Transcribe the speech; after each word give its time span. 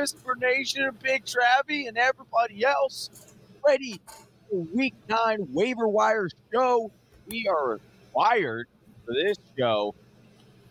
Whisper 0.00 0.34
Nation, 0.34 0.88
Big 1.02 1.26
Travie, 1.26 1.86
and 1.86 1.98
everybody 1.98 2.64
else. 2.64 3.34
Ready 3.66 4.00
for 4.48 4.60
week 4.72 4.94
nine 5.10 5.46
waiver 5.52 5.88
wire 5.88 6.30
show. 6.50 6.90
We 7.28 7.46
are 7.46 7.78
wired 8.14 8.66
for 9.04 9.12
this 9.12 9.36
show. 9.58 9.94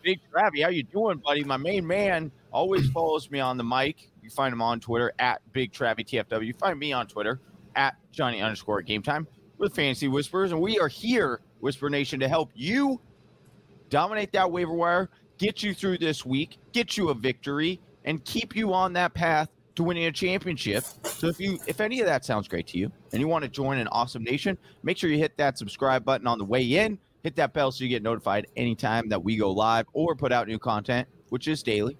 Big 0.02 0.18
Travie, 0.32 0.64
how 0.64 0.70
you 0.70 0.82
doing, 0.82 1.18
buddy? 1.18 1.44
My 1.44 1.58
main 1.58 1.86
man 1.86 2.32
always 2.52 2.90
follows 2.90 3.30
me 3.30 3.38
on 3.38 3.56
the 3.56 3.62
mic. 3.62 4.10
You 4.20 4.30
find 4.30 4.52
him 4.52 4.60
on 4.60 4.80
Twitter 4.80 5.12
at 5.20 5.40
Big 5.52 5.72
Travie 5.72 6.04
TFW. 6.04 6.44
You 6.44 6.54
find 6.54 6.76
me 6.76 6.92
on 6.92 7.06
Twitter 7.06 7.38
at 7.76 7.94
Johnny 8.10 8.42
underscore 8.42 8.82
Game 8.82 9.02
Time 9.02 9.28
with 9.58 9.76
Fantasy 9.76 10.08
Whispers, 10.08 10.50
and 10.50 10.60
we 10.60 10.80
are 10.80 10.88
here, 10.88 11.40
Whisper 11.60 11.88
Nation, 11.88 12.18
to 12.18 12.28
help 12.28 12.50
you 12.56 13.00
dominate 13.90 14.32
that 14.32 14.50
waiver 14.50 14.72
wire, 14.72 15.08
get 15.38 15.62
you 15.62 15.72
through 15.72 15.98
this 15.98 16.26
week, 16.26 16.58
get 16.72 16.96
you 16.96 17.10
a 17.10 17.14
victory, 17.14 17.78
and 18.10 18.24
keep 18.24 18.56
you 18.56 18.74
on 18.74 18.92
that 18.92 19.14
path 19.14 19.48
to 19.76 19.84
winning 19.84 20.06
a 20.06 20.12
championship. 20.12 20.82
So 21.04 21.28
if 21.28 21.38
you 21.38 21.60
if 21.68 21.80
any 21.80 22.00
of 22.00 22.06
that 22.06 22.24
sounds 22.24 22.48
great 22.48 22.66
to 22.68 22.78
you 22.78 22.90
and 23.12 23.20
you 23.20 23.28
want 23.28 23.44
to 23.44 23.48
join 23.48 23.78
an 23.78 23.86
awesome 23.88 24.24
nation, 24.24 24.58
make 24.82 24.96
sure 24.98 25.08
you 25.10 25.16
hit 25.18 25.36
that 25.36 25.56
subscribe 25.56 26.04
button 26.04 26.26
on 26.26 26.36
the 26.38 26.44
way 26.44 26.64
in. 26.64 26.98
Hit 27.22 27.36
that 27.36 27.52
bell 27.52 27.70
so 27.70 27.84
you 27.84 27.88
get 27.90 28.02
notified 28.02 28.48
anytime 28.56 29.08
that 29.10 29.22
we 29.22 29.36
go 29.36 29.52
live 29.52 29.86
or 29.92 30.16
put 30.16 30.32
out 30.32 30.48
new 30.48 30.58
content, 30.58 31.06
which 31.28 31.46
is 31.46 31.62
daily. 31.62 31.96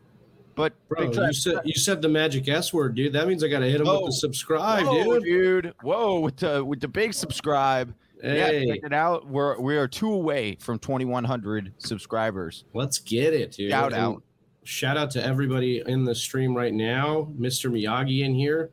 But 0.57 0.73
Bro, 0.89 1.13
you 1.13 1.33
said 1.33 1.61
you 1.65 1.75
said 1.75 2.03
the 2.03 2.09
magic 2.09 2.49
S 2.49 2.73
word, 2.73 2.97
dude. 2.97 3.13
That 3.13 3.29
means 3.29 3.45
I 3.45 3.49
gotta 3.49 3.67
hit 3.67 3.81
him 3.81 3.87
Whoa. 3.87 4.01
with 4.01 4.07
the 4.07 4.13
subscribe, 4.15 4.85
Whoa, 4.87 5.21
dude. 5.21 5.63
dude. 5.63 5.74
Whoa, 5.83 6.19
with 6.19 6.39
the 6.39 6.65
with 6.65 6.80
the 6.80 6.89
big 6.89 7.15
subscribe. 7.15 7.95
Hey, 8.21 8.67
Yeah, 8.67 8.74
check 8.74 8.80
it 8.85 8.93
out. 8.93 9.29
We're 9.29 9.61
we 9.61 9.77
are 9.77 9.87
two 9.87 10.13
away 10.13 10.57
from 10.61 10.80
2100 10.80 11.73
subscribers. 11.79 12.65
let's 12.74 12.99
get 12.99 13.33
it, 13.33 13.52
dude. 13.52 13.71
Shout 13.71 13.93
out. 13.93 14.23
Shout 14.71 14.96
out 14.96 15.10
to 15.10 15.24
everybody 15.26 15.82
in 15.85 16.04
the 16.04 16.15
stream 16.15 16.57
right 16.57 16.73
now. 16.73 17.26
Mr. 17.37 17.68
Miyagi 17.68 18.21
in 18.24 18.32
here. 18.32 18.71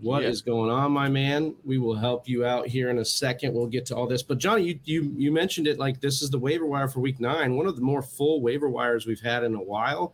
What 0.00 0.22
is 0.22 0.42
Yeah. 0.44 0.52
going 0.52 0.70
on, 0.70 0.92
my 0.92 1.08
man? 1.08 1.54
We 1.64 1.78
will 1.78 1.94
help 1.94 2.28
you 2.28 2.44
out 2.44 2.68
here 2.68 2.90
in 2.90 2.98
a 2.98 3.04
second. 3.06 3.54
We'll 3.54 3.68
get 3.68 3.86
to 3.86 3.96
all 3.96 4.06
this. 4.06 4.22
But 4.22 4.36
Johnny, 4.36 4.64
you 4.64 4.78
you 4.84 5.14
you 5.16 5.32
mentioned 5.32 5.66
it 5.66 5.78
like 5.78 6.02
this 6.02 6.20
is 6.20 6.28
the 6.28 6.38
waiver 6.38 6.66
wire 6.66 6.88
for 6.88 7.00
week 7.00 7.20
nine. 7.20 7.56
One 7.56 7.66
of 7.66 7.74
the 7.74 7.80
more 7.80 8.02
full 8.02 8.42
waiver 8.42 8.68
wires 8.68 9.06
we've 9.06 9.22
had 9.22 9.44
in 9.44 9.54
a 9.54 9.62
while. 9.62 10.12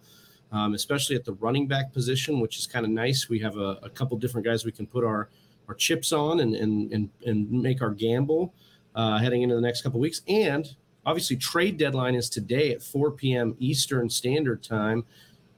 Um, 0.52 0.74
especially 0.74 1.16
at 1.16 1.24
the 1.24 1.32
running 1.32 1.66
back 1.66 1.92
position, 1.92 2.38
which 2.38 2.56
is 2.56 2.64
kind 2.68 2.86
of 2.86 2.92
nice. 2.92 3.28
We 3.28 3.40
have 3.40 3.56
a, 3.56 3.80
a 3.82 3.90
couple 3.90 4.16
different 4.16 4.46
guys 4.46 4.64
we 4.64 4.70
can 4.70 4.86
put 4.86 5.02
our 5.02 5.28
our 5.66 5.74
chips 5.74 6.12
on 6.12 6.38
and 6.38 6.54
and 6.54 6.92
and, 6.92 7.10
and 7.26 7.50
make 7.50 7.82
our 7.82 7.90
gamble 7.90 8.54
uh, 8.94 9.18
heading 9.18 9.42
into 9.42 9.56
the 9.56 9.60
next 9.60 9.82
couple 9.82 9.98
weeks. 9.98 10.22
And 10.28 10.72
obviously, 11.06 11.36
trade 11.36 11.76
deadline 11.76 12.14
is 12.14 12.28
today 12.28 12.72
at 12.72 12.82
4 12.82 13.12
p.m. 13.12 13.56
Eastern 13.58 14.08
Standard 14.08 14.62
Time. 14.62 15.04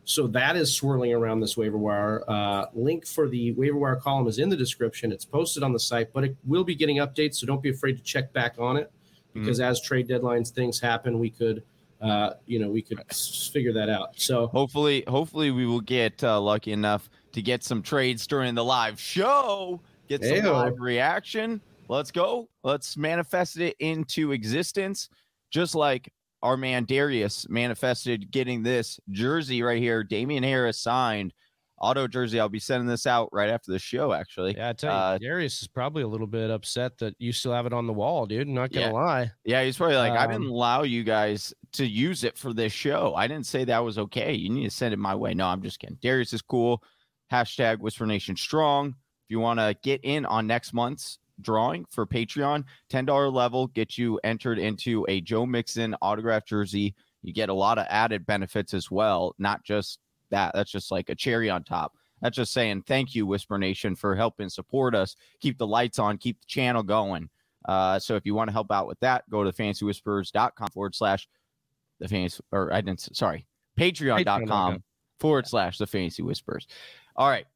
So 0.05 0.29
that 0.29 0.55
is 0.55 0.73
swirling 0.73 1.13
around 1.13 1.41
this 1.41 1.57
waiver 1.57 1.79
wire. 1.79 2.23
Uh, 2.29 2.67
link 2.75 3.07
for 3.07 3.29
the 3.29 3.53
waiver 3.53 3.77
wire 3.77 3.97
column 3.97 4.29
is 4.29 4.39
in 4.39 4.49
the 4.49 4.57
description. 4.57 5.11
It's 5.11 5.25
posted 5.25 5.65
on 5.65 5.73
the 5.73 5.81
site, 5.81 6.13
but 6.13 6.23
it 6.23 6.37
will 6.45 6.63
be 6.63 6.77
getting 6.77 6.99
updates. 6.99 7.37
So 7.37 7.47
don't 7.47 7.63
be 7.63 7.71
afraid 7.71 7.97
to 7.97 8.03
check 8.03 8.33
back 8.33 8.55
on 8.59 8.77
it 8.77 8.93
because 9.41 9.61
as 9.61 9.81
trade 9.81 10.09
deadlines 10.09 10.51
things 10.51 10.81
happen, 10.81 11.19
we 11.19 11.31
could, 11.31 11.63
uh, 12.01 12.31
you 12.47 12.59
know, 12.59 12.71
we 12.71 12.83
could 12.83 13.01
figure 13.53 13.73
that 13.73 13.89
out. 13.89 14.19
So 14.19 14.47
Hopefully, 14.49 15.05
hopefully 15.07 15.51
we 15.51 15.67
will 15.67 15.81
get 15.81 16.23
uh, 16.23 16.41
lucky 16.41 16.73
enough 16.73 17.11
to 17.33 17.43
get 17.43 17.63
some 17.63 17.83
trades 17.83 18.27
during 18.27 18.55
the 18.55 18.65
live 18.65 19.01
show. 19.01 19.81
Get 20.09 20.25
some 20.25 20.37
Ew. 20.37 20.51
live 20.51 20.79
reaction. 20.79 21.61
Let's 21.89 22.11
go. 22.11 22.49
Let's 22.63 22.97
manifest 22.97 23.59
it 23.59 23.77
into 23.79 24.33
existence, 24.33 25.09
just 25.57 25.75
like 25.75 26.13
our 26.43 26.57
man 26.59 26.85
Darius 26.85 27.49
manifested 27.49 28.31
getting 28.31 28.63
this 28.63 29.01
jersey 29.11 29.63
right 29.63 29.81
here. 29.81 30.05
Damien 30.05 30.43
Harris 30.45 30.79
signed 30.79 31.33
auto 31.81 32.07
jersey. 32.07 32.39
I'll 32.39 32.51
be 32.51 32.59
sending 32.59 32.87
this 32.87 33.07
out 33.07 33.31
right 33.33 33.49
after 33.49 33.73
the 33.73 33.79
show. 33.79 34.13
Actually, 34.13 34.55
Yeah, 34.55 34.69
I 34.69 34.73
tell 34.75 34.93
you, 34.93 34.99
Uh, 34.99 35.19
Darius 35.19 35.63
is 35.63 35.69
probably 35.69 36.03
a 36.03 36.07
little 36.09 36.27
bit 36.27 36.51
upset 36.51 36.99
that 36.99 37.15
you 37.19 37.33
still 37.33 37.53
have 37.55 37.65
it 37.65 37.73
on 37.73 37.87
the 37.87 37.93
wall, 37.95 38.27
dude. 38.27 38.49
Not 38.49 38.71
gonna 38.71 38.87
Yeah. 38.89 38.93
lie. 38.93 39.33
Yeah, 39.47 39.65
he's 39.65 39.79
probably 39.79 39.97
like, 39.97 40.13
I 40.13 40.27
didn't 40.27 40.45
Um, 40.47 40.51
allow 40.53 40.83
you 40.83 41.05
guys 41.05 41.55
to 41.73 41.87
use 41.87 42.23
it 42.23 42.37
for 42.37 42.53
this 42.53 42.73
show. 42.75 43.15
I 43.15 43.27
didn't 43.27 43.47
say 43.47 43.65
that 43.65 43.79
was 43.79 43.97
okay. 43.99 44.35
You 44.35 44.51
need 44.51 44.65
to 44.65 44.71
send 44.71 44.93
it 44.93 44.99
my 44.99 45.15
way. 45.15 45.33
No, 45.33 45.47
I'm 45.47 45.63
just 45.63 45.79
kidding. 45.79 45.97
Darius 46.03 46.35
is 46.35 46.43
cool. 46.43 46.83
Hashtag 47.33 47.79
Whisper 47.79 48.05
Nation 48.07 48.37
Strong. 48.37 48.89
If 48.89 49.31
you 49.31 49.41
want 49.41 49.59
to 49.59 49.75
get 49.83 50.01
in 50.05 50.27
on 50.27 50.47
next 50.47 50.75
month's 50.75 51.19
drawing 51.41 51.85
for 51.91 52.07
Patreon, 52.07 52.65
$10 52.91 53.33
level 53.33 53.67
gets 53.69 53.99
you 53.99 54.19
entered 54.25 54.59
into 54.59 55.05
a 55.09 55.21
Joe 55.21 55.47
Mixon 55.47 55.95
autographed 56.03 56.49
jersey. 56.49 56.95
You 57.23 57.33
get 57.33 57.49
a 57.49 57.55
lot 57.55 57.79
of 57.79 57.87
added 57.89 58.27
benefits 58.27 58.75
as 58.75 58.91
well, 58.91 59.35
not 59.39 59.65
just 59.65 59.99
that. 60.31 60.53
That's 60.55 60.71
just 60.71 60.91
like 60.91 61.09
a 61.09 61.15
cherry 61.15 61.51
on 61.51 61.65
top. 61.65 61.93
That's 62.23 62.37
just 62.37 62.53
saying 62.53 62.83
thank 62.83 63.15
you, 63.15 63.27
Whisper 63.27 63.59
Nation, 63.59 63.95
for 63.95 64.17
helping 64.17 64.49
support 64.49 64.95
us, 64.95 65.17
keep 65.41 65.59
the 65.59 65.67
lights 65.67 65.99
on, 65.99 66.19
keep 66.19 66.41
the 66.41 66.47
channel 66.47 66.83
going. 66.83 67.29
Uh, 67.67 67.99
so 67.99 68.15
if 68.15 68.25
you 68.25 68.35
want 68.35 68.49
to 68.49 68.53
help 68.53 68.71
out 68.71 68.87
with 68.87 68.99
that, 69.01 69.29
go 69.29 69.45
to 69.45 69.53
fantasywhispers.com 69.53 70.69
forward 70.73 70.95
slash 70.95 71.29
the 71.99 72.09
fantasy, 72.09 72.43
or 72.53 72.73
I 72.73 72.81
didn't, 72.81 73.15
sorry, 73.17 73.47
patreon.com 73.79 74.25
Patreon.com. 74.25 74.83
forward 75.19 75.47
slash 75.47 75.79
the 75.79 75.87
fantasy 75.87 76.23
whispers. 76.23 76.67
All 77.17 77.29
right. 77.29 77.47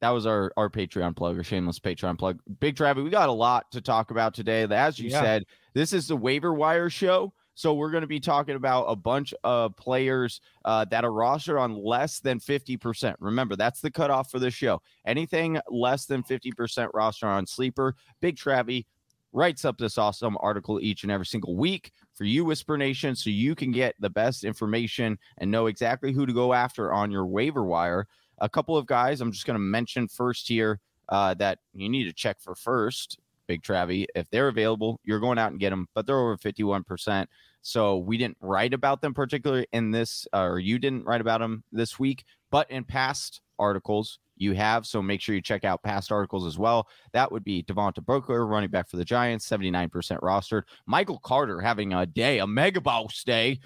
That 0.00 0.10
was 0.10 0.26
our, 0.26 0.52
our 0.56 0.70
Patreon 0.70 1.16
plug 1.16 1.36
or 1.38 1.42
shameless 1.42 1.78
Patreon 1.80 2.18
plug. 2.18 2.38
Big 2.60 2.76
Travis, 2.76 3.02
we 3.02 3.10
got 3.10 3.28
a 3.28 3.32
lot 3.32 3.70
to 3.72 3.80
talk 3.80 4.10
about 4.10 4.32
today. 4.34 4.62
As 4.62 4.98
you 4.98 5.10
Yeah. 5.10 5.20
said, 5.20 5.44
this 5.74 5.92
is 5.92 6.06
the 6.08 6.16
waiver 6.16 6.54
wire 6.54 6.88
show. 6.90 7.32
So 7.54 7.74
we're 7.74 7.90
going 7.90 8.02
to 8.02 8.06
be 8.06 8.20
talking 8.20 8.54
about 8.54 8.84
a 8.84 8.94
bunch 8.94 9.34
of 9.42 9.76
players 9.76 10.40
uh, 10.64 10.84
that 10.92 11.04
are 11.04 11.10
rostered 11.10 11.60
on 11.60 11.74
less 11.74 12.20
than 12.20 12.38
50%. 12.38 13.16
Remember, 13.18 13.56
that's 13.56 13.80
the 13.80 13.90
cutoff 13.90 14.30
for 14.30 14.38
this 14.38 14.54
show. 14.54 14.80
Anything 15.04 15.58
less 15.68 16.06
than 16.06 16.22
50% 16.22 16.90
roster 16.94 17.26
on 17.26 17.46
Sleeper, 17.48 17.96
Big 18.20 18.36
Travie 18.36 18.86
writes 19.32 19.64
up 19.64 19.76
this 19.76 19.98
awesome 19.98 20.38
article 20.40 20.80
each 20.80 21.02
and 21.02 21.10
every 21.10 21.26
single 21.26 21.56
week 21.56 21.90
for 22.14 22.22
you, 22.22 22.44
Whisper 22.44 22.78
Nation, 22.78 23.16
so 23.16 23.28
you 23.28 23.56
can 23.56 23.72
get 23.72 23.96
the 23.98 24.08
best 24.08 24.44
information 24.44 25.18
and 25.38 25.50
know 25.50 25.66
exactly 25.66 26.12
who 26.12 26.26
to 26.26 26.32
go 26.32 26.52
after 26.52 26.92
on 26.92 27.10
your 27.10 27.26
waiver 27.26 27.64
wire. 27.64 28.06
A 28.40 28.48
couple 28.48 28.76
of 28.76 28.86
guys 28.86 29.20
I'm 29.20 29.32
just 29.32 29.46
going 29.46 29.54
to 29.54 29.60
mention 29.60 30.08
first 30.08 30.48
here 30.48 30.80
uh, 31.08 31.34
that 31.34 31.58
you 31.74 31.88
need 31.88 32.04
to 32.04 32.12
check 32.12 32.40
for 32.40 32.54
first. 32.54 33.18
Big 33.46 33.62
Travie, 33.62 34.06
if 34.14 34.28
they're 34.30 34.48
available, 34.48 35.00
you're 35.04 35.20
going 35.20 35.38
out 35.38 35.50
and 35.50 35.60
get 35.60 35.70
them, 35.70 35.88
but 35.94 36.06
they're 36.06 36.18
over 36.18 36.36
51%. 36.36 37.26
So 37.62 37.96
we 37.96 38.18
didn't 38.18 38.36
write 38.40 38.74
about 38.74 39.00
them 39.00 39.14
particularly 39.14 39.66
in 39.72 39.90
this, 39.90 40.26
uh, 40.32 40.42
or 40.42 40.58
you 40.58 40.78
didn't 40.78 41.04
write 41.04 41.20
about 41.20 41.40
them 41.40 41.64
this 41.72 41.98
week, 41.98 42.24
but 42.50 42.70
in 42.70 42.84
past 42.84 43.40
articles 43.58 44.18
you 44.36 44.52
have. 44.52 44.86
So 44.86 45.02
make 45.02 45.20
sure 45.20 45.34
you 45.34 45.42
check 45.42 45.64
out 45.64 45.82
past 45.82 46.12
articles 46.12 46.46
as 46.46 46.58
well. 46.58 46.88
That 47.12 47.32
would 47.32 47.42
be 47.42 47.62
Devontae 47.62 48.04
Booker, 48.04 48.46
running 48.46 48.70
back 48.70 48.88
for 48.88 48.96
the 48.96 49.04
Giants, 49.04 49.48
79% 49.48 49.90
rostered. 50.20 50.62
Michael 50.86 51.18
Carter 51.18 51.60
having 51.60 51.92
a 51.92 52.06
day, 52.06 52.38
a 52.38 52.46
mega 52.46 52.80
boss 52.80 53.24
day. 53.24 53.60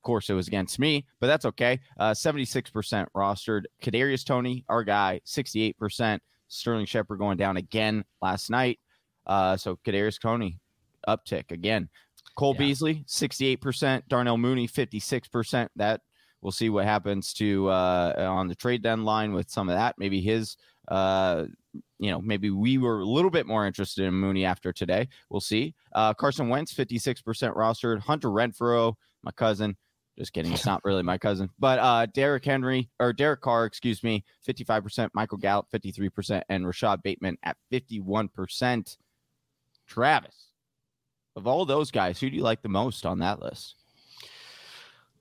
Of 0.00 0.04
course, 0.04 0.30
it 0.30 0.32
was 0.32 0.48
against 0.48 0.78
me, 0.78 1.04
but 1.20 1.26
that's 1.26 1.44
okay. 1.44 1.78
Uh, 1.98 2.12
76% 2.12 3.06
rostered. 3.14 3.64
Kadarius 3.82 4.24
Toney, 4.24 4.64
our 4.70 4.82
guy, 4.82 5.20
68%. 5.26 6.20
Sterling 6.48 6.86
Shepard 6.86 7.18
going 7.18 7.36
down 7.36 7.58
again 7.58 8.02
last 8.22 8.48
night. 8.48 8.80
Uh, 9.26 9.58
so 9.58 9.78
Kadarius 9.86 10.18
Toney, 10.18 10.58
uptick 11.06 11.50
again. 11.52 11.90
Cole 12.34 12.54
Yeah. 12.54 12.60
Beasley, 12.60 13.04
68%. 13.06 14.08
Darnell 14.08 14.38
Mooney, 14.38 14.66
56%. 14.66 15.68
That 15.76 16.00
we'll 16.40 16.50
see 16.50 16.70
what 16.70 16.86
happens 16.86 17.34
to 17.34 17.68
uh, 17.68 18.14
on 18.16 18.48
the 18.48 18.54
trade 18.54 18.82
deadline 18.82 19.34
with 19.34 19.50
some 19.50 19.68
of 19.68 19.76
that. 19.76 19.96
Maybe 19.98 20.22
his, 20.22 20.56
uh, 20.88 21.44
you 21.98 22.10
know, 22.10 22.22
maybe 22.22 22.48
we 22.48 22.78
were 22.78 23.00
a 23.00 23.06
little 23.06 23.30
bit 23.30 23.46
more 23.46 23.66
interested 23.66 24.06
in 24.06 24.14
Mooney 24.14 24.46
after 24.46 24.72
today. 24.72 25.08
We'll 25.28 25.42
see. 25.42 25.74
Uh, 25.92 26.14
Carson 26.14 26.48
Wentz, 26.48 26.72
56% 26.72 27.22
rostered. 27.54 28.00
Hunter 28.00 28.28
Renfrow, 28.30 28.94
my 29.22 29.32
cousin. 29.32 29.76
Just 30.18 30.32
kidding. 30.32 30.52
It's 30.52 30.66
not 30.66 30.84
really 30.84 31.02
my 31.02 31.18
cousin. 31.18 31.50
But 31.58 31.78
uh, 31.78 32.06
Derrick 32.06 32.44
Henry 32.44 32.90
or 32.98 33.12
Derek 33.12 33.40
Carr, 33.40 33.64
excuse 33.64 34.02
me, 34.02 34.24
55%. 34.46 35.10
Michael 35.14 35.38
Gallup, 35.38 35.66
53%. 35.72 36.42
And 36.48 36.66
Rashod 36.66 37.02
Bateman 37.02 37.38
at 37.42 37.56
51%. 37.72 38.96
Travis, 39.86 40.50
of 41.34 41.48
all 41.48 41.66
those 41.66 41.90
guys, 41.90 42.20
who 42.20 42.30
do 42.30 42.36
you 42.36 42.42
like 42.42 42.62
the 42.62 42.68
most 42.68 43.04
on 43.04 43.18
that 43.18 43.40
list? 43.40 43.79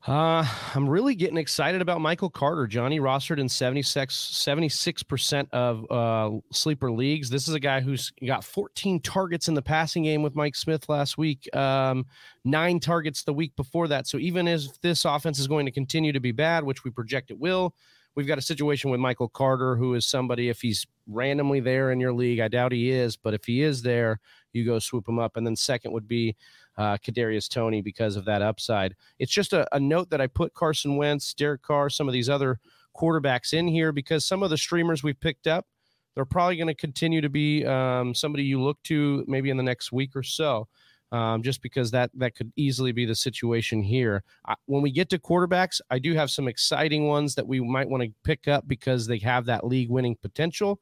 Uh, 0.08 0.46
I'm 0.76 0.88
really 0.88 1.14
getting 1.14 1.38
excited 1.38 1.82
about 1.82 2.00
Michael 2.00 2.30
Carter, 2.30 2.68
Johnny 2.68 3.02
rostered 3.02 3.38
in 3.38 3.50
76, 3.50 4.16
76% 4.16 5.48
of 5.52 5.92
uh, 5.92 6.38
sleeper 6.54 6.90
leagues. 6.90 7.30
This 7.30 7.50
is 7.50 7.54
a 7.54 7.60
guy 7.60 7.82
who's 7.82 8.14
got 8.26 8.46
14 8.46 9.02
targets 9.02 9.50
in 9.50 9.56
the 9.56 9.62
passing 9.62 10.04
game 10.04 10.22
with 10.22 10.36
Mike 10.36 10.56
Smith 10.56 10.88
last 10.88 11.18
week, 11.18 11.54
um, 11.54 12.06
nine 12.46 12.80
targets 12.80 13.24
the 13.24 13.34
week 13.34 13.54
before 13.58 13.90
that. 13.90 14.08
So 14.08 14.18
even 14.20 14.48
if 14.48 14.80
this 14.80 15.04
offense 15.04 15.38
is 15.38 15.48
going 15.48 15.66
to 15.66 15.72
continue 15.72 16.14
to 16.14 16.22
be 16.22 16.32
bad, 16.32 16.64
which 16.64 16.86
we 16.86 16.92
project 16.92 17.30
it 17.30 17.38
will, 17.38 17.76
we've 18.16 18.28
got 18.28 18.38
a 18.38 18.42
situation 18.42 18.92
with 18.92 19.02
Michael 19.02 19.28
Carter, 19.28 19.76
who 19.76 19.96
is 19.96 20.08
somebody, 20.08 20.48
if 20.48 20.62
he's 20.62 20.88
randomly 21.08 21.60
there 21.60 21.92
in 21.92 22.00
your 22.00 22.14
league, 22.14 22.40
I 22.40 22.48
doubt 22.48 22.72
he 22.72 22.90
is, 22.90 23.18
but 23.18 23.34
if 23.34 23.44
he 23.44 23.64
is 23.64 23.82
there, 23.82 24.22
you 24.54 24.66
go 24.66 24.80
swoop 24.80 25.08
him 25.10 25.20
up. 25.20 25.36
And 25.36 25.46
then 25.46 25.58
second 25.58 25.92
would 25.92 26.08
be 26.08 26.38
uh, 26.80 26.98
Kadarius 26.98 27.50
Toney 27.50 27.82
because 27.82 28.16
of 28.16 28.26
that 28.26 28.42
upside. 28.42 28.96
It's 29.20 29.32
just 29.32 29.52
a, 29.52 29.68
a 29.76 29.80
note 29.80 30.10
that 30.10 30.22
I 30.22 30.28
put 30.28 30.54
Carson 30.54 30.96
Wentz, 30.96 31.34
Derek 31.34 31.62
Carr, 31.62 31.90
some 31.90 32.08
of 32.08 32.14
these 32.14 32.30
other 32.30 32.58
quarterbacks 32.96 33.54
in 33.54 33.68
here 33.68 33.92
because 33.92 34.26
some 34.26 34.42
of 34.42 34.50
the 34.50 34.58
streamers 34.58 35.04
we 35.04 35.14
picked 35.14 35.46
up, 35.46 35.68
they're 36.16 36.26
probably 36.26 36.56
going 36.56 36.68
to 36.68 36.74
continue 36.74 37.20
to 37.20 37.30
be 37.30 37.66
um, 37.66 38.16
somebody 38.16 38.44
you 38.44 38.62
look 38.62 38.82
to 38.84 39.26
maybe 39.28 39.50
in 39.50 39.58
the 39.58 39.64
next 39.64 39.92
week 39.92 40.16
or 40.16 40.24
so. 40.24 40.68
Um, 41.12 41.42
just 41.42 41.64
because 41.64 41.90
that 41.90 42.12
that 42.14 42.36
could 42.36 42.54
easily 42.56 42.92
be 42.92 43.04
the 43.04 43.16
situation 43.16 43.82
here. 43.82 44.24
I, 44.46 44.54
when 44.68 44.84
we 44.84 44.92
get 44.92 45.10
to 45.10 45.18
quarterbacks, 45.18 45.82
I 45.90 45.98
do 45.98 46.14
have 46.14 46.30
some 46.30 46.48
exciting 46.48 47.08
ones 47.08 47.34
that 47.34 47.48
we 47.48 47.60
might 47.62 47.90
want 47.90 48.04
to 48.04 48.12
pick 48.24 48.48
up 48.48 48.68
because 48.68 49.08
they 49.08 49.18
have 49.18 49.46
that 49.48 49.66
league 49.66 49.90
winning 49.90 50.18
potential, 50.22 50.80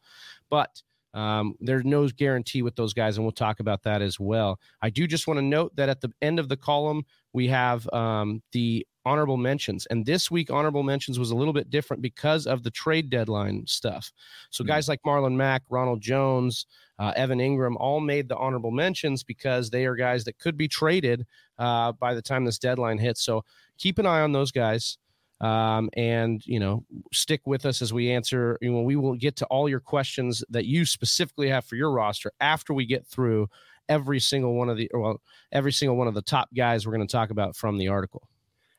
but 0.49 0.81
um, 1.17 1.55
there's 1.59 1.83
no 1.83 2.07
guarantee 2.09 2.61
with 2.61 2.75
those 2.75 2.93
guys, 2.93 3.17
and 3.17 3.25
we'll 3.25 3.31
talk 3.31 3.59
about 3.59 3.81
that 3.83 4.03
as 4.03 4.19
well. 4.19 4.59
I 4.83 4.91
do 4.91 5.07
just 5.07 5.25
want 5.25 5.39
to 5.39 5.41
note 5.41 5.75
that 5.75 5.89
at 5.89 5.99
the 5.99 6.11
end 6.21 6.37
of 6.37 6.47
the 6.47 6.55
column, 6.55 7.05
we 7.33 7.47
have 7.47 7.91
um, 7.91 8.43
the 8.51 8.85
honorable 9.03 9.37
mentions. 9.37 9.87
And 9.87 10.05
this 10.05 10.29
week, 10.29 10.51
honorable 10.51 10.83
mentions 10.83 11.17
was 11.17 11.31
a 11.31 11.35
little 11.35 11.53
bit 11.53 11.71
different 11.71 12.03
because 12.03 12.45
of 12.45 12.61
the 12.61 12.69
trade 12.69 13.09
deadline 13.09 13.65
stuff. 13.65 14.13
So, 14.51 14.63
mm-hmm. 14.63 14.69
guys 14.69 14.87
like 14.87 14.99
Marlon 15.07 15.35
Mack, 15.35 15.63
Ronald 15.69 16.01
Jones, 16.01 16.67
uh, 16.99 17.13
Evan 17.15 17.39
Engram 17.39 17.77
all 17.77 17.99
made 17.99 18.29
the 18.29 18.37
honorable 18.37 18.71
mentions 18.71 19.23
because 19.23 19.71
they 19.71 19.87
are 19.87 19.95
guys 19.95 20.23
that 20.25 20.37
could 20.37 20.55
be 20.55 20.67
traded 20.67 21.25
uh, 21.57 21.93
by 21.93 22.13
the 22.13 22.21
time 22.21 22.45
this 22.45 22.59
deadline 22.59 22.99
hits. 22.99 23.23
So, 23.23 23.43
keep 23.79 23.97
an 23.97 24.05
eye 24.05 24.21
on 24.21 24.33
those 24.33 24.51
guys. 24.51 24.99
Um, 25.39 25.89
and 25.95 26.45
you 26.45 26.59
know, 26.59 26.83
stick 27.13 27.41
with 27.45 27.65
us 27.65 27.81
as 27.81 27.93
we 27.93 28.11
answer. 28.11 28.57
You 28.61 28.71
know, 28.71 28.81
we 28.81 28.95
will 28.95 29.15
get 29.15 29.35
to 29.37 29.45
all 29.45 29.69
your 29.69 29.79
questions 29.79 30.43
that 30.49 30.65
you 30.65 30.85
specifically 30.85 31.49
have 31.49 31.65
for 31.65 31.75
your 31.75 31.91
roster 31.91 32.31
after 32.39 32.73
we 32.73 32.85
get 32.85 33.05
through 33.05 33.47
every 33.89 34.19
single 34.19 34.55
one 34.55 34.69
of 34.69 34.77
the 34.77 34.89
well, 34.93 35.21
every 35.51 35.71
single 35.71 35.95
one 35.95 36.07
of 36.07 36.13
the 36.13 36.21
top 36.21 36.49
guys 36.55 36.85
we're 36.85 36.93
going 36.93 37.07
to 37.07 37.11
talk 37.11 37.29
about 37.29 37.55
from 37.55 37.77
the 37.77 37.87
article. 37.87 38.27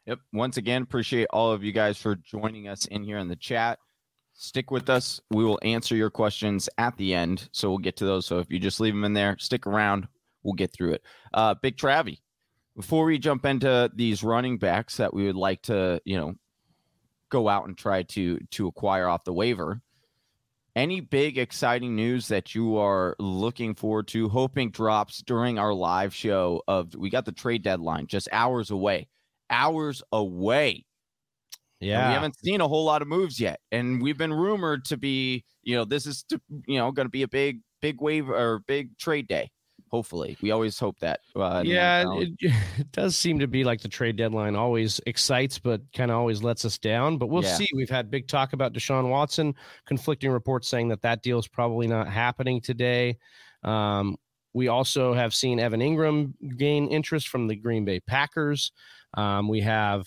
Yep. 0.06 0.20
Once 0.32 0.56
again, 0.56 0.82
appreciate 0.82 1.26
all 1.30 1.52
of 1.52 1.62
you 1.62 1.70
guys 1.70 1.98
for 1.98 2.16
joining 2.16 2.66
us 2.66 2.86
in 2.86 3.04
here 3.04 3.18
in 3.18 3.28
the 3.28 3.36
chat. 3.36 3.78
Stick 4.32 4.70
with 4.70 4.88
us. 4.88 5.20
We 5.30 5.44
will 5.44 5.58
answer 5.62 5.96
your 5.96 6.10
questions 6.10 6.68
at 6.78 6.96
the 6.96 7.12
end. 7.12 7.48
So 7.52 7.68
we'll 7.68 7.78
get 7.78 7.96
to 7.96 8.06
those. 8.06 8.24
So 8.24 8.38
if 8.38 8.50
you 8.50 8.58
just 8.58 8.80
leave 8.80 8.94
them 8.94 9.04
in 9.04 9.12
there, 9.12 9.36
stick 9.38 9.66
around. 9.66 10.08
We'll 10.42 10.54
get 10.54 10.72
through 10.72 10.92
it. 10.92 11.02
Uh, 11.34 11.56
Big 11.60 11.76
Travie, 11.76 12.20
before 12.74 13.04
we 13.04 13.18
jump 13.18 13.44
into 13.44 13.90
these 13.94 14.22
running 14.22 14.56
backs 14.56 14.96
that 14.96 15.12
we 15.12 15.26
would 15.26 15.36
like 15.36 15.60
to, 15.62 16.00
you 16.04 16.16
know, 16.16 16.34
go 17.30 17.48
out 17.48 17.66
and 17.66 17.76
try 17.76 18.02
to 18.04 18.38
to 18.52 18.66
acquire 18.66 19.08
off 19.08 19.24
the 19.24 19.32
waiver, 19.32 19.80
any 20.76 21.00
big 21.00 21.38
exciting 21.38 21.96
news 21.96 22.28
that 22.28 22.54
you 22.54 22.76
are 22.76 23.16
looking 23.18 23.74
forward 23.74 24.08
to, 24.08 24.28
hoping 24.28 24.70
drops 24.70 25.22
during 25.22 25.58
our 25.58 25.74
live 25.74 26.14
show 26.14 26.62
of 26.68 26.94
we 26.94 27.10
got 27.10 27.24
the 27.24 27.32
trade 27.32 27.62
deadline 27.62 28.06
just 28.06 28.28
hours 28.32 28.70
away 28.70 29.08
hours 29.50 30.02
away. 30.12 30.84
Yeah. 31.80 32.00
And 32.00 32.08
we 32.08 32.14
haven't 32.14 32.38
seen 32.38 32.60
a 32.60 32.68
whole 32.68 32.84
lot 32.84 33.02
of 33.02 33.08
moves 33.08 33.40
yet. 33.40 33.60
And 33.70 34.02
we've 34.02 34.18
been 34.18 34.32
rumored 34.32 34.84
to 34.86 34.96
be, 34.96 35.44
you 35.62 35.76
know, 35.76 35.84
this 35.84 36.06
is, 36.06 36.24
to, 36.24 36.40
you 36.66 36.78
know, 36.78 36.90
going 36.90 37.06
to 37.06 37.10
be 37.10 37.22
a 37.22 37.28
big, 37.28 37.60
big 37.80 38.00
wave 38.00 38.28
or 38.28 38.60
big 38.66 38.98
trade 38.98 39.28
day. 39.28 39.50
Hopefully, 39.90 40.36
we 40.42 40.50
always 40.50 40.78
hope 40.78 40.98
that. 41.00 41.20
Uh, 41.34 41.62
yeah, 41.64 42.04
it, 42.16 42.30
it, 42.40 42.92
does 42.92 43.16
seem 43.16 43.38
to 43.38 43.46
be 43.46 43.64
like 43.64 43.80
the 43.80 43.88
trade 43.88 44.16
deadline 44.16 44.56
always 44.56 45.00
excites, 45.06 45.58
but 45.58 45.80
kind 45.94 46.10
of 46.10 46.16
always 46.16 46.42
lets 46.42 46.64
us 46.64 46.78
down. 46.78 47.18
But 47.18 47.28
we'll 47.28 47.44
yeah. 47.44 47.56
see. 47.56 47.66
We've 47.74 47.90
had 47.90 48.10
big 48.10 48.28
talk 48.28 48.52
about 48.52 48.72
Deshaun 48.72 49.08
Watson, 49.08 49.54
conflicting 49.86 50.30
reports 50.30 50.68
saying 50.68 50.88
that 50.88 51.02
that 51.02 51.22
deal 51.22 51.38
is 51.38 51.48
probably 51.48 51.86
not 51.86 52.08
happening 52.08 52.60
today. 52.60 53.18
Um, 53.62 54.16
we 54.52 54.68
also 54.68 55.14
have 55.14 55.34
seen 55.34 55.60
Evan 55.60 55.80
Engram 55.80 56.32
gain 56.56 56.88
interest 56.88 57.28
from 57.28 57.46
the 57.46 57.56
Green 57.56 57.84
Bay 57.84 58.00
Packers. 58.00 58.72
Um, 59.14 59.48
we 59.48 59.60
have 59.60 60.06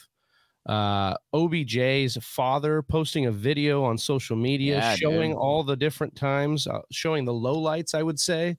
uh, 0.68 1.16
OBJ's 1.34 2.18
father 2.22 2.82
posting 2.82 3.26
a 3.26 3.32
video 3.32 3.84
on 3.84 3.98
social 3.98 4.36
media 4.36 4.78
yeah, 4.78 4.96
showing 4.96 5.32
dude. 5.32 5.40
all 5.40 5.64
the 5.64 5.76
different 5.76 6.16
times, 6.16 6.68
uh, 6.68 6.82
showing 6.92 7.26
the 7.26 7.34
lowlights, 7.34 7.96
I 7.96 8.04
would 8.04 8.20
say, 8.20 8.58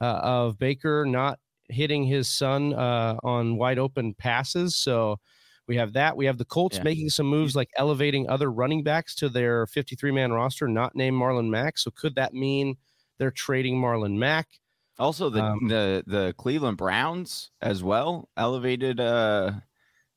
uh, 0.00 0.20
of 0.22 0.58
Baker 0.58 1.04
not 1.06 1.38
hitting 1.68 2.04
his 2.04 2.28
son 2.28 2.74
uh, 2.74 3.16
on 3.22 3.56
wide 3.56 3.78
open 3.78 4.14
passes. 4.14 4.76
So 4.76 5.18
we 5.66 5.76
have 5.76 5.92
that. 5.94 6.16
We 6.16 6.26
have 6.26 6.38
the 6.38 6.44
Colts 6.44 6.76
yeah. 6.78 6.82
making 6.82 7.10
some 7.10 7.26
moves 7.26 7.56
like 7.56 7.70
elevating 7.76 8.28
other 8.28 8.50
running 8.50 8.82
backs 8.82 9.14
to 9.16 9.28
their 9.28 9.66
53 9.66 10.10
man 10.10 10.32
roster, 10.32 10.68
not 10.68 10.94
named 10.94 11.20
Marlon 11.20 11.48
Mack. 11.48 11.78
So 11.78 11.90
could 11.90 12.16
that 12.16 12.34
mean 12.34 12.76
they're 13.18 13.30
trading 13.30 13.80
Marlon 13.80 14.16
Mack? 14.16 14.48
Also, 14.98 15.28
the 15.28 15.42
um, 15.42 15.66
the 15.66 16.04
the 16.06 16.34
Cleveland 16.36 16.76
Browns 16.76 17.50
as 17.60 17.82
well 17.82 18.28
elevated 18.36 19.00
uh 19.00 19.52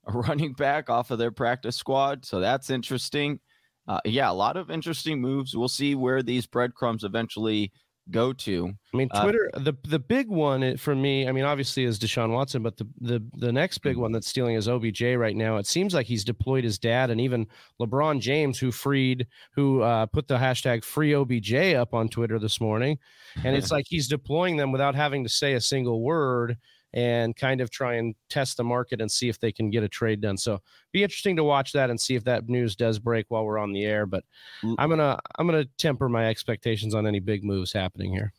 a 0.08 0.12
running 0.18 0.54
back 0.54 0.90
off 0.90 1.12
of 1.12 1.20
their 1.20 1.32
practice 1.32 1.76
squad. 1.76 2.26
So 2.26 2.40
that's 2.40 2.70
interesting. 2.70 3.40
Uh, 3.88 4.02
yeah, 4.04 4.30
a 4.30 4.34
lot 4.34 4.58
of 4.58 4.70
interesting 4.70 5.22
moves. 5.22 5.56
We'll 5.56 5.70
see 5.70 5.96
where 5.96 6.22
these 6.22 6.46
breadcrumbs 6.46 7.04
eventually 7.04 7.72
go 8.12 8.34
to. 8.34 8.74
I 8.94 8.98
mean, 8.98 9.10
uh, 9.12 9.24
Twitter. 9.24 9.50
Uh, 9.54 9.60
the 9.60 9.74
the 9.88 10.00
big 10.00 10.28
one 10.28 10.78
for 10.78 10.96
me. 10.96 11.28
I 11.28 11.32
mean, 11.32 11.46
obviously 11.46 11.84
is 11.84 12.00
Deshaun 12.00 12.32
Watson, 12.32 12.64
but 12.64 12.78
the 12.78 12.88
the 13.00 13.24
the 13.38 13.52
next 13.52 13.80
big 13.80 13.94
mm-hmm. 13.94 14.02
one 14.02 14.12
that's 14.12 14.28
stealing 14.28 14.56
is 14.56 14.68
OBJ 14.68 15.02
right 15.18 15.36
now. 15.36 15.58
It 15.58 15.68
seems 15.68 15.94
like 15.94 16.06
he's 16.06 16.24
deployed 16.24 16.64
his 16.64 16.78
dad 16.78 17.10
and 17.10 17.22
even 17.22 17.48
LeBron 17.80 18.20
James, 18.20 18.60
who 18.60 18.72
freed, 18.72 19.28
who 19.54 19.82
uh, 19.82 20.06
put 20.08 20.28
the 20.28 20.38
hashtag 20.38 20.84
Free 20.84 21.14
OBJ 21.14 21.54
up 21.76 21.94
on 21.94 22.10
Twitter 22.10 22.40
this 22.40 22.60
morning, 22.60 22.98
and 23.44 23.56
it's 23.56 23.72
like 23.72 23.86
he's 23.88 24.08
deploying 24.08 24.58
them 24.58 24.72
without 24.72 24.96
having 24.96 25.24
to 25.24 25.30
say 25.30 25.54
a 25.54 25.62
single 25.62 26.02
word 26.02 26.58
and 26.94 27.36
kind 27.36 27.62
of 27.62 27.70
try 27.70 27.96
and 27.96 28.16
test 28.30 28.58
the 28.58 28.64
market 28.64 29.02
and 29.02 29.12
see 29.12 29.30
if 29.30 29.40
they 29.40 29.52
can 29.52 29.70
get 29.70 29.84
a 29.84 29.90
trade 29.90 30.22
done. 30.22 30.38
So 30.38 30.60
be 30.92 31.04
interesting 31.04 31.36
to 31.36 31.44
watch 31.44 31.74
that 31.74 31.90
and 31.90 32.00
see 32.00 32.16
if 32.16 32.24
that 32.24 32.48
news 32.48 32.76
does 32.76 33.00
break 33.00 33.26
while 33.30 33.46
we're 33.46 33.58
on 33.58 33.74
the 33.74 33.86
air. 33.86 34.06
But 34.06 34.24
mm. 34.64 34.76
I'm 34.78 34.90
gonna 34.90 35.20
I'm 35.38 35.48
gonna 35.48 35.66
temper 35.78 36.10
my 36.10 36.28
expectations 36.28 36.96
on 36.96 37.06
any 37.06 37.20
big 37.20 37.44
moves 37.44 37.74
happening 37.74 38.12
here. 38.12 38.34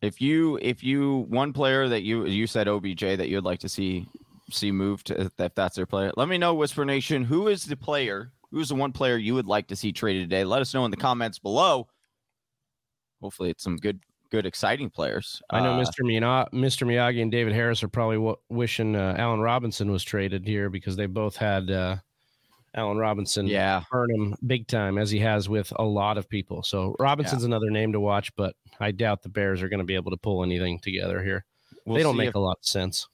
If 0.00 0.20
you 0.20 0.58
if 0.62 0.84
you 0.84 1.26
one 1.28 1.52
player 1.52 1.88
that 1.88 2.02
you 2.02 2.26
you 2.26 2.46
said 2.46 2.68
OBJ 2.68 3.00
that 3.00 3.28
you'd 3.28 3.44
like 3.44 3.60
to 3.60 3.68
see 3.68 4.06
see 4.50 4.70
moved 4.70 5.10
if 5.10 5.34
that's 5.36 5.76
their 5.76 5.86
player, 5.86 6.12
let 6.16 6.28
me 6.28 6.38
know 6.38 6.54
Whisper 6.54 6.84
Nation 6.84 7.24
who 7.24 7.48
is 7.48 7.64
the 7.64 7.76
player 7.76 8.32
who's 8.50 8.68
the 8.68 8.74
one 8.74 8.92
player 8.92 9.16
you 9.16 9.34
would 9.34 9.46
like 9.46 9.66
to 9.68 9.76
see 9.76 9.92
traded 9.92 10.30
today. 10.30 10.44
Let 10.44 10.62
us 10.62 10.72
know 10.72 10.84
in 10.84 10.90
the 10.90 10.96
comments 10.96 11.38
below. 11.38 11.88
Hopefully, 13.20 13.50
it's 13.50 13.64
some 13.64 13.76
good 13.76 14.00
good, 14.30 14.46
exciting 14.46 14.90
players. 14.90 15.42
I 15.50 15.60
know 15.60 15.72
uh, 15.72 15.84
Mr. 15.84 16.02
Miyagi, 16.02 16.50
Mr. 16.52 16.86
Miyagi 16.86 17.22
and 17.22 17.30
David 17.30 17.54
Harris 17.54 17.82
are 17.82 17.88
probably 17.88 18.16
w- 18.16 18.36
wishing 18.48 18.96
uh, 18.96 19.14
Allen 19.18 19.40
Robinson 19.40 19.90
was 19.90 20.02
traded 20.02 20.46
here 20.46 20.70
because 20.70 20.96
they 20.96 21.06
both 21.06 21.36
had 21.36 21.70
uh, 21.70 21.96
Allen 22.74 22.98
Robinson 22.98 23.46
yeah. 23.46 23.82
burn 23.90 24.10
him 24.10 24.34
big 24.46 24.66
time 24.66 24.98
as 24.98 25.10
he 25.10 25.18
has 25.20 25.48
with 25.48 25.72
a 25.76 25.84
lot 25.84 26.18
of 26.18 26.28
people. 26.28 26.62
So 26.62 26.94
Robinson's 26.98 27.42
yeah. 27.42 27.46
another 27.46 27.70
name 27.70 27.92
to 27.92 28.00
watch, 28.00 28.34
but 28.36 28.54
I 28.80 28.90
doubt 28.90 29.22
the 29.22 29.28
Bears 29.28 29.62
are 29.62 29.68
going 29.68 29.78
to 29.78 29.84
be 29.84 29.94
able 29.94 30.10
to 30.10 30.16
pull 30.16 30.42
anything 30.42 30.78
together 30.80 31.22
here. 31.22 31.44
We'll 31.84 31.96
they 31.96 32.02
don't 32.02 32.16
make 32.16 32.30
if, 32.30 32.34
a 32.34 32.40
lot 32.40 32.58
of 32.60 32.66
sense. 32.66 33.08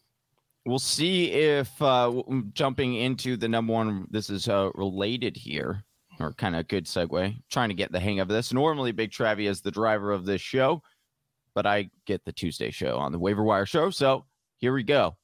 We'll 0.66 0.78
see 0.78 1.30
if 1.30 1.80
uh, 1.80 2.22
jumping 2.52 2.94
into 2.94 3.36
the 3.36 3.48
number 3.48 3.72
one, 3.72 4.06
this 4.10 4.30
is 4.30 4.48
uh, 4.48 4.70
related 4.74 5.36
here 5.36 5.84
or 6.20 6.32
kind 6.32 6.54
of 6.54 6.60
a 6.60 6.64
good 6.64 6.86
segue. 6.86 7.34
Trying 7.50 7.68
to 7.68 7.74
get 7.74 7.92
the 7.92 8.00
hang 8.00 8.20
of 8.20 8.28
this. 8.28 8.52
Normally, 8.52 8.92
Big 8.92 9.10
Travie 9.10 9.48
is 9.48 9.60
the 9.60 9.70
driver 9.70 10.12
of 10.12 10.24
this 10.24 10.40
show 10.40 10.82
but 11.54 11.66
I 11.66 11.90
get 12.06 12.24
the 12.24 12.32
Tuesday 12.32 12.70
show 12.70 12.96
on 12.96 13.12
the 13.12 13.18
waiver 13.18 13.42
wire 13.42 13.66
show. 13.66 13.90
So 13.90 14.26
here 14.58 14.72
we 14.72 14.82
go. 14.82 15.16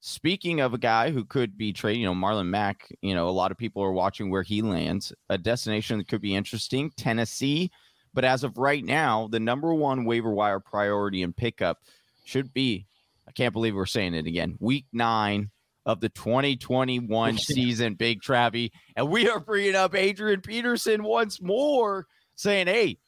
Speaking 0.00 0.60
of 0.60 0.74
a 0.74 0.78
guy 0.78 1.10
who 1.10 1.24
could 1.24 1.58
be 1.58 1.72
traded, 1.72 2.00
you 2.00 2.06
know, 2.06 2.14
Marlon 2.14 2.46
Mack, 2.46 2.88
you 3.02 3.14
know, 3.14 3.28
a 3.28 3.30
lot 3.30 3.50
of 3.50 3.58
people 3.58 3.82
are 3.82 3.92
watching 3.92 4.30
where 4.30 4.44
he 4.44 4.62
lands. 4.62 5.12
A 5.28 5.36
destination 5.36 5.98
that 5.98 6.06
could 6.06 6.20
be 6.20 6.36
interesting, 6.36 6.92
Tennessee. 6.96 7.72
But 8.14 8.24
as 8.24 8.44
of 8.44 8.58
right 8.58 8.84
now, 8.84 9.28
the 9.30 9.40
number 9.40 9.74
one 9.74 10.04
waiver 10.04 10.30
wire 10.30 10.60
priority 10.60 11.22
and 11.22 11.36
pickup 11.36 11.78
should 12.24 12.54
be, 12.54 12.86
I 13.26 13.32
can't 13.32 13.52
believe 13.52 13.74
we're 13.74 13.86
saying 13.86 14.14
it 14.14 14.26
again, 14.26 14.56
week 14.60 14.86
nine 14.92 15.50
of 15.84 16.00
the 16.00 16.08
2021 16.10 17.38
season, 17.38 17.94
Big 17.94 18.20
Travie. 18.20 18.70
And 18.94 19.08
we 19.10 19.28
are 19.28 19.40
bringing 19.40 19.74
up 19.74 19.94
Adrian 19.96 20.42
Peterson 20.42 21.02
once 21.02 21.40
more, 21.42 22.06
saying, 22.36 22.68
hey, 22.68 22.98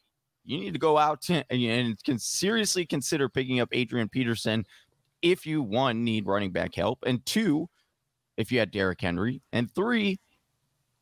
you 0.44 0.58
need 0.58 0.72
to 0.72 0.78
go 0.78 0.98
out 0.98 1.22
to, 1.22 1.44
and 1.50 2.02
can 2.04 2.18
seriously 2.18 2.86
consider 2.86 3.28
picking 3.28 3.60
up 3.60 3.68
Adrian 3.72 4.08
Peterson 4.08 4.64
if 5.22 5.46
you 5.46 5.62
one 5.62 6.02
need 6.02 6.26
running 6.26 6.50
back 6.50 6.74
help, 6.74 7.00
and 7.06 7.24
two, 7.26 7.68
if 8.36 8.50
you 8.50 8.58
had 8.58 8.70
Derrick 8.70 9.00
Henry, 9.00 9.42
and 9.52 9.70
three, 9.74 10.18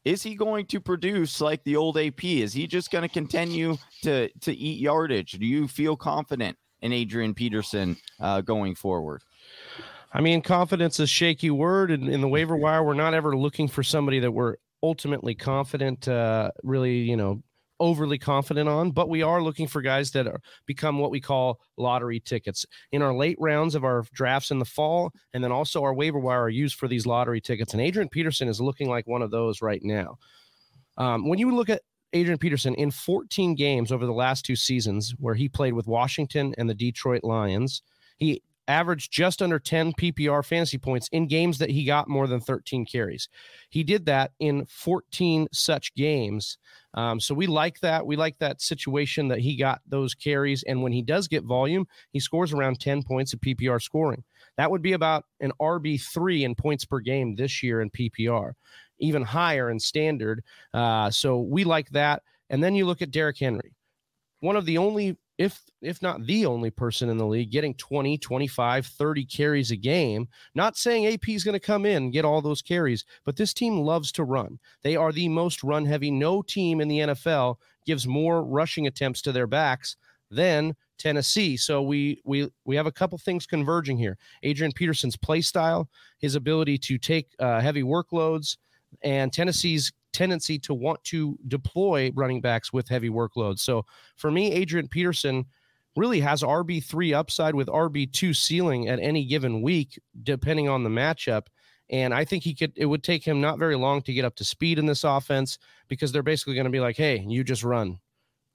is 0.04 0.23
he 0.23 0.35
going 0.35 0.66
to 0.66 0.80
produce 0.80 1.40
like 1.40 1.62
the 1.64 1.76
old 1.76 1.99
AP? 1.99 2.25
Is 2.25 2.52
he 2.52 2.66
just 2.66 2.90
going 2.90 3.02
to 3.02 3.09
continue 3.09 3.76
to 4.02 4.28
to 4.40 4.52
eat 4.52 4.80
yardage? 4.80 5.33
Do 5.33 5.47
you 5.47 5.68
feel 5.68 5.97
confident 5.97 6.57
in 6.80 6.92
Adrian 6.92 7.35
Peterson 7.35 7.97
uh, 8.21 8.40
going 8.40 8.75
forward? 8.75 9.23
I 10.12 10.21
mean, 10.21 10.40
confidence 10.40 10.95
is 10.95 11.04
a 11.04 11.07
shaky 11.07 11.50
word, 11.50 11.90
and 11.90 12.09
in 12.09 12.21
the 12.21 12.28
waiver 12.28 12.57
wire, 12.57 12.83
we're 12.83 12.95
not 12.95 13.14
ever 13.14 13.37
looking 13.37 13.68
for 13.68 13.83
somebody 13.83 14.18
that 14.21 14.30
we're 14.30 14.57
ultimately 14.83 15.35
confident, 15.35 16.09
uh, 16.09 16.50
really, 16.62 16.99
you 16.99 17.16
know, 17.16 17.42
overly 17.80 18.18
confident 18.18 18.68
on, 18.68 18.90
but 18.90 19.08
we 19.08 19.23
are 19.23 19.42
looking 19.42 19.66
for 19.66 19.82
guys 19.82 20.11
that 20.12 20.26
are 20.26 20.40
become 20.66 20.99
what 20.99 21.11
we 21.11 21.20
call 21.20 21.61
lottery 21.76 22.20
tickets. 22.20 22.66
In 22.92 23.02
our 23.02 23.14
late 23.14 23.37
rounds 23.40 23.75
of 23.75 23.85
our 23.85 24.04
drafts 24.12 24.50
in 24.50 24.58
the 24.58 24.64
fall, 24.64 25.12
and 25.35 25.42
then 25.42 25.52
also 25.52 25.82
our 25.82 25.94
waiver 25.94 26.18
wire 26.18 26.42
are 26.42 26.49
used 26.49 26.76
for 26.76 26.88
these 26.88 27.06
lottery 27.06 27.40
tickets. 27.40 27.73
And 27.73 27.82
Adrian 27.82 28.08
Peterson 28.08 28.49
is 28.49 28.61
looking 28.61 28.88
like 28.88 29.06
one 29.06 29.23
of 29.23 29.30
those 29.30 29.62
right 29.62 29.82
now. 29.82 30.18
Um, 30.97 31.28
when 31.28 31.38
you 31.38 31.54
look 31.54 31.68
at 31.68 31.82
Adrian 32.12 32.38
Peterson 32.38 32.75
in 32.75 32.90
14 32.90 33.54
games 33.54 33.92
over 33.92 34.06
the 34.06 34.12
last 34.12 34.44
two 34.44 34.56
seasons, 34.56 35.14
where 35.18 35.35
he 35.35 35.49
played 35.49 35.75
with 35.75 35.87
Washington 35.87 36.54
and 36.58 36.68
the 36.68 36.75
Detroit 36.75 37.23
Lions, 37.23 37.82
he 38.16 38.42
averaged 38.68 39.10
just 39.10 39.42
under 39.42 39.58
10 39.58 39.94
PPR 39.94 40.44
fantasy 40.44 40.78
points 40.78 41.08
in 41.10 41.26
games 41.26 41.58
that 41.58 41.70
he 41.70 41.84
got 41.84 42.08
more 42.08 42.26
than 42.26 42.40
13 42.40 42.84
carries. 42.84 43.28
He 43.70 43.82
did 43.82 44.06
that 44.06 44.32
in 44.38 44.66
14 44.66 45.48
such 45.50 45.94
games. 45.94 46.58
Um, 46.94 47.18
so 47.18 47.34
we 47.34 47.46
like 47.46 47.80
that. 47.80 48.06
We 48.06 48.16
like 48.16 48.38
that 48.38 48.60
situation 48.60 49.28
that 49.28 49.40
he 49.40 49.56
got 49.56 49.80
those 49.87 50.14
carries. 50.14 50.62
And 50.64 50.82
when 50.82 50.92
he 50.92 51.02
does 51.02 51.28
get 51.28 51.44
volume, 51.44 51.87
he 52.12 52.20
scores 52.20 52.52
around 52.52 52.78
10 52.78 53.02
points 53.02 53.32
of 53.32 53.40
PPR 53.40 53.80
scoring. 53.80 54.22
That 54.56 54.70
would 54.70 54.82
be 54.82 54.92
about 54.92 55.25
an 55.40 55.52
RB3 55.60 56.42
in 56.42 56.54
points 56.54 56.84
per 56.84 57.00
game 57.00 57.34
this 57.34 57.62
year 57.62 57.80
in 57.80 57.90
PPR, 57.90 58.52
even 58.98 59.22
higher 59.22 59.70
in 59.70 59.80
standard. 59.80 60.44
Uh, 60.75 61.10
so 61.10 61.40
we 61.40 61.64
like 61.64 61.88
that. 61.90 62.22
And 62.50 62.62
then 62.62 62.75
you 62.75 62.84
look 62.87 63.02
at 63.02 63.10
Derrick 63.10 63.38
Henry, 63.38 63.75
one 64.40 64.56
of 64.56 64.66
the 64.66 64.78
only 64.78 65.16
if 65.38 65.62
if 65.80 66.02
not 66.02 66.26
the 66.26 66.45
only 66.45 66.71
person 66.71 67.09
in 67.09 67.16
the 67.16 67.26
league 67.26 67.52
getting 67.52 67.75
20 67.75 68.18
25 68.18 68.87
30 68.87 69.25
carries 69.25 69.71
a 69.71 69.76
game. 69.76 70.28
Not 70.54 70.76
saying 70.76 71.07
ap 71.07 71.28
is 71.28 71.45
going 71.45 71.54
to 71.54 71.61
come 71.61 71.87
in 71.87 72.04
and 72.04 72.12
get 72.12 72.25
all 72.25 72.42
those 72.42 72.61
carries 72.61 73.04
but 73.25 73.37
this 73.37 73.54
team 73.54 73.78
loves 73.78 74.12
to 74.12 74.25
run. 74.25 74.59
They 74.83 74.97
are 74.97 75.12
the 75.12 75.28
most 75.28 75.62
run 75.62 75.87
heavy. 75.87 76.11
No 76.11 76.42
team 76.42 76.80
in 76.80 76.88
the 76.88 76.99
nfl 76.99 77.57
gives 77.87 78.07
more 78.07 78.45
rushing 78.45 78.87
attempts 78.87 79.23
to 79.23 79.33
their 79.33 79.47
backs 79.47 79.97
than 80.30 80.75
tennessee. 80.99 81.57
So 81.57 81.80
we 81.80 82.21
we 82.25 82.50
we 82.64 82.75
have 82.75 82.87
a 82.87 82.92
couple 82.92 83.16
things 83.16 83.47
converging 83.47 83.97
here. 83.97 84.18
Adrian 84.42 84.73
peterson's 84.73 85.16
play 85.16 85.40
style 85.40 85.88
his 86.18 86.35
ability 86.35 86.78
to 86.78 86.99
take 86.99 87.28
uh, 87.38 87.61
heavy 87.61 87.85
workloads 87.85 88.57
and 89.02 89.33
tennessee's 89.33 89.92
tendency 90.12 90.58
to 90.60 90.74
want 90.74 91.02
to 91.04 91.38
deploy 91.48 92.10
running 92.14 92.40
backs 92.40 92.72
with 92.72 92.88
heavy 92.88 93.10
workloads. 93.10 93.60
So 93.60 93.84
for 94.16 94.30
me, 94.30 94.52
Adrian 94.52 94.88
Peterson 94.88 95.46
really 95.96 96.20
has 96.20 96.42
RB3 96.42 97.14
upside 97.14 97.54
with 97.54 97.68
RB2 97.68 98.34
ceiling 98.34 98.88
at 98.88 99.00
any 99.00 99.24
given 99.24 99.62
week, 99.62 99.98
depending 100.22 100.68
on 100.68 100.84
the 100.84 100.90
matchup. 100.90 101.46
And 101.90 102.12
I 102.12 102.24
think 102.24 102.44
he 102.44 102.54
could, 102.54 102.72
it 102.76 102.86
would 102.86 103.02
take 103.02 103.24
him 103.24 103.40
not 103.40 103.58
very 103.58 103.76
long 103.76 104.02
to 104.02 104.12
get 104.12 104.24
up 104.24 104.36
to 104.36 104.44
speed 104.44 104.78
in 104.78 104.86
this 104.86 105.04
offense 105.04 105.58
because 105.88 106.12
they're 106.12 106.22
basically 106.22 106.54
going 106.54 106.64
to 106.64 106.70
be 106.70 106.80
like, 106.80 106.96
hey, 106.96 107.24
you 107.26 107.42
just 107.42 107.64
run. 107.64 107.98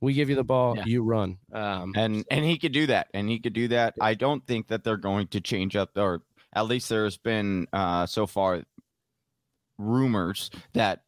We 0.01 0.13
give 0.13 0.29
you 0.29 0.35
the 0.35 0.43
ball, 0.43 0.75
yeah. 0.75 0.83
you 0.85 1.01
run. 1.01 1.37
Um, 1.53 1.93
and 1.95 2.25
and 2.29 2.43
he 2.43 2.57
could 2.57 2.73
do 2.73 2.87
that. 2.87 3.07
And 3.13 3.29
he 3.29 3.39
could 3.39 3.53
do 3.53 3.69
that. 3.69 3.93
I 4.01 4.15
don't 4.15 4.45
think 4.45 4.67
that 4.67 4.83
they're 4.83 4.97
going 4.97 5.27
to 5.27 5.39
change 5.39 5.77
up, 5.77 5.91
or 5.95 6.23
at 6.51 6.65
least 6.65 6.89
there's 6.89 7.15
been 7.15 7.67
uh, 7.71 8.05
so 8.05 8.27
far 8.27 8.63
rumors 9.77 10.49
that 10.73 11.02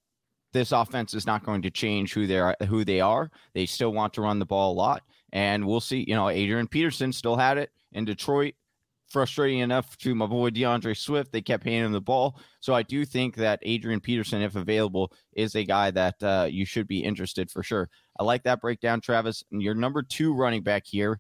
this 0.56 0.72
offense 0.72 1.14
is 1.14 1.26
not 1.26 1.44
going 1.44 1.62
to 1.62 1.70
change 1.70 2.14
who 2.14 2.26
they 2.26 2.40
are. 2.40 2.56
Who 2.68 2.86
they 2.86 3.02
are. 3.02 3.30
They 3.54 3.66
still 3.66 3.92
want 3.92 4.14
to 4.14 4.22
run 4.22 4.40
the 4.40 4.46
ball 4.46 4.72
a 4.72 4.74
lot, 4.74 5.04
and 5.34 5.68
we'll 5.68 5.82
see. 5.82 6.06
You 6.08 6.16
know, 6.16 6.30
Adrian 6.30 6.68
Peterson 6.68 7.12
still 7.12 7.36
had 7.36 7.58
it 7.58 7.72
in 7.92 8.06
Detroit. 8.06 8.56
Frustrating 9.10 9.60
enough 9.60 9.98
to 9.98 10.16
my 10.16 10.26
boy 10.26 10.50
D'Andre 10.50 10.94
Swift, 10.94 11.32
they 11.32 11.42
kept 11.42 11.64
handing 11.64 11.86
him 11.86 11.92
the 11.92 12.02
ball. 12.02 12.40
So 12.60 12.74
I 12.74 12.82
do 12.82 13.06
think 13.06 13.36
that 13.36 13.60
Adrian 13.62 14.00
Peterson, 14.00 14.42
if 14.42 14.56
available, 14.56 15.12
is 15.34 15.56
a 15.56 15.64
guy 15.64 15.92
that 15.92 16.24
uh, 16.24 16.48
you 16.50 16.66
should 16.66 16.88
be 16.88 17.04
interested 17.04 17.52
for 17.52 17.62
sure. 17.62 17.90
I 18.20 18.24
like 18.24 18.44
that 18.44 18.62
breakdown, 18.62 19.02
Travis. 19.02 19.44
And 19.52 19.62
your 19.62 19.76
number 19.76 20.02
two 20.02 20.34
running 20.34 20.64
back 20.64 20.84
here, 20.88 21.20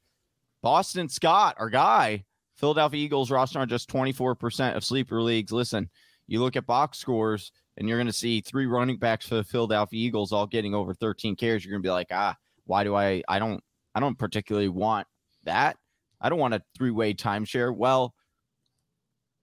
Boston 0.63 1.10
Scott, 1.10 1.56
our 1.60 1.70
guy. 1.70 2.24
Philadelphia 2.58 3.04
Eagles 3.04 3.30
roster 3.30 3.60
on 3.60 3.68
just 3.68 3.89
24% 3.89 4.75
of 4.75 4.84
sleeper 4.84 5.22
leagues. 5.22 5.51
Listen, 5.51 5.89
you 6.25 6.42
look 6.42 6.56
at 6.56 6.65
box 6.65 6.98
scores, 6.98 7.51
and 7.77 7.88
you're 7.88 7.98
going 7.98 8.08
to 8.08 8.13
see 8.13 8.41
three 8.41 8.65
running 8.65 8.98
backs 8.98 9.27
for 9.27 9.36
the 9.36 9.44
Philadelphia 9.44 10.05
Eagles 10.05 10.32
all 10.32 10.48
getting 10.48 10.74
over 10.74 10.94
13 10.94 11.36
carries, 11.36 11.65
you're 11.65 11.72
going 11.72 11.84
to 11.84 11.88
be 11.88 11.91
like, 11.91 12.08
ah, 12.12 12.36
why 12.65 12.84
do 12.84 12.96
I? 12.96 13.22
I 13.27 13.39
don't, 13.39 13.63
I 13.94 14.00
don't 14.00 14.17
particularly 14.17 14.70
want 14.70 15.08
that. 15.44 15.77
I 16.22 16.29
don't 16.29 16.39
want 16.39 16.53
a 16.53 16.62
three-way 16.77 17.13
timeshare. 17.13 17.75
Well, 17.75 18.13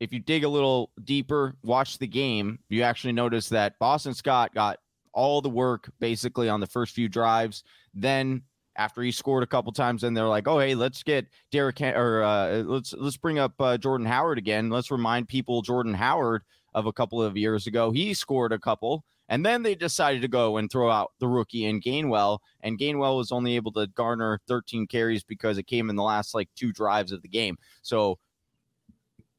if 0.01 0.13
you 0.13 0.19
dig 0.19 0.45
a 0.45 0.49
little 0.49 0.91
deeper, 1.05 1.55
watch 1.63 1.99
the 1.99 2.07
game, 2.07 2.59
you 2.69 2.83
actually 2.83 3.13
notice 3.13 3.49
that 3.51 3.79
Boston 3.79 4.15
Scott 4.15 4.53
got 4.55 4.79
all 5.13 5.41
the 5.41 5.49
work 5.49 5.91
basically 6.01 6.49
on 6.49 6.61
the 6.61 6.67
first 6.67 6.95
few 6.95 7.09
drives. 7.09 7.63
Then 7.95 8.43
after 8.77 9.03
he 9.03 9.13
scored 9.13 9.43
a 9.43 9.47
couple 9.47 9.71
times, 9.73 10.03
and 10.03 10.17
they're 10.17 10.27
like, 10.27 10.49
"Oh, 10.49 10.59
hey, 10.59 10.75
let's 10.75 11.03
get 11.03 11.27
Derek 11.51 11.81
or 11.81 12.23
uh, 12.23 12.63
let's 12.63 12.95
let's 12.95 13.17
bring 13.17 13.39
up 13.39 13.53
uh, 13.61 13.77
Jordan 13.77 14.07
Howard 14.07 14.39
again. 14.39 14.71
Let's 14.71 14.91
remind 14.91 15.29
people 15.29 15.63
Jordan 15.63 15.95
Howard 15.95 16.43
of 16.75 16.87
a 16.87 16.93
couple 16.93 17.23
of 17.23 17.37
years 17.37 17.67
ago. 17.67 17.91
He 17.91 18.15
scored 18.15 18.53
a 18.53 18.59
couple, 18.59 19.05
and 19.29 19.45
then 19.45 19.63
they 19.63 19.75
decided 19.75 20.23
to 20.23 20.29
go 20.29 20.57
and 20.57 20.71
throw 20.71 20.91
out 20.91 21.13
the 21.19 21.29
rookie 21.29 21.67
in 21.67 21.81
Gainwell, 21.81 22.39
and 22.61 22.79
Gainwell 22.79 23.17
was 23.17 23.33
only 23.33 23.57
able 23.57 23.73
to 23.73 23.87
garner 23.89 24.41
13 24.49 24.87
carries 24.87 25.25
because 25.25 25.59
it 25.59 25.67
came 25.67 25.91
in 25.91 25.97
the 25.97 26.03
last 26.03 26.35
like 26.35 26.49
two 26.55 26.73
drives 26.73 27.13
of 27.13 27.23
the 27.23 27.29
game. 27.29 27.57
So 27.83 28.19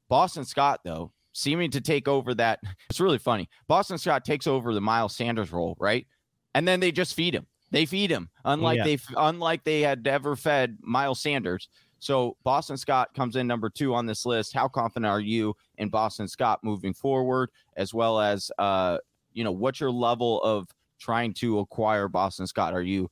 Boston 0.10 0.46
Scott, 0.46 0.82
though, 0.84 1.12
seeming 1.34 1.72
to 1.72 1.82
take 1.82 2.08
over 2.08 2.34
that. 2.36 2.60
It's 2.90 3.00
really 3.00 3.18
funny. 3.18 3.50
Boston 3.68 3.98
Scott 3.98 4.24
takes 4.24 4.46
over 4.46 4.74
the 4.74 4.82
Miles 4.82 5.16
Sanders 5.16 5.52
role, 5.52 5.76
right? 5.80 6.06
And 6.54 6.68
then 6.68 6.80
they 6.80 6.92
just 6.92 7.16
feed 7.16 7.34
him. 7.34 7.48
They 7.72 7.88
feed 7.88 8.12
him, 8.12 8.30
unlike 8.46 8.78
yeah. 8.78 8.84
they 8.84 9.00
unlike 9.18 9.64
they 9.64 9.82
had 9.82 10.06
ever 10.06 10.36
fed 10.36 10.78
Miles 10.82 11.20
Sanders. 11.20 11.70
So 12.04 12.36
Boston 12.44 12.76
Scott 12.76 13.14
comes 13.14 13.38
in 13.38 13.48
number 13.48 13.70
two 13.70 13.94
on 13.94 14.06
this 14.06 14.26
list. 14.26 14.54
How 14.54 14.68
confident 14.68 15.10
are 15.10 15.22
you 15.22 15.56
in 15.78 15.88
Boston 15.88 16.28
Scott 16.28 16.60
moving 16.62 16.94
forward, 16.94 17.50
as 17.78 17.94
well 17.94 18.20
as 18.20 18.52
uh, 18.60 18.98
you 19.32 19.46
know, 19.46 19.54
what's 19.54 19.80
your 19.80 19.90
level 19.90 20.42
of 20.44 20.68
trying 21.00 21.34
to 21.36 21.60
acquire 21.60 22.10
Boston 22.10 22.46
Scott? 22.46 22.74
Are 22.74 22.82
you 22.82 23.10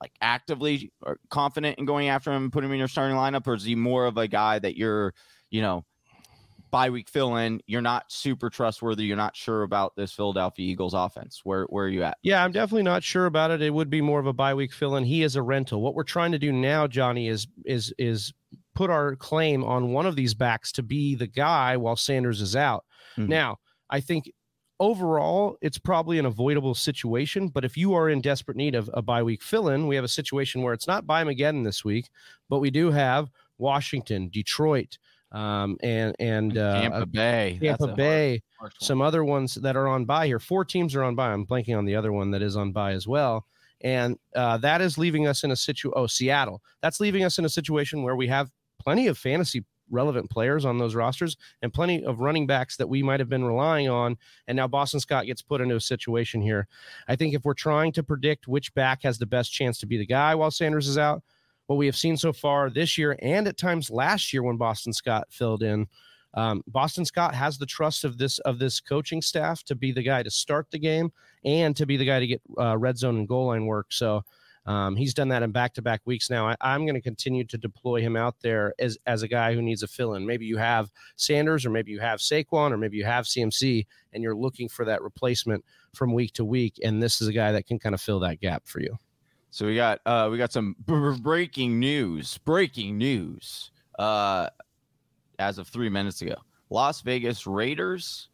like 0.00 0.12
actively 0.20 0.92
uh, 1.04 1.14
confident 1.28 1.76
in 1.78 1.86
going 1.86 2.08
after 2.08 2.30
him 2.30 2.44
and 2.44 2.52
putting 2.52 2.70
him 2.70 2.74
in 2.74 2.78
your 2.78 2.86
starting 2.86 3.16
lineup, 3.16 3.46
or 3.48 3.54
is 3.54 3.64
he 3.64 3.74
more 3.74 4.06
of 4.06 4.16
a 4.16 4.28
guy 4.28 4.60
that 4.60 4.76
you're, 4.76 5.12
you 5.50 5.60
know, 5.60 5.84
bye 6.70 6.90
week 6.90 7.08
fill 7.08 7.36
in, 7.36 7.60
you're 7.66 7.82
not 7.82 8.10
super 8.10 8.50
trustworthy. 8.50 9.04
You're 9.04 9.16
not 9.16 9.36
sure 9.36 9.62
about 9.62 9.94
this 9.96 10.12
Philadelphia 10.12 10.70
Eagles 10.70 10.94
offense. 10.94 11.40
Where 11.44 11.64
where 11.64 11.86
are 11.86 11.88
you 11.88 12.02
at? 12.02 12.18
Yeah, 12.22 12.44
I'm 12.44 12.52
definitely 12.52 12.82
not 12.82 13.02
sure 13.02 13.26
about 13.26 13.50
it. 13.50 13.62
It 13.62 13.74
would 13.74 13.90
be 13.90 14.00
more 14.00 14.20
of 14.20 14.26
a 14.26 14.32
bye 14.32 14.54
week 14.54 14.72
fill 14.72 14.96
in. 14.96 15.04
He 15.04 15.22
is 15.22 15.36
a 15.36 15.42
rental. 15.42 15.80
What 15.80 15.94
we're 15.94 16.04
trying 16.04 16.32
to 16.32 16.38
do 16.38 16.52
now, 16.52 16.86
Johnny, 16.86 17.28
is 17.28 17.46
is 17.64 17.92
is 17.98 18.32
put 18.74 18.90
our 18.90 19.16
claim 19.16 19.64
on 19.64 19.92
one 19.92 20.06
of 20.06 20.16
these 20.16 20.34
backs 20.34 20.72
to 20.72 20.82
be 20.82 21.14
the 21.14 21.26
guy 21.26 21.76
while 21.76 21.96
Sanders 21.96 22.40
is 22.40 22.54
out. 22.54 22.84
Mm-hmm. 23.16 23.30
Now, 23.30 23.58
I 23.90 24.00
think 24.00 24.30
overall 24.80 25.56
it's 25.60 25.78
probably 25.78 26.18
an 26.18 26.26
avoidable 26.26 26.74
situation 26.74 27.48
but 27.48 27.64
if 27.64 27.76
you 27.76 27.94
are 27.94 28.08
in 28.08 28.20
desperate 28.20 28.56
need 28.56 28.74
of 28.74 28.88
a 28.94 29.02
bye 29.02 29.22
week 29.22 29.42
fill 29.42 29.68
in 29.68 29.88
we 29.88 29.96
have 29.96 30.04
a 30.04 30.08
situation 30.08 30.62
where 30.62 30.72
it's 30.72 30.86
not 30.86 31.06
bye 31.06 31.22
again 31.22 31.64
this 31.64 31.84
week 31.84 32.08
but 32.48 32.60
we 32.60 32.70
do 32.70 32.90
have 32.90 33.28
washington 33.58 34.28
detroit 34.28 34.98
um, 35.32 35.76
and 35.82 36.14
and 36.18 36.56
uh, 36.56 36.80
Tampa 36.80 37.06
Bay, 37.06 37.58
Tampa 37.60 37.88
Bay, 37.88 38.42
hard, 38.58 38.72
some 38.80 39.02
other 39.02 39.24
ones 39.24 39.54
that 39.56 39.76
are 39.76 39.88
on 39.88 40.04
bye 40.04 40.26
here. 40.26 40.38
Four 40.38 40.64
teams 40.64 40.94
are 40.94 41.04
on 41.04 41.14
bye. 41.14 41.32
I'm 41.32 41.46
blanking 41.46 41.76
on 41.76 41.84
the 41.84 41.96
other 41.96 42.12
one 42.12 42.30
that 42.32 42.42
is 42.42 42.56
on 42.56 42.72
bye 42.72 42.92
as 42.92 43.06
well, 43.06 43.46
and 43.80 44.18
uh, 44.34 44.56
that 44.58 44.80
is 44.80 44.98
leaving 44.98 45.26
us 45.26 45.44
in 45.44 45.50
a 45.50 45.56
situation. 45.56 45.92
Oh, 45.96 46.06
Seattle. 46.06 46.62
That's 46.82 47.00
leaving 47.00 47.24
us 47.24 47.38
in 47.38 47.44
a 47.44 47.50
situation 47.50 48.02
where 48.02 48.16
we 48.16 48.26
have 48.28 48.50
plenty 48.78 49.06
of 49.06 49.18
fantasy 49.18 49.64
relevant 49.90 50.30
players 50.30 50.64
on 50.64 50.78
those 50.78 50.94
rosters 50.94 51.36
and 51.62 51.72
plenty 51.72 52.04
of 52.04 52.20
running 52.20 52.46
backs 52.46 52.76
that 52.76 52.88
we 52.88 53.02
might 53.02 53.20
have 53.20 53.28
been 53.28 53.44
relying 53.44 53.88
on. 53.88 54.16
And 54.46 54.56
now 54.56 54.68
Boston 54.68 55.00
Scott 55.00 55.26
gets 55.26 55.42
put 55.42 55.60
into 55.60 55.76
a 55.76 55.80
situation 55.80 56.40
here. 56.40 56.68
I 57.08 57.16
think 57.16 57.34
if 57.34 57.44
we're 57.44 57.54
trying 57.54 57.92
to 57.92 58.02
predict 58.02 58.48
which 58.48 58.74
back 58.74 59.02
has 59.02 59.18
the 59.18 59.26
best 59.26 59.52
chance 59.52 59.78
to 59.78 59.86
be 59.86 59.96
the 59.96 60.06
guy 60.06 60.34
while 60.34 60.50
Sanders 60.50 60.88
is 60.88 60.98
out, 60.98 61.22
what 61.68 61.76
we 61.76 61.86
have 61.86 61.96
seen 61.96 62.16
so 62.16 62.32
far 62.32 62.70
this 62.70 62.98
year 62.98 63.16
and 63.20 63.46
at 63.46 63.58
times 63.58 63.90
last 63.90 64.32
year 64.32 64.42
when 64.42 64.56
Boston 64.56 64.92
Scott 64.92 65.28
filled 65.30 65.62
in. 65.62 65.86
Um, 66.34 66.62
Boston 66.66 67.04
Scott 67.04 67.34
has 67.34 67.58
the 67.58 67.66
trust 67.66 68.04
of 68.04 68.16
this 68.16 68.38
of 68.40 68.58
this 68.58 68.80
coaching 68.80 69.22
staff 69.22 69.62
to 69.64 69.74
be 69.74 69.92
the 69.92 70.02
guy 70.02 70.22
to 70.22 70.30
start 70.30 70.70
the 70.70 70.78
game 70.78 71.12
and 71.44 71.76
to 71.76 71.86
be 71.86 71.96
the 71.96 72.04
guy 72.06 72.20
to 72.20 72.26
get 72.26 72.42
uh, 72.58 72.76
red 72.76 72.98
zone 72.98 73.18
and 73.18 73.28
goal 73.28 73.48
line 73.48 73.66
work. 73.66 73.86
So 73.90 74.24
um, 74.64 74.96
he's 74.96 75.14
done 75.14 75.28
that 75.28 75.42
in 75.42 75.50
back 75.50 75.74
to 75.74 75.82
back 75.82 76.00
weeks 76.06 76.30
now. 76.30 76.54
I, 76.60 76.74
am 76.74 76.84
going 76.86 76.94
to 76.94 77.02
continue 77.02 77.44
to 77.44 77.58
deploy 77.58 78.00
him 78.00 78.16
out 78.16 78.36
there 78.40 78.74
as 78.78 78.96
as 79.06 79.22
a 79.22 79.28
guy 79.28 79.54
who 79.54 79.60
needs 79.60 79.82
a 79.82 79.88
fill 79.88 80.14
in. 80.14 80.26
Maybe 80.26 80.46
you 80.46 80.56
have 80.56 80.90
Sanders, 81.16 81.66
or 81.66 81.70
maybe 81.70 81.90
you 81.90 82.00
have 82.00 82.20
Saquon, 82.20 82.72
or 82.72 82.78
maybe 82.78 82.96
you 82.96 83.04
have 83.04 83.26
CMC, 83.26 83.86
and 84.14 84.22
you're 84.22 84.36
looking 84.36 84.68
for 84.68 84.86
that 84.86 85.02
replacement 85.02 85.64
from 85.94 86.14
week 86.14 86.32
to 86.34 86.44
week. 86.46 86.78
And 86.82 87.02
this 87.02 87.20
is 87.20 87.28
a 87.28 87.32
guy 87.32 87.52
that 87.52 87.66
can 87.66 87.78
kind 87.78 87.94
of 87.94 88.00
fill 88.00 88.20
that 88.20 88.40
gap 88.40 88.66
for 88.66 88.80
you. 88.80 88.96
So 89.50 89.66
we 89.66 89.76
got 89.76 90.00
uh 90.06 90.28
we 90.30 90.38
got 90.38 90.52
some 90.52 90.76
b- 90.86 91.18
breaking 91.20 91.78
news. 91.78 92.38
Breaking 92.38 92.98
news. 92.98 93.70
Uh 93.98 94.48
as 95.38 95.58
of 95.58 95.68
3 95.68 95.88
minutes 95.88 96.20
ago. 96.22 96.34
Las 96.70 97.00
Vegas 97.00 97.46
Raiders 97.46 98.28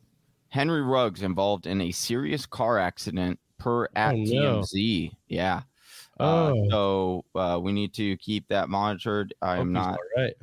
Henry 0.49 0.83
Ruggs 0.83 1.23
involved 1.23 1.66
in 1.66 1.80
a 1.80 1.90
serious 1.90 2.47
car 2.47 2.78
accident 2.78 3.40
per 3.59 3.88
at 3.97 4.14
oh, 4.14 4.18
no. 4.18 4.61
TMZ. 4.61 5.11
Yeah. 5.26 5.62
Uh, 6.21 6.23
oh. 6.23 6.64
Uh, 6.66 6.71
so 6.71 7.25
uh, 7.35 7.59
we 7.61 7.73
need 7.73 7.92
to 7.94 8.16
keep 8.18 8.47
that 8.49 8.68
monitored. 8.68 9.35
I 9.42 9.59
am 9.59 9.73
not 9.73 9.99
right. 10.16 10.35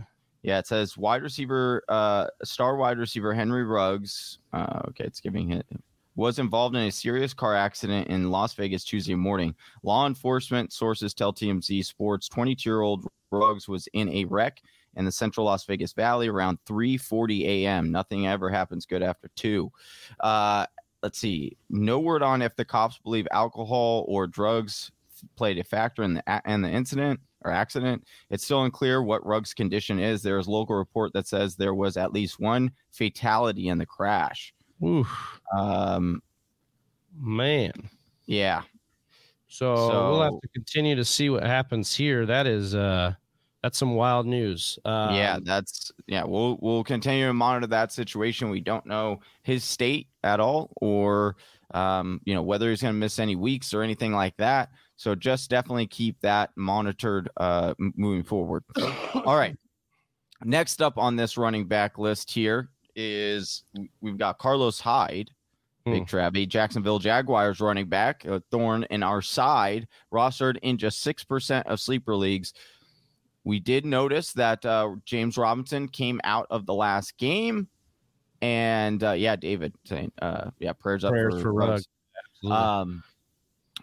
Yeah, 0.43 0.57
it 0.57 0.67
says 0.67 0.97
wide 0.97 1.21
receiver, 1.21 1.83
uh, 1.87 2.27
star 2.43 2.75
wide 2.75 2.97
receiver 2.97 3.33
Henry 3.33 3.63
Ruggs. 3.63 4.39
Uh, 4.51 4.81
okay, 4.89 5.05
it's 5.05 5.21
giving 5.21 5.51
it 5.51 5.65
was 6.21 6.37
involved 6.37 6.75
in 6.75 6.83
a 6.83 6.91
serious 6.91 7.33
car 7.33 7.55
accident 7.55 8.07
in 8.07 8.29
Las 8.29 8.53
Vegas 8.53 8.83
Tuesday 8.83 9.15
morning. 9.15 9.55
Law 9.81 10.05
enforcement 10.05 10.71
sources 10.71 11.15
tell 11.15 11.33
TMZ 11.33 11.83
Sports 11.83 12.29
22 12.29 12.69
year 12.69 12.81
old 12.81 13.07
Ruggs 13.31 13.67
was 13.67 13.87
in 13.93 14.07
a 14.09 14.25
wreck 14.25 14.61
in 14.97 15.05
the 15.05 15.11
central 15.11 15.47
Las 15.47 15.65
Vegas 15.65 15.93
Valley 15.93 16.27
around 16.27 16.59
3:40 16.67 17.45
a.m. 17.45 17.91
Nothing 17.91 18.27
ever 18.27 18.51
happens 18.51 18.85
good 18.85 19.01
after 19.01 19.29
two. 19.35 19.71
Uh, 20.19 20.67
let's 21.01 21.17
see. 21.17 21.57
No 21.71 21.99
word 21.99 22.21
on 22.21 22.43
if 22.43 22.55
the 22.55 22.65
cops 22.65 22.99
believe 22.99 23.27
alcohol 23.31 24.05
or 24.07 24.27
drugs 24.27 24.91
played 25.35 25.57
a 25.57 25.63
factor 25.63 26.03
in 26.03 26.13
the 26.13 26.41
in 26.45 26.61
the 26.61 26.69
incident 26.69 27.19
or 27.43 27.51
accident. 27.51 28.05
It's 28.29 28.45
still 28.45 28.63
unclear 28.63 29.01
what 29.01 29.25
Ruggs' 29.25 29.55
condition 29.55 29.97
is. 29.97 30.21
There 30.21 30.37
is 30.37 30.47
local 30.47 30.75
report 30.75 31.13
that 31.13 31.25
says 31.25 31.55
there 31.55 31.73
was 31.73 31.97
at 31.97 32.13
least 32.13 32.39
one 32.39 32.73
fatality 32.91 33.69
in 33.69 33.79
the 33.79 33.87
crash. 33.87 34.53
Oof. 34.83 35.41
Um, 35.53 36.21
man. 37.19 37.73
Yeah. 38.25 38.63
So, 39.47 39.75
so, 39.75 40.11
we'll 40.11 40.23
have 40.23 40.41
to 40.41 40.47
continue 40.50 40.95
to 40.95 41.03
see 41.03 41.29
what 41.29 41.43
happens 41.43 41.93
here. 41.93 42.25
That 42.25 42.47
is 42.47 42.73
uh 42.73 43.13
that's 43.61 43.77
some 43.77 43.95
wild 43.95 44.25
news. 44.25 44.79
Um, 44.85 45.13
yeah, 45.15 45.38
that's 45.41 45.91
yeah. 46.07 46.23
We'll 46.23 46.57
we'll 46.61 46.83
continue 46.83 47.27
to 47.27 47.33
monitor 47.33 47.67
that 47.67 47.91
situation. 47.91 48.50
We 48.50 48.61
don't 48.61 48.85
know 48.85 49.19
his 49.43 49.63
state 49.63 50.07
at 50.23 50.39
all, 50.39 50.71
or 50.81 51.35
um, 51.73 52.21
you 52.25 52.33
know 52.33 52.41
whether 52.41 52.69
he's 52.69 52.81
going 52.81 52.93
to 52.93 53.00
miss 53.00 53.19
any 53.19 53.35
weeks 53.35 53.73
or 53.73 53.83
anything 53.83 54.13
like 54.13 54.35
that. 54.38 54.69
So 54.95 55.15
just 55.15 55.50
definitely 55.50 55.88
keep 55.88 56.19
that 56.21 56.51
monitored 56.55 57.29
uh, 57.38 57.75
moving 57.77 58.23
forward. 58.23 58.63
all 59.25 59.35
right. 59.35 59.55
Next 60.43 60.81
up 60.81 60.97
on 60.97 61.15
this 61.15 61.38
running 61.38 61.67
back 61.67 62.00
list 62.00 62.31
here 62.31 62.69
is 62.95 63.63
we've 64.01 64.17
got 64.17 64.38
Carlos 64.38 64.79
Hyde, 64.79 65.31
Big 65.86 66.10
hmm. 66.10 66.15
Travie, 66.15 66.48
Jacksonville 66.48 67.00
Jaguars 67.00 67.60
running 67.60 67.88
back, 67.88 68.25
a 68.25 68.41
thorn 68.51 68.86
in 68.89 69.03
our 69.03 69.21
side, 69.21 69.88
rostered 70.13 70.57
in 70.62 70.77
just 70.77 71.05
6% 71.05 71.63
of 71.63 71.79
sleeper 71.79 72.15
leagues. 72.15 72.53
We 73.43 73.60
did 73.60 73.86
notice 73.86 74.33
that 74.33 74.63
uh, 74.65 74.95
James 75.05 75.38
Robinson 75.38 75.88
came 75.88 76.21
out 76.24 76.48
of 76.51 76.65
the 76.65 76.74
last 76.74 77.17
game. 77.17 77.67
And 78.41 79.03
uh, 79.03 79.12
yeah, 79.12 79.36
David 79.36 79.74
saying, 79.86 80.12
uh, 80.21 80.51
yeah, 80.60 80.74
prayers, 80.74 81.03
prayers 81.03 81.36
up 81.36 81.41
for, 81.41 81.53
for 81.53 81.53
Um, 82.51 83.03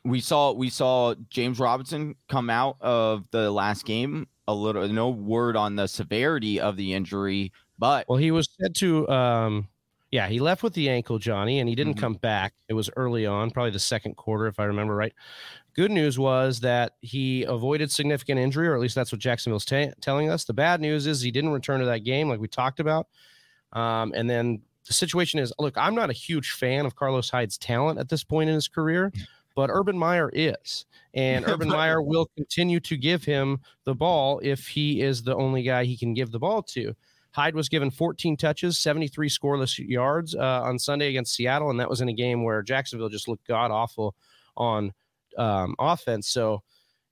we 0.04 0.20
saw 0.20 0.52
we 0.52 0.70
saw 0.70 1.14
James 1.30 1.58
Robinson 1.58 2.14
come 2.28 2.50
out 2.50 2.76
of 2.80 3.24
the 3.30 3.50
last 3.50 3.84
game. 3.84 4.26
A 4.46 4.54
little, 4.54 4.88
no 4.88 5.10
word 5.10 5.56
on 5.56 5.76
the 5.76 5.86
severity 5.86 6.58
of 6.58 6.76
the 6.76 6.94
injury, 6.94 7.52
but 7.78 8.08
well, 8.08 8.18
he 8.18 8.30
was 8.30 8.48
said 8.60 8.74
to, 8.76 9.08
um, 9.08 9.68
yeah, 10.10 10.26
he 10.28 10.40
left 10.40 10.62
with 10.62 10.72
the 10.72 10.88
ankle, 10.88 11.18
Johnny, 11.18 11.60
and 11.60 11.68
he 11.68 11.74
didn't 11.74 11.94
mm-hmm. 11.94 12.00
come 12.00 12.14
back. 12.14 12.54
It 12.68 12.74
was 12.74 12.90
early 12.96 13.26
on, 13.26 13.50
probably 13.50 13.70
the 13.70 13.78
second 13.78 14.16
quarter, 14.16 14.46
if 14.46 14.58
I 14.58 14.64
remember 14.64 14.94
right. 14.94 15.12
Good 15.74 15.90
news 15.90 16.18
was 16.18 16.60
that 16.60 16.94
he 17.02 17.44
avoided 17.44 17.92
significant 17.92 18.40
injury, 18.40 18.66
or 18.68 18.74
at 18.74 18.80
least 18.80 18.94
that's 18.94 19.12
what 19.12 19.20
Jacksonville's 19.20 19.64
t- 19.64 19.92
telling 20.00 20.30
us. 20.30 20.44
The 20.44 20.54
bad 20.54 20.80
news 20.80 21.06
is 21.06 21.20
he 21.20 21.30
didn't 21.30 21.50
return 21.50 21.80
to 21.80 21.86
that 21.86 22.04
game, 22.04 22.28
like 22.28 22.40
we 22.40 22.48
talked 22.48 22.80
about. 22.80 23.06
Um, 23.74 24.12
and 24.16 24.28
then 24.28 24.62
the 24.86 24.94
situation 24.94 25.38
is 25.38 25.52
look, 25.58 25.76
I'm 25.76 25.94
not 25.94 26.10
a 26.10 26.14
huge 26.14 26.52
fan 26.52 26.86
of 26.86 26.96
Carlos 26.96 27.30
Hyde's 27.30 27.58
talent 27.58 27.98
at 27.98 28.08
this 28.08 28.24
point 28.24 28.48
in 28.48 28.54
his 28.54 28.66
career, 28.66 29.12
but 29.54 29.70
Urban 29.70 29.96
Meyer 29.96 30.30
is. 30.32 30.86
And 31.14 31.44
Urban 31.48 31.68
Meyer 31.68 32.02
will 32.02 32.26
continue 32.34 32.80
to 32.80 32.96
give 32.96 33.22
him 33.22 33.60
the 33.84 33.94
ball 33.94 34.40
if 34.42 34.66
he 34.66 35.02
is 35.02 35.22
the 35.22 35.36
only 35.36 35.62
guy 35.62 35.84
he 35.84 35.96
can 35.96 36.14
give 36.14 36.32
the 36.32 36.38
ball 36.38 36.62
to. 36.62 36.94
Hyde 37.32 37.54
was 37.54 37.68
given 37.68 37.90
14 37.90 38.36
touches, 38.36 38.78
73 38.78 39.28
scoreless 39.28 39.78
yards 39.78 40.34
uh, 40.34 40.62
on 40.62 40.78
Sunday 40.78 41.08
against 41.08 41.34
Seattle, 41.34 41.70
and 41.70 41.78
that 41.78 41.90
was 41.90 42.00
in 42.00 42.08
a 42.08 42.12
game 42.14 42.42
where 42.42 42.62
Jacksonville 42.62 43.08
just 43.08 43.28
looked 43.28 43.46
god 43.46 43.70
awful 43.70 44.14
on 44.56 44.92
um, 45.36 45.74
offense. 45.78 46.28
So 46.28 46.62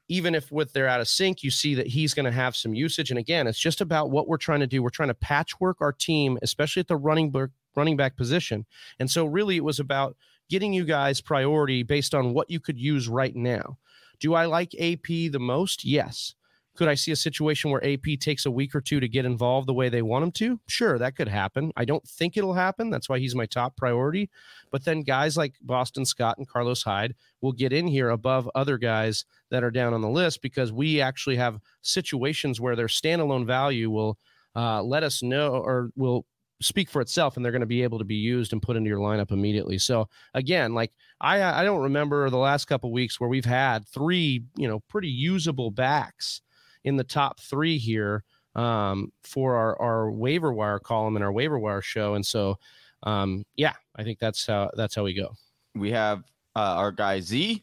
even 0.09 0.35
if 0.35 0.52
with 0.52 0.72
they're 0.72 0.88
out 0.88 1.00
of 1.00 1.09
sync, 1.09 1.42
you 1.42 1.50
see 1.50 1.74
that 1.74 1.87
he's 1.87 2.14
going 2.14 2.26
to 2.26 2.33
have 2.33 2.57
some 2.57 2.74
usage. 2.74 3.11
And 3.11 3.18
again, 3.18 3.46
it's 3.46 3.59
just 3.59 3.81
about 3.81 4.11
what 4.11 4.29
we're 4.29 4.37
trying 4.37 4.61
to 4.61 4.66
do. 4.66 4.83
We're 4.83 4.90
trying 4.90 5.09
to 5.09 5.14
patchwork 5.14 5.81
our 5.81 5.92
team, 5.92 6.38
especially 6.42 6.81
at 6.81 6.88
the 6.88 6.96
running 6.96 7.31
back 7.31 7.50
running 7.74 7.96
back 7.96 8.16
position. 8.16 8.64
And 8.98 9.11
so 9.11 9.26
really, 9.26 9.57
it 9.57 9.64
was 9.64 9.81
about 9.81 10.16
getting 10.48 10.72
you 10.72 10.85
guys 10.85 11.20
priority 11.20 11.83
based 11.83 12.14
on 12.14 12.33
what 12.33 12.50
you 12.50 12.59
could 12.59 12.79
use 12.79 13.09
right 13.09 13.35
now. 13.37 13.79
Do 14.18 14.35
I 14.35 14.46
like 14.46 14.74
AP 14.81 15.07
the 15.07 15.38
most? 15.38 15.85
Yes. 15.85 16.35
Could 16.77 16.89
I 16.89 16.95
see 16.95 17.12
a 17.12 17.17
situation 17.17 17.71
where 17.71 17.85
AP 17.85 18.19
takes 18.21 18.47
a 18.47 18.51
week 18.51 18.75
or 18.75 18.81
two 18.81 19.01
to 19.01 19.09
get 19.09 19.25
involved 19.25 19.67
the 19.67 19.75
way 19.75 19.89
they 19.89 20.03
want 20.03 20.25
him 20.25 20.33
to? 20.33 20.61
Sure, 20.69 20.99
that 20.99 21.17
could 21.17 21.29
happen. 21.29 21.73
I 21.77 21.85
don't 21.85 22.07
think 22.07 22.37
it'll 22.37 22.55
happen. 22.55 22.91
That's 22.91 23.09
why 23.09 23.19
he's 23.19 23.35
my 23.35 23.47
top 23.47 23.77
priority. 23.77 24.31
But 24.71 24.85
then 24.85 25.03
guys 25.03 25.37
like 25.37 25.55
Boston 25.62 26.05
Scott 26.05 26.39
and 26.39 26.49
Carlos 26.49 26.83
Hyde 26.83 27.15
will 27.41 27.53
get 27.53 27.73
in 27.73 27.87
here 27.87 28.11
above 28.11 28.49
other 28.55 28.79
guys 28.79 29.25
that 29.51 29.65
are 29.65 29.71
down 29.71 29.95
on 29.95 30.03
the 30.03 30.09
list 30.09 30.43
because 30.43 30.73
we 30.73 31.01
actually 31.01 31.37
have 31.37 31.61
situations 31.83 32.61
where 32.61 32.77
their 32.77 32.87
standalone 32.87 33.47
value 33.47 33.91
will 33.91 34.19
uh, 34.55 34.83
let 34.83 35.03
us 35.03 35.23
know 35.23 35.55
or 35.55 35.91
will 35.97 36.27
speak 36.61 36.89
for 36.89 37.03
itself 37.03 37.37
and 37.37 37.45
they're 37.45 37.53
going 37.53 37.61
to 37.61 37.67
be 37.67 37.83
able 37.83 37.99
to 37.99 38.05
be 38.05 38.15
used 38.15 38.53
and 38.53 38.62
put 38.62 38.77
into 38.77 38.89
your 38.89 38.99
lineup 38.99 39.31
immediately. 39.31 39.79
So 39.79 40.09
again, 40.35 40.75
like 40.75 40.93
I 41.21 41.43
I 41.43 41.65
don't 41.65 41.83
remember 41.83 42.31
the 42.31 42.39
last 42.39 42.65
couple 42.67 42.91
weeks 42.93 43.21
where 43.21 43.29
we've 43.29 43.45
had 43.45 43.87
three, 43.89 44.45
you 44.57 44.69
know, 44.69 44.81
pretty 44.89 45.09
usable 45.09 45.71
backs 45.71 46.41
in 46.87 46.96
the 46.96 47.05
top 47.05 47.40
three 47.40 47.77
here 47.77 48.25
um, 48.55 49.12
for 49.22 49.57
our, 49.57 49.81
our 49.83 50.11
waiver 50.11 50.53
wire 50.53 50.79
column 50.79 51.16
and 51.16 51.25
our 51.25 51.33
waiver 51.33 51.59
wire 51.59 51.83
show. 51.83 52.14
And 52.14 52.25
so, 52.25 52.57
um, 53.03 53.44
yeah, 53.57 53.75
I 53.96 54.03
think 54.03 54.18
that's 54.18 54.46
how 54.46 54.70
that's 54.75 54.94
how 54.94 55.05
we 55.05 55.12
go. 55.12 55.35
We 55.75 55.90
have 55.90 56.20
uh, 56.55 56.77
our 56.79 56.92
guy 56.92 57.20
Z. 57.20 57.62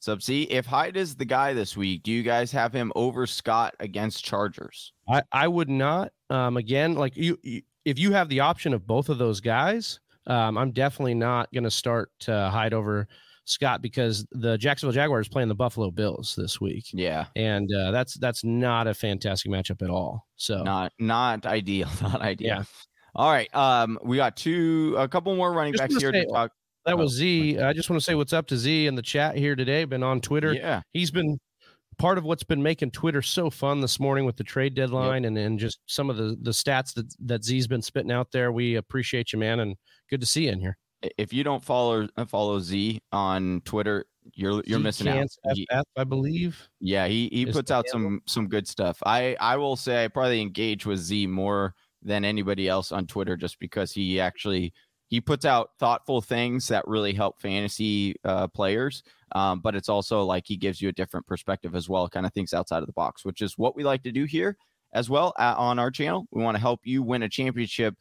Sub 0.00 0.20
Z. 0.20 0.42
If 0.50 0.66
Hyde 0.66 0.96
is 0.96 1.14
the 1.14 1.24
guy 1.24 1.52
this 1.52 1.76
week, 1.76 2.02
do 2.02 2.10
you 2.10 2.24
guys 2.24 2.50
have 2.50 2.72
him 2.72 2.90
over 2.96 3.24
Scott 3.24 3.76
against 3.78 4.24
Chargers? 4.24 4.92
I, 5.08 5.22
I 5.30 5.46
would 5.46 5.68
not. 5.68 6.10
Um, 6.28 6.56
again, 6.56 6.94
like 6.94 7.16
you, 7.16 7.38
you, 7.44 7.62
if 7.84 8.00
you 8.00 8.10
have 8.10 8.28
the 8.28 8.40
option 8.40 8.74
of 8.74 8.84
both 8.84 9.08
of 9.08 9.18
those 9.18 9.40
guys, 9.40 10.00
um, 10.26 10.58
I'm 10.58 10.72
definitely 10.72 11.14
not 11.14 11.52
going 11.52 11.62
to 11.62 11.70
start 11.70 12.10
uh, 12.26 12.50
Hyde 12.50 12.74
over 12.74 13.06
Scott 13.44 13.82
because 13.82 14.26
the 14.30 14.56
Jacksonville 14.56 14.92
Jaguars 14.92 15.28
playing 15.28 15.48
the 15.48 15.54
Buffalo 15.54 15.90
Bills 15.90 16.34
this 16.36 16.60
week. 16.60 16.86
Yeah, 16.92 17.26
and 17.36 17.68
uh, 17.74 17.90
that's 17.90 18.14
that's 18.14 18.44
not 18.44 18.86
a 18.86 18.94
fantastic 18.94 19.50
matchup 19.50 19.82
at 19.82 19.90
all. 19.90 20.26
So 20.36 20.62
not 20.62 20.92
not 20.98 21.46
ideal, 21.46 21.88
not 22.02 22.20
ideal. 22.20 22.48
Yeah. 22.48 22.64
All 23.14 23.30
right. 23.30 23.54
Um, 23.54 23.98
we 24.02 24.16
got 24.16 24.36
two, 24.36 24.94
a 24.98 25.06
couple 25.06 25.34
more 25.36 25.52
running 25.52 25.74
just 25.74 25.82
backs 25.82 25.96
here 25.96 26.12
say, 26.12 26.24
to 26.24 26.30
talk. 26.30 26.52
That 26.86 26.96
was 26.96 27.12
Z. 27.12 27.58
I 27.58 27.72
just 27.72 27.90
want 27.90 28.00
to 28.00 28.04
say 28.04 28.14
what's 28.14 28.32
up 28.32 28.46
to 28.48 28.56
Z 28.56 28.86
in 28.86 28.94
the 28.94 29.02
chat 29.02 29.36
here 29.36 29.54
today. 29.54 29.84
Been 29.84 30.02
on 30.02 30.20
Twitter. 30.20 30.54
Yeah, 30.54 30.82
he's 30.92 31.10
been 31.10 31.38
part 31.98 32.16
of 32.18 32.24
what's 32.24 32.42
been 32.42 32.62
making 32.62 32.90
Twitter 32.90 33.22
so 33.22 33.50
fun 33.50 33.80
this 33.80 34.00
morning 34.00 34.24
with 34.24 34.36
the 34.36 34.44
trade 34.44 34.74
deadline 34.74 35.24
yep. 35.24 35.28
and, 35.28 35.38
and 35.38 35.58
just 35.58 35.80
some 35.86 36.10
of 36.10 36.16
the 36.16 36.36
the 36.40 36.50
stats 36.52 36.94
that 36.94 37.12
that 37.20 37.44
Z's 37.44 37.66
been 37.66 37.82
spitting 37.82 38.12
out 38.12 38.32
there. 38.32 38.52
We 38.52 38.76
appreciate 38.76 39.32
you, 39.32 39.38
man, 39.38 39.60
and 39.60 39.76
good 40.08 40.20
to 40.20 40.26
see 40.26 40.44
you 40.44 40.52
in 40.52 40.60
here 40.60 40.78
if 41.18 41.32
you 41.32 41.44
don't 41.44 41.62
follow 41.62 42.08
uh, 42.16 42.24
follow 42.24 42.60
Z 42.60 43.00
on 43.12 43.62
Twitter, 43.64 44.06
you're 44.34 44.62
you're 44.66 44.78
Z 44.78 44.84
missing 44.84 45.08
out. 45.08 45.28
He, 45.54 45.66
I 45.96 46.04
believe. 46.04 46.68
Yeah, 46.80 47.06
he 47.06 47.28
he 47.32 47.46
puts 47.46 47.70
out 47.70 47.88
some 47.88 48.22
some 48.26 48.48
good 48.48 48.66
stuff. 48.68 49.02
I 49.04 49.36
I 49.40 49.56
will 49.56 49.76
say 49.76 50.04
I 50.04 50.08
probably 50.08 50.40
engage 50.40 50.86
with 50.86 50.98
Z 50.98 51.26
more 51.26 51.74
than 52.02 52.24
anybody 52.24 52.68
else 52.68 52.92
on 52.92 53.06
Twitter 53.06 53.36
just 53.36 53.58
because 53.58 53.92
he 53.92 54.20
actually 54.20 54.72
he 55.08 55.20
puts 55.20 55.44
out 55.44 55.70
thoughtful 55.78 56.22
things 56.22 56.68
that 56.68 56.88
really 56.88 57.12
help 57.12 57.40
fantasy 57.40 58.16
uh, 58.24 58.48
players. 58.48 59.02
Um, 59.34 59.60
but 59.60 59.74
it's 59.74 59.88
also 59.88 60.24
like 60.24 60.44
he 60.46 60.56
gives 60.56 60.80
you 60.80 60.88
a 60.88 60.92
different 60.92 61.26
perspective 61.26 61.74
as 61.74 61.88
well, 61.88 62.08
kind 62.08 62.26
of 62.26 62.32
thinks 62.32 62.54
outside 62.54 62.78
of 62.78 62.86
the 62.86 62.92
box, 62.92 63.24
which 63.24 63.42
is 63.42 63.58
what 63.58 63.76
we 63.76 63.84
like 63.84 64.02
to 64.04 64.12
do 64.12 64.24
here 64.24 64.56
as 64.92 65.10
well 65.10 65.32
uh, 65.38 65.54
on 65.56 65.78
our 65.78 65.90
channel. 65.90 66.26
We 66.30 66.42
want 66.42 66.54
to 66.54 66.60
help 66.60 66.80
you 66.84 67.02
win 67.02 67.22
a 67.22 67.28
championship 67.28 67.94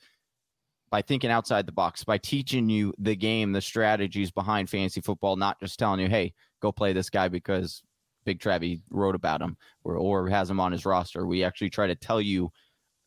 by 0.91 1.01
thinking 1.01 1.31
outside 1.31 1.65
the 1.65 1.71
box, 1.71 2.03
by 2.03 2.17
teaching 2.17 2.69
you 2.69 2.93
the 2.99 3.15
game, 3.15 3.53
the 3.53 3.61
strategies 3.61 4.29
behind 4.29 4.69
fantasy 4.69 4.99
football, 5.01 5.37
not 5.37 5.59
just 5.61 5.79
telling 5.79 6.01
you, 6.01 6.09
hey, 6.09 6.33
go 6.61 6.71
play 6.71 6.91
this 6.91 7.09
guy 7.09 7.29
because 7.29 7.81
Big 8.25 8.39
Travie 8.39 8.81
wrote 8.89 9.15
about 9.15 9.41
him 9.41 9.57
or, 9.85 9.95
or 9.95 10.29
has 10.29 10.49
him 10.49 10.59
on 10.59 10.73
his 10.73 10.85
roster. 10.85 11.25
We 11.25 11.43
actually 11.43 11.69
try 11.69 11.87
to 11.87 11.95
tell 11.95 12.19
you 12.21 12.51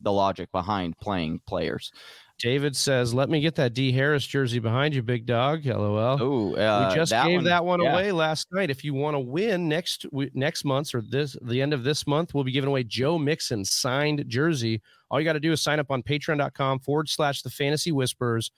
the 0.00 0.10
logic 0.10 0.50
behind 0.50 0.98
playing 0.98 1.40
players. 1.46 1.92
David 2.38 2.74
says, 2.76 3.14
"Let 3.14 3.30
me 3.30 3.40
get 3.40 3.54
that 3.56 3.74
D 3.74 3.92
Harris 3.92 4.26
jersey 4.26 4.58
behind 4.58 4.94
you, 4.94 5.02
big 5.02 5.24
dog." 5.24 5.64
LOL. 5.64 6.18
Oh, 6.20 6.54
uh, 6.54 6.88
we 6.88 6.94
just 6.94 7.10
that 7.10 7.26
gave 7.26 7.38
one, 7.38 7.44
that 7.44 7.64
one 7.64 7.80
yeah. 7.80 7.92
away 7.92 8.12
last 8.12 8.48
night. 8.52 8.70
If 8.70 8.84
you 8.84 8.92
want 8.92 9.14
to 9.14 9.20
win 9.20 9.68
next 9.68 10.06
next 10.34 10.64
month 10.64 10.94
or 10.94 11.00
this 11.00 11.36
the 11.42 11.62
end 11.62 11.72
of 11.72 11.84
this 11.84 12.06
month, 12.06 12.34
we'll 12.34 12.44
be 12.44 12.52
giving 12.52 12.68
away 12.68 12.82
Joe 12.84 13.18
Mixon 13.18 13.64
signed 13.64 14.24
jersey. 14.26 14.82
All 15.10 15.20
you 15.20 15.24
got 15.24 15.34
to 15.34 15.40
do 15.40 15.52
is 15.52 15.62
sign 15.62 15.78
up 15.78 15.90
on 15.90 16.02
Patreon.com 16.02 16.80
forward 16.80 17.08
slash 17.08 17.42
The 17.42 17.50
Fantasy 17.50 17.92
Whispers 17.92 18.50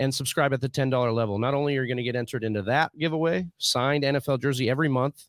and 0.00 0.14
subscribe 0.14 0.52
at 0.52 0.60
the 0.60 0.68
ten 0.68 0.88
dollar 0.88 1.12
level. 1.12 1.38
Not 1.38 1.54
only 1.54 1.76
are 1.76 1.82
you 1.82 1.88
going 1.88 1.98
to 1.98 2.02
get 2.02 2.16
entered 2.16 2.44
into 2.44 2.62
that 2.62 2.96
giveaway, 2.98 3.46
signed 3.58 4.04
NFL 4.04 4.40
jersey 4.40 4.70
every 4.70 4.88
month, 4.88 5.26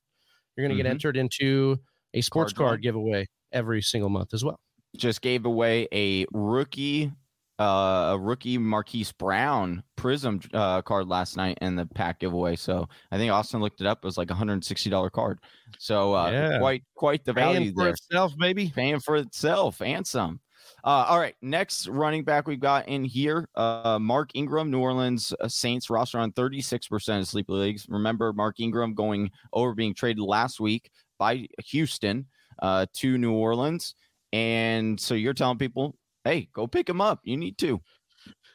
you're 0.56 0.66
going 0.66 0.76
to 0.76 0.82
mm-hmm. 0.82 0.88
get 0.88 0.92
entered 0.92 1.18
into 1.18 1.78
a 2.14 2.22
sports 2.22 2.54
card, 2.54 2.68
card 2.68 2.82
giveaway 2.82 3.28
every 3.52 3.82
single 3.82 4.10
month 4.10 4.34
as 4.34 4.44
well. 4.44 4.60
Just 4.98 5.22
gave 5.22 5.46
away 5.46 5.88
a 5.94 6.26
rookie 6.32 7.12
uh, 7.60 8.12
a 8.14 8.18
rookie 8.18 8.58
Marquise 8.58 9.12
Brown 9.12 9.84
Prizm 9.98 10.48
uh, 10.54 10.82
card 10.82 11.08
last 11.08 11.36
night 11.36 11.58
in 11.62 11.76
the 11.76 11.86
pack 11.86 12.20
giveaway. 12.20 12.56
So 12.56 12.88
I 13.12 13.18
think 13.18 13.32
Austin 13.32 13.60
looked 13.60 13.82
it 13.82 13.88
up. 13.88 14.00
It 14.00 14.06
was 14.06 14.18
like 14.18 14.32
a 14.32 14.36
hundred 14.36 14.54
and 14.54 14.66
sixty 14.66 14.90
dollar 14.90 15.10
card. 15.10 15.40
So 15.78 16.16
uh, 16.16 16.32
yeah. 16.32 16.60
quite 16.60 16.84
quite 16.96 17.26
the 17.26 17.34
value 17.34 17.60
Paying 17.60 17.74
for 17.74 17.84
there. 17.84 17.94
itself, 17.94 18.34
maybe 18.38 18.72
Paying 18.74 19.00
for 19.00 19.18
itself 19.18 19.82
and 19.82 20.08
some. 20.08 20.40
Uh, 20.84 21.06
all 21.10 21.20
right, 21.20 21.36
next 21.42 21.88
running 21.88 22.24
back 22.24 22.48
we've 22.48 22.60
got 22.60 22.88
in 22.88 23.04
here, 23.04 23.50
uh, 23.56 24.00
Mark 24.00 24.30
Ingram, 24.34 24.72
New 24.72 24.80
Orleans 24.80 25.34
uh, 25.42 25.48
Saints 25.48 25.90
roster 25.90 26.20
on 26.20 26.32
36% 26.32 27.20
of 27.20 27.28
sleeper 27.28 27.54
leagues. 27.54 27.86
Remember, 27.90 28.32
Mark 28.32 28.60
Ingram 28.60 28.94
going 28.94 29.32
over 29.52 29.74
being 29.74 29.94
traded 29.94 30.24
last 30.24 30.60
week 30.60 30.90
by 31.18 31.48
Houston 31.66 32.28
uh, 32.62 32.86
to 32.94 33.18
New 33.18 33.34
Orleans. 33.34 33.96
And 34.32 35.00
so 35.00 35.16
you're 35.16 35.34
telling 35.34 35.58
people 35.58 35.96
hey, 36.30 36.48
go 36.54 36.68
pick 36.68 36.88
him 36.88 37.02
up. 37.02 37.22
You 37.24 37.38
need 37.38 37.58
to. 37.60 37.82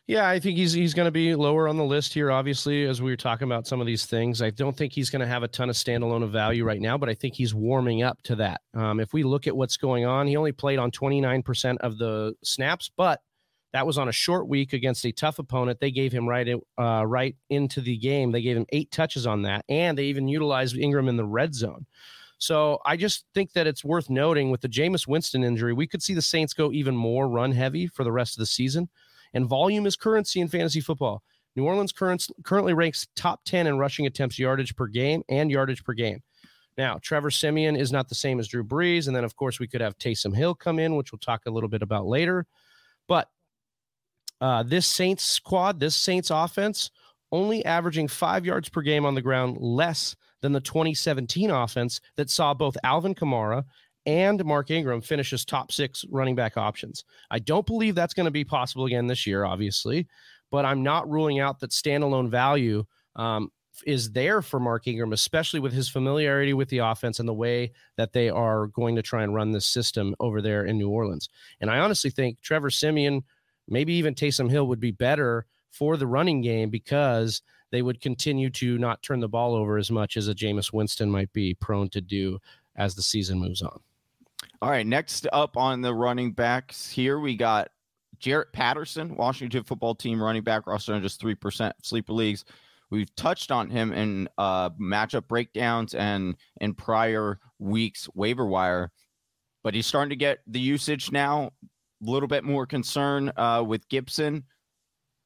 Yeah, 0.07 0.29
I 0.29 0.39
think 0.39 0.59
he's 0.59 0.75
he's 0.75 0.93
going 0.93 1.07
to 1.07 1.11
be 1.11 1.35
lower 1.35 1.67
on 1.67 1.79
the 1.79 1.85
list 1.85 2.13
here. 2.13 2.31
Obviously, 2.31 2.85
as 2.85 3.01
we 3.01 3.11
were 3.11 3.17
talking 3.17 3.49
about 3.49 3.67
some 3.67 3.81
of 3.81 3.87
these 3.87 4.05
things, 4.05 4.43
I 4.43 4.51
don't 4.51 4.77
think 4.77 4.93
he's 4.93 5.09
going 5.09 5.21
to 5.21 5.27
have 5.27 5.43
a 5.43 5.49
ton 5.49 5.71
of 5.71 5.77
standalone 5.77 6.23
of 6.23 6.31
value 6.31 6.63
right 6.63 6.81
now, 6.81 6.99
but 6.99 7.09
I 7.09 7.15
think 7.15 7.35
he's 7.35 7.55
warming 7.55 8.03
up 8.03 8.21
to 8.25 8.37
that. 8.37 8.61
Um, 8.75 9.01
if 9.01 9.15
we 9.15 9.23
look 9.23 9.47
at 9.47 9.57
what's 9.57 9.79
going 9.79 10.05
on, 10.05 10.27
he 10.27 10.37
only 10.37 10.53
played 10.53 10.79
on 10.79 10.91
29% 10.91 11.79
of 11.79 11.97
the 11.97 12.35
snaps, 12.45 12.91
but 12.95 13.21
that 13.73 13.87
was 13.87 13.97
on 13.97 14.09
a 14.09 14.13
short 14.13 14.47
week 14.47 14.75
against 14.75 15.07
a 15.07 15.13
tough 15.13 15.39
opponent. 15.39 15.81
They 15.81 15.91
gave 15.91 16.13
him 16.13 16.29
right 16.29 16.49
uh, 16.79 17.05
right 17.07 17.35
into 17.49 17.81
the 17.81 17.97
game. 17.97 18.31
They 18.31 18.43
gave 18.43 18.59
him 18.59 18.67
eight 18.73 18.91
touches 18.91 19.27
on 19.27 19.43
that, 19.43 19.65
and 19.71 19.97
they 19.97 20.05
even 20.05 20.29
utilized 20.29 20.77
Ingram 20.77 21.09
in 21.09 21.17
the 21.17 21.25
red 21.25 21.55
zone. 21.55 21.87
So 22.45 22.79
I 22.85 22.99
just 22.99 23.25
think 23.33 23.53
that 23.53 23.67
it's 23.67 23.83
worth 23.83 24.11
noting 24.11 24.51
with 24.51 24.61
the 24.61 24.69
Jameis 24.69 25.09
Winston 25.09 25.43
injury, 25.43 25.73
we 25.73 25.87
could 25.87 26.03
see 26.03 26.13
the 26.13 26.21
Saints 26.21 26.53
go 26.53 26.71
even 26.73 26.95
more 26.95 27.27
run 27.27 27.53
heavy 27.53 27.87
for 27.87 28.05
the 28.05 28.13
rest 28.13 28.37
of 28.37 28.41
the 28.41 28.47
season. 28.47 28.91
And 29.33 29.47
volume 29.47 29.87
is 29.87 29.97
currency 29.97 30.43
in 30.43 30.49
fantasy 30.49 30.83
football. 30.83 31.23
New 31.57 31.65
Orleans 31.65 31.91
current, 31.91 32.27
currently 32.43 32.75
ranks 32.75 33.07
top 33.17 33.41
10 33.47 33.67
in 33.67 33.79
rushing 33.79 34.05
attempts, 34.05 34.39
yardage 34.39 34.77
per 34.77 34.89
game, 34.89 35.23
and 35.31 35.51
yardage 35.51 35.85
per 35.85 35.95
game. 35.95 36.23
Now, 36.77 36.99
Trevor 37.01 37.31
Siemian 37.31 37.77
is 37.77 37.91
not 37.91 38.11
the 38.11 38.15
same 38.15 38.39
as 38.39 38.49
Drew 38.49 38.63
Brees. 38.63 39.07
And 39.07 39.17
then, 39.17 39.25
of 39.25 39.37
course, 39.37 39.59
we 39.59 39.67
could 39.67 39.81
have 39.81 39.97
Taysom 39.97 40.37
Hill 40.37 40.55
come 40.55 40.79
in, 40.79 40.97
which 40.97 41.13
we'll 41.13 41.21
talk 41.21 41.47
a 41.47 41.51
little 41.51 41.71
bit 41.71 41.81
about 41.81 42.05
later. 42.05 42.47
But 43.09 43.31
uh, 44.43 44.65
this 44.65 44.87
Saints 44.87 45.25
squad, 45.25 45.81
this 45.81 45.97
Saints 45.97 46.31
offense, 46.31 46.91
only 47.33 47.65
averaging 47.65 48.09
five 48.09 48.45
yards 48.45 48.69
per 48.69 48.83
game 48.83 49.07
on 49.07 49.15
the 49.15 49.23
ground 49.23 49.57
less 49.59 50.15
than 50.45 50.53
the 50.53 50.61
2017 50.61 51.51
offense 51.51 52.03
that 52.17 52.29
saw 52.29 52.53
both 52.53 52.77
Alvin 52.85 53.15
Kamara 53.15 53.65
and 54.05 54.45
Mark 54.45 54.71
Ingram 54.71 55.01
finish 55.01 55.33
as 55.33 55.43
top 55.43 55.73
six 55.73 56.05
running 56.11 56.35
back 56.35 56.59
options. 56.59 57.03
I 57.31 57.39
don't 57.39 57.65
believe 57.65 57.95
that's 57.95 58.13
going 58.13 58.27
to 58.27 58.31
be 58.31 58.45
possible 58.45 58.85
again 58.85 59.07
this 59.07 59.27
year, 59.27 59.47
obviously, 59.47 60.07
but 60.51 60.67
I'm 60.67 60.83
not 60.83 61.11
ruling 61.11 61.41
out 61.41 61.61
that 61.61 61.71
standalone 61.71 62.29
value 62.29 62.85
um, 63.17 63.51
is 63.87 64.13
there 64.13 64.43
for 64.43 64.61
Mark 64.61 64.87
Ingram, 64.87 65.15
especially 65.15 65.61
with 65.61 65.73
his 65.73 65.89
familiarity 65.89 66.53
with 66.53 66.69
the 66.69 66.79
offense 66.79 67.21
and 67.21 67.29
the 67.29 67.33
way 67.33 67.73
that 67.97 68.13
they 68.13 68.29
are 68.29 68.67
going 68.67 68.97
to 68.97 69.03
try 69.03 69.23
and 69.23 69.35
run 69.35 69.51
this 69.51 69.67
system 69.67 70.15
over 70.21 70.43
there 70.43 70.67
in 70.67 70.77
New 70.77 70.91
Orleans. 70.91 71.31
And 71.63 71.71
I 71.71 71.79
honestly 71.79 72.11
think 72.11 72.39
Trevor 72.43 72.69
Siemian, 72.69 73.23
maybe 73.67 73.95
even 73.95 74.15
Taysom 74.15 74.51
Hill 74.51 74.67
would 74.67 74.79
be 74.79 74.91
better 74.91 75.47
for 75.71 75.97
the 75.97 76.07
running 76.07 76.43
game 76.43 76.69
because 76.69 77.41
they 77.75 77.83
would 77.83 78.01
continue 78.01 78.49
to 78.51 78.79
not 78.79 79.03
turn 79.03 79.19
the 79.19 79.29
ball 79.29 79.53
over 79.53 79.79
as 79.79 79.91
much 79.91 80.17
as 80.17 80.29
a 80.29 80.35
Jameis 80.35 80.73
Winston 80.73 81.11
might 81.11 81.33
be 81.33 81.55
prone 81.55 81.89
to 81.89 82.01
do 82.01 82.39
as 82.77 82.95
the 82.95 83.03
season 83.03 83.41
moves 83.41 83.63
on. 83.63 83.81
All 84.63 84.71
right, 84.71 84.87
next 84.87 85.27
up 85.33 85.57
on 85.57 85.81
the 85.81 85.93
running 85.93 86.31
backs 86.31 86.89
here, 86.89 87.19
we 87.19 87.37
got 87.37 87.71
Jaret 88.21 88.53
Patterson, 88.53 89.17
Washington 89.17 89.65
football 89.65 89.97
team 89.97 90.23
running 90.23 90.45
back, 90.45 90.69
roster 90.69 90.95
on 90.95 91.03
just 91.03 91.21
3% 91.21 91.73
sleeper 91.83 92.13
leagues. 92.13 92.45
We've 92.91 93.13
touched 93.17 93.51
on 93.51 93.69
him 93.69 93.93
in 93.93 94.29
uh, 94.39 94.71
matchup 94.71 95.27
breakdowns 95.27 95.95
and 95.95 96.37
in 96.61 96.75
prior 96.75 97.41
weeks 97.59 98.09
waiver 98.15 98.47
wire, 98.47 98.93
but 99.65 99.75
he's 99.75 99.89
starting 99.89 100.11
to 100.11 100.17
get 100.17 100.39
the 100.47 100.61
usage 100.61 101.11
now. 101.11 101.51
A 102.07 102.09
little 102.09 102.29
bit 102.29 102.45
more 102.45 102.67
concern 102.67 103.33
uh, 103.37 103.65
with 103.67 103.89
Gibson 103.89 104.45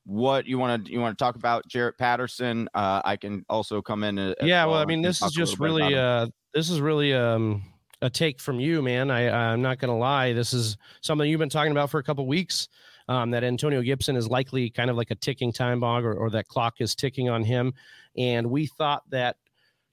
what 0.09 0.47
you 0.47 0.57
want 0.57 0.87
to 0.87 0.91
you 0.91 1.01
want 1.01 1.17
to 1.17 1.23
talk 1.23 1.37
about 1.37 1.69
Jaret 1.69 1.99
Patterson. 1.99 2.67
Uh, 2.73 3.03
I 3.05 3.17
can 3.17 3.45
also 3.51 3.83
come 3.83 4.03
in. 4.05 4.35
yeah, 4.41 4.65
well, 4.65 4.77
I 4.77 4.87
mean, 4.87 5.03
this 5.03 5.21
is 5.21 5.33
just 5.33 5.61
really 5.61 5.95
uh, 5.95 6.29
this 6.55 6.71
is 6.71 6.81
really 6.81 7.13
um, 7.13 7.63
a 8.01 8.09
take 8.09 8.41
from 8.41 8.59
you, 8.59 8.81
man. 8.81 9.11
I 9.11 9.29
I'm 9.29 9.61
not 9.61 9.79
gonna 9.79 9.99
lie. 9.99 10.33
This 10.33 10.55
is 10.55 10.79
something 11.03 11.29
you've 11.29 11.39
been 11.39 11.51
talking 11.51 11.73
about 11.73 11.91
for 11.91 12.01
a 12.01 12.03
couple 12.03 12.27
weeks. 12.27 12.69
Um, 13.07 13.31
that 13.31 13.43
Antonio 13.45 13.81
Gibson 13.81 14.17
is 14.17 14.29
likely 14.29 14.69
kind 14.69 14.91
of 14.91 14.97
like 14.97 15.11
a 15.11 15.15
ticking 15.15 15.51
time 15.51 15.81
bomb, 15.81 16.07
or, 16.07 16.15
or 16.15 16.31
that 16.31 16.49
clock 16.49 16.75
is 16.81 16.95
ticking 16.95 17.29
on 17.31 17.43
him. 17.43 17.73
And 18.19 18.51
we 18.51 18.67
thought 18.67 19.03
that 19.11 19.37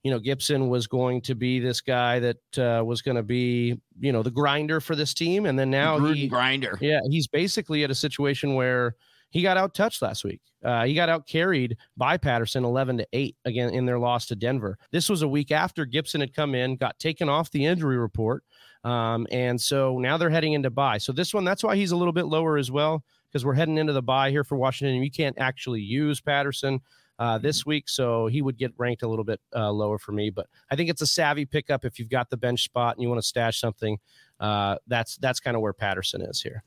you 0.04 0.12
know 0.12 0.20
Gibson 0.20 0.70
was 0.70 0.88
going 0.88 1.22
to 1.24 1.36
be 1.36 1.60
this 1.60 1.82
guy 1.82 2.20
that 2.20 2.58
uh, 2.58 2.84
was 2.86 3.02
going 3.02 3.18
to 3.18 3.24
be 3.24 3.76
you 4.00 4.14
know 4.14 4.24
the 4.24 4.32
grinder 4.32 4.80
for 4.80 4.96
this 4.96 5.14
team, 5.14 5.46
and 5.46 5.60
then 5.60 5.70
now 5.70 6.00
he 6.00 6.30
grinder. 6.30 6.78
Yeah, 6.80 7.02
he's 7.10 7.28
basically 7.28 7.84
at 7.84 7.92
a 7.92 7.96
situation 7.96 8.56
where 8.56 8.96
he 9.30 9.42
got 9.42 9.58
out 9.58 9.74
touched 9.74 10.02
last 10.02 10.24
week. 10.24 10.42
Uh, 10.64 10.86
he 10.86 10.94
got 10.94 11.10
out 11.10 11.28
carried 11.28 11.78
by 11.98 12.18
Patterson 12.18 12.64
11 12.64 12.98
to 12.98 13.08
8 13.14 13.36
again 13.46 13.70
in 13.70 13.86
their 13.86 14.00
loss 14.00 14.26
to 14.28 14.36
Denver. 14.36 14.78
This 14.92 15.10
was 15.10 15.22
a 15.22 15.28
week 15.28 15.52
after 15.52 15.86
Gibson 15.86 16.22
had 16.22 16.34
come 16.34 16.56
in, 16.56 16.78
got 16.78 16.98
taken 17.00 17.30
off 17.30 17.52
the 17.52 17.66
injury 17.66 17.98
report. 17.98 18.44
Um, 18.84 19.28
and 19.32 19.60
so 19.60 20.00
now 20.00 20.18
they're 20.18 20.30
heading 20.30 20.54
into 20.54 20.70
bye. 20.70 20.98
So 20.98 21.12
this 21.12 21.34
one, 21.34 21.44
that's 21.44 21.64
why 21.64 21.76
he's 21.76 21.92
a 21.92 21.98
little 21.98 22.14
bit 22.14 22.26
lower 22.26 22.58
as 22.58 22.72
well, 22.72 23.04
because 23.28 23.46
we're 23.46 23.56
heading 23.56 23.78
into 23.78 23.94
the 23.94 24.02
bye 24.02 24.32
here 24.32 24.44
for 24.44 24.56
Washington. 24.56 24.96
And 24.96 25.04
you 25.04 25.12
can't 25.12 25.36
actually 25.40 25.82
use 25.82 26.22
Patterson 26.22 26.80
uh, 27.20 27.38
this 27.38 27.66
week. 27.66 27.90
So 27.90 28.28
he 28.28 28.42
would 28.42 28.58
get 28.58 28.74
ranked 28.78 29.04
a 29.04 29.08
little 29.08 29.26
bit 29.26 29.42
uh, 29.56 29.72
lower 29.72 29.98
for 29.98 30.12
me. 30.12 30.30
But 30.30 30.48
I 30.72 30.76
think 30.76 30.90
it's 30.90 31.02
a 31.02 31.08
savvy 31.08 31.46
pickup 31.46 31.86
if 31.86 32.00
you've 32.00 32.10
got 32.10 32.30
the 32.30 32.38
bench 32.38 32.64
spot 32.64 32.96
and 32.96 33.04
you 33.04 33.10
want 33.10 33.22
to 33.22 33.28
stash 33.28 33.60
something. 33.60 33.98
Uh, 34.40 34.78
that's 34.88 35.18
that's 35.18 35.40
kind 35.40 35.56
of 35.56 35.62
where 35.62 35.74
Patterson 35.74 36.22
is 36.22 36.42
here. 36.42 36.64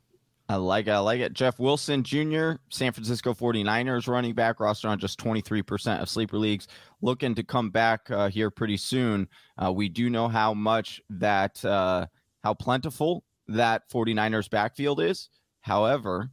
I 0.51 0.57
like 0.57 0.87
it. 0.87 0.93
I 0.93 0.99
like 0.99 1.21
it. 1.21 1.35
Jeff 1.35 1.59
Wilson 1.59 2.03
Jr., 2.03 2.53
San 2.71 2.93
Francisco 2.93 3.35
49ers 3.35 4.09
running 4.09 4.33
back, 4.35 4.61
roster 4.61 4.89
on 4.89 4.99
just 4.99 5.19
23% 5.21 6.01
of 6.01 6.09
sleeper 6.09 6.39
leagues, 6.39 6.69
looking 7.03 7.35
to 7.35 7.43
come 7.43 7.69
back 7.69 8.11
uh, 8.11 8.31
here 8.31 8.51
pretty 8.51 8.79
soon. 8.79 9.29
Uh, 9.63 9.71
we 9.71 9.91
do 9.91 10.09
know 10.09 10.27
how 10.27 10.55
much 10.55 11.03
that, 11.11 11.63
uh, 11.67 12.07
how 12.43 12.55
plentiful 12.55 13.25
that 13.49 13.91
49ers 13.91 14.49
backfield 14.49 15.03
is. 15.03 15.29
However, 15.61 16.31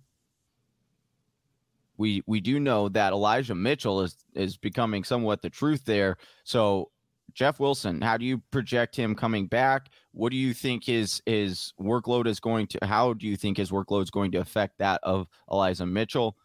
we 1.97 2.23
we 2.25 2.41
do 2.41 2.59
know 2.59 2.89
that 2.89 3.13
Elijah 3.13 3.55
Mitchell 3.55 4.01
is 4.01 4.17
is 4.33 4.57
becoming 4.57 5.03
somewhat 5.03 5.41
the 5.41 5.49
truth 5.49 5.85
there. 5.85 6.17
So 6.43 6.91
Jeff 7.35 7.59
Wilson, 7.59 8.01
how 8.01 8.15
do 8.15 8.25
you 8.25 8.41
project 8.49 8.95
him 8.95 9.13
coming 9.13 9.45
back? 9.45 9.89
What 10.13 10.31
do 10.31 10.37
you 10.37 10.53
think 10.53 10.85
his 10.85 11.21
his 11.25 11.73
workload 11.79 12.27
is 12.27 12.39
going 12.39 12.67
to? 12.67 12.79
How 12.83 13.13
do 13.13 13.27
you 13.27 13.35
think 13.35 13.57
his 13.57 13.71
workload 13.71 14.03
is 14.03 14.09
going 14.09 14.31
to 14.31 14.37
affect 14.39 14.77
that 14.79 15.01
of 15.03 15.27
Elijah 15.51 15.85
Mitchell? 15.85 16.37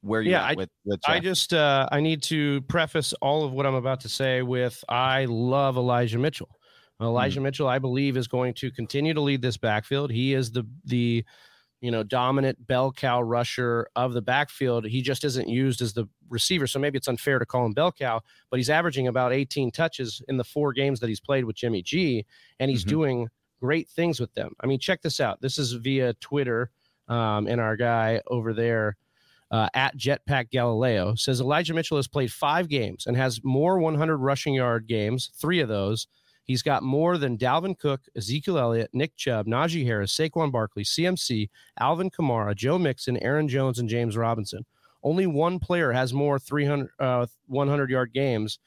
Where 0.00 0.20
you 0.20 0.32
yeah, 0.32 0.42
I, 0.42 0.54
with, 0.54 0.68
with 0.84 1.00
I 1.06 1.20
just 1.20 1.54
uh, 1.54 1.88
I 1.92 2.00
need 2.00 2.24
to 2.24 2.60
preface 2.62 3.12
all 3.22 3.44
of 3.44 3.52
what 3.52 3.66
I'm 3.66 3.76
about 3.76 4.00
to 4.00 4.08
say 4.08 4.42
with 4.42 4.82
I 4.88 5.26
love 5.26 5.76
Elijah 5.76 6.18
Mitchell. 6.18 6.50
Elijah 7.00 7.40
mm. 7.40 7.44
Mitchell, 7.44 7.68
I 7.68 7.78
believe, 7.78 8.16
is 8.16 8.28
going 8.28 8.52
to 8.54 8.70
continue 8.72 9.14
to 9.14 9.20
lead 9.20 9.42
this 9.42 9.56
backfield. 9.56 10.10
He 10.10 10.34
is 10.34 10.50
the 10.50 10.66
the 10.84 11.24
you 11.84 11.90
know, 11.90 12.02
dominant 12.02 12.66
bell 12.66 12.90
cow 12.90 13.20
rusher 13.20 13.86
of 13.94 14.14
the 14.14 14.22
backfield. 14.22 14.86
He 14.86 15.02
just 15.02 15.22
isn't 15.22 15.50
used 15.50 15.82
as 15.82 15.92
the 15.92 16.06
receiver. 16.30 16.66
So 16.66 16.78
maybe 16.78 16.96
it's 16.96 17.08
unfair 17.08 17.38
to 17.38 17.44
call 17.44 17.66
him 17.66 17.74
bell 17.74 17.92
cow, 17.92 18.22
but 18.48 18.58
he's 18.58 18.70
averaging 18.70 19.06
about 19.06 19.34
18 19.34 19.70
touches 19.70 20.22
in 20.26 20.38
the 20.38 20.44
four 20.44 20.72
games 20.72 21.00
that 21.00 21.10
he's 21.10 21.20
played 21.20 21.44
with 21.44 21.56
Jimmy 21.56 21.82
G, 21.82 22.24
and 22.58 22.70
he's 22.70 22.86
mm-hmm. 22.86 22.88
doing 22.88 23.28
great 23.60 23.86
things 23.90 24.18
with 24.18 24.32
them. 24.32 24.54
I 24.60 24.66
mean, 24.66 24.78
check 24.78 25.02
this 25.02 25.20
out. 25.20 25.42
This 25.42 25.58
is 25.58 25.72
via 25.72 26.14
Twitter, 26.14 26.70
um, 27.08 27.46
and 27.46 27.60
our 27.60 27.76
guy 27.76 28.22
over 28.28 28.54
there 28.54 28.96
uh, 29.50 29.68
at 29.74 29.94
Jetpack 29.94 30.48
Galileo 30.48 31.14
says 31.16 31.38
Elijah 31.38 31.74
Mitchell 31.74 31.98
has 31.98 32.08
played 32.08 32.32
five 32.32 32.70
games 32.70 33.04
and 33.06 33.14
has 33.14 33.44
more 33.44 33.78
100 33.78 34.16
rushing 34.16 34.54
yard 34.54 34.86
games, 34.86 35.30
three 35.38 35.60
of 35.60 35.68
those 35.68 36.06
He's 36.44 36.62
got 36.62 36.82
more 36.82 37.16
than 37.16 37.38
Dalvin 37.38 37.78
Cook, 37.78 38.02
Ezekiel 38.14 38.58
Elliott, 38.58 38.90
Nick 38.92 39.16
Chubb, 39.16 39.46
Najee 39.46 39.84
Harris, 39.84 40.14
Saquon 40.14 40.52
Barkley, 40.52 40.84
CMC, 40.84 41.48
Alvin 41.80 42.10
Kamara, 42.10 42.54
Joe 42.54 42.78
Mixon, 42.78 43.16
Aaron 43.18 43.48
Jones, 43.48 43.78
and 43.78 43.88
James 43.88 44.16
Robinson. 44.16 44.66
Only 45.02 45.26
one 45.26 45.58
player 45.58 45.90
has 45.92 46.12
more 46.12 46.38
300, 46.38 46.90
uh, 46.98 47.26
100 47.46 47.90
yard 47.90 48.12
games 48.12 48.58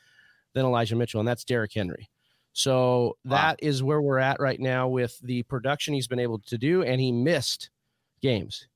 than 0.53 0.65
Elijah 0.65 0.95
Mitchell, 0.95 1.19
and 1.19 1.27
that's 1.27 1.43
Derrick 1.43 1.73
Henry. 1.73 2.09
So 2.53 3.17
that 3.25 3.59
wow. 3.61 3.67
is 3.67 3.83
where 3.83 4.01
we're 4.01 4.17
at 4.17 4.39
right 4.39 4.59
now 4.59 4.87
with 4.87 5.19
the 5.19 5.43
production 5.43 5.93
he's 5.93 6.07
been 6.07 6.19
able 6.19 6.39
to 6.39 6.57
do, 6.57 6.81
and 6.81 6.99
he 6.99 7.11
missed 7.11 7.69
games. 8.21 8.67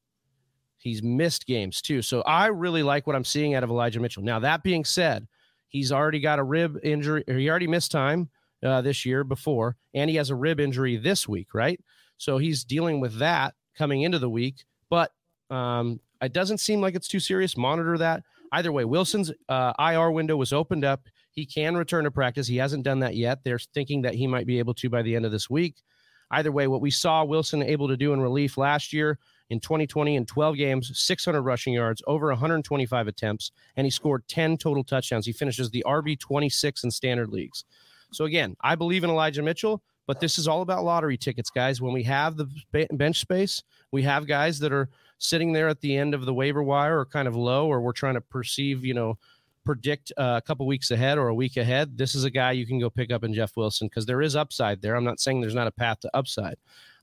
He's 0.78 1.02
missed 1.02 1.48
games 1.48 1.82
too. 1.82 2.04
So 2.04 2.22
I 2.22 2.48
really 2.48 2.84
like 2.84 3.08
what 3.08 3.16
I'm 3.16 3.26
seeing 3.26 3.56
out 3.56 3.64
of 3.64 3.72
Elijah 3.72 4.00
Mitchell. 4.00 4.24
Now, 4.24 4.40
that 4.40 4.62
being 4.62 4.86
said, 4.86 5.28
he's 5.70 5.92
already 5.92 6.20
got 6.20 6.38
a 6.38 6.44
rib 6.44 6.80
injury, 6.84 7.24
he 7.26 7.50
already 7.50 7.68
missed 7.68 7.92
time 7.92 8.30
uh, 8.64 8.82
this 8.82 9.06
year 9.06 9.24
before, 9.24 9.76
and 9.94 10.10
he 10.10 10.16
has 10.18 10.30
a 10.30 10.36
rib 10.36 10.60
injury 10.60 10.98
this 10.98 11.28
week, 11.28 11.54
right? 11.54 11.80
So 12.18 12.38
he's 12.38 12.64
dealing 12.64 13.00
with 13.00 13.18
that 13.20 13.56
coming 13.78 14.04
into 14.04 14.20
the 14.20 14.30
week. 14.30 14.66
But 14.90 15.12
Um, 15.50 16.00
it 16.22 16.34
doesn't 16.34 16.60
seem 16.60 16.82
like 16.82 16.96
it's 16.96 17.08
too 17.08 17.20
serious. 17.20 17.58
Monitor 17.58 17.98
that. 17.98 18.24
Either 18.52 18.72
way, 18.72 18.86
Wilson's 18.86 19.32
uh, 19.50 19.74
IR 19.80 20.12
window 20.12 20.38
was 20.38 20.54
opened 20.54 20.86
up. 20.86 21.02
He 21.32 21.46
can 21.46 21.76
return 21.76 22.04
to 22.04 22.12
practice. 22.12 22.48
He 22.48 22.58
hasn't 22.58 22.84
done 22.84 23.00
that 23.00 23.16
yet. 23.16 23.40
They're 23.44 23.60
thinking 23.74 24.04
that 24.04 24.16
he 24.16 24.28
might 24.28 24.46
be 24.46 24.60
able 24.60 24.74
to 24.76 24.90
by 24.90 25.02
the 25.02 25.16
end 25.16 25.26
of 25.26 25.32
this 25.32 25.50
week. 25.50 25.82
Either 26.30 26.52
way, 26.52 26.68
what 26.68 26.82
we 26.82 26.92
saw 26.92 27.26
Wilson 27.26 27.64
able 27.64 27.88
to 27.88 27.98
do 27.98 28.14
in 28.14 28.22
relief 28.22 28.58
last 28.58 28.94
year 28.94 29.20
in 29.50 29.60
2020 29.60 30.16
in 30.16 30.26
12 30.26 30.56
games, 30.56 30.92
600 30.94 31.42
rushing 31.42 31.74
yards, 31.74 32.02
over 32.08 32.28
125 32.28 33.08
attempts, 33.08 33.52
and 33.76 33.86
he 33.86 33.92
scored 33.92 34.26
10 34.30 34.58
total 34.58 34.84
touchdowns. 34.84 35.26
He 35.26 35.34
finishes 35.34 35.70
the 35.70 35.84
RB 35.86 36.18
26 36.18 36.84
in 36.86 36.92
standard 36.92 37.30
leagues. 37.30 37.66
So 38.12 38.26
again, 38.26 38.56
I 38.62 38.76
believe 38.76 39.04
in 39.04 39.10
Elijah 39.10 39.42
Mitchell, 39.42 39.82
but 40.08 40.20
this 40.20 40.38
is 40.38 40.48
all 40.48 40.62
about 40.62 40.84
lottery 40.84 41.18
tickets, 41.18 41.50
guys. 41.50 41.82
When 41.82 41.94
we 41.94 42.04
have 42.04 42.38
the 42.38 42.48
bench 42.92 43.20
space, 43.20 43.64
we 43.92 44.04
have 44.04 44.28
guys 44.28 44.60
that 44.60 44.74
are 44.74 44.90
sitting 45.18 45.54
there 45.54 45.70
at 45.70 45.80
the 45.82 45.96
end 45.96 46.14
of 46.14 46.26
the 46.26 46.34
waiver 46.34 46.64
wire 46.64 47.00
or 47.00 47.06
kind 47.06 47.28
of 47.28 47.36
low, 47.36 47.68
or 47.68 47.80
we're 47.82 47.94
trying 47.94 48.16
to 48.16 48.22
perceive, 48.22 48.84
you 48.84 48.94
know, 48.94 49.18
predict 49.64 50.12
uh, 50.18 50.40
a 50.44 50.46
couple 50.46 50.66
weeks 50.66 50.92
ahead 50.92 51.18
or 51.18 51.28
a 51.28 51.36
week 51.36 51.58
ahead. 51.58 51.98
This 51.98 52.16
is 52.16 52.24
a 52.24 52.32
guy 52.32 52.52
you 52.52 52.66
can 52.66 52.80
go 52.80 52.90
pick 52.90 53.12
up 53.12 53.24
in 53.24 53.34
Jeff 53.34 53.56
Wilson 53.56 53.88
because 53.88 54.06
there 54.06 54.22
is 54.22 54.36
upside 54.36 54.82
there. 54.82 54.96
I'm 54.96 55.04
not 55.04 55.20
saying 55.20 55.40
there's 55.40 55.56
not 55.56 55.68
a 55.68 55.72
path 55.72 56.00
to 56.02 56.10
upside, 56.16 56.56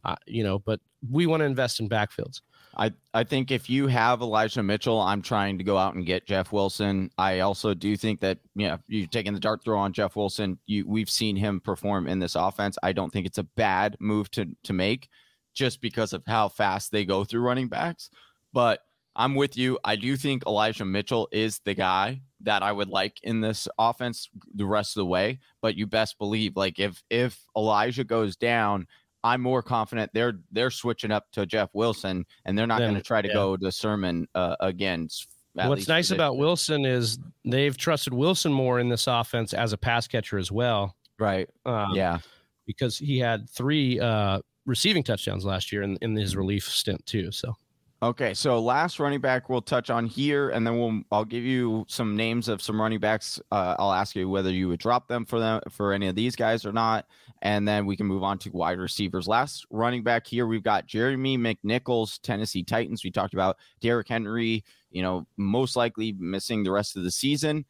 uh, 0.05 0.17
you 0.27 0.43
know, 0.43 0.59
but 0.59 0.81
we 1.11 1.27
want 1.27 1.41
to 1.41 1.45
invest 1.45 1.81
in 1.81 1.89
backfields. 1.89 2.41
I, 2.79 2.93
I 3.13 3.25
think 3.25 3.51
if 3.51 3.69
you 3.69 3.89
have 3.89 4.21
Elijah 4.21 4.63
Mitchell, 4.63 5.01
I'm 5.01 5.21
trying 5.21 5.59
to 5.59 5.65
go 5.65 5.77
out 5.77 5.95
and 5.95 6.07
get 6.07 6.27
Jeff 6.27 6.53
Wilson. 6.53 7.11
I 7.19 7.41
also 7.41 7.75
do 7.75 7.97
think 7.97 8.21
that 8.21 8.39
you 8.55 8.69
know 8.69 8.79
you're 8.87 9.09
taking 9.09 9.35
the 9.35 9.41
dart 9.41 9.65
throw 9.65 9.79
on 9.79 9.93
Jeff 9.93 10.15
Wilson. 10.15 10.59
You 10.67 10.87
we've 10.87 11.11
seen 11.11 11.35
him 11.35 11.61
perform 11.61 12.07
in 12.07 12.21
this 12.21 12.37
offense. 12.37 12.79
I 12.83 12.93
don't 12.93 13.13
think 13.13 13.27
it's 13.27 13.39
a 13.39 13.43
bad 13.43 13.97
move 13.99 14.31
to 14.33 14.47
to 14.63 14.73
make 14.73 15.09
just 15.55 15.81
because 15.81 16.13
of 16.13 16.23
how 16.27 16.49
fast 16.49 16.93
they 16.93 17.05
go 17.05 17.25
through 17.25 17.41
running 17.41 17.67
backs. 17.67 18.11
But 18.53 18.81
I'm 19.17 19.35
with 19.35 19.57
you. 19.57 19.81
I 19.85 19.97
do 19.97 20.17
think 20.17 20.45
Elijah 20.47 20.85
Mitchell 20.85 21.29
is 21.33 21.59
the 21.65 21.75
guy 21.75 22.21
that 22.43 22.63
I 22.63 22.71
would 22.71 22.89
like 22.89 23.19
in 23.25 23.41
this 23.41 23.67
offense 23.77 24.29
the 24.55 24.65
rest 24.65 24.97
of 24.97 25.01
the 25.01 25.07
way. 25.07 25.41
But 25.61 25.75
you 25.75 25.89
best 25.89 26.17
believe, 26.19 26.57
like 26.57 26.79
if 26.79 27.03
if 27.11 27.45
Elijah 27.57 28.05
goes 28.05 28.37
down, 28.37 28.87
I'm 29.25 29.41
more 29.41 29.63
confident 29.63 30.11
they're 30.15 30.35
they're 30.53 30.71
switching 30.71 31.11
up 31.11 31.31
to 31.33 31.45
Jeff 31.47 31.71
Wilson 31.73 32.25
and 32.45 32.57
they're 32.57 32.67
not 32.67 32.79
going 32.79 32.95
to 32.95 33.03
try 33.03 33.21
to 33.21 33.29
yeah. 33.29 33.35
go 33.35 33.57
to 33.57 33.73
Sermon 33.73 34.27
uh, 34.35 34.57
again. 34.61 35.09
What's 35.55 35.89
nice 35.89 36.11
about 36.13 36.37
Wilson 36.37 36.85
is 36.85 37.19
they've 37.45 37.77
trusted 37.77 38.15
Wilson 38.15 38.53
more 38.53 38.79
in 38.79 38.89
this 38.89 39.07
offense 39.09 39.53
as 39.53 39.73
a 39.73 39.77
pass 39.77 40.07
catcher 40.07 40.39
as 40.39 40.53
well. 40.53 40.95
Right. 41.19 41.49
Um, 41.67 41.95
yeah. 41.95 42.19
Because 42.67 42.97
he 42.97 43.19
had 43.19 43.51
three 43.51 43.99
uh, 43.99 44.41
receiving 44.67 45.03
touchdowns 45.03 45.45
last 45.45 45.73
year 45.73 45.83
in, 45.83 45.99
in 46.01 46.15
his 46.15 46.37
relief 46.37 46.65
stint 46.65 47.05
too. 47.07 47.33
So 47.33 47.57
Okay, 48.01 48.33
so 48.33 48.61
last 48.61 49.01
running 49.01 49.21
back 49.21 49.49
we'll 49.49 49.61
touch 49.61 49.91
on 49.91 50.07
here, 50.07 50.51
and 50.51 50.65
then 50.65 50.79
we'll 50.79 51.03
I'll 51.11 51.25
give 51.25 51.43
you 51.43 51.85
some 51.89 52.15
names 52.15 52.47
of 52.47 52.63
some 52.63 52.81
running 52.81 53.01
backs. 53.01 53.41
Uh, 53.51 53.75
I'll 53.77 53.93
ask 53.93 54.15
you 54.15 54.29
whether 54.29 54.53
you 54.53 54.69
would 54.69 54.79
drop 54.79 55.09
them 55.09 55.25
for 55.25 55.41
them 55.41 55.61
for 55.69 55.93
any 55.93 56.07
of 56.07 56.15
these 56.15 56.37
guys 56.37 56.65
or 56.65 56.71
not, 56.71 57.07
and 57.43 57.67
then 57.67 57.87
we 57.87 57.97
can 57.97 58.07
move 58.07 58.23
on 58.23 58.39
to 58.39 58.51
wide 58.51 58.79
receivers. 58.79 59.27
Last 59.27 59.67
running 59.71 60.05
back 60.05 60.29
here, 60.29 60.47
we've 60.47 60.63
got 60.63 60.87
Jeremy 60.87 61.37
McNichols, 61.37 62.21
Tennessee 62.23 62.63
Titans. 62.63 63.03
We 63.03 63.11
talked 63.11 63.35
about 63.35 63.57
Derrick 63.81 64.07
Henry, 64.07 64.63
you 64.93 65.03
know, 65.03 65.27
most 65.37 65.75
likely 65.75 66.13
missing 66.13 66.63
the 66.63 66.71
rest 66.71 66.97
of 66.97 67.03
the 67.03 67.11
season. 67.11 67.65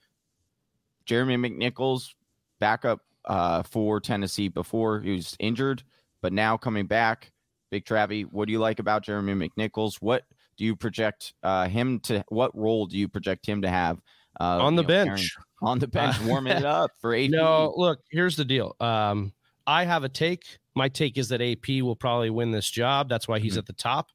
Jeremy 1.06 1.38
McNichols, 1.38 2.12
backup 2.58 3.00
uh, 3.24 3.62
for 3.62 3.98
Tennessee 3.98 4.48
before 4.48 5.00
he 5.00 5.12
was 5.12 5.34
injured, 5.38 5.84
but 6.20 6.34
now 6.34 6.58
coming 6.58 6.86
back 6.86 7.32
Big 7.70 7.84
Travie, 7.84 8.24
what 8.24 8.46
do 8.46 8.52
you 8.52 8.58
like 8.58 8.78
about 8.78 9.04
Jeremy 9.04 9.34
McNichols? 9.34 9.96
What 10.00 10.24
do 10.56 10.64
you 10.64 10.74
project 10.74 11.34
uh, 11.42 11.68
him 11.68 12.00
to? 12.00 12.24
What 12.28 12.56
role 12.56 12.86
do 12.86 12.96
you 12.98 13.08
project 13.08 13.46
him 13.46 13.62
to 13.62 13.68
have 13.68 13.98
uh, 14.40 14.58
on 14.62 14.76
the 14.76 14.82
know, 14.82 14.88
bench? 14.88 15.36
on 15.62 15.78
the 15.78 15.88
bench, 15.88 16.20
warming 16.24 16.56
it 16.56 16.64
up 16.64 16.90
for 17.00 17.14
AP. 17.14 17.30
No, 17.30 17.72
look, 17.76 18.00
here's 18.10 18.36
the 18.36 18.44
deal. 18.44 18.76
Um, 18.80 19.32
I 19.66 19.84
have 19.84 20.04
a 20.04 20.08
take. 20.08 20.58
My 20.74 20.88
take 20.88 21.18
is 21.18 21.28
that 21.28 21.42
AP 21.42 21.82
will 21.82 21.96
probably 21.96 22.30
win 22.30 22.50
this 22.50 22.70
job. 22.70 23.08
That's 23.08 23.28
why 23.28 23.38
he's 23.38 23.52
mm-hmm. 23.52 23.58
at 23.60 23.66
the 23.66 23.72
top. 23.74 24.08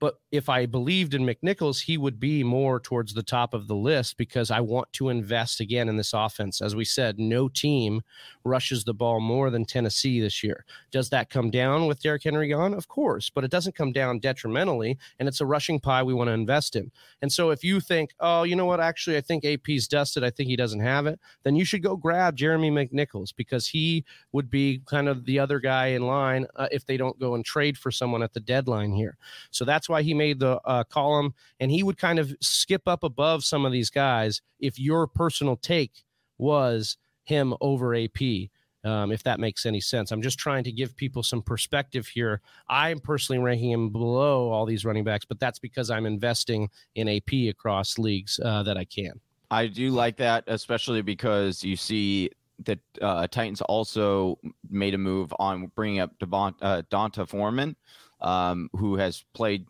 But 0.00 0.18
if 0.32 0.48
I 0.48 0.64
believed 0.64 1.12
in 1.12 1.26
McNichols, 1.26 1.82
he 1.82 1.98
would 1.98 2.18
be 2.18 2.42
more 2.42 2.80
towards 2.80 3.12
the 3.12 3.22
top 3.22 3.52
of 3.52 3.68
the 3.68 3.76
list 3.76 4.16
because 4.16 4.50
I 4.50 4.60
want 4.60 4.90
to 4.94 5.10
invest 5.10 5.60
again 5.60 5.90
in 5.90 5.96
this 5.96 6.14
offense. 6.14 6.62
As 6.62 6.74
we 6.74 6.86
said, 6.86 7.18
no 7.18 7.48
team 7.48 8.00
rushes 8.42 8.84
the 8.84 8.94
ball 8.94 9.20
more 9.20 9.50
than 9.50 9.66
Tennessee 9.66 10.18
this 10.20 10.42
year. 10.42 10.64
Does 10.90 11.10
that 11.10 11.28
come 11.28 11.50
down 11.50 11.86
with 11.86 12.00
Derrick 12.02 12.24
Henry 12.24 12.48
gone? 12.48 12.72
Of 12.72 12.88
course, 12.88 13.28
but 13.28 13.44
it 13.44 13.50
doesn't 13.50 13.74
come 13.74 13.92
down 13.92 14.20
detrimentally, 14.20 14.98
and 15.18 15.28
it's 15.28 15.42
a 15.42 15.46
rushing 15.46 15.78
pie 15.78 16.02
we 16.02 16.14
want 16.14 16.28
to 16.28 16.32
invest 16.32 16.76
in. 16.76 16.90
And 17.20 17.30
so 17.30 17.50
if 17.50 17.62
you 17.62 17.78
think, 17.78 18.14
oh, 18.20 18.44
you 18.44 18.56
know 18.56 18.64
what, 18.64 18.80
actually, 18.80 19.18
I 19.18 19.20
think 19.20 19.44
AP's 19.44 19.86
dusted, 19.86 20.24
I 20.24 20.30
think 20.30 20.48
he 20.48 20.56
doesn't 20.56 20.80
have 20.80 21.06
it, 21.06 21.20
then 21.42 21.56
you 21.56 21.66
should 21.66 21.82
go 21.82 21.96
grab 21.96 22.36
Jeremy 22.36 22.70
McNichols 22.70 23.34
because 23.36 23.66
he 23.66 24.06
would 24.32 24.48
be 24.48 24.80
kind 24.86 25.10
of 25.10 25.26
the 25.26 25.38
other 25.38 25.60
guy 25.60 25.88
in 25.88 26.06
line 26.06 26.46
uh, 26.56 26.68
if 26.70 26.86
they 26.86 26.96
don't 26.96 27.18
go 27.18 27.34
and 27.34 27.44
trade 27.44 27.76
for 27.76 27.90
someone 27.90 28.22
at 28.22 28.32
the 28.32 28.40
deadline 28.40 28.92
here. 28.92 29.18
So 29.50 29.66
that's 29.66 29.89
why 29.90 30.02
he 30.02 30.14
made 30.14 30.38
the 30.38 30.60
uh, 30.64 30.84
column, 30.84 31.34
and 31.58 31.70
he 31.70 31.82
would 31.82 31.98
kind 31.98 32.18
of 32.18 32.34
skip 32.40 32.82
up 32.86 33.04
above 33.04 33.44
some 33.44 33.66
of 33.66 33.72
these 33.72 33.90
guys 33.90 34.40
if 34.58 34.78
your 34.78 35.06
personal 35.06 35.56
take 35.56 36.04
was 36.38 36.96
him 37.24 37.54
over 37.60 37.94
AP. 37.94 38.48
Um, 38.82 39.12
if 39.12 39.22
that 39.24 39.38
makes 39.38 39.66
any 39.66 39.82
sense. 39.82 40.10
I'm 40.10 40.22
just 40.22 40.38
trying 40.38 40.64
to 40.64 40.72
give 40.72 40.96
people 40.96 41.22
some 41.22 41.42
perspective 41.42 42.06
here. 42.06 42.40
I'm 42.66 42.98
personally 42.98 43.38
ranking 43.38 43.72
him 43.72 43.90
below 43.90 44.50
all 44.50 44.64
these 44.64 44.86
running 44.86 45.04
backs, 45.04 45.26
but 45.26 45.38
that's 45.38 45.58
because 45.58 45.90
I'm 45.90 46.06
investing 46.06 46.70
in 46.94 47.06
AP 47.06 47.50
across 47.50 47.98
leagues 47.98 48.40
uh, 48.42 48.62
that 48.62 48.78
I 48.78 48.86
can. 48.86 49.20
I 49.50 49.66
do 49.66 49.90
like 49.90 50.16
that, 50.16 50.44
especially 50.46 51.02
because 51.02 51.62
you 51.62 51.76
see 51.76 52.30
that 52.64 52.78
uh, 53.02 53.26
Titans 53.26 53.60
also 53.62 54.38
made 54.68 54.94
a 54.94 54.98
move 54.98 55.32
on 55.38 55.70
bringing 55.74 56.00
up 56.00 56.18
Devon, 56.18 56.54
uh, 56.62 56.82
D'Onta 56.90 57.26
Foreman, 57.26 57.76
um, 58.20 58.68
who 58.76 58.96
has 58.96 59.24
played 59.34 59.66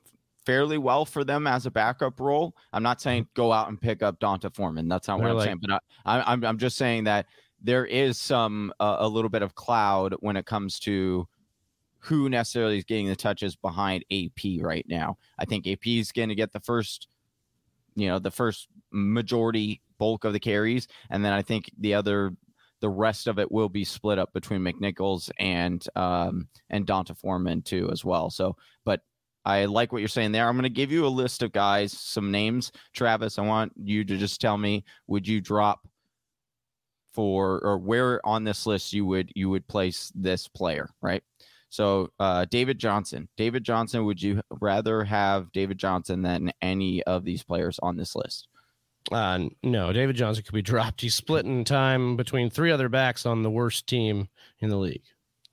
fairly 0.47 0.79
well 0.79 1.05
for 1.05 1.25
them 1.25 1.47
as 1.47 1.67
a 1.67 1.71
backup 1.71 2.21
role. 2.21 2.55
I'm 2.73 2.83
not 2.83 3.01
saying 3.01 3.29
go 3.35 3.53
out 3.53 3.69
and 3.69 3.81
pick 3.81 4.03
up 4.03 4.19
D'Onta 4.19 4.55
Foreman. 4.55 4.89
That's 4.89 5.09
not 5.09 5.19
what 5.19 5.25
They're 5.25 5.31
I'm 5.33 5.37
like, 5.37 5.47
saying. 5.47 5.61
But 5.63 5.83
I, 6.05 6.33
I'm 6.33 6.45
I'm 6.45 6.59
just 6.59 6.77
saying 6.77 7.05
that 7.05 7.27
there 7.63 7.87
is 7.87 8.19
some 8.19 8.73
uh, 8.81 8.97
a 9.01 9.09
little 9.09 9.31
bit 9.31 9.43
of 9.43 9.55
cloud 9.55 10.15
when 10.21 10.37
it 10.37 10.47
comes 10.47 10.79
to 10.81 11.29
who 11.99 12.29
necessarily 12.29 12.79
is 12.79 12.85
getting 12.85 13.09
the 13.09 13.17
touches 13.17 13.57
behind 13.57 14.05
AP 14.11 14.63
right 14.63 14.87
now. 14.89 15.19
I 15.39 15.45
think 15.45 15.67
AP 15.67 15.87
is 15.87 16.13
going 16.13 16.31
to 16.31 16.35
get 16.35 16.53
the 16.53 16.61
first, 16.61 17.09
you 17.95 18.09
know, 18.09 18.19
the 18.19 18.31
first 18.31 18.69
majority 18.91 19.83
bulk 19.99 20.25
of 20.25 20.33
the 20.33 20.41
carries, 20.41 20.89
and 21.11 21.25
then 21.25 21.33
I 21.33 21.43
think 21.43 21.71
the 21.79 21.95
other 21.95 22.33
the 22.81 22.89
rest 22.89 23.27
of 23.27 23.39
it 23.39 23.53
will 23.53 23.69
be 23.69 23.85
split 23.85 24.19
up 24.19 24.33
between 24.33 24.63
McNichols 24.63 25.31
and 25.39 25.87
um, 25.97 26.49
and 26.71 26.87
D'Onta 26.87 27.15
Foreman 27.15 27.63
too 27.63 27.91
as 27.93 28.05
well. 28.05 28.31
So, 28.31 28.57
but 28.85 29.01
I 29.45 29.65
like 29.65 29.93
what 29.93 29.99
you're 29.99 30.09
saying 30.09 30.33
there. 30.33 30.49
I'm 30.49 30.57
going 30.57 30.65
to 30.65 30.71
give 30.71 30.93
you 30.93 31.07
a 31.07 31.09
list 31.09 31.43
of 31.43 31.53
guys, 31.53 31.93
some 31.93 32.31
names. 32.31 32.73
Travis, 32.93 33.39
I 33.39 33.43
want 33.43 33.73
you 33.77 34.05
to 34.05 34.17
just 34.17 34.41
tell 34.41 34.59
me 34.59 34.85
would 35.07 35.27
you 35.27 35.41
drop 35.41 35.81
for 37.13 37.59
or 37.65 37.79
where 37.79 38.25
on 38.25 38.45
this 38.45 38.67
list 38.67 38.93
you 38.93 39.05
would 39.07 39.33
you 39.35 39.51
would 39.51 39.67
place 39.67 40.13
this 40.15 40.47
player, 40.47 40.91
right? 41.01 41.23
So, 41.71 42.11
uh, 42.19 42.47
David 42.51 42.79
Johnson. 42.81 43.29
David 43.37 43.63
Johnson, 43.63 44.05
would 44.05 44.21
you 44.21 44.41
rather 44.61 45.05
have 45.05 45.53
David 45.53 45.79
Johnson 45.79 46.21
than 46.21 46.53
any 46.61 47.03
of 47.05 47.25
these 47.25 47.45
players 47.45 47.79
on 47.81 47.97
this 47.97 48.17
list? 48.17 48.49
Uh, 49.11 49.45
no, 49.63 49.93
David 49.93 50.17
Johnson 50.17 50.45
could 50.45 50.55
be 50.55 50.63
dropped. 50.63 51.01
He's 51.01 51.15
splitting 51.15 51.65
time 51.65 52.17
between 52.17 52.51
three 52.51 52.73
other 52.73 52.89
backs 52.89 53.25
on 53.25 53.43
the 53.43 53.51
worst 53.51 53.87
team 53.87 54.29
in 54.59 54.69
the 54.69 54.77
league. 54.77 55.05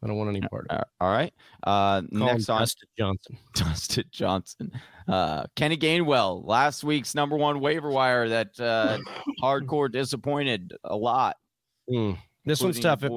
I 0.07 0.09
don't 0.09 0.17
want 0.17 0.29
any 0.29 0.47
part 0.47 0.67
of 0.69 0.79
it. 0.79 0.87
All 1.01 1.11
right. 1.11 1.33
Uh, 1.63 2.01
next 2.11 2.49
on 2.49 2.61
Dustin 2.61 2.87
Johnson. 2.97 3.37
Dustin 3.53 4.03
Johnson. 4.09 4.71
Uh, 5.05 5.43
Kenny 5.57 5.75
Gainwell, 5.75 6.47
last 6.47 6.85
week's 6.85 7.13
number 7.13 7.35
one 7.35 7.59
waiver 7.59 7.89
wire 7.89 8.29
that 8.29 8.57
uh, 8.57 8.99
hardcore 9.43 9.91
disappointed 9.91 10.73
a 10.85 10.95
lot. 10.95 11.35
Mm. 11.89 12.17
This 12.45 12.61
one's 12.61 12.79
tough. 12.79 13.03
If, 13.03 13.11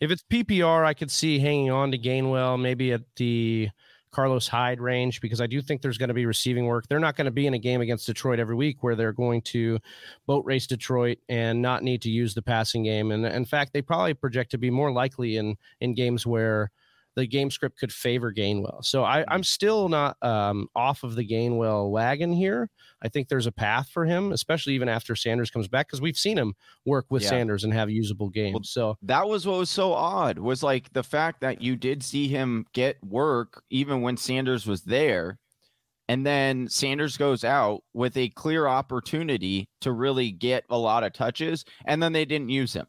if, 0.00 0.10
it's 0.10 0.24
PPR, 0.24 0.84
I 0.84 0.94
could 0.94 1.12
see 1.12 1.38
hanging 1.38 1.70
on 1.70 1.92
to 1.92 1.98
Gainwell 1.98 2.60
maybe 2.60 2.90
at 2.90 3.02
the 3.14 3.68
Carlos 4.12 4.46
Hyde 4.46 4.80
range 4.80 5.20
because 5.20 5.40
I 5.40 5.46
do 5.46 5.60
think 5.60 5.82
there's 5.82 5.98
going 5.98 6.08
to 6.08 6.14
be 6.14 6.26
receiving 6.26 6.66
work. 6.66 6.86
They're 6.86 7.00
not 7.00 7.16
going 7.16 7.24
to 7.24 7.30
be 7.30 7.46
in 7.46 7.54
a 7.54 7.58
game 7.58 7.80
against 7.80 8.06
Detroit 8.06 8.38
every 8.38 8.54
week 8.54 8.82
where 8.82 8.94
they're 8.94 9.12
going 9.12 9.42
to 9.42 9.78
boat 10.26 10.44
race 10.44 10.66
Detroit 10.66 11.18
and 11.28 11.60
not 11.60 11.82
need 11.82 12.02
to 12.02 12.10
use 12.10 12.34
the 12.34 12.42
passing 12.42 12.84
game. 12.84 13.10
And 13.10 13.24
in 13.24 13.44
fact, 13.44 13.72
they 13.72 13.82
probably 13.82 14.14
project 14.14 14.50
to 14.52 14.58
be 14.58 14.70
more 14.70 14.92
likely 14.92 15.36
in 15.38 15.56
in 15.80 15.94
games 15.94 16.26
where 16.26 16.70
the 17.14 17.26
game 17.26 17.50
script 17.50 17.78
could 17.78 17.92
favor 17.92 18.32
Gainwell. 18.32 18.84
So 18.84 19.04
I, 19.04 19.24
am 19.32 19.42
still 19.42 19.88
not 19.88 20.16
um, 20.22 20.68
off 20.74 21.02
of 21.02 21.14
the 21.14 21.26
Gainwell 21.26 21.90
wagon 21.90 22.32
here. 22.32 22.70
I 23.02 23.08
think 23.08 23.28
there's 23.28 23.46
a 23.46 23.52
path 23.52 23.90
for 23.90 24.04
him, 24.04 24.32
especially 24.32 24.74
even 24.74 24.88
after 24.88 25.14
Sanders 25.14 25.50
comes 25.50 25.68
back, 25.68 25.88
because 25.88 26.00
we've 26.00 26.16
seen 26.16 26.38
him 26.38 26.54
work 26.86 27.06
with 27.10 27.22
yeah. 27.22 27.30
Sanders 27.30 27.64
and 27.64 27.72
have 27.74 27.90
usable 27.90 28.30
games. 28.30 28.54
Well, 28.54 28.62
so 28.64 28.96
that 29.02 29.28
was 29.28 29.46
what 29.46 29.58
was 29.58 29.70
so 29.70 29.92
odd 29.92 30.38
was 30.38 30.62
like 30.62 30.92
the 30.92 31.02
fact 31.02 31.40
that 31.40 31.60
you 31.60 31.76
did 31.76 32.02
see 32.02 32.28
him 32.28 32.66
get 32.72 33.02
work 33.04 33.62
even 33.70 34.02
when 34.02 34.16
Sanders 34.16 34.66
was 34.66 34.82
there. 34.82 35.38
And 36.08 36.26
then 36.26 36.68
Sanders 36.68 37.16
goes 37.16 37.44
out 37.44 37.82
with 37.94 38.16
a 38.16 38.28
clear 38.30 38.66
opportunity 38.66 39.68
to 39.80 39.92
really 39.92 40.30
get 40.30 40.64
a 40.68 40.76
lot 40.76 41.04
of 41.04 41.12
touches, 41.12 41.64
and 41.86 42.02
then 42.02 42.12
they 42.12 42.24
didn't 42.24 42.50
use 42.50 42.74
him. 42.74 42.86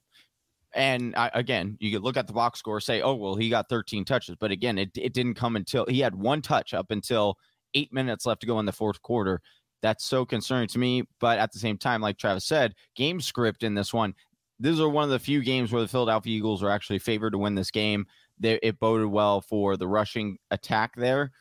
And 0.76 1.16
I, 1.16 1.30
again, 1.34 1.78
you 1.80 1.92
could 1.92 2.04
look 2.04 2.18
at 2.18 2.28
the 2.28 2.34
box 2.34 2.60
score, 2.60 2.80
say, 2.80 3.02
oh, 3.02 3.14
well, 3.14 3.36
he 3.36 3.50
got 3.50 3.70
13 3.70 4.06
touches. 4.06 4.36
But 4.40 4.52
again, 4.52 4.78
it, 4.78 4.90
it 4.96 5.14
didn't 5.14 5.36
come 5.36 5.56
until 5.56 5.86
he 5.88 6.00
had 6.00 6.16
one 6.16 6.42
touch 6.42 6.74
up 6.74 6.90
until 6.90 7.38
eight 7.76 7.94
minutes 7.94 8.26
left 8.26 8.42
to 8.42 8.48
go 8.48 8.60
in 8.60 8.66
the 8.66 8.72
fourth 8.72 9.02
quarter. 9.02 9.40
That's 9.82 10.06
so 10.06 10.26
concerning 10.26 10.70
to 10.70 10.80
me. 10.80 11.04
But 11.20 11.40
at 11.40 11.52
the 11.52 11.60
same 11.60 11.78
time, 11.78 12.02
like 12.02 12.18
Travis 12.18 12.46
said, 12.46 12.74
game 12.96 13.22
script 13.22 13.64
in 13.64 13.76
this 13.76 13.94
one, 13.94 14.14
these 14.60 14.80
are 14.80 14.90
one 14.90 15.04
of 15.04 15.10
the 15.10 15.20
few 15.20 15.44
games 15.44 15.72
where 15.72 15.82
the 15.82 15.88
Philadelphia 15.88 16.38
Eagles 16.38 16.64
are 16.64 16.70
actually 16.70 17.00
favored 17.00 17.32
to 17.32 17.38
win 17.38 17.56
this 17.56 17.72
game. 17.72 18.06
They, 18.40 18.60
it 18.64 18.80
boded 18.80 19.08
well 19.08 19.42
for 19.42 19.78
the 19.78 19.88
rushing 19.88 20.38
attack 20.52 20.96
there. 20.96 21.32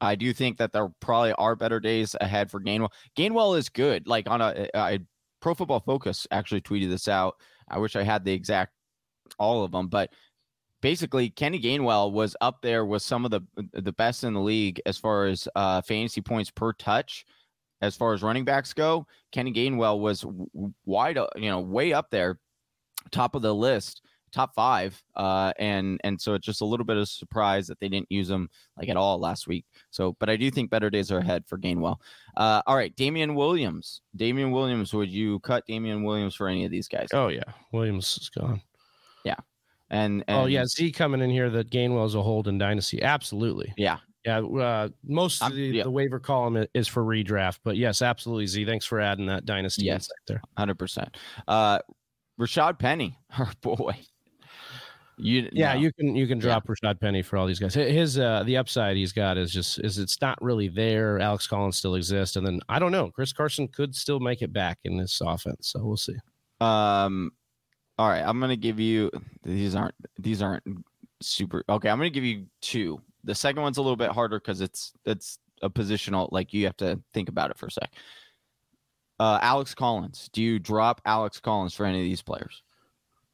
I 0.00 0.16
do 0.16 0.32
think 0.32 0.58
that 0.58 0.72
there 0.72 0.88
probably 1.00 1.32
are 1.34 1.54
better 1.54 1.78
days 1.78 2.16
ahead 2.20 2.50
for 2.50 2.60
Gainwell. 2.60 2.90
Gainwell 3.16 3.56
is 3.56 3.68
good. 3.68 4.08
Like 4.08 4.28
on 4.28 4.40
a, 4.40 4.68
a 4.74 4.98
Pro 5.40 5.54
Football 5.54 5.80
Focus 5.80 6.26
actually 6.30 6.60
tweeted 6.60 6.88
this 6.88 7.06
out. 7.06 7.36
I 7.72 7.78
wish 7.78 7.96
I 7.96 8.02
had 8.02 8.24
the 8.24 8.32
exact 8.32 8.72
all 9.38 9.64
of 9.64 9.72
them, 9.72 9.88
but 9.88 10.10
basically 10.80 11.30
Kenny 11.30 11.60
Gainwell 11.60 12.12
was 12.12 12.36
up 12.40 12.60
there 12.62 12.84
with 12.84 13.02
some 13.02 13.24
of 13.24 13.30
the 13.30 13.40
the 13.72 13.92
best 13.92 14.24
in 14.24 14.34
the 14.34 14.40
league 14.40 14.80
as 14.84 14.98
far 14.98 15.26
as 15.26 15.48
uh, 15.56 15.80
fantasy 15.80 16.20
points 16.20 16.50
per 16.50 16.72
touch. 16.74 17.24
As 17.80 17.96
far 17.96 18.12
as 18.12 18.22
running 18.22 18.44
backs 18.44 18.72
go, 18.72 19.08
Kenny 19.32 19.52
Gainwell 19.52 19.98
was 19.98 20.24
wide, 20.84 21.18
you 21.34 21.50
know, 21.50 21.58
way 21.58 21.92
up 21.92 22.10
there, 22.10 22.38
top 23.10 23.34
of 23.34 23.42
the 23.42 23.52
list 23.52 24.02
top 24.32 24.54
five. 24.54 25.00
Uh, 25.14 25.52
and 25.58 26.00
and 26.04 26.20
so 26.20 26.34
it's 26.34 26.46
just 26.46 26.60
a 26.60 26.64
little 26.64 26.86
bit 26.86 26.96
of 26.96 27.08
surprise 27.08 27.66
that 27.66 27.78
they 27.80 27.88
didn't 27.88 28.10
use 28.10 28.28
him 28.28 28.48
like 28.76 28.88
at 28.88 28.96
all 28.96 29.18
last 29.18 29.46
week. 29.46 29.64
So, 29.90 30.16
but 30.18 30.28
I 30.28 30.36
do 30.36 30.50
think 30.50 30.70
better 30.70 30.90
days 30.90 31.12
are 31.12 31.18
ahead 31.18 31.44
for 31.46 31.58
Gainwell. 31.58 31.96
Uh, 32.36 32.62
all 32.66 32.76
right, 32.76 32.94
Damien 32.96 33.34
Williams. 33.34 34.00
Damien 34.16 34.50
Williams, 34.50 34.92
would 34.94 35.10
you 35.10 35.38
cut 35.40 35.66
Damien 35.66 36.02
Williams 36.02 36.34
for 36.34 36.48
any 36.48 36.64
of 36.64 36.70
these 36.70 36.88
guys? 36.88 37.08
Oh 37.12 37.28
yeah, 37.28 37.44
Williams 37.72 38.18
is 38.20 38.30
gone. 38.30 38.60
Yeah, 39.24 39.36
and, 39.90 40.24
and 40.26 40.38
oh 40.38 40.46
yeah, 40.46 40.64
Z 40.64 40.92
coming 40.92 41.20
in 41.20 41.30
here 41.30 41.50
that 41.50 41.70
Gainwell's 41.70 42.14
a 42.14 42.22
hold 42.22 42.48
in 42.48 42.58
dynasty. 42.58 43.02
Absolutely. 43.02 43.72
Yeah. 43.76 43.98
Yeah, 44.24 44.38
uh, 44.38 44.88
most 45.04 45.42
of 45.42 45.52
the, 45.52 45.62
yeah. 45.62 45.82
the, 45.82 45.90
waiver 45.90 46.20
column 46.20 46.64
is 46.74 46.86
for 46.86 47.02
redraft, 47.02 47.58
but 47.64 47.76
yes, 47.76 48.02
absolutely. 48.02 48.46
Z, 48.46 48.64
thanks 48.66 48.86
for 48.86 49.00
adding 49.00 49.26
that 49.26 49.46
dynasty 49.46 49.86
yes, 49.86 50.08
there. 50.28 50.40
Hundred 50.56 50.78
percent. 50.78 51.16
Uh, 51.48 51.80
Rashaad 52.40 52.78
Penny, 52.78 53.18
our 53.38 53.50
boy, 53.60 53.98
you, 55.22 55.48
yeah, 55.52 55.74
no. 55.74 55.80
you 55.80 55.92
can 55.92 56.16
you 56.16 56.26
can 56.26 56.38
drop 56.38 56.64
yeah. 56.66 56.74
Rashaad 56.74 57.00
Penny 57.00 57.22
for 57.22 57.36
all 57.36 57.46
these 57.46 57.58
guys. 57.58 57.74
His 57.74 58.18
uh 58.18 58.42
the 58.44 58.56
upside 58.56 58.96
he's 58.96 59.12
got 59.12 59.38
is 59.38 59.52
just 59.52 59.78
is 59.80 59.98
it's 59.98 60.20
not 60.20 60.40
really 60.42 60.68
there. 60.68 61.18
Alex 61.20 61.46
Collins 61.46 61.76
still 61.76 61.94
exists, 61.94 62.36
and 62.36 62.46
then 62.46 62.60
I 62.68 62.78
don't 62.78 62.92
know. 62.92 63.10
Chris 63.10 63.32
Carson 63.32 63.68
could 63.68 63.94
still 63.94 64.20
make 64.20 64.42
it 64.42 64.52
back 64.52 64.78
in 64.84 64.96
this 64.96 65.20
offense, 65.24 65.68
so 65.68 65.84
we'll 65.84 65.96
see. 65.96 66.16
Um, 66.60 67.32
all 67.98 68.08
right, 68.08 68.22
I'm 68.22 68.40
gonna 68.40 68.56
give 68.56 68.80
you 68.80 69.10
these 69.44 69.74
aren't 69.74 69.94
these 70.18 70.42
aren't 70.42 70.64
super 71.20 71.64
okay. 71.68 71.88
I'm 71.88 71.98
gonna 71.98 72.10
give 72.10 72.24
you 72.24 72.46
two. 72.60 73.00
The 73.24 73.34
second 73.34 73.62
one's 73.62 73.78
a 73.78 73.82
little 73.82 73.96
bit 73.96 74.10
harder 74.10 74.40
because 74.40 74.60
it's 74.60 74.92
it's 75.04 75.38
a 75.62 75.70
positional 75.70 76.28
like 76.32 76.52
you 76.52 76.64
have 76.66 76.76
to 76.78 77.00
think 77.14 77.28
about 77.28 77.50
it 77.50 77.58
for 77.58 77.66
a 77.66 77.70
sec. 77.70 77.92
Uh, 79.20 79.38
Alex 79.40 79.74
Collins. 79.74 80.28
Do 80.32 80.42
you 80.42 80.58
drop 80.58 81.00
Alex 81.06 81.38
Collins 81.38 81.74
for 81.74 81.86
any 81.86 82.00
of 82.00 82.04
these 82.04 82.22
players? 82.22 82.62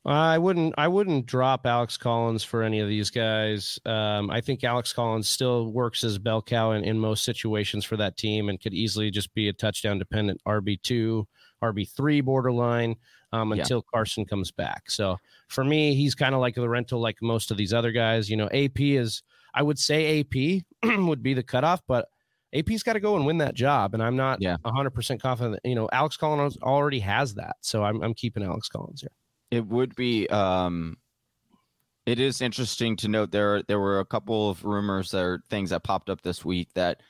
I 0.04 0.38
wouldn't. 0.38 0.74
I 0.78 0.88
wouldn't 0.88 1.26
drop 1.26 1.66
Alex 1.66 1.96
Collins 1.96 2.44
for 2.44 2.62
any 2.62 2.80
of 2.80 2.88
these 2.88 3.10
guys. 3.10 3.78
Um, 3.84 4.30
I 4.30 4.40
think 4.40 4.64
Alex 4.64 4.92
Collins 4.92 5.28
still 5.28 5.72
works 5.72 6.04
as 6.04 6.18
bell 6.18 6.40
cow 6.40 6.72
in, 6.72 6.84
in 6.84 6.98
most 6.98 7.24
situations 7.24 7.84
for 7.84 7.96
that 7.96 8.16
team, 8.16 8.48
and 8.48 8.60
could 8.60 8.74
easily 8.74 9.10
just 9.10 9.34
be 9.34 9.48
a 9.48 9.52
touchdown 9.52 9.98
dependent 9.98 10.40
RB 10.46 10.80
two, 10.80 11.26
RB 11.62 11.90
three 11.90 12.20
borderline 12.20 12.96
um, 13.32 13.52
until 13.52 13.78
yeah. 13.78 13.90
Carson 13.92 14.24
comes 14.24 14.50
back. 14.50 14.90
So 14.90 15.18
for 15.48 15.64
me, 15.64 15.94
he's 15.94 16.14
kind 16.14 16.34
of 16.34 16.40
like 16.40 16.54
the 16.54 16.68
rental, 16.68 17.00
like 17.00 17.16
most 17.20 17.50
of 17.50 17.56
these 17.56 17.74
other 17.74 17.92
guys. 17.92 18.30
You 18.30 18.36
know, 18.36 18.48
AP 18.52 18.80
is. 18.80 19.22
I 19.54 19.62
would 19.62 19.78
say 19.78 20.20
AP 20.20 20.62
would 21.06 21.22
be 21.22 21.34
the 21.34 21.42
cutoff, 21.42 21.80
but 21.88 22.06
AP's 22.54 22.82
got 22.82 22.92
to 22.92 23.00
go 23.00 23.16
and 23.16 23.26
win 23.26 23.38
that 23.38 23.54
job, 23.54 23.94
and 23.94 24.02
I'm 24.02 24.14
not 24.14 24.40
yeah. 24.40 24.56
100% 24.64 25.20
confident. 25.20 25.58
That, 25.62 25.68
you 25.68 25.74
know, 25.74 25.88
Alex 25.90 26.16
Collins 26.16 26.56
already 26.62 27.00
has 27.00 27.34
that, 27.34 27.56
so 27.62 27.82
I'm, 27.82 28.00
I'm 28.02 28.14
keeping 28.14 28.42
Alex 28.42 28.68
Collins 28.68 29.00
here 29.00 29.10
it 29.50 29.66
would 29.66 29.94
be 29.96 30.28
um 30.28 30.96
it 32.06 32.18
is 32.18 32.40
interesting 32.40 32.96
to 32.96 33.08
note 33.08 33.30
there 33.30 33.62
there 33.64 33.80
were 33.80 34.00
a 34.00 34.04
couple 34.04 34.50
of 34.50 34.64
rumors 34.64 35.12
or 35.14 35.42
things 35.50 35.70
that 35.70 35.84
popped 35.84 36.08
up 36.08 36.22
this 36.22 36.44
week 36.44 36.68
that 36.74 37.02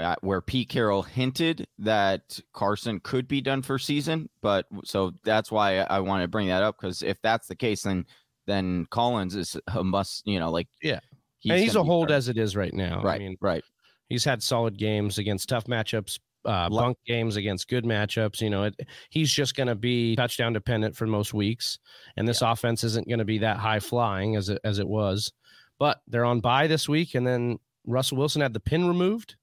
uh, 0.00 0.14
where 0.20 0.40
Pete 0.40 0.68
Carroll 0.68 1.02
hinted 1.02 1.66
that 1.78 2.38
Carson 2.52 3.00
could 3.00 3.26
be 3.26 3.40
done 3.40 3.62
for 3.62 3.80
season, 3.80 4.28
but 4.40 4.66
so 4.84 5.12
that's 5.24 5.50
why 5.50 5.80
I, 5.80 5.96
I 5.96 6.00
want 6.00 6.22
to 6.22 6.28
bring 6.28 6.46
that 6.48 6.62
up 6.62 6.76
because 6.80 7.02
if 7.02 7.20
that's 7.20 7.48
the 7.48 7.56
case, 7.56 7.82
then 7.82 8.06
then 8.46 8.86
Collins 8.90 9.34
is 9.34 9.56
a 9.74 9.82
must. 9.82 10.24
You 10.24 10.38
know, 10.38 10.50
like 10.50 10.68
yeah, 10.82 11.00
he's, 11.40 11.52
and 11.52 11.60
he's 11.60 11.74
a 11.74 11.82
hold 11.82 12.12
as 12.12 12.28
it 12.28 12.38
is 12.38 12.54
right 12.54 12.72
now. 12.72 13.02
Right, 13.02 13.20
I 13.20 13.24
mean, 13.24 13.36
right. 13.40 13.64
He's 14.08 14.24
had 14.24 14.42
solid 14.42 14.78
games 14.78 15.18
against 15.18 15.48
tough 15.48 15.64
matchups, 15.64 16.18
uh, 16.48 16.68
bunk 16.70 16.96
games 17.06 17.36
against 17.36 17.68
good 17.68 17.84
matchups. 17.84 18.40
You 18.40 18.50
know, 18.50 18.64
it, 18.64 18.74
he's 19.10 19.30
just 19.30 19.54
going 19.54 19.66
to 19.66 19.74
be 19.74 20.16
touchdown 20.16 20.52
dependent 20.52 20.96
for 20.96 21.06
most 21.06 21.34
weeks, 21.34 21.78
and 22.16 22.26
this 22.26 22.40
yeah. 22.40 22.52
offense 22.52 22.82
isn't 22.84 23.08
going 23.08 23.18
to 23.18 23.24
be 23.24 23.38
that 23.38 23.58
high 23.58 23.80
flying 23.80 24.36
as 24.36 24.48
it 24.48 24.60
as 24.64 24.78
it 24.78 24.88
was. 24.88 25.32
But 25.78 26.00
they're 26.08 26.24
on 26.24 26.40
bye 26.40 26.66
this 26.66 26.88
week, 26.88 27.14
and 27.14 27.26
then 27.26 27.58
Russell 27.86 28.18
Wilson 28.18 28.42
had 28.42 28.52
the 28.52 28.60
pin 28.60 28.88
removed. 28.88 29.36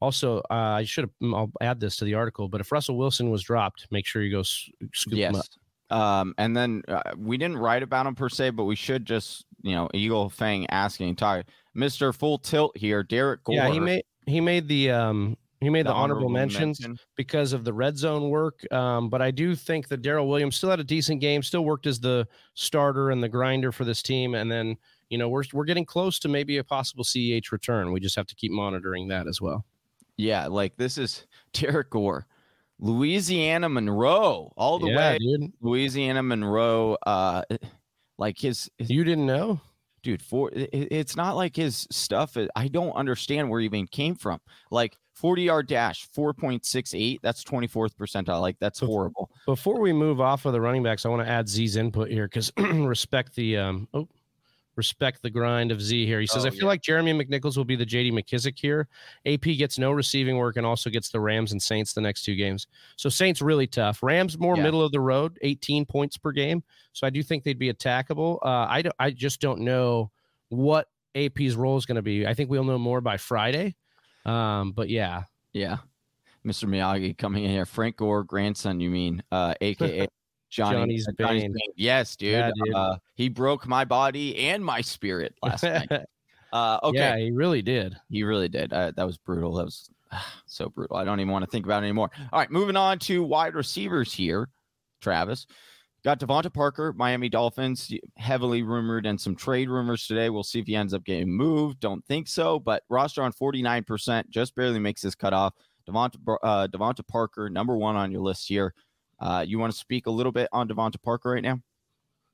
Also, 0.00 0.38
uh, 0.50 0.76
I 0.80 0.84
should 0.84 1.04
have. 1.04 1.34
I'll 1.34 1.52
add 1.60 1.80
this 1.80 1.96
to 1.96 2.04
the 2.04 2.14
article. 2.14 2.48
But 2.48 2.60
if 2.60 2.70
Russell 2.72 2.98
Wilson 2.98 3.30
was 3.30 3.42
dropped, 3.42 3.86
make 3.90 4.04
sure 4.04 4.22
you 4.22 4.32
go 4.32 4.42
scoop 4.42 5.14
yes. 5.14 5.32
him 5.32 5.40
up. 5.40 5.46
Um, 5.90 6.34
and 6.38 6.56
then 6.56 6.82
uh, 6.88 7.02
we 7.16 7.38
didn't 7.38 7.58
write 7.58 7.82
about 7.82 8.06
him 8.06 8.14
per 8.14 8.28
se, 8.28 8.50
but 8.50 8.64
we 8.64 8.74
should 8.74 9.04
just, 9.04 9.44
you 9.62 9.74
know, 9.74 9.88
Eagle 9.94 10.30
Fang 10.30 10.66
asking, 10.70 11.16
talk, 11.16 11.46
Mister 11.74 12.12
Full 12.12 12.38
Tilt 12.38 12.76
here, 12.76 13.02
Derrick 13.02 13.44
Gore. 13.44 13.54
Yeah, 13.54 13.70
he 13.70 13.80
made 13.80 14.04
he 14.26 14.40
made 14.40 14.66
the 14.66 14.90
um 14.90 15.36
he 15.64 15.70
made 15.70 15.86
the, 15.86 15.90
the 15.90 15.94
honorable, 15.94 16.26
honorable 16.26 16.30
mentions 16.30 16.80
mention. 16.80 16.98
because 17.16 17.52
of 17.52 17.64
the 17.64 17.72
red 17.72 17.96
zone 17.96 18.28
work. 18.30 18.70
Um, 18.72 19.08
but 19.08 19.22
I 19.22 19.30
do 19.30 19.54
think 19.54 19.88
that 19.88 20.02
Darrel 20.02 20.28
Williams 20.28 20.56
still 20.56 20.70
had 20.70 20.80
a 20.80 20.84
decent 20.84 21.20
game, 21.20 21.42
still 21.42 21.64
worked 21.64 21.86
as 21.86 22.00
the 22.00 22.26
starter 22.54 23.10
and 23.10 23.22
the 23.22 23.28
grinder 23.28 23.72
for 23.72 23.84
this 23.84 24.02
team. 24.02 24.34
And 24.34 24.50
then, 24.50 24.76
you 25.08 25.18
know, 25.18 25.28
we're, 25.28 25.44
we're 25.52 25.64
getting 25.64 25.84
close 25.84 26.18
to 26.20 26.28
maybe 26.28 26.58
a 26.58 26.64
possible 26.64 27.04
CEH 27.04 27.52
return. 27.52 27.92
We 27.92 28.00
just 28.00 28.16
have 28.16 28.26
to 28.26 28.34
keep 28.34 28.52
monitoring 28.52 29.08
that 29.08 29.26
as 29.26 29.40
well. 29.40 29.64
Yeah. 30.16 30.46
Like 30.46 30.76
this 30.76 30.98
is 30.98 31.26
Derrick 31.52 31.90
Gore, 31.90 32.26
Louisiana 32.78 33.68
Monroe, 33.68 34.52
all 34.56 34.78
the 34.78 34.88
yeah, 34.88 34.96
way. 34.96 35.18
Dude. 35.18 35.52
Louisiana 35.60 36.22
Monroe. 36.22 36.96
Uh, 37.06 37.42
like 38.18 38.38
his, 38.38 38.70
his, 38.78 38.90
you 38.90 39.04
didn't 39.04 39.26
know? 39.26 39.60
Dude, 40.02 40.20
for 40.20 40.50
it's 40.52 41.16
not 41.16 41.34
like 41.34 41.56
his 41.56 41.86
stuff. 41.90 42.36
I 42.54 42.68
don't 42.68 42.92
understand 42.92 43.48
where 43.48 43.60
he 43.60 43.64
even 43.64 43.86
came 43.86 44.14
from. 44.14 44.38
Like 44.70 44.98
40 45.14 45.42
yard 45.42 45.66
dash, 45.66 46.08
4.68. 46.16 47.20
That's 47.22 47.42
24th 47.44 47.94
percentile. 47.94 48.40
Like 48.40 48.58
that's 48.58 48.80
horrible. 48.80 49.30
Before 49.46 49.80
we 49.80 49.92
move 49.92 50.20
off 50.20 50.44
of 50.44 50.52
the 50.52 50.60
running 50.60 50.82
backs, 50.82 51.06
I 51.06 51.08
want 51.08 51.26
to 51.26 51.30
add 51.30 51.48
Z's 51.48 51.76
input 51.76 52.10
here 52.10 52.26
because 52.26 52.52
respect 52.58 53.34
the 53.34 53.56
um 53.56 53.88
oh 53.94 54.08
respect 54.76 55.22
the 55.22 55.30
grind 55.30 55.70
of 55.70 55.80
Z 55.80 56.06
here. 56.06 56.20
He 56.20 56.26
says, 56.26 56.44
oh, 56.44 56.48
I 56.48 56.50
feel 56.50 56.60
yeah. 56.62 56.66
like 56.66 56.82
Jeremy 56.82 57.12
McNichols 57.12 57.56
will 57.56 57.64
be 57.64 57.76
the 57.76 57.86
JD 57.86 58.12
McKissic 58.12 58.58
here. 58.58 58.88
AP 59.26 59.42
gets 59.42 59.78
no 59.78 59.92
receiving 59.92 60.36
work 60.36 60.56
and 60.56 60.66
also 60.66 60.90
gets 60.90 61.10
the 61.10 61.20
Rams 61.20 61.52
and 61.52 61.62
Saints 61.62 61.92
the 61.92 62.00
next 62.00 62.24
two 62.24 62.34
games. 62.34 62.66
So 62.96 63.08
Saints 63.08 63.40
really 63.40 63.66
tough. 63.66 64.02
Rams 64.02 64.38
more 64.38 64.56
yeah. 64.56 64.62
middle 64.62 64.82
of 64.82 64.92
the 64.92 65.00
road, 65.00 65.38
18 65.42 65.86
points 65.86 66.16
per 66.16 66.32
game. 66.32 66.62
So 66.92 67.06
I 67.06 67.10
do 67.10 67.22
think 67.22 67.44
they'd 67.44 67.58
be 67.58 67.72
attackable. 67.72 68.38
Uh, 68.42 68.66
I, 68.68 68.82
do, 68.82 68.90
I 68.98 69.10
just 69.10 69.40
don't 69.40 69.60
know 69.60 70.10
what 70.48 70.88
AP's 71.14 71.54
role 71.54 71.76
is 71.76 71.86
going 71.86 71.96
to 71.96 72.02
be. 72.02 72.26
I 72.26 72.34
think 72.34 72.50
we'll 72.50 72.64
know 72.64 72.78
more 72.78 73.00
by 73.00 73.16
Friday. 73.16 73.74
Um, 74.24 74.72
but 74.72 74.88
yeah, 74.88 75.24
yeah. 75.52 75.78
Mr. 76.46 76.68
Miyagi 76.68 77.16
coming 77.16 77.44
in 77.44 77.50
here. 77.50 77.64
Frank 77.64 77.96
Gore, 77.96 78.22
grandson, 78.22 78.80
you 78.80 78.90
mean, 78.90 79.22
uh, 79.32 79.54
aka 79.60 80.06
Johnny, 80.50 80.76
Johnny's, 80.76 81.08
uh, 81.08 81.12
Johnny's 81.18 81.42
Bane. 81.42 81.52
Bane. 81.52 81.72
Yes, 81.76 82.16
dude. 82.16 82.32
Yeah, 82.32 82.50
dude. 82.64 82.74
Uh, 82.74 82.96
he 83.14 83.28
broke 83.28 83.66
my 83.66 83.84
body 83.84 84.36
and 84.48 84.64
my 84.64 84.80
spirit 84.82 85.34
last 85.42 85.62
night. 85.64 85.88
Uh, 86.52 86.78
okay. 86.84 86.98
Yeah, 86.98 87.16
he 87.16 87.32
really 87.32 87.62
did. 87.62 87.96
He 88.08 88.22
really 88.22 88.48
did. 88.48 88.72
Uh, 88.72 88.92
that 88.94 89.04
was 89.04 89.18
brutal. 89.18 89.54
That 89.54 89.64
was 89.64 89.90
so 90.46 90.68
brutal. 90.68 90.96
I 90.96 91.02
don't 91.02 91.18
even 91.18 91.32
want 91.32 91.44
to 91.44 91.50
think 91.50 91.64
about 91.66 91.82
it 91.82 91.86
anymore. 91.86 92.12
All 92.32 92.38
right, 92.38 92.48
moving 92.48 92.76
on 92.76 93.00
to 93.00 93.24
wide 93.24 93.56
receivers 93.56 94.12
here. 94.12 94.48
Travis. 95.00 95.48
Got 96.04 96.20
DeVante 96.20 96.52
Parker, 96.52 96.92
Miami 96.92 97.30
Dolphins, 97.30 97.90
heavily 98.18 98.62
rumored, 98.62 99.06
and 99.06 99.18
some 99.18 99.34
trade 99.34 99.70
rumors 99.70 100.06
today. 100.06 100.28
We'll 100.28 100.42
see 100.42 100.58
if 100.60 100.66
he 100.66 100.76
ends 100.76 100.92
up 100.92 101.02
getting 101.04 101.30
moved. 101.30 101.80
Don't 101.80 102.04
think 102.04 102.28
so, 102.28 102.58
but 102.58 102.82
roster 102.90 103.22
on 103.22 103.32
49%, 103.32 104.28
just 104.28 104.54
barely 104.54 104.78
makes 104.78 105.00
his 105.00 105.14
cutoff. 105.14 105.54
DeVante, 105.88 106.16
uh, 106.42 106.68
DeVante 106.68 107.06
Parker, 107.08 107.48
number 107.48 107.76
one 107.76 107.96
on 107.96 108.10
your 108.10 108.20
list 108.20 108.46
here. 108.48 108.74
Uh, 109.18 109.44
you 109.46 109.58
want 109.58 109.72
to 109.72 109.78
speak 109.78 110.06
a 110.06 110.10
little 110.10 110.32
bit 110.32 110.48
on 110.52 110.68
DeVante 110.68 111.00
Parker 111.02 111.30
right 111.30 111.42
now? 111.42 111.58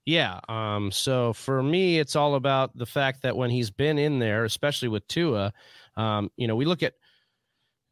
Yeah. 0.05 0.41
Um, 0.49 0.91
so 0.91 1.33
for 1.33 1.63
me, 1.63 1.99
it's 2.01 2.17
all 2.17 2.35
about 2.35 2.77
the 2.77 2.87
fact 2.87 3.23
that 3.23 3.37
when 3.37 3.51
he's 3.51 3.71
been 3.71 3.99
in 3.99 4.19
there, 4.19 4.45
especially 4.45 4.89
with 4.89 5.07
Tua, 5.07 5.53
Um, 5.97 6.31
you 6.37 6.49
know, 6.49 6.57
we 6.57 6.65
look 6.65 6.83
at 6.83 6.95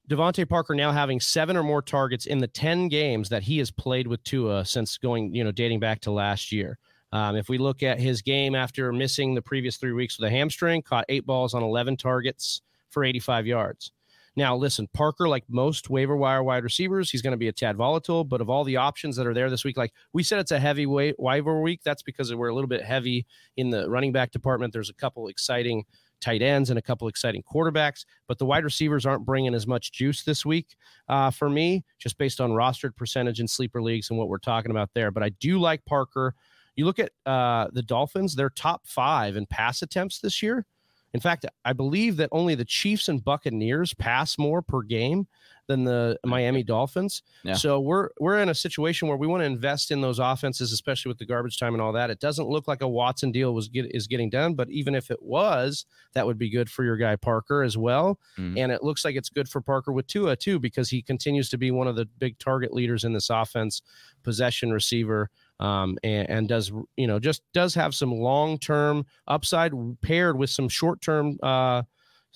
DeVante 0.08 0.48
Parker 0.48 0.74
now 0.74 0.90
having 0.90 1.20
seven 1.20 1.56
or 1.56 1.62
more 1.62 1.82
targets 1.82 2.24
in 2.24 2.38
the 2.38 2.46
10 2.46 2.88
games 2.88 3.28
that 3.28 3.42
he 3.42 3.58
has 3.58 3.70
played 3.70 4.06
with 4.06 4.24
Tua 4.24 4.64
since 4.64 4.96
going, 4.96 5.34
you 5.34 5.44
know, 5.44 5.52
dating 5.52 5.80
back 5.80 6.00
to 6.00 6.10
last 6.10 6.50
year. 6.50 6.78
Um, 7.12 7.36
if 7.36 7.48
we 7.48 7.58
look 7.58 7.82
at 7.82 8.00
his 8.00 8.22
game 8.22 8.54
after 8.54 8.90
missing 8.92 9.34
the 9.34 9.42
previous 9.42 9.76
three 9.76 9.92
weeks 9.92 10.18
with 10.18 10.28
a 10.28 10.30
hamstring, 10.30 10.82
caught 10.82 11.04
eight 11.10 11.26
balls 11.26 11.52
on 11.52 11.62
11 11.62 11.98
targets 11.98 12.62
for 12.88 13.04
85 13.04 13.46
yards. 13.46 13.92
Now, 14.34 14.56
listen, 14.56 14.88
Parker, 14.94 15.28
like 15.28 15.44
most 15.48 15.90
waiver 15.90 16.16
wire 16.16 16.42
wide 16.44 16.62
receivers, 16.62 17.10
he's 17.10 17.22
going 17.22 17.32
to 17.32 17.38
be 17.38 17.48
a 17.48 17.52
tad 17.52 17.76
volatile. 17.76 18.24
But 18.24 18.40
of 18.40 18.48
all 18.48 18.62
the 18.62 18.76
options 18.76 19.16
that 19.16 19.26
are 19.26 19.34
there 19.34 19.50
this 19.50 19.64
week, 19.64 19.76
like 19.76 19.92
we 20.12 20.22
said, 20.22 20.38
it's 20.38 20.52
a 20.52 20.60
heavy 20.60 20.86
waiver 20.86 21.60
week. 21.60 21.80
That's 21.84 22.02
because 22.02 22.32
we're 22.32 22.48
a 22.48 22.54
little 22.54 22.68
bit 22.68 22.84
heavy 22.84 23.26
in 23.56 23.70
the 23.70 23.90
running 23.90 24.12
back 24.12 24.30
department. 24.30 24.72
There's 24.72 24.90
a 24.90 24.94
couple 24.94 25.26
exciting 25.28 25.84
tight 26.20 26.42
ends 26.42 26.70
and 26.70 26.78
a 26.78 26.82
couple 26.82 27.08
exciting 27.08 27.42
quarterbacks, 27.42 28.04
but 28.26 28.38
the 28.38 28.46
wide 28.46 28.64
receivers 28.64 29.06
aren't 29.06 29.24
bringing 29.24 29.54
as 29.54 29.66
much 29.66 29.92
juice 29.92 30.22
this 30.22 30.44
week 30.44 30.76
uh, 31.08 31.30
for 31.30 31.48
me, 31.48 31.84
just 31.98 32.18
based 32.18 32.40
on 32.40 32.50
rostered 32.50 32.96
percentage 32.96 33.40
in 33.40 33.48
sleeper 33.48 33.82
leagues 33.82 34.10
and 34.10 34.18
what 34.18 34.28
we're 34.28 34.38
talking 34.38 34.70
about 34.70 34.90
there. 34.94 35.10
But 35.10 35.22
I 35.22 35.30
do 35.40 35.58
like 35.58 35.84
Parker. 35.84 36.34
You 36.76 36.84
look 36.84 36.98
at 36.98 37.10
uh, 37.26 37.68
the 37.72 37.82
Dolphins; 37.82 38.34
they're 38.34 38.50
top 38.50 38.86
five 38.86 39.36
in 39.36 39.46
pass 39.46 39.82
attempts 39.82 40.20
this 40.20 40.42
year. 40.42 40.66
In 41.14 41.20
fact, 41.20 41.46
I 41.64 41.72
believe 41.72 42.16
that 42.18 42.28
only 42.32 42.54
the 42.54 42.64
Chiefs 42.64 43.08
and 43.08 43.24
Buccaneers 43.24 43.94
pass 43.94 44.36
more 44.38 44.60
per 44.60 44.82
game 44.82 45.26
than 45.66 45.84
the 45.84 46.18
Miami 46.24 46.62
Dolphins. 46.62 47.22
Yeah. 47.44 47.54
So 47.54 47.78
we're 47.78 48.08
we're 48.18 48.38
in 48.38 48.48
a 48.48 48.54
situation 48.54 49.06
where 49.06 49.16
we 49.16 49.26
want 49.26 49.42
to 49.42 49.46
invest 49.46 49.90
in 49.90 50.00
those 50.00 50.18
offenses, 50.18 50.72
especially 50.72 51.10
with 51.10 51.18
the 51.18 51.26
garbage 51.26 51.58
time 51.58 51.74
and 51.74 51.82
all 51.82 51.92
that. 51.92 52.10
It 52.10 52.20
doesn't 52.20 52.48
look 52.48 52.66
like 52.66 52.82
a 52.82 52.88
Watson 52.88 53.32
deal 53.32 53.54
was 53.54 53.68
get, 53.68 53.86
is 53.94 54.06
getting 54.06 54.30
done, 54.30 54.54
but 54.54 54.70
even 54.70 54.94
if 54.94 55.10
it 55.10 55.22
was, 55.22 55.84
that 56.14 56.26
would 56.26 56.38
be 56.38 56.50
good 56.50 56.70
for 56.70 56.84
your 56.84 56.96
guy 56.96 57.16
Parker 57.16 57.62
as 57.62 57.76
well. 57.76 58.18
Mm-hmm. 58.38 58.58
And 58.58 58.72
it 58.72 58.82
looks 58.82 59.04
like 59.04 59.14
it's 59.14 59.28
good 59.28 59.48
for 59.48 59.60
Parker 59.60 59.92
with 59.92 60.06
Tua 60.06 60.36
too, 60.36 60.58
because 60.58 60.90
he 60.90 61.02
continues 61.02 61.50
to 61.50 61.58
be 61.58 61.70
one 61.70 61.86
of 61.86 61.96
the 61.96 62.06
big 62.18 62.38
target 62.38 62.72
leaders 62.72 63.04
in 63.04 63.12
this 63.12 63.30
offense, 63.30 63.82
possession 64.22 64.72
receiver 64.72 65.30
um, 65.60 65.98
and, 66.02 66.28
and, 66.30 66.48
does 66.48 66.70
you 66.96 67.06
know 67.06 67.18
just 67.18 67.42
does 67.52 67.74
have 67.74 67.94
some 67.94 68.12
long 68.12 68.58
term 68.58 69.04
upside 69.26 69.72
paired 70.02 70.38
with 70.38 70.50
some 70.50 70.68
short 70.68 71.00
term 71.00 71.38
uh, 71.42 71.82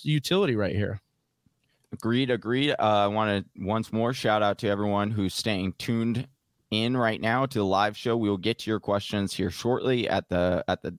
utility 0.02 0.56
right 0.56 0.74
here. 0.74 1.00
Agreed, 1.92 2.30
agreed. 2.30 2.72
Uh, 2.72 2.76
I 2.80 3.06
want 3.06 3.44
to 3.44 3.64
once 3.64 3.92
more 3.92 4.12
shout 4.12 4.42
out 4.42 4.58
to 4.58 4.68
everyone 4.68 5.10
who's 5.10 5.34
staying 5.34 5.74
tuned 5.78 6.26
in 6.70 6.96
right 6.96 7.20
now 7.20 7.44
to 7.44 7.58
the 7.58 7.64
live 7.64 7.96
show. 7.96 8.16
We 8.16 8.30
will 8.30 8.38
get 8.38 8.58
to 8.60 8.70
your 8.70 8.80
questions 8.80 9.34
here 9.34 9.50
shortly 9.50 10.08
at 10.08 10.28
the 10.28 10.64
at 10.68 10.82
the 10.82 10.96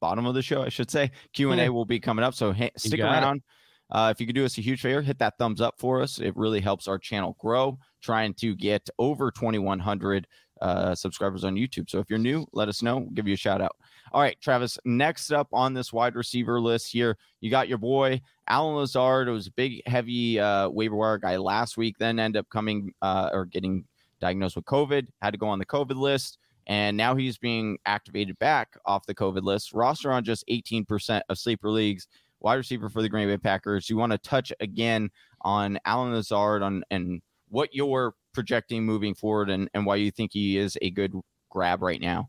bottom 0.00 0.26
of 0.26 0.34
the 0.34 0.42
show, 0.42 0.62
I 0.62 0.68
should 0.68 0.90
say. 0.90 1.12
Q 1.32 1.52
and 1.52 1.60
A 1.60 1.70
will 1.70 1.84
be 1.84 2.00
coming 2.00 2.24
up, 2.24 2.34
so 2.34 2.52
ha- 2.52 2.70
stick 2.76 3.00
around. 3.00 3.42
Uh, 3.90 4.12
if 4.14 4.20
you 4.20 4.26
could 4.26 4.34
do 4.34 4.44
us 4.44 4.58
a 4.58 4.60
huge 4.60 4.80
favor, 4.80 5.02
hit 5.02 5.18
that 5.18 5.38
thumbs 5.38 5.60
up 5.60 5.74
for 5.78 6.02
us. 6.02 6.18
It 6.18 6.36
really 6.36 6.60
helps 6.60 6.88
our 6.88 6.98
channel 6.98 7.36
grow. 7.38 7.78
Trying 8.02 8.34
to 8.34 8.56
get 8.56 8.88
over 8.98 9.30
2,100 9.30 10.26
uh, 10.60 10.94
subscribers 10.94 11.44
on 11.44 11.54
YouTube. 11.54 11.90
So 11.90 11.98
if 11.98 12.08
you're 12.08 12.18
new, 12.18 12.46
let 12.52 12.68
us 12.68 12.82
know. 12.82 12.98
We'll 12.98 13.10
give 13.10 13.26
you 13.26 13.34
a 13.34 13.38
shout 13.38 13.60
out. 13.60 13.76
All 14.12 14.20
right, 14.20 14.40
Travis. 14.40 14.78
Next 14.84 15.32
up 15.32 15.48
on 15.52 15.74
this 15.74 15.92
wide 15.92 16.14
receiver 16.14 16.60
list 16.60 16.92
here, 16.92 17.16
you 17.40 17.50
got 17.50 17.68
your 17.68 17.78
boy 17.78 18.20
Allen 18.48 18.76
Lazard. 18.76 19.28
It 19.28 19.32
was 19.32 19.48
a 19.48 19.52
big, 19.52 19.82
heavy 19.86 20.38
uh, 20.38 20.68
waiver 20.68 20.96
wire 20.96 21.18
guy 21.18 21.36
last 21.36 21.76
week. 21.76 21.96
Then 21.98 22.18
end 22.18 22.36
up 22.36 22.48
coming 22.50 22.92
uh, 23.02 23.30
or 23.32 23.46
getting 23.46 23.84
diagnosed 24.20 24.56
with 24.56 24.64
COVID. 24.66 25.06
Had 25.20 25.32
to 25.32 25.38
go 25.38 25.48
on 25.48 25.58
the 25.58 25.66
COVID 25.66 25.96
list, 25.96 26.38
and 26.66 26.96
now 26.96 27.14
he's 27.14 27.38
being 27.38 27.78
activated 27.86 28.38
back 28.38 28.76
off 28.86 29.06
the 29.06 29.14
COVID 29.14 29.42
list. 29.42 29.72
Roster 29.72 30.12
on 30.12 30.24
just 30.24 30.44
18% 30.48 31.22
of 31.28 31.38
sleeper 31.38 31.70
leagues. 31.70 32.06
Wide 32.40 32.54
receiver 32.54 32.90
for 32.90 33.00
the 33.00 33.08
Green 33.08 33.26
Bay 33.26 33.38
Packers. 33.38 33.88
You 33.88 33.96
want 33.96 34.12
to 34.12 34.18
touch 34.18 34.52
again 34.60 35.10
on 35.40 35.78
Allen 35.86 36.12
Lazard 36.12 36.62
on 36.62 36.84
and 36.90 37.22
what 37.48 37.74
you're 37.74 38.14
projecting 38.32 38.84
moving 38.84 39.14
forward 39.14 39.50
and, 39.50 39.68
and 39.74 39.86
why 39.86 39.96
you 39.96 40.10
think 40.10 40.32
he 40.32 40.58
is 40.58 40.76
a 40.82 40.90
good 40.90 41.14
grab 41.50 41.82
right 41.82 42.00
now. 42.00 42.28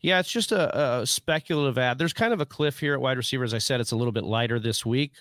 Yeah, 0.00 0.18
it's 0.18 0.30
just 0.30 0.50
a, 0.50 1.00
a, 1.00 1.06
speculative 1.06 1.76
ad. 1.76 1.98
There's 1.98 2.14
kind 2.14 2.32
of 2.32 2.40
a 2.40 2.46
cliff 2.46 2.80
here 2.80 2.94
at 2.94 3.00
wide 3.00 3.18
receiver. 3.18 3.44
As 3.44 3.52
I 3.52 3.58
said, 3.58 3.80
it's 3.80 3.92
a 3.92 3.96
little 3.96 4.12
bit 4.12 4.24
lighter 4.24 4.58
this 4.58 4.86
week. 4.86 5.12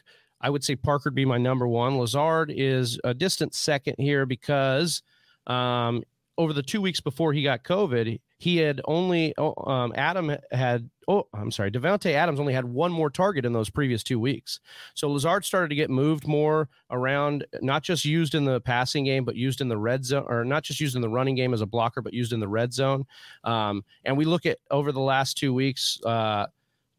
I 0.42 0.50
would 0.50 0.64
say 0.64 0.78
Parker'd 0.78 1.16
be 1.16 1.26
my 1.26 1.38
number 1.38 1.68
one. 1.68 1.98
Lazard 1.98 2.52
is 2.56 2.98
a 3.04 3.14
distant 3.14 3.54
second 3.54 3.96
here 3.98 4.26
because 4.26 5.04
um, 5.48 6.04
over 6.38 6.54
the 6.54 6.64
two 6.64 6.80
weeks 6.80 7.02
before 7.02 7.34
he 7.34 7.44
got 7.44 7.66
COVID, 7.66 8.22
he 8.38 8.58
had 8.58 8.80
only 8.86 9.34
um, 9.38 9.92
Adam 9.96 10.34
had 10.52 10.90
oh 11.10 11.28
I'm 11.34 11.52
sorry 11.52 11.72
Davante 11.72 12.14
Adams 12.14 12.40
only 12.40 12.54
had 12.54 12.64
one 12.64 12.92
more 12.92 13.10
target 13.10 13.44
in 13.44 13.52
those 13.52 13.70
previous 13.70 14.04
two 14.04 14.20
weeks. 14.20 14.60
So 14.94 15.10
Lazard 15.10 15.44
started 15.44 15.70
to 15.70 15.76
get 15.76 15.90
moved 15.90 16.28
more 16.28 16.70
around, 16.92 17.46
not 17.62 17.84
just 17.84 18.06
used 18.06 18.36
in 18.36 18.46
the 18.46 18.62
passing 18.62 19.04
game, 19.04 19.26
but 19.26 19.36
used 19.36 19.60
in 19.60 19.68
the 19.68 19.78
red 19.78 20.06
zone, 20.06 20.26
or 20.28 20.46
not 20.46 20.64
just 20.64 20.80
used 20.80 20.96
in 20.96 21.02
the 21.02 21.10
running 21.10 21.36
game 21.36 21.54
as 21.54 21.62
a 21.62 21.66
blocker, 21.66 22.02
but 22.02 22.14
used 22.14 22.32
in 22.32 22.40
the 22.40 22.48
red 22.48 22.72
zone. 22.72 23.06
Um, 23.44 23.84
and 24.06 24.16
we 24.16 24.24
look 24.24 24.46
at 24.46 24.60
over 24.70 24.92
the 24.92 25.02
last 25.02 25.38
two 25.38 25.54
weeks 25.54 26.00
uh, 26.06 26.46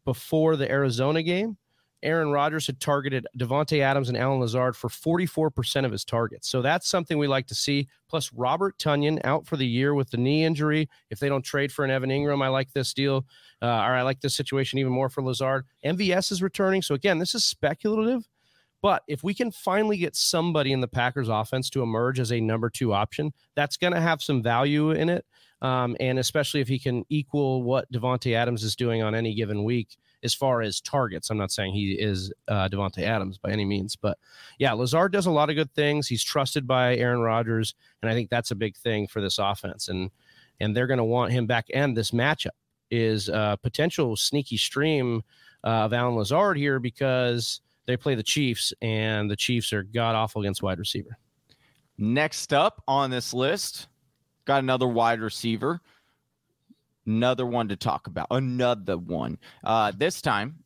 before 0.05 0.57
the 0.57 0.69
Arizona 0.69 1.23
game. 1.23 1.57
Aaron 2.03 2.31
Rodgers 2.31 2.67
had 2.67 2.79
targeted 2.79 3.27
Davante 3.37 3.79
Adams 3.81 4.09
and 4.09 4.17
Allen 4.17 4.39
Lazard 4.39 4.75
for 4.75 4.89
44% 4.89 5.85
of 5.85 5.91
his 5.91 6.03
targets. 6.03 6.49
So 6.49 6.61
that's 6.61 6.87
something 6.87 7.17
we 7.17 7.27
like 7.27 7.47
to 7.47 7.55
see. 7.55 7.87
Plus, 8.09 8.31
Robert 8.33 8.77
Tonyan 8.77 9.23
out 9.23 9.45
for 9.45 9.57
the 9.57 9.67
year 9.67 9.93
with 9.93 10.09
the 10.09 10.17
knee 10.17 10.43
injury. 10.43 10.89
If 11.09 11.19
they 11.19 11.29
don't 11.29 11.43
trade 11.43 11.71
for 11.71 11.85
an 11.85 11.91
Evan 11.91 12.09
Engram, 12.09 12.43
I 12.43 12.47
like 12.47 12.71
this 12.73 12.93
deal. 12.93 13.25
Uh, 13.61 13.67
or 13.67 13.95
I 13.95 14.01
like 14.01 14.21
this 14.21 14.35
situation 14.35 14.79
even 14.79 14.91
more 14.91 15.09
for 15.09 15.21
Lazard. 15.21 15.65
MVS 15.85 16.31
is 16.31 16.41
returning. 16.41 16.81
So 16.81 16.95
again, 16.95 17.19
this 17.19 17.35
is 17.35 17.45
speculative. 17.45 18.27
But 18.81 19.03
if 19.07 19.23
we 19.23 19.33
can 19.33 19.51
finally 19.51 19.97
get 19.97 20.15
somebody 20.15 20.71
in 20.71 20.81
the 20.81 20.87
Packers 20.87 21.29
offense 21.29 21.69
to 21.69 21.83
emerge 21.83 22.19
as 22.19 22.31
a 22.31 22.41
number 22.41 22.69
two 22.69 22.93
option, 22.93 23.31
that's 23.55 23.77
going 23.77 23.93
to 23.93 24.01
have 24.01 24.23
some 24.23 24.41
value 24.41 24.91
in 24.91 25.09
it. 25.09 25.25
Um, 25.61 25.95
and 25.99 26.17
especially 26.17 26.61
if 26.61 26.67
he 26.67 26.79
can 26.79 27.05
equal 27.09 27.61
what 27.61 27.91
Davante 27.91 28.33
Adams 28.33 28.63
is 28.63 28.75
doing 28.75 29.03
on 29.03 29.13
any 29.13 29.35
given 29.35 29.63
week 29.63 29.97
as 30.23 30.33
far 30.33 30.61
as 30.61 30.81
targets. 30.81 31.29
I'm 31.29 31.37
not 31.37 31.51
saying 31.51 31.73
he 31.73 31.93
is 31.93 32.31
uh, 32.47 32.69
Davante 32.69 33.03
Adams 33.03 33.37
by 33.37 33.51
any 33.51 33.65
means, 33.65 33.95
but 33.95 34.17
yeah, 34.59 34.73
Lazard 34.73 35.11
does 35.11 35.25
a 35.25 35.31
lot 35.31 35.49
of 35.49 35.55
good 35.55 35.73
things. 35.73 36.07
He's 36.07 36.23
trusted 36.23 36.67
by 36.67 36.95
Aaron 36.95 37.21
Rodgers, 37.21 37.73
and 38.01 38.09
I 38.09 38.13
think 38.13 38.29
that's 38.29 38.51
a 38.51 38.55
big 38.55 38.75
thing 38.77 39.07
for 39.07 39.21
this 39.21 39.39
offense. 39.39 39.87
And 39.87 40.11
and 40.59 40.77
they're 40.77 40.87
going 40.87 40.99
to 40.99 41.03
want 41.03 41.31
him 41.31 41.47
back. 41.47 41.65
And 41.73 41.97
this 41.97 42.11
matchup 42.11 42.51
is 42.91 43.29
a 43.29 43.57
potential 43.63 44.15
sneaky 44.15 44.57
stream 44.57 45.23
uh, 45.63 45.85
of 45.85 45.93
Allen 45.93 46.15
Lazard 46.15 46.57
here 46.57 46.79
because 46.79 47.61
they 47.87 47.97
play 47.97 48.15
the 48.15 48.23
Chiefs, 48.23 48.73
and 48.81 49.29
the 49.29 49.35
Chiefs 49.35 49.73
are 49.73 49.83
god 49.83 50.15
awful 50.15 50.41
against 50.41 50.61
wide 50.61 50.79
receiver. 50.79 51.17
Next 51.97 52.53
up 52.53 52.83
on 52.87 53.09
this 53.09 53.33
list, 53.33 53.87
got 54.45 54.59
another 54.59 54.87
wide 54.87 55.19
receiver 55.19 55.81
another 57.05 57.45
one 57.45 57.67
to 57.69 57.75
talk 57.75 58.07
about. 58.07 58.27
Another 58.31 58.97
one. 58.97 59.37
Uh, 59.63 59.91
this 59.95 60.21
time, 60.21 60.63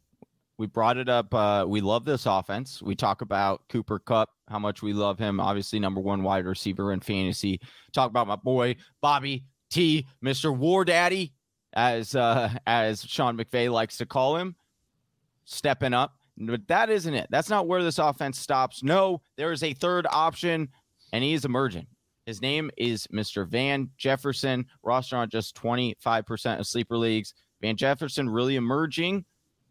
we 0.58 0.68
brought 0.68 0.98
it 0.98 1.10
up. 1.10 1.34
Uh, 1.34 1.66
we 1.68 1.82
love 1.82 2.06
this 2.06 2.26
offense. 2.26 2.82
We 2.82 2.96
talk 2.96 3.22
about 3.22 3.68
Cooper 3.70 4.00
Kupp, 4.00 4.30
how 4.48 4.60
much 4.60 4.82
we 4.82 4.94
love 4.94 5.20
him. 5.20 5.40
Obviously, 5.40 5.80
number 5.80 6.00
one 6.02 6.24
wide 6.24 6.46
receiver 6.46 6.94
in 6.94 7.02
fantasy. 7.02 7.60
Talk 7.94 8.10
about 8.10 8.28
my 8.28 8.38
boy 8.38 8.76
Bobby 9.02 9.46
T, 9.70 10.08
Mr. 10.24 10.56
War 10.56 10.86
Daddy, 10.86 11.34
as 11.74 12.16
uh, 12.16 12.54
as 12.66 13.04
Sean 13.04 13.38
McVay 13.38 13.72
likes 13.72 13.98
to 13.98 14.06
call 14.06 14.38
him, 14.38 14.56
stepping 15.44 15.94
up. 15.94 16.14
But 16.38 16.68
that 16.68 16.90
isn't 16.90 17.14
it. 17.14 17.28
That's 17.30 17.50
not 17.50 17.68
where 17.68 17.84
this 17.84 17.98
offense 17.98 18.40
stops. 18.40 18.84
No, 18.84 19.22
there 19.38 19.52
is 19.52 19.64
a 19.64 19.74
third 19.74 20.06
option, 20.10 20.70
and 21.14 21.24
he 21.24 21.34
is 21.34 21.46
emerging. 21.46 21.88
His 22.26 22.42
name 22.42 22.72
is 22.76 23.08
Mr. 23.08 23.48
Van 23.48 23.90
Jefferson, 23.98 24.66
roster 24.82 25.16
on 25.16 25.30
just 25.30 25.56
25% 25.56 26.60
of 26.60 26.66
sleeper 26.66 26.98
leagues. 26.98 27.34
Van 27.62 27.78
Jefferson 27.78 28.28
really 28.28 28.56
emerging 28.56 29.26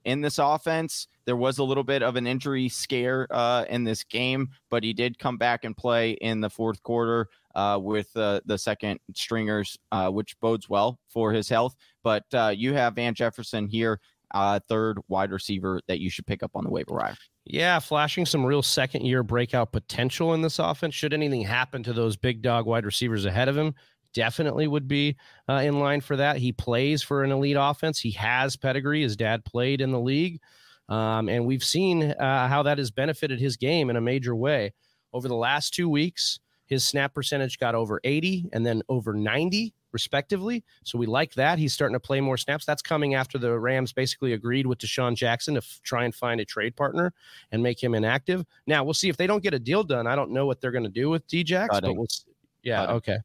in 0.05 0.21
this 0.21 0.39
offense. 0.39 1.09
There 1.25 1.37
was 1.37 1.59
a 1.59 1.65
little 1.65 1.83
bit 1.83 2.03
of 2.03 2.15
an 2.15 2.27
injury 2.27 2.69
scare 2.69 3.27
uh, 3.31 3.65
in 3.69 3.83
this 3.83 4.05
game, 4.05 4.51
but 4.71 4.85
he 4.85 4.93
did 4.93 5.19
come 5.19 5.37
back 5.37 5.65
and 5.65 5.77
play 5.77 6.13
in 6.13 6.41
the 6.41 6.51
fourth 6.51 6.83
quarter 6.83 7.29
uh, 7.57 7.79
with 7.83 8.17
uh, 8.17 8.41
the 8.45 8.59
second 8.59 9.01
stringers, 9.15 9.77
uh, 9.91 10.11
which 10.11 10.39
bodes 10.41 10.69
well 10.69 11.01
for 11.09 11.33
his 11.33 11.49
health. 11.49 11.75
But 12.05 12.25
uh, 12.33 12.53
you 12.55 12.75
have 12.75 12.95
Van 12.95 13.15
Jefferson 13.15 13.67
here, 13.67 14.01
uh, 14.33 14.61
third 14.69 14.99
wide 15.09 15.33
receiver 15.33 15.81
that 15.89 16.01
you 16.01 16.09
should 16.09 16.27
pick 16.27 16.43
up 16.43 16.53
on 16.55 16.63
the 16.63 16.71
waiver 16.71 16.95
wire. 16.95 17.17
Yeah, 17.47 17.79
flashing 17.79 18.25
some 18.25 18.45
real 18.45 18.63
second 18.63 19.05
year 19.05 19.23
breakout 19.23 19.71
potential 19.71 20.33
in 20.33 20.41
this 20.41 20.59
offense. 20.59 20.95
Should 20.95 21.13
anything 21.13 21.43
happen 21.43 21.83
to 21.83 21.93
those 21.93 22.17
big 22.17 22.41
dog 22.41 22.65
wide 22.67 22.87
receivers 22.87 23.27
ahead 23.27 23.49
of 23.49 23.57
him, 23.57 23.75
definitely 24.15 24.67
would 24.67 24.89
be 24.89 25.17
uh, 25.49 25.55
in 25.55 25.79
line 25.79 26.01
for 26.01 26.17
that. 26.17 26.39
He 26.39 26.53
plays 26.53 27.03
for 27.03 27.23
an 27.23 27.33
elite 27.33 27.57
offense. 27.59 28.01
He 28.01 28.13
has 28.13 28.57
pedigree. 28.57 29.03
His 29.03 29.17
dad 29.17 29.45
played 29.45 29.83
in 29.83 29.91
the 29.91 30.01
league. 30.01 30.41
Um, 30.89 31.29
and 31.29 31.45
we've 31.45 31.65
seen 31.65 32.13
uh, 32.13 32.49
how 32.49 32.63
that 32.63 32.79
has 32.79 32.91
benefited 32.91 33.41
his 33.41 33.57
game 33.57 33.91
in 33.91 33.97
a 33.97 34.01
major 34.01 34.35
way. 34.35 34.73
Over 35.13 35.29
the 35.29 35.37
last 35.37 35.75
two 35.75 35.89
weeks, 35.89 36.41
his 36.67 36.85
snap 36.85 37.15
percentage 37.15 37.59
got 37.59 37.75
over 37.75 38.01
80 38.05 38.49
and 38.53 38.65
then 38.65 38.83
over 38.89 39.13
90 39.13 39.75
respectively. 39.95 40.63
So 40.83 40.99
we 40.99 41.07
like 41.07 41.33
that. 41.35 41.59
He's 41.59 41.73
starting 41.73 41.95
to 41.95 42.01
play 42.01 42.21
more 42.21 42.37
snaps. 42.37 42.67
That's 42.67 42.83
coming 42.83 43.15
after 43.15 43.39
the 43.39 43.59
Rams 43.59 43.93
basically 43.93 44.35
agreed 44.35 44.67
with 44.67 44.79
DeSean 44.79 45.15
Jackson 45.15 45.55
to 45.55 45.59
f- 45.59 45.81
try 45.83 46.05
and 46.05 46.15
find 46.15 46.41
a 46.41 46.45
trade 46.45 46.77
partner 46.77 47.15
and 47.53 47.63
make 47.63 47.83
him 47.83 47.95
inactive. 47.95 48.45
Now 48.67 48.85
we'll 48.85 48.93
see 48.93 49.09
if 49.09 49.17
they 49.17 49.27
don't 49.27 49.43
get 49.43 49.55
a 49.55 49.59
deal 49.59 49.85
done. 49.85 50.07
I 50.07 50.15
don't 50.17 50.33
know 50.33 50.45
what 50.45 50.61
they're 50.61 50.73
going 50.73 50.85
to 50.85 50.91
do 50.91 51.09
with 51.09 51.27
Djax, 51.29 51.69
but 51.71 51.97
we'll 51.97 52.07
see. 52.09 52.25
yeah, 52.63 52.81
Cutting. 52.81 52.97
okay. 52.97 53.19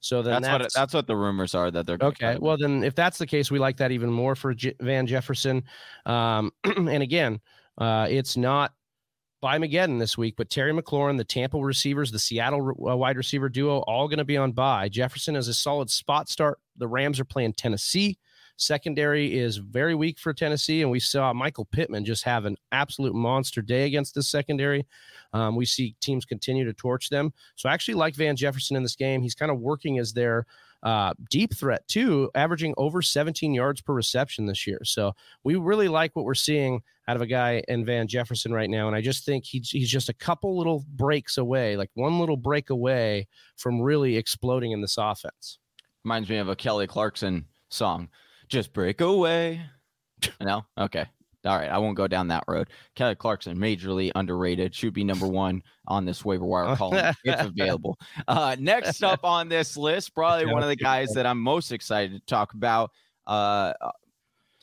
So 0.00 0.20
then 0.20 0.42
That's, 0.42 0.46
that's, 0.46 0.62
what 0.62 0.80
that's 0.80 0.94
what 0.94 1.06
the 1.06 1.16
rumors 1.16 1.54
are 1.54 1.70
that 1.70 1.86
they're 1.86 1.96
Okay. 2.00 2.36
Well, 2.40 2.56
then, 2.56 2.82
if 2.82 2.96
that's 2.96 3.18
the 3.18 3.26
case, 3.26 3.52
we 3.52 3.60
like 3.60 3.76
that 3.76 3.92
even 3.92 4.10
more 4.10 4.34
for 4.34 4.52
J- 4.52 4.74
Van 4.80 5.06
Jefferson. 5.06 5.62
Um, 6.06 6.52
and 6.64 7.04
again, 7.04 7.40
uh, 7.78 8.08
it's 8.10 8.36
not 8.36 8.72
by 9.42 9.58
Mageddon 9.58 9.98
this 9.98 10.16
week, 10.16 10.36
but 10.38 10.48
Terry 10.48 10.72
McLaurin, 10.72 11.18
the 11.18 11.24
Tampa 11.24 11.58
receivers, 11.58 12.12
the 12.12 12.18
Seattle 12.18 12.70
uh, 12.88 12.96
wide 12.96 13.16
receiver 13.16 13.48
duo, 13.48 13.80
all 13.80 14.06
going 14.06 14.18
to 14.18 14.24
be 14.24 14.36
on 14.36 14.52
bye. 14.52 14.88
Jefferson 14.88 15.34
is 15.34 15.48
a 15.48 15.54
solid 15.54 15.90
spot 15.90 16.28
start. 16.28 16.60
The 16.76 16.86
Rams 16.86 17.18
are 17.18 17.24
playing 17.24 17.54
Tennessee. 17.54 18.18
Secondary 18.56 19.36
is 19.36 19.56
very 19.56 19.96
weak 19.96 20.20
for 20.20 20.32
Tennessee, 20.32 20.82
and 20.82 20.90
we 20.90 21.00
saw 21.00 21.32
Michael 21.32 21.64
Pittman 21.64 22.04
just 22.04 22.22
have 22.22 22.44
an 22.44 22.56
absolute 22.70 23.14
monster 23.14 23.62
day 23.62 23.84
against 23.84 24.14
this 24.14 24.28
secondary. 24.28 24.86
Um, 25.32 25.56
we 25.56 25.66
see 25.66 25.96
teams 26.00 26.24
continue 26.24 26.64
to 26.64 26.72
torch 26.72 27.08
them. 27.08 27.32
So 27.56 27.68
I 27.68 27.74
actually 27.74 27.94
like 27.94 28.14
Van 28.14 28.36
Jefferson 28.36 28.76
in 28.76 28.84
this 28.84 28.94
game. 28.94 29.22
He's 29.22 29.34
kind 29.34 29.50
of 29.50 29.58
working 29.58 29.98
as 29.98 30.12
their 30.12 30.46
uh, 30.82 31.14
deep 31.30 31.54
threat 31.54 31.86
too, 31.88 32.30
averaging 32.34 32.74
over 32.76 33.02
17 33.02 33.54
yards 33.54 33.80
per 33.80 33.92
reception 33.94 34.46
this 34.46 34.66
year. 34.66 34.80
So 34.84 35.12
we 35.44 35.56
really 35.56 35.88
like 35.88 36.14
what 36.16 36.24
we're 36.24 36.34
seeing 36.34 36.82
out 37.08 37.16
of 37.16 37.22
a 37.22 37.26
guy 37.26 37.62
in 37.68 37.84
Van 37.84 38.06
Jefferson 38.06 38.52
right 38.52 38.70
now, 38.70 38.86
and 38.86 38.96
I 38.96 39.00
just 39.00 39.24
think 39.24 39.44
he's 39.44 39.70
he's 39.70 39.90
just 39.90 40.08
a 40.08 40.14
couple 40.14 40.56
little 40.56 40.84
breaks 40.94 41.36
away, 41.36 41.76
like 41.76 41.90
one 41.94 42.18
little 42.18 42.36
break 42.36 42.70
away 42.70 43.26
from 43.56 43.80
really 43.80 44.16
exploding 44.16 44.72
in 44.72 44.80
this 44.80 44.96
offense. 44.98 45.58
Reminds 46.04 46.28
me 46.28 46.38
of 46.38 46.48
a 46.48 46.56
Kelly 46.56 46.86
Clarkson 46.86 47.46
song. 47.70 48.08
Just 48.48 48.72
break 48.72 49.00
away. 49.00 49.62
no? 50.40 50.64
Okay. 50.78 51.06
All 51.44 51.58
right. 51.58 51.70
I 51.70 51.78
won't 51.78 51.96
go 51.96 52.06
down 52.06 52.28
that 52.28 52.44
road. 52.46 52.68
Kelly 52.94 53.16
Clarkson, 53.16 53.56
majorly 53.56 54.12
underrated. 54.14 54.74
Should 54.74 54.94
be 54.94 55.02
number 55.02 55.26
one 55.26 55.62
on 55.88 56.04
this 56.04 56.24
waiver 56.24 56.44
wire 56.44 56.76
column. 56.76 57.14
it's 57.24 57.42
available. 57.42 57.98
Uh, 58.28 58.56
next 58.58 59.02
up 59.02 59.20
on 59.24 59.48
this 59.48 59.76
list, 59.76 60.14
probably 60.14 60.46
one 60.46 60.62
of 60.62 60.68
the 60.68 60.76
guys 60.76 61.10
that 61.14 61.26
I'm 61.26 61.40
most 61.40 61.72
excited 61.72 62.12
to 62.12 62.26
talk 62.26 62.54
about. 62.54 62.90
Uh, 63.26 63.72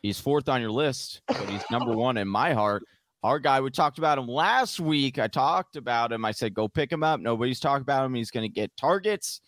he's 0.01 0.19
fourth 0.19 0.47
on 0.47 0.61
your 0.61 0.71
list, 0.71 1.21
but 1.27 1.49
he's 1.49 1.63
number 1.69 1.91
one 1.91 2.17
in 2.17 2.27
my 2.27 2.53
heart. 2.53 2.84
Our 3.21 3.39
guy, 3.39 3.59
we 3.59 3.69
talked 3.69 3.97
about 3.97 4.17
him 4.17 4.27
last 4.27 4.80
week. 4.80 5.19
I 5.19 5.27
talked 5.27 5.75
about 5.75 6.13
him. 6.13 6.23
I 6.23 6.32
said, 6.32 6.53
go 6.53 6.69
pick 6.69 6.89
him 6.89 7.03
up. 7.03 7.19
Nobody's 7.19 7.59
talking 7.59 7.82
about 7.82 8.05
him. 8.05 8.13
He's 8.13 8.32
going 8.32 8.49
to 8.49 8.53
get 8.53 8.75
targets. 8.77 9.41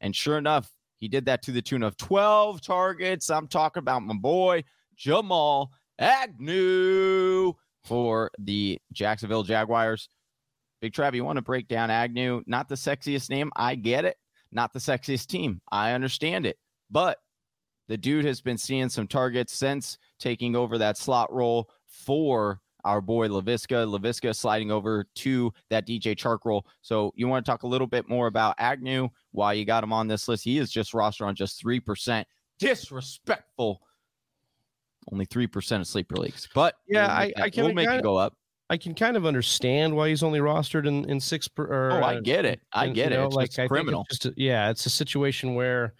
And 0.00 0.16
sure 0.16 0.38
enough, 0.38 0.72
he 0.96 1.08
did 1.08 1.26
that 1.26 1.42
to 1.42 1.52
the 1.52 1.60
tune 1.60 1.82
of 1.82 1.98
12 1.98 2.62
targets. 2.62 3.28
I'm 3.28 3.46
talking 3.46 3.80
about 3.80 4.02
my 4.02 4.14
boy, 4.14 4.64
Jamal 4.96 5.70
Agnew 6.00 7.52
for 7.84 8.30
the 8.38 8.78
Jacksonville 8.92 9.42
Jaguars. 9.42 10.08
Big 10.80 10.94
Trav, 10.94 11.14
you 11.14 11.24
want 11.24 11.36
to 11.36 11.42
break 11.42 11.68
down 11.68 11.90
Agnew? 11.90 12.42
Not 12.46 12.68
the 12.68 12.74
sexiest 12.74 13.28
name. 13.28 13.50
I 13.54 13.74
get 13.74 14.06
it. 14.06 14.16
Not 14.50 14.72
the 14.72 14.78
sexiest 14.78 15.26
team. 15.26 15.60
I 15.70 15.92
understand 15.92 16.46
it. 16.46 16.56
But 16.90 17.18
the 17.88 17.98
dude 17.98 18.24
has 18.24 18.40
been 18.40 18.56
seeing 18.56 18.88
some 18.88 19.06
targets 19.06 19.52
since 19.52 19.98
taking 20.18 20.56
over 20.56 20.78
that 20.78 20.96
slot 20.96 21.32
role 21.32 21.68
for 21.86 22.60
our 22.84 23.00
boy 23.00 23.28
Laviska. 23.28 23.86
Laviska 23.86 24.34
sliding 24.34 24.70
over 24.70 25.06
to 25.16 25.52
that 25.68 25.86
DJ 25.86 26.16
Chark 26.16 26.38
role. 26.44 26.66
So 26.80 27.12
you 27.14 27.28
want 27.28 27.44
to 27.44 27.50
talk 27.50 27.62
a 27.62 27.68
little 27.68 27.86
bit 27.86 28.08
more 28.08 28.26
about 28.26 28.54
Agnew, 28.58 29.08
why 29.32 29.52
you 29.52 29.66
got 29.66 29.84
him 29.84 29.92
on 29.92 30.08
this 30.08 30.28
list. 30.28 30.44
He 30.44 30.58
is 30.58 30.70
just 30.70 30.94
roster 30.94 31.26
on 31.26 31.34
just 31.34 31.62
3%. 31.62 32.24
Disrespectful. 32.58 33.82
Only 35.12 35.26
3% 35.26 35.80
of 35.80 35.86
sleeper 35.86 36.16
leagues. 36.16 36.48
But 36.54 36.76
Yeah, 36.88 37.02
we'll 37.06 37.10
I- 37.16 37.26
make 37.26 37.40
I 37.40 37.50
can 37.50 37.64
we'll 37.64 37.74
make 37.74 37.86
kinda- 37.88 37.98
it 38.00 38.02
go 38.02 38.16
up. 38.16 38.34
I 38.68 38.76
can 38.76 38.94
kind 38.94 39.16
of 39.16 39.26
understand 39.26 39.96
why 39.96 40.10
he's 40.10 40.22
only 40.22 40.38
rostered 40.38 40.86
in 40.86 41.08
in 41.10 41.18
six. 41.18 41.48
Per, 41.48 41.64
or, 41.64 41.90
Oh, 41.92 42.02
I 42.04 42.16
uh, 42.16 42.20
get 42.20 42.44
it. 42.44 42.60
I 42.72 42.86
and, 42.86 42.94
get 42.94 43.10
it. 43.10 43.16
know, 43.16 43.26
It's 43.26 43.34
like 43.58 43.68
criminal. 43.68 44.06
it's 44.10 44.24
a, 44.26 44.32
yeah, 44.36 44.70
it's 44.70 44.86
a 44.86 44.90
situation 44.90 45.54
where 45.56 45.94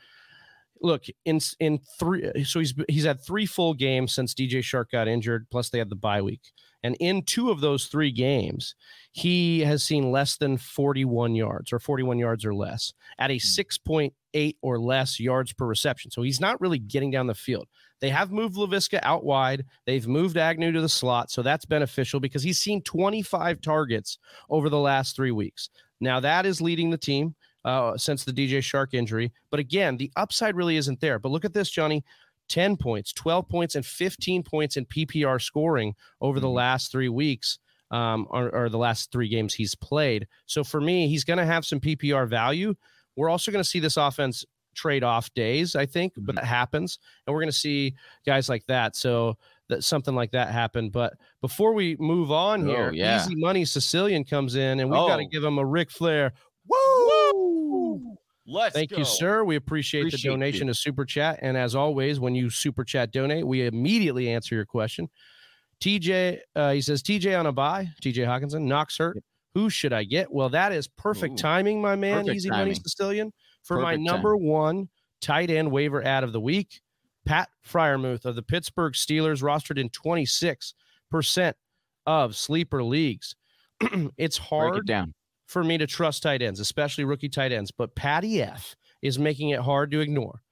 look 0.80 1.04
in 1.24 1.40
in 1.58 1.80
three. 1.98 2.44
So 2.44 2.60
he's 2.60 2.72
he's 2.88 3.04
had 3.04 3.20
three 3.24 3.44
full 3.46 3.74
games 3.74 4.14
since 4.14 4.34
DJ 4.34 4.60
Chark 4.60 4.90
got 4.92 5.08
injured. 5.08 5.48
Plus 5.50 5.68
they 5.70 5.78
had 5.78 5.88
the 5.90 5.96
bye 5.96 6.22
week, 6.22 6.52
and 6.84 6.96
in 7.00 7.24
two 7.24 7.50
of 7.50 7.60
those 7.60 7.86
three 7.86 8.12
games, 8.12 8.76
he 9.10 9.60
has 9.60 9.82
seen 9.82 10.12
less 10.12 10.36
than 10.36 10.56
forty 10.56 11.04
one 11.04 11.34
yards 11.34 11.72
or 11.72 11.80
forty 11.80 12.04
one 12.04 12.20
yards 12.20 12.44
or 12.44 12.54
less 12.54 12.92
at 13.18 13.30
a 13.32 13.34
Hmm. 13.34 13.38
six 13.38 13.78
point 13.78 14.14
eight 14.32 14.58
or 14.62 14.78
less 14.78 15.18
yards 15.18 15.52
per 15.52 15.66
reception. 15.66 16.12
So 16.12 16.22
he's 16.22 16.40
not 16.40 16.60
really 16.60 16.78
getting 16.78 17.10
down 17.10 17.26
the 17.26 17.34
field. 17.34 17.66
They 18.00 18.10
have 18.10 18.32
moved 18.32 18.56
Laviska 18.56 19.00
out 19.02 19.24
wide. 19.24 19.64
They've 19.86 20.06
moved 20.06 20.36
Agnew 20.36 20.72
to 20.72 20.80
the 20.80 20.88
slot. 20.88 21.30
So 21.30 21.42
that's 21.42 21.64
beneficial 21.64 22.18
because 22.20 22.42
he's 22.42 22.58
seen 22.58 22.82
25 22.82 23.60
targets 23.60 24.18
over 24.48 24.68
the 24.68 24.78
last 24.78 25.14
three 25.16 25.32
weeks. 25.32 25.68
Now 26.00 26.18
that 26.20 26.46
is 26.46 26.60
leading 26.60 26.90
the 26.90 26.96
team 26.98 27.34
uh, 27.64 27.96
since 27.98 28.24
the 28.24 28.32
DJ 28.32 28.58
Chark 28.58 28.94
injury. 28.94 29.32
But 29.50 29.60
again, 29.60 29.96
the 29.98 30.10
upside 30.16 30.56
really 30.56 30.76
isn't 30.76 31.00
there. 31.00 31.18
But 31.18 31.30
look 31.30 31.44
at 31.44 31.52
this, 31.52 31.70
Johnny 31.70 32.04
10 32.48 32.76
points, 32.78 33.12
12 33.12 33.48
points, 33.48 33.74
and 33.76 33.84
15 33.86 34.42
points 34.42 34.76
in 34.76 34.84
PPR 34.86 35.38
scoring 35.40 35.94
over 36.20 36.40
the 36.40 36.48
Mhm. 36.48 36.54
last 36.54 36.90
three 36.90 37.08
weeks. 37.10 37.58
Um, 37.92 38.28
or, 38.30 38.54
or 38.54 38.68
the 38.68 38.78
last 38.78 39.10
three 39.10 39.28
games 39.28 39.52
he's 39.52 39.74
played. 39.74 40.28
So 40.46 40.62
for 40.62 40.80
me, 40.80 41.08
he's 41.08 41.24
going 41.24 41.38
to 41.40 41.44
have 41.44 41.64
some 41.66 41.80
PPR 41.80 42.24
value. 42.28 42.76
We're 43.16 43.28
also 43.28 43.50
going 43.50 43.64
to 43.64 43.68
see 43.68 43.80
this 43.80 43.96
offense 43.96 44.44
trade 44.74 45.02
off 45.04 45.32
days, 45.34 45.74
I 45.76 45.86
think, 45.86 46.12
but 46.16 46.34
that 46.36 46.44
happens. 46.44 46.98
And 47.26 47.34
we're 47.34 47.40
going 47.40 47.50
to 47.52 47.56
see 47.56 47.94
guys 48.26 48.48
like 48.48 48.64
that. 48.66 48.96
So 48.96 49.36
that 49.68 49.84
something 49.84 50.14
like 50.14 50.30
that 50.32 50.48
happened. 50.50 50.92
But 50.92 51.14
before 51.40 51.72
we 51.74 51.96
move 52.00 52.30
on 52.32 52.62
Oh, 52.62 52.72
here, 52.72 52.92
yeah. 52.92 53.22
Easy 53.24 53.34
Money 53.36 53.64
Sicilian 53.64 54.24
comes 54.24 54.54
in 54.56 54.80
and 54.80 54.90
we've 54.90 54.96
got 54.96 55.16
to 55.18 55.24
Oh. 55.24 55.28
give 55.30 55.44
him 55.44 55.58
a 55.58 55.64
Ric 55.64 55.90
Flair. 55.90 56.32
Woo! 56.66 58.16
Let's 58.46 58.74
Thank 58.74 58.90
go. 58.90 58.98
you, 58.98 59.04
sir. 59.04 59.44
We 59.44 59.56
appreciate, 59.56 60.02
Appreciate 60.08 60.22
the 60.22 60.28
donation 60.34 60.66
you. 60.66 60.72
to 60.72 60.78
Super 60.78 61.04
Chat. 61.04 61.38
And 61.42 61.56
as 61.56 61.74
always, 61.76 62.18
when 62.18 62.34
you 62.34 62.50
Super 62.50 62.82
Chat 62.84 63.12
donate, 63.12 63.46
we 63.46 63.66
immediately 63.66 64.28
answer 64.28 64.54
your 64.56 64.64
question. 64.66 65.08
TJ, 65.80 66.38
uh, 66.56 66.72
he 66.72 66.80
says, 66.80 67.02
TJ 67.02 67.38
on 67.38 67.46
a 67.46 67.52
bye, 67.52 67.88
TJ 68.02 68.26
Hockenson, 68.26 68.62
Knox 68.62 68.98
hurt. 68.98 69.18
Who 69.54 69.70
should 69.70 69.92
I 69.92 70.04
get? 70.04 70.32
Well, 70.32 70.48
that 70.50 70.72
is 70.72 70.86
perfect 70.88 71.34
Ooh. 71.34 71.36
timing, 71.36 71.80
my 71.80 71.96
man, 71.96 72.28
Easy 72.28 72.50
Money. 72.50 72.74
Sicilian, 72.74 73.32
for 73.62 73.76
my 73.80 73.92
Perfect 73.92 74.04
number 74.04 74.36
one 74.36 74.88
tight 75.20 75.50
end 75.50 75.70
waiver 75.70 76.02
ad 76.02 76.24
of 76.24 76.32
the 76.32 76.40
week. 76.40 76.80
Pat 77.26 77.48
Freiermuth 77.66 78.24
of 78.24 78.34
the 78.34 78.42
Pittsburgh 78.42 78.94
Steelers, 78.94 79.42
rostered 79.42 79.78
in 79.78 79.90
26% 79.90 81.54
of 82.06 82.34
sleeper 82.34 82.82
leagues. 82.82 83.36
it's 84.16 84.38
hard 84.38 84.78
it 84.78 84.86
down. 84.86 85.14
for 85.46 85.62
me 85.62 85.78
to 85.78 85.86
trust 85.86 86.22
tight 86.22 86.42
ends, 86.42 86.60
especially 86.60 87.04
rookie 87.04 87.28
tight 87.28 87.52
ends. 87.52 87.70
But 87.70 87.94
Patty 87.94 88.42
F 88.42 88.74
is 89.02 89.18
making 89.18 89.50
it 89.50 89.60
hard 89.60 89.90
to 89.92 90.00
ignore. 90.00 90.42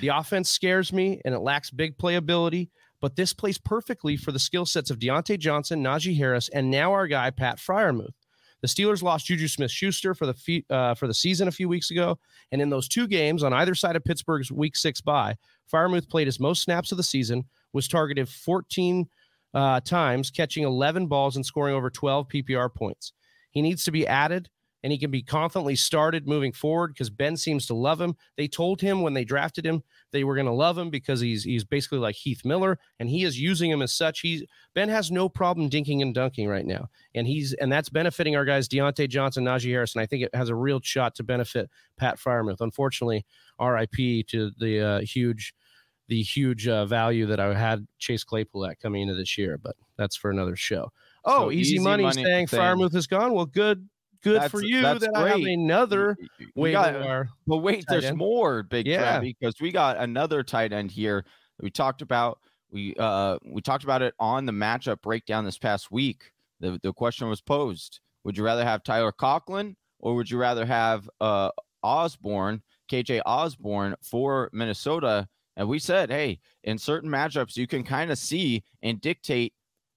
The 0.00 0.08
offense 0.08 0.50
scares 0.50 0.92
me 0.92 1.20
and 1.24 1.34
it 1.34 1.40
lacks 1.40 1.70
big 1.70 1.96
playability, 1.98 2.70
but 3.00 3.16
this 3.16 3.32
plays 3.32 3.58
perfectly 3.58 4.16
for 4.16 4.32
the 4.32 4.38
skill 4.38 4.66
sets 4.66 4.90
of 4.90 4.98
Diontae 4.98 5.38
Johnson, 5.38 5.84
Najee 5.84 6.16
Harris, 6.16 6.48
and 6.48 6.70
now 6.70 6.92
our 6.92 7.06
guy, 7.06 7.30
Pat 7.30 7.58
Freiermuth. 7.58 8.14
The 8.64 8.68
Steelers 8.68 9.02
lost 9.02 9.26
Juju 9.26 9.46
Smith 9.46 9.70
Schuster 9.70 10.14
for 10.14 10.24
the 10.24 10.32
fe- 10.32 10.64
uh, 10.70 10.94
for 10.94 11.06
the 11.06 11.12
season 11.12 11.48
a 11.48 11.52
few 11.52 11.68
weeks 11.68 11.90
ago. 11.90 12.18
And 12.50 12.62
in 12.62 12.70
those 12.70 12.88
two 12.88 13.06
games 13.06 13.42
on 13.42 13.52
either 13.52 13.74
side 13.74 13.94
of 13.94 14.02
Pittsburgh's 14.02 14.50
week 14.50 14.74
six 14.74 15.02
bye, 15.02 15.36
Freiermuth 15.70 16.08
played 16.08 16.28
his 16.28 16.40
most 16.40 16.62
snaps 16.62 16.90
of 16.90 16.96
the 16.96 17.02
season, 17.02 17.44
was 17.74 17.88
targeted 17.88 18.26
14 18.26 19.06
uh, 19.52 19.80
times, 19.80 20.30
catching 20.30 20.64
11 20.64 21.08
balls 21.08 21.36
and 21.36 21.44
scoring 21.44 21.74
over 21.74 21.90
12 21.90 22.26
PPR 22.26 22.74
points. 22.74 23.12
He 23.50 23.60
needs 23.60 23.84
to 23.84 23.90
be 23.90 24.06
added 24.06 24.48
and 24.84 24.92
he 24.92 24.98
can 24.98 25.10
be 25.10 25.22
confidently 25.22 25.74
started 25.74 26.28
moving 26.28 26.52
forward 26.52 26.88
because 26.88 27.08
Ben 27.08 27.38
seems 27.38 27.66
to 27.66 27.74
love 27.74 27.98
him. 27.98 28.14
They 28.36 28.46
told 28.46 28.82
him 28.82 29.00
when 29.00 29.14
they 29.14 29.24
drafted 29.24 29.64
him 29.64 29.82
they 30.12 30.22
were 30.22 30.34
going 30.36 30.46
to 30.46 30.52
love 30.52 30.78
him 30.78 30.90
because 30.90 31.20
he's 31.20 31.42
he's 31.42 31.64
basically 31.64 31.98
like 31.98 32.14
Heath 32.14 32.44
Miller 32.44 32.78
and 33.00 33.08
he 33.08 33.24
is 33.24 33.40
using 33.40 33.70
him 33.70 33.82
as 33.82 33.92
such. 33.92 34.20
He's 34.20 34.44
Ben 34.74 34.88
has 34.90 35.10
no 35.10 35.28
problem 35.28 35.68
dinking 35.70 36.02
and 36.02 36.14
dunking 36.14 36.46
right 36.46 36.66
now, 36.66 36.88
and 37.14 37.26
he's 37.26 37.54
and 37.54 37.72
that's 37.72 37.88
benefiting 37.88 38.36
our 38.36 38.44
guys 38.44 38.68
Diontae 38.68 39.08
Johnson, 39.08 39.44
Najee 39.44 39.70
Harris, 39.70 39.94
and 39.94 40.02
I 40.02 40.06
think 40.06 40.22
it 40.22 40.34
has 40.34 40.50
a 40.50 40.54
real 40.54 40.80
shot 40.82 41.14
to 41.16 41.24
benefit 41.24 41.68
Pat 41.96 42.18
Freiermuth. 42.18 42.60
Unfortunately, 42.60 43.24
R.I.P. 43.58 44.24
to 44.24 44.50
the 44.58 44.80
uh, 44.80 45.00
huge 45.00 45.54
the 46.08 46.22
huge 46.22 46.68
uh, 46.68 46.84
value 46.84 47.26
that 47.26 47.40
I 47.40 47.54
had 47.58 47.86
Chase 47.98 48.24
Claypool 48.24 48.66
at 48.66 48.78
coming 48.78 49.02
into 49.02 49.14
this 49.14 49.38
year, 49.38 49.58
but 49.58 49.74
that's 49.96 50.14
for 50.14 50.30
another 50.30 50.54
show. 50.54 50.92
Oh, 51.24 51.46
So 51.46 51.50
easy, 51.50 51.76
Easy 51.76 51.78
money, 51.78 52.02
Money 52.02 52.22
saying 52.22 52.46
saying- 52.48 52.62
Freiermuth 52.62 52.94
is 52.94 53.06
gone. 53.06 53.32
Well, 53.32 53.46
good, 53.46 53.88
good 54.24 54.50
for 54.50 54.62
you 54.62 54.82
that's 54.82 55.00
that 55.00 55.16
I 55.16 55.28
have 55.28 55.38
another 55.40 56.16
We 56.56 56.72
waiver 56.74 56.92
got- 56.92 57.26
But 57.46 57.58
wait, 57.58 57.84
there's 57.88 58.04
end. 58.06 58.18
more, 58.18 58.62
Big 58.62 58.86
Yeah. 58.86 59.20
because 59.20 59.54
we 59.60 59.70
got 59.70 59.98
another 59.98 60.42
tight 60.42 60.72
end 60.72 60.90
here. 60.90 61.24
We 61.60 61.70
talked 61.70 62.02
about 62.02 62.40
we 62.70 62.94
uh 62.98 63.38
we 63.44 63.60
talked 63.62 63.84
about 63.84 64.02
it 64.02 64.14
on 64.18 64.46
the 64.46 64.52
matchup 64.52 65.00
breakdown 65.02 65.44
this 65.44 65.58
past 65.58 65.90
week. 65.92 66.32
The 66.60 66.80
the 66.82 66.92
question 66.92 67.28
was 67.28 67.40
posed: 67.40 68.00
Would 68.24 68.36
you 68.36 68.44
rather 68.44 68.64
have 68.64 68.82
Tyler 68.82 69.12
Conklin 69.12 69.76
or 70.00 70.14
would 70.16 70.28
you 70.30 70.38
rather 70.38 70.66
have 70.66 71.08
uh 71.20 71.50
Osborn? 71.82 72.62
KJ 72.90 73.20
Osborn 73.24 73.94
for 74.02 74.50
Minnesota. 74.52 75.26
And 75.56 75.68
we 75.68 75.78
said, 75.78 76.10
hey, 76.10 76.40
in 76.64 76.76
certain 76.78 77.08
matchups, 77.08 77.56
you 77.56 77.66
can 77.68 77.84
kind 77.84 78.10
of 78.10 78.18
see 78.18 78.64
and 78.82 79.00
dictate 79.00 79.54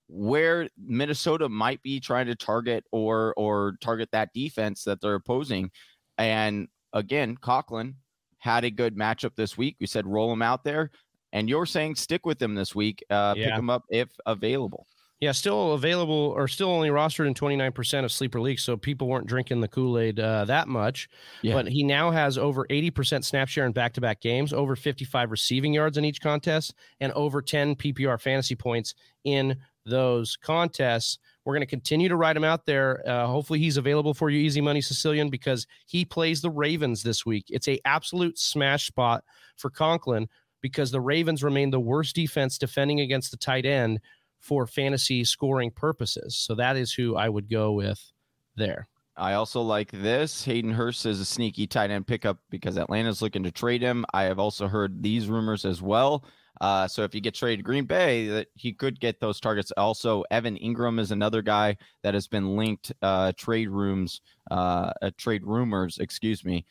where 0.07 0.69
Minnesota 0.77 1.49
might 1.49 1.81
be 1.83 1.99
trying 1.99 2.27
to 2.27 2.35
target 2.35 2.85
or 2.91 3.33
or 3.37 3.77
target 3.81 4.09
that 4.11 4.33
defense 4.33 4.83
that 4.83 5.01
they're 5.01 5.15
opposing. 5.15 5.71
And 6.17 6.67
again, 6.93 7.37
Conklin 7.37 7.95
had 8.39 8.63
a 8.63 8.71
good 8.71 8.95
matchup 8.95 9.35
this 9.35 9.57
week. 9.57 9.75
We 9.79 9.87
said 9.87 10.07
roll 10.07 10.31
him 10.31 10.41
out 10.41 10.63
there, 10.63 10.91
and 11.33 11.49
you're 11.49 11.65
saying 11.65 11.95
stick 11.95 12.25
with 12.25 12.41
him 12.41 12.55
this 12.55 12.73
week. 12.73 13.03
Uh, 13.09 13.33
yeah. 13.37 13.49
Pick 13.49 13.59
him 13.59 13.69
up 13.69 13.83
if 13.89 14.09
available. 14.25 14.87
Yeah, 15.19 15.31
still 15.31 15.73
available 15.73 16.33
or 16.35 16.47
still 16.47 16.69
only 16.69 16.89
rostered 16.89 17.25
in 17.25 17.33
29% 17.33 18.03
of 18.03 18.11
sleeper 18.11 18.39
leagues. 18.39 18.61
So 18.61 18.77
people 18.77 19.07
weren't 19.07 19.25
drinking 19.25 19.61
the 19.61 19.67
Kool 19.67 19.97
Aid 19.97 20.19
uh, 20.19 20.45
that 20.45 20.67
much. 20.67 21.09
Yeah. 21.41 21.55
But 21.55 21.67
he 21.67 21.83
now 21.83 22.11
has 22.11 22.37
over 22.37 22.67
80% 22.67 23.23
snap 23.23 23.47
share 23.47 23.65
in 23.65 23.71
back 23.71 23.93
to 23.93 24.01
back 24.01 24.21
games, 24.21 24.53
over 24.53 24.75
55 24.75 25.31
receiving 25.31 25.73
yards 25.73 25.97
in 25.97 26.05
each 26.05 26.21
contest, 26.21 26.75
and 26.99 27.11
over 27.13 27.41
10 27.41 27.75
PPR 27.77 28.21
fantasy 28.21 28.53
points 28.53 28.93
in 29.23 29.57
those 29.87 30.35
contests. 30.35 31.17
We're 31.45 31.53
going 31.53 31.61
to 31.61 31.65
continue 31.65 32.09
to 32.09 32.15
write 32.15 32.37
him 32.37 32.43
out 32.43 32.65
there. 32.65 33.01
Uh, 33.07 33.25
hopefully, 33.27 33.59
he's 33.59 33.77
available 33.77 34.13
for 34.13 34.29
you, 34.29 34.39
Easy 34.39 34.61
Money 34.61 34.81
Sicilian, 34.81 35.29
because 35.29 35.65
he 35.85 36.05
plays 36.05 36.41
the 36.41 36.49
Ravens 36.49 37.03
this 37.03 37.25
week. 37.25 37.45
It's 37.49 37.67
a 37.67 37.79
absolute 37.85 38.37
smash 38.37 38.87
spot 38.87 39.23
for 39.55 39.69
Conklin 39.69 40.27
because 40.61 40.91
the 40.91 41.01
Ravens 41.01 41.43
remain 41.43 41.69
the 41.69 41.79
worst 41.79 42.15
defense 42.15 42.57
defending 42.57 42.99
against 42.99 43.31
the 43.31 43.37
tight 43.37 43.65
end 43.65 43.99
for 44.39 44.67
fantasy 44.67 45.23
scoring 45.23 45.71
purposes. 45.71 46.35
So 46.35 46.55
that 46.55 46.77
is 46.77 46.93
who 46.93 47.15
I 47.15 47.29
would 47.29 47.49
go 47.49 47.71
with 47.71 48.11
there. 48.55 48.87
I 49.17 49.33
also 49.33 49.61
like 49.61 49.91
this. 49.91 50.43
Hayden 50.45 50.71
Hurst 50.71 51.05
is 51.05 51.19
a 51.19 51.25
sneaky 51.25 51.65
tight 51.65 51.89
end 51.89 52.05
pickup 52.05 52.37
because 52.49 52.77
Atlanta's 52.77 53.21
looking 53.21 53.43
to 53.43 53.51
trade 53.51 53.81
him. 53.81 54.05
I 54.13 54.23
have 54.23 54.39
also 54.39 54.67
heard 54.67 55.01
these 55.01 55.27
rumors 55.27 55.65
as 55.65 55.81
well. 55.81 56.23
Uh, 56.61 56.87
so 56.87 57.03
if 57.03 57.13
you 57.13 57.21
get 57.21 57.35
traded 57.35 57.65
Green 57.65 57.85
Bay, 57.85 58.27
that 58.27 58.47
he 58.55 58.73
could 58.73 58.99
get 58.99 59.19
those 59.19 59.39
targets. 59.39 59.71
Also, 59.77 60.23
Evan 60.31 60.57
Engram 60.57 60.99
is 60.99 61.11
another 61.11 61.41
guy 61.41 61.77
that 62.03 62.13
has 62.13 62.27
been 62.27 62.55
linked 62.55 62.91
uh, 63.01 63.31
trade 63.37 63.69
rooms, 63.69 64.21
uh, 64.49 64.91
uh 65.01 65.11
trade 65.17 65.43
rumors. 65.43 65.97
Excuse 65.99 66.43
me. 66.43 66.65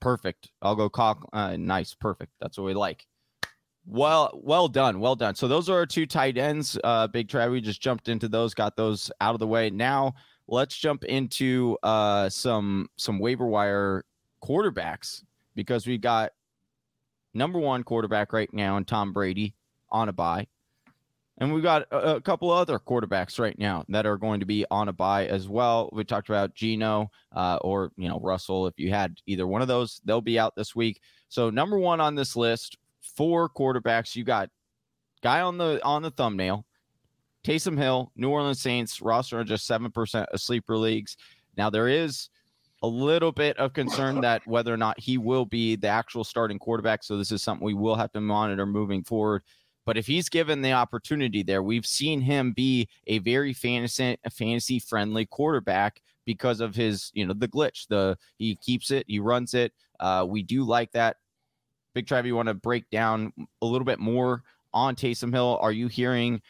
perfect. 0.00 0.50
I'll 0.62 0.76
go 0.76 0.88
cock. 0.88 1.28
Uh, 1.32 1.56
nice. 1.56 1.94
Perfect. 1.94 2.32
That's 2.40 2.58
what 2.58 2.64
we 2.64 2.74
like. 2.74 3.06
Well, 3.86 4.38
well 4.42 4.68
done, 4.68 5.00
well 5.00 5.16
done. 5.16 5.34
So 5.34 5.48
those 5.48 5.68
are 5.68 5.78
our 5.78 5.86
two 5.86 6.06
tight 6.06 6.36
ends. 6.36 6.78
Uh, 6.84 7.06
Big 7.06 7.28
Trav, 7.28 7.50
we 7.50 7.60
just 7.60 7.80
jumped 7.80 8.08
into 8.08 8.28
those, 8.28 8.54
got 8.54 8.76
those 8.76 9.10
out 9.20 9.34
of 9.34 9.40
the 9.40 9.46
way. 9.46 9.70
Now 9.70 10.14
let's 10.50 10.76
jump 10.76 11.04
into 11.04 11.78
uh, 11.82 12.28
some 12.28 12.88
some 12.96 13.18
waiver 13.18 13.46
wire 13.46 14.04
quarterbacks 14.42 15.22
because 15.54 15.86
we 15.86 15.96
got 15.96 16.32
number 17.32 17.58
one 17.58 17.84
quarterback 17.84 18.32
right 18.32 18.52
now 18.52 18.76
and 18.76 18.86
Tom 18.86 19.12
Brady 19.12 19.54
on 19.90 20.08
a 20.08 20.12
bye, 20.12 20.46
And 21.38 21.52
we've 21.54 21.62
got 21.62 21.82
a, 21.90 22.16
a, 22.16 22.20
couple 22.20 22.50
other 22.50 22.78
quarterbacks 22.78 23.38
right 23.38 23.58
now 23.58 23.84
that 23.88 24.06
are 24.06 24.16
going 24.16 24.40
to 24.40 24.46
be 24.46 24.64
on 24.70 24.88
a 24.88 24.92
bye 24.92 25.26
as 25.26 25.48
well. 25.48 25.88
We 25.92 26.04
talked 26.04 26.28
about 26.28 26.54
Geno 26.54 27.10
uh, 27.34 27.58
or 27.62 27.92
you 27.96 28.08
know 28.08 28.20
Russell. 28.20 28.66
If 28.66 28.78
you 28.78 28.90
had 28.90 29.16
either 29.26 29.46
one 29.46 29.62
of 29.62 29.68
those, 29.68 30.00
they'll 30.04 30.20
be 30.20 30.38
out 30.38 30.54
this 30.56 30.74
week. 30.74 31.00
So 31.28 31.50
number 31.50 31.78
one 31.78 32.00
on 32.00 32.14
this 32.14 32.36
list 32.36 32.76
four 33.00 33.48
quarterbacks. 33.48 34.16
You 34.16 34.24
got 34.24 34.50
guy 35.22 35.40
on 35.40 35.58
the 35.58 35.80
on 35.84 36.02
the 36.02 36.10
thumbnail, 36.10 36.66
Taysom 37.44 37.78
Hill, 37.78 38.12
New 38.16 38.30
Orleans 38.30 38.60
Saints 38.60 39.00
roster 39.00 39.40
are 39.40 39.44
just 39.44 39.66
seven 39.66 39.90
percent 39.90 40.28
of 40.32 40.40
sleeper 40.40 40.76
leagues. 40.76 41.16
Now 41.56 41.70
there 41.70 41.88
is 41.88 42.28
a 42.82 42.86
little 42.86 43.32
bit 43.32 43.56
of 43.58 43.72
concern 43.72 44.20
that 44.22 44.46
whether 44.46 44.72
or 44.72 44.76
not 44.76 44.98
he 44.98 45.18
will 45.18 45.44
be 45.44 45.76
the 45.76 45.88
actual 45.88 46.24
starting 46.24 46.58
quarterback. 46.58 47.02
So 47.02 47.16
this 47.16 47.32
is 47.32 47.42
something 47.42 47.64
we 47.64 47.74
will 47.74 47.96
have 47.96 48.12
to 48.12 48.20
monitor 48.20 48.66
moving 48.66 49.02
forward. 49.02 49.42
But 49.86 49.96
if 49.96 50.06
he's 50.06 50.28
given 50.28 50.62
the 50.62 50.72
opportunity 50.72 51.42
there, 51.42 51.62
we've 51.62 51.86
seen 51.86 52.20
him 52.20 52.52
be 52.52 52.88
a 53.06 53.18
very 53.18 53.52
fantasy 53.52 54.18
fantasy 54.30 54.78
friendly 54.78 55.26
quarterback 55.26 56.02
because 56.26 56.60
of 56.60 56.74
his, 56.74 57.10
you 57.14 57.26
know, 57.26 57.32
the 57.32 57.48
glitch. 57.48 57.88
The 57.88 58.16
he 58.36 58.56
keeps 58.56 58.90
it, 58.90 59.04
he 59.08 59.18
runs 59.18 59.54
it. 59.54 59.72
Uh, 59.98 60.26
we 60.28 60.42
do 60.42 60.64
like 60.64 60.92
that. 60.92 61.16
Big 61.94 62.06
Trav, 62.06 62.26
you 62.26 62.36
want 62.36 62.48
to 62.48 62.54
break 62.54 62.88
down 62.90 63.32
a 63.62 63.66
little 63.66 63.84
bit 63.84 63.98
more 63.98 64.42
on 64.72 64.94
Taysom 64.94 65.32
Hill? 65.32 65.58
Are 65.60 65.72
you 65.72 65.88
hearing 65.88 66.40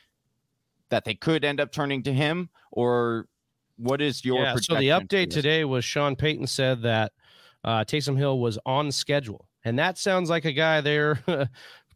that 0.90 1.04
they 1.04 1.14
could 1.14 1.44
end 1.44 1.60
up 1.60 1.72
turning 1.72 2.02
to 2.04 2.12
him, 2.12 2.50
or 2.70 3.26
what 3.76 4.00
is 4.00 4.24
your? 4.24 4.42
Yeah, 4.42 4.56
so 4.56 4.76
the 4.76 4.88
update 4.88 5.30
today 5.30 5.64
was 5.64 5.84
Sean 5.84 6.16
Payton 6.16 6.46
said 6.46 6.82
that 6.82 7.12
uh, 7.64 7.84
Taysom 7.84 8.16
Hill 8.16 8.38
was 8.38 8.58
on 8.66 8.92
schedule, 8.92 9.48
and 9.64 9.78
that 9.78 9.98
sounds 9.98 10.30
like 10.30 10.44
a 10.44 10.52
guy 10.52 10.80
they're 10.80 11.22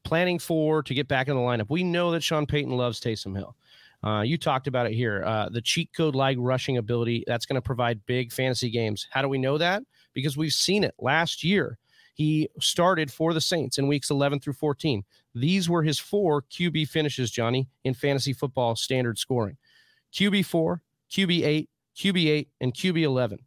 planning 0.05 0.39
for 0.39 0.83
to 0.83 0.95
get 0.95 1.09
back 1.09 1.29
in 1.29 1.35
the 1.35 1.41
lineup. 1.41 1.67
We 1.69 1.85
know 1.85 2.11
that 2.13 2.23
Sean 2.23 2.47
Payton 2.47 2.73
loves 2.73 3.01
Taysom 3.01 3.37
Hill. 3.37 3.57
Uh, 4.05 4.21
you 4.21 4.37
talked 4.37 4.67
about 4.67 4.87
it 4.87 4.93
here. 4.93 5.25
Uh, 5.25 5.49
the 5.49 5.63
cheat 5.63 5.91
code 5.97 6.15
like 6.15 6.37
rushing 6.39 6.77
ability 6.77 7.25
that's 7.27 7.47
going 7.47 7.55
to 7.55 7.63
provide 7.63 8.05
big 8.05 8.33
fantasy 8.33 8.69
games. 8.69 9.07
How 9.11 9.23
do 9.23 9.29
we 9.29 9.39
know 9.39 9.57
that? 9.57 9.83
Because 10.13 10.37
we've 10.37 10.53
seen 10.53 10.85
it 10.85 10.95
last 10.99 11.43
year. 11.43 11.79
He 12.15 12.49
started 12.61 13.13
for 13.13 13.35
the 13.35 13.41
Saints 13.41 13.77
in 13.77 13.89
weeks 13.89 14.11
11 14.11 14.41
through 14.41 14.53
14. 14.55 15.05
These 15.35 15.69
were 15.69 15.83
his 15.83 15.99
four 15.99 16.43
QB 16.43 16.89
finishes, 16.89 17.31
Johnny, 17.31 17.69
in 17.83 17.93
fantasy 17.93 18.33
football 18.33 18.77
standard 18.77 19.19
scoring 19.19 19.57
QB4, 20.15 20.81
QB8, 21.11 21.69
QB8, 21.97 22.47
and 22.61 22.73
QB11. 22.73 23.39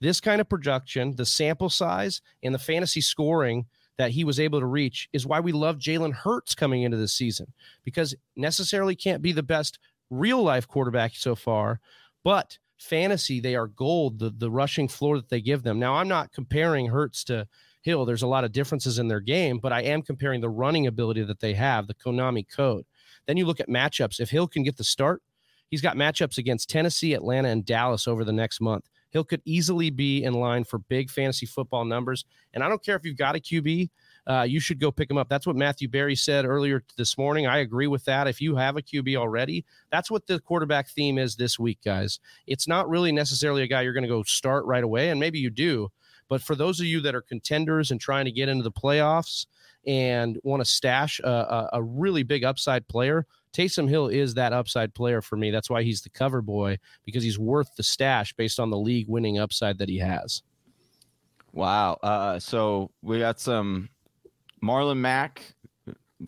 This 0.00 0.20
kind 0.20 0.40
of 0.40 0.48
production, 0.48 1.16
the 1.16 1.26
sample 1.26 1.68
size, 1.68 2.22
and 2.42 2.54
the 2.54 2.58
fantasy 2.58 3.00
scoring 3.00 3.66
that 3.96 4.10
he 4.10 4.24
was 4.24 4.40
able 4.40 4.60
to 4.60 4.66
reach 4.66 5.08
is 5.12 5.26
why 5.26 5.40
we 5.40 5.52
love 5.52 5.78
Jalen 5.78 6.12
Hurts 6.12 6.54
coming 6.54 6.82
into 6.82 6.96
this 6.96 7.12
season 7.12 7.52
because 7.84 8.14
necessarily 8.36 8.96
can't 8.96 9.22
be 9.22 9.32
the 9.32 9.42
best 9.42 9.78
real 10.10 10.42
life 10.42 10.68
quarterback 10.68 11.12
so 11.14 11.34
far, 11.34 11.80
but 12.22 12.58
fantasy, 12.76 13.40
they 13.40 13.54
are 13.54 13.68
gold, 13.68 14.18
the, 14.18 14.30
the 14.30 14.50
rushing 14.50 14.88
floor 14.88 15.16
that 15.16 15.28
they 15.28 15.40
give 15.40 15.62
them. 15.62 15.78
Now, 15.78 15.94
I'm 15.94 16.08
not 16.08 16.32
comparing 16.32 16.86
Hurts 16.86 17.24
to 17.24 17.46
Hill, 17.84 18.06
there's 18.06 18.22
a 18.22 18.26
lot 18.26 18.44
of 18.44 18.52
differences 18.52 18.98
in 18.98 19.08
their 19.08 19.20
game, 19.20 19.58
but 19.58 19.72
I 19.72 19.82
am 19.82 20.00
comparing 20.00 20.40
the 20.40 20.48
running 20.48 20.86
ability 20.86 21.22
that 21.24 21.40
they 21.40 21.52
have, 21.52 21.86
the 21.86 21.94
Konami 21.94 22.46
code. 22.48 22.86
Then 23.26 23.36
you 23.36 23.44
look 23.44 23.60
at 23.60 23.68
matchups. 23.68 24.20
If 24.20 24.30
Hill 24.30 24.48
can 24.48 24.62
get 24.62 24.78
the 24.78 24.84
start, 24.84 25.22
he's 25.68 25.82
got 25.82 25.94
matchups 25.94 26.38
against 26.38 26.70
Tennessee, 26.70 27.12
Atlanta, 27.12 27.48
and 27.48 27.64
Dallas 27.64 28.08
over 28.08 28.24
the 28.24 28.32
next 28.32 28.62
month. 28.62 28.88
Hill 29.10 29.22
could 29.22 29.42
easily 29.44 29.90
be 29.90 30.24
in 30.24 30.32
line 30.32 30.64
for 30.64 30.78
big 30.78 31.10
fantasy 31.10 31.44
football 31.44 31.84
numbers. 31.84 32.24
And 32.54 32.64
I 32.64 32.70
don't 32.70 32.82
care 32.82 32.96
if 32.96 33.04
you've 33.04 33.18
got 33.18 33.36
a 33.36 33.38
QB, 33.38 33.90
uh, 34.26 34.46
you 34.48 34.60
should 34.60 34.80
go 34.80 34.90
pick 34.90 35.10
him 35.10 35.18
up. 35.18 35.28
That's 35.28 35.46
what 35.46 35.54
Matthew 35.54 35.86
Berry 35.86 36.16
said 36.16 36.46
earlier 36.46 36.82
this 36.96 37.18
morning. 37.18 37.46
I 37.46 37.58
agree 37.58 37.86
with 37.86 38.04
that. 38.06 38.26
If 38.26 38.40
you 38.40 38.56
have 38.56 38.76
a 38.78 38.82
QB 38.82 39.16
already, 39.16 39.64
that's 39.92 40.10
what 40.10 40.26
the 40.26 40.40
quarterback 40.40 40.88
theme 40.88 41.18
is 41.18 41.36
this 41.36 41.58
week, 41.58 41.78
guys. 41.84 42.18
It's 42.46 42.66
not 42.66 42.88
really 42.88 43.12
necessarily 43.12 43.62
a 43.62 43.66
guy 43.66 43.82
you're 43.82 43.92
going 43.92 44.02
to 44.02 44.08
go 44.08 44.22
start 44.22 44.64
right 44.64 44.82
away, 44.82 45.10
and 45.10 45.20
maybe 45.20 45.38
you 45.38 45.50
do, 45.50 45.90
but 46.28 46.42
for 46.42 46.54
those 46.54 46.80
of 46.80 46.86
you 46.86 47.00
that 47.00 47.14
are 47.14 47.22
contenders 47.22 47.90
and 47.90 48.00
trying 48.00 48.24
to 48.24 48.32
get 48.32 48.48
into 48.48 48.64
the 48.64 48.72
playoffs 48.72 49.46
and 49.86 50.38
want 50.42 50.60
to 50.60 50.70
stash 50.70 51.20
a, 51.20 51.28
a, 51.28 51.70
a 51.74 51.82
really 51.82 52.22
big 52.22 52.44
upside 52.44 52.86
player, 52.88 53.26
Taysom 53.52 53.88
Hill 53.88 54.08
is 54.08 54.34
that 54.34 54.52
upside 54.52 54.94
player 54.94 55.20
for 55.20 55.36
me. 55.36 55.50
That's 55.50 55.70
why 55.70 55.82
he's 55.82 56.02
the 56.02 56.10
cover 56.10 56.42
boy 56.42 56.78
because 57.04 57.22
he's 57.22 57.38
worth 57.38 57.74
the 57.76 57.82
stash 57.82 58.32
based 58.32 58.58
on 58.58 58.70
the 58.70 58.78
league 58.78 59.08
winning 59.08 59.38
upside 59.38 59.78
that 59.78 59.88
he 59.88 59.98
has. 59.98 60.42
Wow. 61.52 61.98
Uh, 62.02 62.40
so 62.40 62.90
we 63.00 63.20
got 63.20 63.38
some 63.38 63.88
Marlon 64.62 64.96
Mack, 64.98 65.54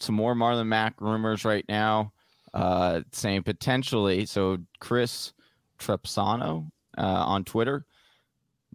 some 0.00 0.14
more 0.14 0.34
Marlon 0.36 0.68
Mack 0.68 1.00
rumors 1.00 1.44
right 1.44 1.64
now, 1.68 2.12
uh, 2.54 3.00
saying 3.10 3.42
potentially. 3.42 4.24
So 4.26 4.58
Chris 4.78 5.32
Trapasso 5.80 6.70
uh, 6.96 7.02
on 7.02 7.44
Twitter 7.44 7.86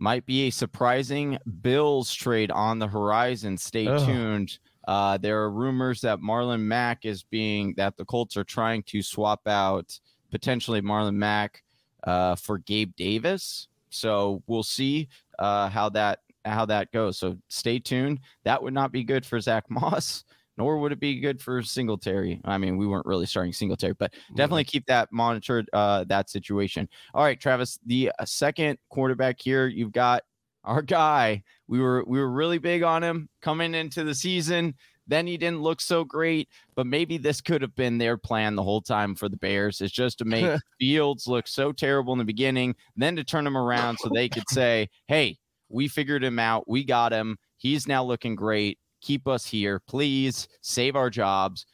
might 0.01 0.25
be 0.25 0.47
a 0.47 0.49
surprising 0.49 1.37
Bills 1.61 2.11
trade 2.11 2.49
on 2.49 2.79
the 2.79 2.87
horizon. 2.87 3.55
Stay 3.55 3.85
Ugh. 3.85 4.03
tuned. 4.03 4.57
Uh, 4.87 5.15
there 5.17 5.39
are 5.43 5.51
rumors 5.51 6.01
that 6.01 6.19
Marlon 6.19 6.61
Mack 6.61 7.05
is 7.05 7.21
being 7.21 7.75
that 7.77 7.95
the 7.97 8.05
Colts 8.05 8.35
are 8.35 8.43
trying 8.43 8.81
to 8.83 9.03
swap 9.03 9.47
out 9.47 9.99
potentially 10.31 10.81
Marlon 10.81 11.13
Mack 11.13 11.61
uh, 12.03 12.35
for 12.35 12.57
Gabe 12.57 12.95
Davis. 12.95 13.67
So 13.91 14.41
we'll 14.47 14.63
see 14.63 15.07
uh, 15.37 15.69
how 15.69 15.89
that 15.89 16.19
how 16.45 16.65
that 16.65 16.91
goes. 16.91 17.19
So 17.19 17.37
stay 17.49 17.77
tuned. 17.77 18.21
That 18.43 18.63
would 18.63 18.73
not 18.73 18.91
be 18.91 19.03
good 19.03 19.23
for 19.23 19.39
Zach 19.39 19.65
Moss 19.69 20.23
nor 20.61 20.77
would 20.77 20.91
it 20.91 20.99
be 20.99 21.19
good 21.19 21.41
for 21.41 21.63
Singletary. 21.63 22.39
I 22.45 22.59
mean, 22.59 22.77
we 22.77 22.85
weren't 22.85 23.07
really 23.07 23.25
starting 23.25 23.51
Singletary, 23.51 23.95
but 23.97 24.13
definitely 24.35 24.63
keep 24.63 24.85
that 24.85 25.11
monitored, 25.11 25.67
uh, 25.73 26.03
that 26.03 26.29
situation. 26.29 26.87
All 27.15 27.23
right, 27.23 27.39
Travis, 27.39 27.79
the 27.83 28.11
uh, 28.19 28.25
second 28.25 28.77
quarterback 28.91 29.41
here, 29.41 29.65
you've 29.65 29.91
got 29.91 30.21
our 30.63 30.83
guy. 30.83 31.41
We 31.67 31.79
were 31.79 32.03
we 32.05 32.19
were 32.19 32.29
really 32.29 32.59
big 32.59 32.83
on 32.83 33.03
him 33.03 33.27
coming 33.41 33.73
into 33.73 34.03
the 34.03 34.13
season. 34.13 34.75
Then 35.07 35.25
he 35.25 35.35
didn't 35.35 35.63
look 35.63 35.81
so 35.81 36.03
great, 36.03 36.47
but 36.75 36.85
maybe 36.85 37.17
this 37.17 37.41
could 37.41 37.63
have 37.63 37.73
been 37.73 37.97
their 37.97 38.15
plan 38.15 38.55
the 38.55 38.61
whole 38.61 38.81
time 38.81 39.15
for 39.15 39.29
the 39.29 39.37
Bears 39.37 39.81
is 39.81 39.91
just 39.91 40.19
to 40.19 40.25
make 40.25 40.59
Fields 40.79 41.25
look 41.25 41.47
so 41.47 41.71
terrible 41.71 42.13
in 42.13 42.19
the 42.19 42.23
beginning, 42.23 42.75
then 42.95 43.15
to 43.15 43.23
turn 43.23 43.47
him 43.47 43.57
around 43.57 43.97
so 43.97 44.11
they 44.13 44.29
could 44.29 44.47
say, 44.47 44.89
"Hey, 45.07 45.39
we 45.69 45.87
figured 45.87 46.23
him 46.23 46.37
out. 46.37 46.69
We 46.69 46.83
got 46.83 47.13
him 47.13 47.39
He's 47.61 47.87
now 47.87 48.03
looking 48.03 48.33
great. 48.33 48.79
Keep 49.01 49.27
us 49.27 49.45
here, 49.45 49.79
please. 49.79 50.47
Save 50.61 50.95
our 50.95 51.09
jobs. 51.09 51.65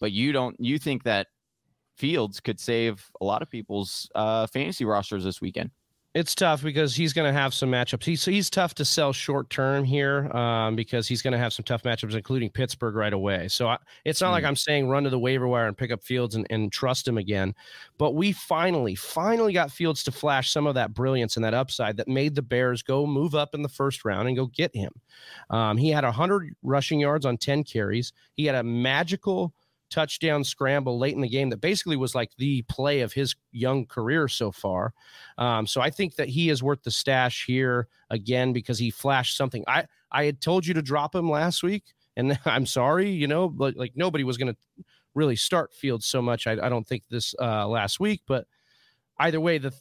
But 0.00 0.12
you 0.12 0.32
don't. 0.32 0.56
You 0.58 0.78
think 0.78 1.02
that 1.04 1.28
Fields 1.96 2.40
could 2.40 2.58
save 2.58 3.08
a 3.20 3.24
lot 3.24 3.42
of 3.42 3.50
people's 3.50 4.10
uh, 4.14 4.46
fantasy 4.48 4.84
rosters 4.84 5.24
this 5.24 5.40
weekend? 5.40 5.70
It's 6.14 6.32
tough 6.32 6.62
because 6.62 6.94
he's 6.94 7.12
going 7.12 7.26
to 7.26 7.38
have 7.38 7.52
some 7.52 7.70
matchups. 7.70 8.04
He's 8.04 8.24
he's 8.24 8.48
tough 8.48 8.72
to 8.76 8.84
sell 8.84 9.12
short 9.12 9.50
term 9.50 9.82
here 9.82 10.30
um, 10.34 10.76
because 10.76 11.08
he's 11.08 11.20
going 11.20 11.32
to 11.32 11.38
have 11.38 11.52
some 11.52 11.64
tough 11.64 11.82
matchups, 11.82 12.14
including 12.14 12.50
Pittsburgh 12.50 12.94
right 12.94 13.12
away. 13.12 13.48
So 13.48 13.66
I, 13.66 13.78
it's 14.04 14.20
not 14.20 14.28
mm. 14.28 14.32
like 14.32 14.44
I'm 14.44 14.54
saying 14.54 14.88
run 14.88 15.02
to 15.04 15.10
the 15.10 15.18
waiver 15.18 15.48
wire 15.48 15.66
and 15.66 15.76
pick 15.76 15.90
up 15.90 16.04
Fields 16.04 16.36
and, 16.36 16.46
and 16.50 16.70
trust 16.70 17.08
him 17.08 17.18
again. 17.18 17.52
But 17.98 18.14
we 18.14 18.30
finally, 18.30 18.94
finally 18.94 19.52
got 19.52 19.72
Fields 19.72 20.04
to 20.04 20.12
flash 20.12 20.52
some 20.52 20.68
of 20.68 20.76
that 20.76 20.94
brilliance 20.94 21.34
and 21.34 21.44
that 21.44 21.54
upside 21.54 21.96
that 21.96 22.06
made 22.06 22.36
the 22.36 22.42
Bears 22.42 22.82
go 22.82 23.06
move 23.06 23.34
up 23.34 23.52
in 23.52 23.62
the 23.62 23.68
first 23.68 24.04
round 24.04 24.28
and 24.28 24.36
go 24.36 24.46
get 24.46 24.74
him. 24.74 24.92
Um, 25.50 25.76
he 25.76 25.90
had 25.90 26.04
100 26.04 26.54
rushing 26.62 27.00
yards 27.00 27.26
on 27.26 27.38
10 27.38 27.64
carries. 27.64 28.12
He 28.34 28.44
had 28.44 28.54
a 28.54 28.62
magical 28.62 29.52
touchdown 29.94 30.42
scramble 30.42 30.98
late 30.98 31.14
in 31.14 31.20
the 31.20 31.28
game 31.28 31.50
that 31.50 31.60
basically 31.60 31.96
was 31.96 32.16
like 32.16 32.32
the 32.36 32.62
play 32.62 33.00
of 33.00 33.12
his 33.12 33.36
young 33.52 33.86
career 33.86 34.26
so 34.26 34.50
far. 34.50 34.92
Um, 35.38 35.68
so 35.68 35.80
I 35.80 35.90
think 35.90 36.16
that 36.16 36.28
he 36.28 36.50
is 36.50 36.64
worth 36.64 36.82
the 36.82 36.90
stash 36.90 37.46
here 37.46 37.86
again 38.10 38.52
because 38.52 38.76
he 38.76 38.90
flashed 38.90 39.36
something. 39.36 39.62
I 39.68 39.84
I 40.10 40.24
had 40.24 40.40
told 40.40 40.66
you 40.66 40.74
to 40.74 40.82
drop 40.82 41.14
him 41.14 41.30
last 41.30 41.62
week, 41.62 41.94
and 42.16 42.36
I'm 42.44 42.66
sorry, 42.66 43.10
you 43.10 43.28
know, 43.28 43.48
but 43.48 43.76
like 43.76 43.92
nobody 43.94 44.24
was 44.24 44.36
going 44.36 44.52
to 44.52 44.84
really 45.14 45.36
start 45.36 45.72
Fields 45.72 46.06
so 46.06 46.20
much. 46.20 46.48
I, 46.48 46.52
I 46.52 46.68
don't 46.68 46.86
think 46.86 47.04
this 47.08 47.32
uh, 47.40 47.68
last 47.68 48.00
week, 48.00 48.22
but 48.26 48.46
either 49.20 49.40
way, 49.40 49.58
the 49.58 49.72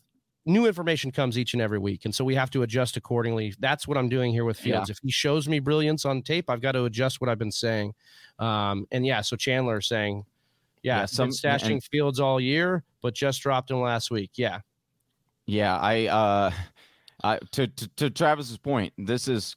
new 0.45 0.65
information 0.65 1.11
comes 1.11 1.37
each 1.37 1.53
and 1.53 1.61
every 1.61 1.79
week. 1.79 2.05
And 2.05 2.13
so 2.13 2.25
we 2.25 2.35
have 2.35 2.49
to 2.51 2.63
adjust 2.63 2.97
accordingly. 2.97 3.53
That's 3.59 3.87
what 3.87 3.97
I'm 3.97 4.09
doing 4.09 4.31
here 4.31 4.45
with 4.45 4.57
Fields. 4.57 4.89
Yeah. 4.89 4.93
If 4.93 4.99
he 5.01 5.11
shows 5.11 5.47
me 5.47 5.59
brilliance 5.59 6.05
on 6.05 6.21
tape, 6.21 6.49
I've 6.49 6.61
got 6.61 6.73
to 6.73 6.85
adjust 6.85 7.21
what 7.21 7.29
I've 7.29 7.39
been 7.39 7.51
saying. 7.51 7.93
Um, 8.39 8.85
and 8.91 9.05
yeah, 9.05 9.21
so 9.21 9.35
Chandler 9.35 9.79
saying, 9.79 10.25
yeah, 10.81 10.99
yeah 10.99 11.05
some 11.05 11.29
stashing 11.29 11.73
and, 11.73 11.83
Fields 11.83 12.19
all 12.19 12.41
year, 12.41 12.83
but 13.01 13.13
just 13.13 13.41
dropped 13.41 13.71
him 13.71 13.81
last 13.81 14.11
week. 14.11 14.31
Yeah. 14.35 14.59
Yeah. 15.45 15.77
I, 15.77 16.07
uh, 16.07 16.51
I, 17.23 17.39
to, 17.51 17.67
to, 17.67 17.87
to 17.95 18.09
Travis's 18.09 18.57
point, 18.57 18.91
this 18.97 19.29
is 19.29 19.55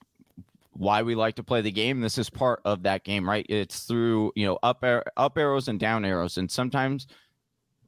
why 0.73 1.03
we 1.03 1.15
like 1.15 1.35
to 1.37 1.43
play 1.43 1.63
the 1.63 1.73
game. 1.73 2.01
This 2.01 2.19
is 2.19 2.31
part 2.31 2.61
of 2.65 2.85
that 2.85 3.03
game, 3.03 3.29
right? 3.29 3.47
It's 3.49 3.85
through, 3.85 4.31
you 4.37 4.47
know, 4.47 4.59
up, 4.63 4.85
up 5.17 5.39
arrows 5.39 5.67
and 5.67 5.81
down 5.81 6.05
arrows. 6.05 6.37
And 6.37 6.51
sometimes, 6.51 7.09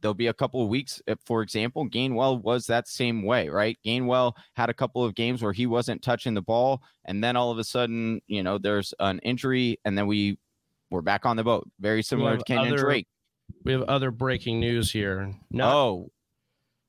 there'll 0.01 0.15
be 0.15 0.27
a 0.27 0.35
couple 0.35 0.63
of 0.63 0.69
weeks. 0.69 1.01
For 1.25 1.43
example, 1.43 1.89
Gainwell 1.89 2.43
was 2.43 2.67
that 2.67 2.89
same 2.89 3.23
way, 3.23 3.49
right? 3.49 3.79
Gainwell 3.85 4.33
had 4.55 4.71
a 4.71 4.75
couple 4.75 5.05
of 5.05 5.15
games 5.15 5.43
where 5.43 5.53
he 5.53 5.67
wasn't 5.67 6.03
touching 6.03 6.35
the 6.35 6.43
ball, 6.43 6.83
and 7.05 7.23
then 7.23 7.37
all 7.37 7.51
of 7.51 7.59
a 7.59 7.65
sudden, 7.65 8.21
you 8.27 8.43
know, 8.43 8.59
there's 8.59 8.95
an 9.01 9.19
injury, 9.21 9.79
and 9.85 9.97
then 9.97 10.07
we 10.07 10.39
we're 10.91 11.03
back 11.03 11.27
on 11.27 11.37
the 11.37 11.45
boat. 11.45 11.69
Very 11.81 12.03
similar 12.03 12.37
to 12.37 12.45
Kenyon 12.45 12.75
other, 12.75 12.79
Drake. 12.79 13.07
We 13.65 13.73
have 13.73 13.83
other 13.83 14.11
breaking 14.11 14.61
news 14.61 14.91
here. 14.91 15.35
No. 15.51 15.69
Oh. 15.69 16.11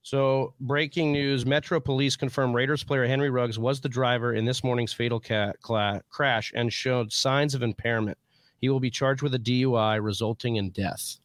So, 0.01 0.53
breaking 0.62 1.12
news 1.12 1.45
Metro 1.45 1.80
Police 1.80 2.16
confirmed 2.16 2.55
Raiders 2.55 2.84
player 2.84 3.05
Henry 3.05 3.30
Ruggs 3.30 3.60
was 3.60 3.82
the 3.82 3.89
driver 3.89 4.34
in 4.34 4.45
this 4.45 4.64
morning's 4.64 4.93
fatal 4.93 5.20
ca- 5.20 5.53
cla- 5.62 6.01
crash 6.10 6.51
and 6.55 6.72
showed 6.72 7.12
signs 7.12 7.53
of 7.53 7.62
impairment. 7.62 8.18
He 8.62 8.70
will 8.70 8.80
be 8.80 8.89
charged 8.89 9.22
with 9.22 9.36
a 9.36 9.39
DUI 9.39 10.03
resulting 10.03 10.55
in 10.55 10.72
death. 10.72 11.20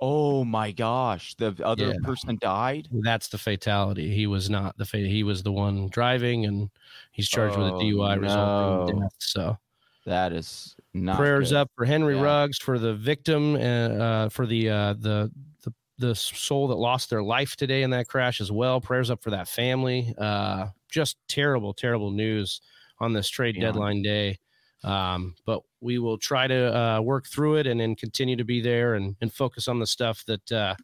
Oh 0.00 0.44
my 0.44 0.70
gosh, 0.70 1.34
the 1.34 1.56
other 1.64 1.88
yeah. 1.88 1.94
person 2.04 2.38
died. 2.40 2.88
That's 2.92 3.28
the 3.28 3.38
fatality. 3.38 4.14
He 4.14 4.26
was 4.26 4.48
not 4.48 4.76
the 4.78 4.84
fa- 4.84 4.98
he 4.98 5.24
was 5.24 5.42
the 5.42 5.50
one 5.50 5.88
driving, 5.88 6.46
and 6.46 6.70
he's 7.10 7.28
charged 7.28 7.56
oh, 7.56 7.64
with 7.64 7.74
a 7.74 7.84
DUI 7.84 8.16
no. 8.16 8.22
resulting 8.22 8.96
in 8.96 9.02
death. 9.02 9.14
So 9.18 9.58
that 10.06 10.32
is 10.32 10.76
not 10.94 11.18
prayers 11.18 11.50
good. 11.50 11.58
up 11.58 11.70
for 11.74 11.84
Henry 11.84 12.16
yeah. 12.16 12.22
Ruggs 12.22 12.58
for 12.58 12.78
the 12.78 12.94
victim, 12.94 13.56
uh, 13.56 13.58
uh, 13.58 14.28
for 14.28 14.46
the 14.46 14.70
uh, 14.70 14.92
the 14.94 15.32
the 15.64 15.74
the 15.98 16.14
soul 16.14 16.68
that 16.68 16.76
lost 16.76 17.10
their 17.10 17.22
life 17.22 17.56
today 17.56 17.82
in 17.82 17.90
that 17.90 18.06
crash 18.06 18.40
as 18.40 18.52
well. 18.52 18.80
Prayers 18.80 19.10
up 19.10 19.20
for 19.20 19.30
that 19.30 19.48
family. 19.48 20.14
Uh, 20.16 20.68
just 20.88 21.16
terrible, 21.28 21.74
terrible 21.74 22.12
news 22.12 22.60
on 23.00 23.12
this 23.12 23.28
trade 23.28 23.56
yeah. 23.56 23.62
deadline 23.62 24.02
day. 24.02 24.38
Um, 24.84 25.34
but 25.44 25.62
we 25.80 25.98
will 25.98 26.18
try 26.18 26.46
to 26.46 26.76
uh, 26.76 27.00
work 27.00 27.26
through 27.26 27.56
it 27.56 27.66
and 27.66 27.80
then 27.80 27.96
continue 27.96 28.36
to 28.36 28.44
be 28.44 28.60
there 28.60 28.94
and, 28.94 29.16
and 29.20 29.32
focus 29.32 29.68
on 29.68 29.78
the 29.80 29.86
stuff 29.86 30.24
that 30.26 30.52
uh, 30.52 30.74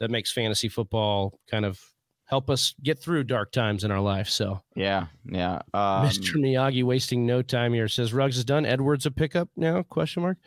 that 0.00 0.10
makes 0.10 0.32
fantasy 0.32 0.68
football 0.68 1.38
kind 1.50 1.64
of 1.64 1.80
help 2.28 2.50
us 2.50 2.74
get 2.82 2.98
through 2.98 3.24
dark 3.24 3.50
times 3.52 3.84
in 3.84 3.90
our 3.90 4.00
life. 4.00 4.28
So 4.28 4.60
yeah, 4.76 5.06
yeah. 5.24 5.60
Um, 5.74 6.06
Mr. 6.06 6.34
Miyagi 6.36 6.84
wasting 6.84 7.26
no 7.26 7.42
time 7.42 7.72
here 7.72 7.88
says 7.88 8.12
Ruggs 8.12 8.38
is 8.38 8.44
done. 8.44 8.66
Edwards 8.66 9.06
a 9.06 9.10
pickup 9.10 9.48
now? 9.56 9.82
Question 9.82 10.22
mark. 10.22 10.38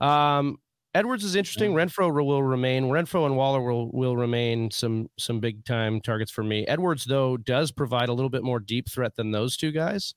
Um, 0.00 0.58
Edwards 0.92 1.22
is 1.22 1.36
interesting. 1.36 1.72
Yeah. 1.72 1.84
Renfrow 1.84 2.12
will 2.12 2.42
remain. 2.42 2.84
Renfrow 2.84 3.26
and 3.26 3.36
Waller 3.36 3.62
will 3.62 3.90
will 3.92 4.16
remain 4.16 4.70
some 4.72 5.08
some 5.18 5.38
big 5.38 5.64
time 5.64 6.00
targets 6.00 6.32
for 6.32 6.42
me. 6.42 6.66
Edwards 6.66 7.04
though 7.04 7.36
does 7.36 7.70
provide 7.70 8.08
a 8.08 8.12
little 8.12 8.30
bit 8.30 8.42
more 8.42 8.58
deep 8.58 8.90
threat 8.90 9.14
than 9.14 9.30
those 9.30 9.56
two 9.56 9.70
guys. 9.70 10.14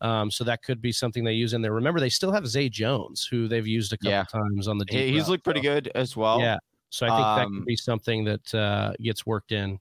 Um, 0.00 0.30
so 0.30 0.44
that 0.44 0.62
could 0.62 0.82
be 0.82 0.92
something 0.92 1.24
they 1.24 1.32
use 1.32 1.54
in 1.54 1.62
there. 1.62 1.72
Remember, 1.72 2.00
they 2.00 2.08
still 2.08 2.32
have 2.32 2.46
Zay 2.46 2.68
Jones, 2.68 3.26
who 3.30 3.48
they've 3.48 3.66
used 3.66 3.92
a 3.92 3.96
couple 3.98 4.10
yeah. 4.10 4.24
times 4.24 4.68
on 4.68 4.78
the 4.78 4.84
deep. 4.84 5.08
He's 5.08 5.22
route, 5.22 5.28
looked 5.28 5.44
pretty 5.44 5.60
so. 5.60 5.74
good 5.74 5.90
as 5.94 6.16
well. 6.16 6.40
Yeah. 6.40 6.58
So 6.90 7.06
I 7.06 7.08
think 7.10 7.26
um, 7.26 7.36
that 7.36 7.44
could 7.44 7.58
um, 7.58 7.64
be 7.66 7.76
something 7.76 8.24
that 8.24 8.54
uh, 8.54 8.92
gets 9.00 9.26
worked 9.26 9.52
in. 9.52 9.78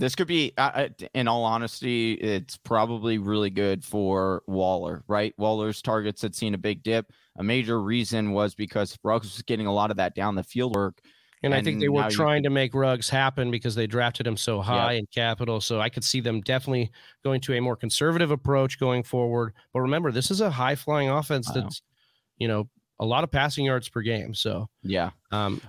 This 0.00 0.14
could 0.14 0.28
be, 0.28 0.52
uh, 0.56 0.88
in 1.14 1.26
all 1.26 1.44
honesty, 1.44 2.12
it's 2.12 2.56
probably 2.56 3.18
really 3.18 3.50
good 3.50 3.84
for 3.84 4.42
Waller, 4.46 5.02
right? 5.08 5.34
Waller's 5.38 5.82
targets 5.82 6.22
had 6.22 6.36
seen 6.36 6.54
a 6.54 6.58
big 6.58 6.84
dip. 6.84 7.12
A 7.38 7.42
major 7.42 7.82
reason 7.82 8.30
was 8.30 8.54
because 8.54 8.96
Ruggs 9.02 9.34
was 9.34 9.42
getting 9.42 9.66
a 9.66 9.72
lot 9.72 9.90
of 9.90 9.96
that 9.96 10.14
down 10.14 10.36
the 10.36 10.44
field 10.44 10.76
work. 10.76 11.00
And, 11.42 11.54
and 11.54 11.60
I 11.60 11.62
think 11.62 11.80
they 11.80 11.88
were 11.88 12.10
trying 12.10 12.42
you... 12.42 12.48
to 12.48 12.54
make 12.54 12.74
Ruggs 12.74 13.08
happen 13.08 13.50
because 13.50 13.74
they 13.74 13.86
drafted 13.86 14.26
him 14.26 14.36
so 14.36 14.60
high 14.60 14.94
yep. 14.94 15.00
in 15.00 15.06
capital. 15.14 15.60
So 15.60 15.80
I 15.80 15.88
could 15.88 16.04
see 16.04 16.20
them 16.20 16.40
definitely 16.40 16.90
going 17.22 17.40
to 17.42 17.54
a 17.54 17.60
more 17.60 17.76
conservative 17.76 18.30
approach 18.30 18.78
going 18.78 19.02
forward. 19.02 19.54
But 19.72 19.80
remember, 19.80 20.10
this 20.10 20.30
is 20.30 20.40
a 20.40 20.50
high 20.50 20.74
flying 20.74 21.08
offense 21.08 21.50
that's, 21.52 21.82
you 22.38 22.48
know, 22.48 22.68
a 22.98 23.04
lot 23.04 23.22
of 23.22 23.30
passing 23.30 23.64
yards 23.64 23.88
per 23.88 24.02
game. 24.02 24.34
So 24.34 24.68
yeah. 24.82 25.10
Um, 25.30 25.60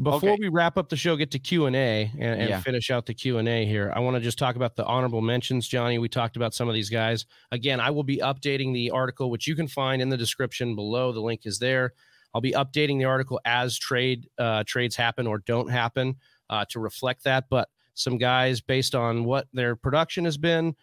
before 0.00 0.32
okay. 0.32 0.38
we 0.38 0.48
wrap 0.48 0.76
up 0.76 0.90
the 0.90 0.96
show, 0.96 1.16
get 1.16 1.30
to 1.30 1.38
Q 1.38 1.64
and 1.64 1.74
A 1.74 2.10
and 2.18 2.50
yeah. 2.50 2.60
finish 2.60 2.90
out 2.90 3.06
the 3.06 3.14
Q 3.14 3.38
and 3.38 3.48
A 3.48 3.64
here. 3.64 3.90
I 3.96 4.00
want 4.00 4.14
to 4.16 4.20
just 4.20 4.38
talk 4.38 4.54
about 4.54 4.76
the 4.76 4.84
honorable 4.84 5.22
mentions, 5.22 5.66
Johnny. 5.66 5.98
We 5.98 6.10
talked 6.10 6.36
about 6.36 6.52
some 6.52 6.68
of 6.68 6.74
these 6.74 6.90
guys. 6.90 7.24
Again, 7.50 7.80
I 7.80 7.90
will 7.90 8.04
be 8.04 8.18
updating 8.18 8.74
the 8.74 8.90
article, 8.90 9.30
which 9.30 9.46
you 9.46 9.56
can 9.56 9.66
find 9.66 10.02
in 10.02 10.10
the 10.10 10.16
description 10.18 10.76
below. 10.76 11.12
The 11.12 11.20
link 11.20 11.46
is 11.46 11.58
there. 11.58 11.94
I'll 12.36 12.42
be 12.42 12.52
updating 12.52 12.98
the 12.98 13.06
article 13.06 13.40
as 13.46 13.78
trade 13.78 14.28
uh, 14.36 14.62
trades 14.66 14.94
happen 14.94 15.26
or 15.26 15.38
don't 15.38 15.70
happen 15.70 16.16
uh, 16.50 16.66
to 16.68 16.80
reflect 16.80 17.24
that. 17.24 17.46
But 17.48 17.70
some 17.94 18.18
guys, 18.18 18.60
based 18.60 18.94
on 18.94 19.24
what 19.24 19.46
their 19.54 19.74
production 19.74 20.26
has 20.26 20.36
been, 20.36 20.76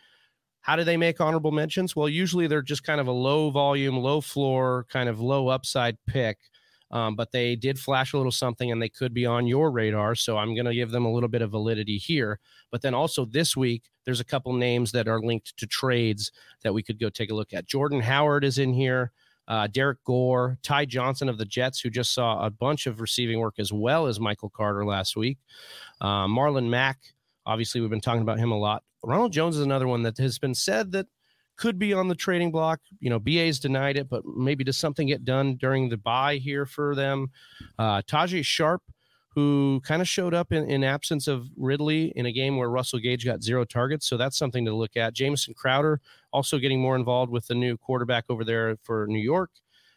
how 0.61 0.75
do 0.75 0.83
they 0.83 0.97
make 0.97 1.21
honorable 1.21 1.51
mentions? 1.51 1.95
Well, 1.95 2.09
usually 2.09 2.47
they're 2.47 2.63
just 2.63 2.83
kind 2.83 2.99
of 2.99 3.05
a 3.05 3.11
low 3.11 3.51
volume, 3.51 3.99
low 3.99 4.19
floor, 4.19 4.87
kind 4.89 5.07
of 5.07 5.19
low 5.19 5.49
upside 5.49 5.95
pick. 6.07 6.39
Um, 6.89 7.15
but 7.15 7.31
they 7.31 7.55
did 7.55 7.77
flash 7.77 8.13
a 8.13 8.17
little 8.17 8.31
something 8.31 8.71
and 8.71 8.81
they 8.81 8.89
could 8.89 9.13
be 9.13 9.27
on 9.27 9.45
your 9.45 9.69
radar. 9.69 10.15
So 10.15 10.39
I'm 10.39 10.55
going 10.55 10.65
to 10.65 10.73
give 10.73 10.89
them 10.89 11.05
a 11.05 11.13
little 11.13 11.29
bit 11.29 11.43
of 11.43 11.51
validity 11.51 11.99
here. 11.99 12.39
But 12.71 12.81
then 12.81 12.95
also 12.95 13.25
this 13.25 13.55
week, 13.55 13.83
there's 14.05 14.19
a 14.19 14.25
couple 14.25 14.53
names 14.53 14.91
that 14.93 15.07
are 15.07 15.21
linked 15.21 15.55
to 15.57 15.67
trades 15.67 16.31
that 16.63 16.73
we 16.73 16.81
could 16.81 16.99
go 16.99 17.11
take 17.11 17.29
a 17.29 17.35
look 17.35 17.53
at. 17.53 17.67
Jordan 17.67 18.01
Howard 18.01 18.43
is 18.43 18.57
in 18.57 18.73
here 18.73 19.11
uh, 19.47 19.67
Derrick 19.67 20.03
Gore, 20.05 20.57
Ty 20.63 20.85
Johnson 20.85 21.29
of 21.29 21.37
the 21.37 21.45
Jets, 21.45 21.79
who 21.79 21.89
just 21.89 22.13
saw 22.13 22.45
a 22.45 22.49
bunch 22.49 22.87
of 22.87 23.01
receiving 23.01 23.39
work 23.39 23.55
as 23.59 23.73
well 23.73 24.07
as 24.07 24.19
Michael 24.19 24.49
Carter 24.49 24.85
last 24.85 25.15
week. 25.15 25.37
Uh, 26.01 26.27
Marlon 26.27 26.69
Mack, 26.69 26.99
obviously, 27.45 27.81
we've 27.81 27.89
been 27.89 28.01
talking 28.01 28.21
about 28.21 28.39
him 28.39 28.51
a 28.51 28.57
lot. 28.57 28.83
Ronald 29.03 29.33
Jones 29.33 29.57
is 29.57 29.63
another 29.63 29.87
one 29.87 30.03
that 30.03 30.17
has 30.17 30.39
been 30.39 30.55
said 30.55 30.91
that 30.93 31.07
could 31.55 31.77
be 31.77 31.93
on 31.93 32.07
the 32.07 32.15
trading 32.15 32.51
block. 32.51 32.79
You 32.99 33.09
know, 33.09 33.19
BA's 33.19 33.59
denied 33.59 33.97
it, 33.97 34.09
but 34.09 34.25
maybe 34.25 34.63
does 34.63 34.77
something 34.77 35.07
get 35.07 35.25
done 35.25 35.55
during 35.55 35.89
the 35.89 35.97
bye 35.97 36.37
here 36.37 36.65
for 36.65 36.95
them? 36.95 37.27
Uh, 37.77 38.01
Tajae 38.01 38.43
Sharpe 38.45 38.83
who 39.35 39.81
kind 39.83 40.01
of 40.01 40.07
showed 40.07 40.33
up 40.33 40.51
in, 40.51 40.69
in 40.69 40.83
absence 40.83 41.27
of 41.27 41.49
Ridley 41.57 42.13
in 42.15 42.25
a 42.25 42.31
game 42.31 42.57
where 42.57 42.69
Russell 42.69 42.99
Gage 42.99 43.25
got 43.25 43.41
zero 43.41 43.65
targets. 43.65 44.07
So 44.07 44.15
that's 44.15 44.37
something 44.37 44.65
to 44.65 44.73
look 44.73 44.95
at. 44.95 45.13
Jamison 45.13 45.53
Crowder 45.53 46.01
also 46.31 46.59
getting 46.59 46.79
more 46.79 46.95
involved 46.95 47.31
with 47.31 47.47
the 47.47 47.55
new 47.55 47.77
quarterback 47.77 48.25
over 48.29 48.43
there 48.43 48.77
for 48.83 49.07
New 49.07 49.19
York. 49.19 49.49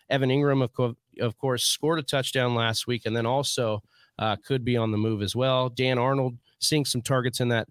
Evan 0.09 0.31
Engram, 0.31 0.63
of, 0.63 0.73
co- 0.73 0.97
of 1.21 1.37
course, 1.37 1.65
scored 1.65 1.99
a 1.99 2.03
touchdown 2.03 2.55
last 2.55 2.87
week 2.87 3.03
and 3.05 3.17
then 3.17 3.27
also 3.27 3.83
uh, 4.19 4.37
could 4.37 4.65
be 4.65 4.77
on 4.77 4.91
the 4.91 4.99
move 4.99 5.21
as 5.21 5.37
well. 5.37 5.69
Dan 5.69 5.99
Arnold 5.99 6.39
seeing 6.59 6.85
some 6.85 7.03
targets 7.03 7.41
in 7.41 7.49
that, 7.49 7.69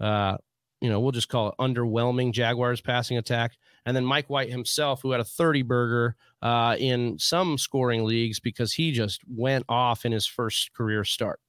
uh, 0.00 0.36
you 0.80 0.90
know, 0.90 1.00
we'll 1.00 1.12
just 1.12 1.28
call 1.28 1.48
it 1.48 1.54
underwhelming 1.58 2.32
Jaguars 2.32 2.80
passing 2.80 3.16
attack. 3.16 3.52
And 3.86 3.96
then 3.96 4.04
Mike 4.04 4.28
White 4.28 4.50
himself, 4.50 5.00
who 5.00 5.12
had 5.12 5.20
a 5.20 5.24
30 5.24 5.62
burger 5.62 6.16
uh, 6.46 6.76
in 6.78 7.18
some 7.18 7.58
scoring 7.58 8.04
leagues 8.04 8.38
because 8.38 8.72
he 8.72 8.92
just 8.92 9.20
went 9.28 9.64
off 9.68 10.04
in 10.04 10.12
his 10.12 10.26
first 10.26 10.72
career 10.74 11.02
start. 11.02 11.40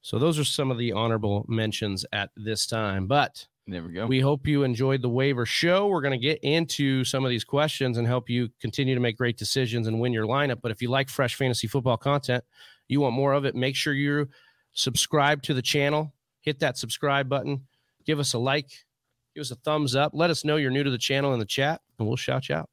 So 0.00 0.18
those 0.18 0.38
are 0.38 0.44
some 0.44 0.70
of 0.70 0.78
the 0.78 0.92
honorable 0.92 1.44
mentions 1.48 2.06
at 2.14 2.30
this 2.34 2.66
time. 2.66 3.08
But 3.08 3.46
There 3.66 3.82
we 3.82 3.92
go. 3.92 4.06
We 4.06 4.20
hope 4.20 4.46
you 4.46 4.62
enjoyed 4.62 5.02
the 5.02 5.10
waiver 5.10 5.44
show. 5.44 5.88
We're 5.88 6.00
going 6.00 6.18
to 6.18 6.26
get 6.26 6.38
into 6.42 7.04
some 7.04 7.26
of 7.26 7.28
these 7.28 7.44
questions 7.44 7.98
and 7.98 8.06
help 8.06 8.30
you 8.30 8.48
continue 8.58 8.94
to 8.94 9.00
make 9.02 9.18
great 9.18 9.36
decisions 9.36 9.86
and 9.86 10.00
win 10.00 10.14
your 10.14 10.26
lineup. 10.26 10.62
But 10.62 10.70
if 10.70 10.80
you 10.80 10.88
like 10.88 11.10
fresh 11.10 11.34
fantasy 11.34 11.66
football 11.66 11.98
content, 11.98 12.42
you 12.88 13.02
want 13.02 13.14
more 13.14 13.34
of 13.34 13.44
it, 13.44 13.54
make 13.54 13.76
sure 13.76 13.92
you 13.92 14.30
subscribe 14.72 15.42
to 15.42 15.52
the 15.52 15.60
channel. 15.60 16.14
Hit 16.40 16.60
that 16.60 16.78
subscribe 16.78 17.28
button. 17.28 17.66
Give 18.06 18.18
us 18.18 18.32
a 18.32 18.38
like. 18.38 18.70
Give 19.34 19.42
us 19.42 19.50
a 19.50 19.56
thumbs 19.56 19.94
up. 19.94 20.12
Let 20.14 20.30
us 20.30 20.42
know 20.42 20.56
you're 20.56 20.70
new 20.70 20.84
to 20.84 20.90
the 20.90 20.96
channel 20.96 21.34
in 21.34 21.38
the 21.38 21.44
chat, 21.44 21.82
and 21.98 22.08
we'll 22.08 22.16
shout 22.16 22.48
you 22.48 22.54
out. 22.54 22.70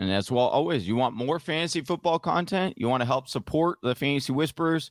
And 0.00 0.10
as 0.10 0.30
well, 0.30 0.46
always, 0.46 0.88
you 0.88 0.96
want 0.96 1.14
more 1.14 1.38
fantasy 1.38 1.82
football 1.82 2.18
content? 2.18 2.72
You 2.78 2.88
want 2.88 3.02
to 3.02 3.06
help 3.06 3.28
support 3.28 3.78
the 3.82 3.94
Fantasy 3.94 4.32
Whisperers? 4.32 4.90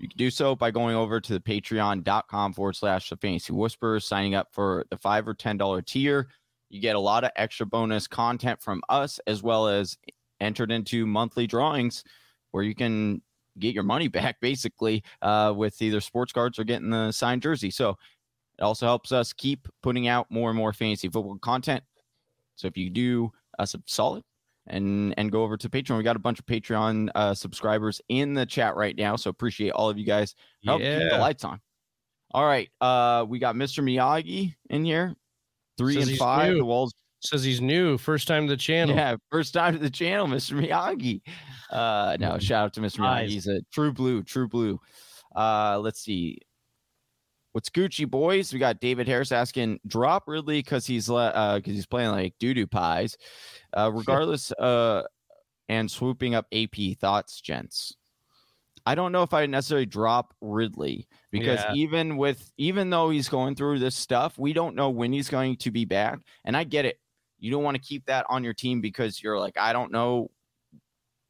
You 0.00 0.08
can 0.08 0.18
do 0.18 0.30
so 0.30 0.56
by 0.56 0.72
going 0.72 0.96
over 0.96 1.20
to 1.20 1.32
the 1.32 1.38
patreon.com 1.38 2.52
forward 2.52 2.74
slash 2.74 3.08
the 3.08 3.16
fantasy 3.16 3.52
whisperers, 3.52 4.04
signing 4.04 4.34
up 4.34 4.48
for 4.50 4.84
the 4.90 4.96
five 4.96 5.28
or 5.28 5.34
ten 5.34 5.56
dollar 5.56 5.80
tier. 5.80 6.26
You 6.70 6.80
get 6.80 6.96
a 6.96 7.00
lot 7.00 7.22
of 7.22 7.30
extra 7.36 7.66
bonus 7.66 8.08
content 8.08 8.60
from 8.60 8.82
us, 8.88 9.20
as 9.28 9.44
well 9.44 9.68
as 9.68 9.96
entered 10.40 10.72
into 10.72 11.06
monthly 11.06 11.46
drawings 11.46 12.02
where 12.50 12.64
you 12.64 12.74
can 12.74 13.22
get 13.60 13.74
your 13.74 13.84
money 13.84 14.08
back 14.08 14.40
basically 14.40 15.04
uh, 15.22 15.54
with 15.56 15.80
either 15.80 16.00
sports 16.00 16.32
cards 16.32 16.58
or 16.58 16.64
getting 16.64 16.90
the 16.90 17.12
signed 17.12 17.42
jersey. 17.42 17.70
So 17.70 17.90
it 18.58 18.62
also 18.62 18.86
helps 18.86 19.12
us 19.12 19.32
keep 19.32 19.68
putting 19.84 20.08
out 20.08 20.26
more 20.32 20.50
and 20.50 20.58
more 20.58 20.72
fantasy 20.72 21.06
football 21.06 21.38
content. 21.38 21.84
So 22.56 22.66
if 22.66 22.76
you 22.76 22.90
do 22.90 23.30
us 23.58 23.74
a 23.74 23.82
solid, 23.86 24.22
and 24.66 25.14
and 25.16 25.30
go 25.30 25.42
over 25.42 25.56
to 25.56 25.68
Patreon. 25.68 25.96
We 25.96 26.04
got 26.04 26.16
a 26.16 26.20
bunch 26.20 26.38
of 26.38 26.46
Patreon 26.46 27.10
uh, 27.14 27.34
subscribers 27.34 28.00
in 28.08 28.34
the 28.34 28.46
chat 28.46 28.76
right 28.76 28.96
now, 28.96 29.16
so 29.16 29.30
appreciate 29.30 29.70
all 29.70 29.88
of 29.88 29.98
you 29.98 30.06
guys. 30.06 30.34
Help 30.64 30.80
yeah. 30.80 30.98
keep 30.98 31.10
the 31.10 31.18
lights 31.18 31.44
on. 31.44 31.60
All 32.32 32.44
right, 32.44 32.68
uh, 32.80 33.24
we 33.28 33.38
got 33.38 33.54
Mr. 33.54 33.82
Miyagi 33.82 34.54
in 34.70 34.84
here, 34.84 35.14
three 35.78 35.94
Says 35.94 36.08
and 36.08 36.18
five. 36.18 36.52
New. 36.52 36.58
The 36.58 36.64
walls 36.64 36.92
says 37.20 37.42
he's 37.42 37.60
new, 37.60 37.98
first 37.98 38.28
time 38.28 38.46
to 38.46 38.52
the 38.52 38.56
channel. 38.56 38.94
Yeah, 38.94 39.16
first 39.30 39.54
time 39.54 39.74
to 39.74 39.78
the 39.78 39.90
channel, 39.90 40.26
Mr. 40.26 40.60
Miyagi. 40.60 41.20
Uh, 41.70 42.16
no, 42.20 42.38
shout 42.40 42.64
out 42.64 42.74
to 42.74 42.80
Mr. 42.80 43.00
Miyagi. 43.00 43.28
He's 43.28 43.46
a 43.46 43.60
true 43.72 43.92
blue, 43.92 44.22
true 44.22 44.48
blue. 44.48 44.80
Uh, 45.34 45.78
let's 45.82 46.00
see. 46.00 46.38
What's 47.56 47.70
Gucci 47.70 48.06
boys? 48.06 48.52
We 48.52 48.58
got 48.58 48.80
David 48.80 49.08
Harris 49.08 49.32
asking 49.32 49.80
drop 49.86 50.24
Ridley 50.26 50.58
because 50.58 50.84
he's 50.84 51.08
uh 51.08 51.54
because 51.56 51.72
he's 51.72 51.86
playing 51.86 52.10
like 52.10 52.34
doo 52.38 52.52
doo 52.52 52.66
pies. 52.66 53.16
Uh, 53.74 53.90
regardless, 53.94 54.52
uh, 54.52 55.04
and 55.70 55.90
swooping 55.90 56.34
up 56.34 56.46
AP 56.52 56.98
thoughts, 57.00 57.40
gents. 57.40 57.96
I 58.84 58.94
don't 58.94 59.10
know 59.10 59.22
if 59.22 59.32
I 59.32 59.46
necessarily 59.46 59.86
drop 59.86 60.34
Ridley 60.42 61.08
because 61.30 61.60
yeah. 61.60 61.72
even 61.72 62.18
with 62.18 62.52
even 62.58 62.90
though 62.90 63.08
he's 63.08 63.30
going 63.30 63.54
through 63.54 63.78
this 63.78 63.96
stuff, 63.96 64.38
we 64.38 64.52
don't 64.52 64.76
know 64.76 64.90
when 64.90 65.10
he's 65.10 65.30
going 65.30 65.56
to 65.56 65.70
be 65.70 65.86
back. 65.86 66.18
And 66.44 66.54
I 66.54 66.64
get 66.64 66.84
it. 66.84 66.98
You 67.38 67.50
don't 67.50 67.64
want 67.64 67.76
to 67.76 67.82
keep 67.82 68.04
that 68.04 68.26
on 68.28 68.44
your 68.44 68.52
team 68.52 68.82
because 68.82 69.22
you're 69.22 69.40
like, 69.40 69.56
I 69.56 69.72
don't 69.72 69.92
know 69.92 70.30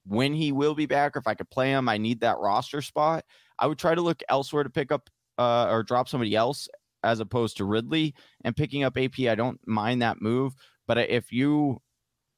when 0.04 0.34
he 0.34 0.50
will 0.50 0.74
be 0.74 0.86
back 0.86 1.14
or 1.14 1.20
if 1.20 1.28
I 1.28 1.34
could 1.34 1.50
play 1.50 1.70
him. 1.70 1.88
I 1.88 1.98
need 1.98 2.18
that 2.22 2.38
roster 2.40 2.82
spot. 2.82 3.24
I 3.60 3.68
would 3.68 3.78
try 3.78 3.94
to 3.94 4.02
look 4.02 4.24
elsewhere 4.28 4.64
to 4.64 4.70
pick 4.70 4.90
up 4.90 5.08
uh, 5.38 5.66
or 5.70 5.82
drop 5.82 6.08
somebody 6.08 6.34
else 6.34 6.68
as 7.02 7.20
opposed 7.20 7.56
to 7.56 7.64
Ridley 7.64 8.14
and 8.44 8.56
picking 8.56 8.84
up 8.84 8.96
AP. 8.98 9.20
I 9.20 9.34
don't 9.34 9.60
mind 9.66 10.02
that 10.02 10.20
move, 10.20 10.54
but 10.86 10.98
if 10.98 11.32
you, 11.32 11.80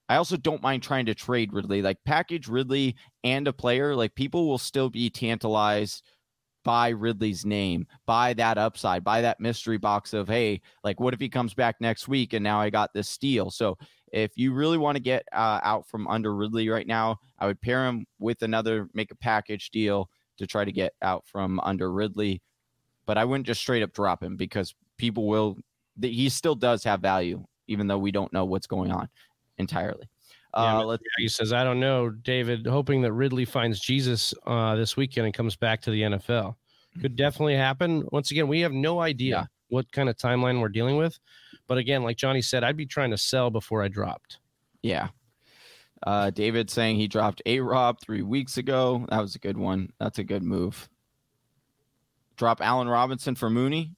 I 0.08 0.16
also 0.16 0.36
don't 0.36 0.62
mind 0.62 0.82
trying 0.82 1.06
to 1.06 1.14
trade 1.14 1.52
Ridley, 1.52 1.82
like 1.82 1.98
package 2.04 2.48
Ridley 2.48 2.96
and 3.24 3.48
a 3.48 3.52
player. 3.52 3.94
Like 3.94 4.14
people 4.14 4.46
will 4.46 4.58
still 4.58 4.90
be 4.90 5.10
tantalized 5.10 6.02
by 6.64 6.90
Ridley's 6.90 7.46
name, 7.46 7.86
by 8.04 8.34
that 8.34 8.58
upside, 8.58 9.04
by 9.04 9.22
that 9.22 9.40
mystery 9.40 9.78
box 9.78 10.12
of 10.12 10.28
hey, 10.28 10.60
like 10.84 11.00
what 11.00 11.14
if 11.14 11.20
he 11.20 11.28
comes 11.28 11.54
back 11.54 11.76
next 11.80 12.08
week 12.08 12.34
and 12.34 12.44
now 12.44 12.60
I 12.60 12.68
got 12.68 12.92
this 12.92 13.08
steal. 13.08 13.50
So 13.50 13.78
if 14.12 14.32
you 14.36 14.52
really 14.52 14.78
want 14.78 14.96
to 14.96 15.02
get 15.02 15.24
uh, 15.32 15.60
out 15.62 15.88
from 15.88 16.06
under 16.08 16.34
Ridley 16.34 16.68
right 16.68 16.86
now, 16.86 17.18
I 17.38 17.46
would 17.46 17.60
pair 17.60 17.86
him 17.86 18.06
with 18.18 18.42
another, 18.42 18.88
make 18.92 19.10
a 19.10 19.16
package 19.16 19.70
deal 19.70 20.08
to 20.38 20.46
try 20.46 20.64
to 20.64 20.72
get 20.72 20.92
out 21.02 21.24
from 21.26 21.60
under 21.60 21.92
Ridley 21.92 22.42
but 23.08 23.16
I 23.16 23.24
wouldn't 23.24 23.46
just 23.46 23.62
straight 23.62 23.82
up 23.82 23.94
drop 23.94 24.22
him 24.22 24.36
because 24.36 24.74
people 24.98 25.26
will. 25.26 25.56
He 26.00 26.28
still 26.28 26.54
does 26.54 26.84
have 26.84 27.00
value, 27.00 27.44
even 27.66 27.88
though 27.88 27.98
we 27.98 28.12
don't 28.12 28.32
know 28.32 28.44
what's 28.44 28.66
going 28.66 28.92
on 28.92 29.08
entirely. 29.56 30.08
Yeah, 30.54 30.78
uh, 30.78 30.96
he 31.16 31.28
says, 31.28 31.52
"I 31.52 31.64
don't 31.64 31.80
know, 31.80 32.10
David. 32.10 32.66
Hoping 32.66 33.00
that 33.02 33.12
Ridley 33.12 33.46
finds 33.46 33.80
Jesus 33.80 34.34
uh, 34.46 34.76
this 34.76 34.96
weekend 34.96 35.24
and 35.24 35.34
comes 35.34 35.56
back 35.56 35.80
to 35.82 35.90
the 35.90 36.02
NFL 36.02 36.54
could 37.00 37.16
definitely 37.16 37.54
happen. 37.54 38.04
Once 38.12 38.30
again, 38.30 38.48
we 38.48 38.60
have 38.60 38.72
no 38.72 39.00
idea 39.00 39.36
yeah. 39.36 39.44
what 39.68 39.90
kind 39.92 40.08
of 40.08 40.16
timeline 40.16 40.60
we're 40.60 40.68
dealing 40.68 40.96
with, 40.96 41.18
but 41.66 41.78
again, 41.78 42.02
like 42.02 42.16
Johnny 42.16 42.42
said, 42.42 42.64
I'd 42.64 42.76
be 42.76 42.86
trying 42.86 43.10
to 43.10 43.18
sell 43.18 43.50
before 43.50 43.82
I 43.82 43.88
dropped. 43.88 44.38
Yeah. 44.82 45.08
Uh, 46.04 46.30
David 46.30 46.70
saying 46.70 46.96
he 46.96 47.06
dropped 47.08 47.42
a 47.46 47.60
Rob 47.60 48.00
three 48.00 48.22
weeks 48.22 48.56
ago. 48.56 49.06
That 49.10 49.20
was 49.20 49.34
a 49.34 49.38
good 49.38 49.58
one. 49.58 49.92
That's 50.00 50.18
a 50.18 50.24
good 50.24 50.42
move 50.42 50.88
drop 52.38 52.62
Allen 52.62 52.88
Robinson 52.88 53.34
for 53.34 53.50
Mooney? 53.50 53.92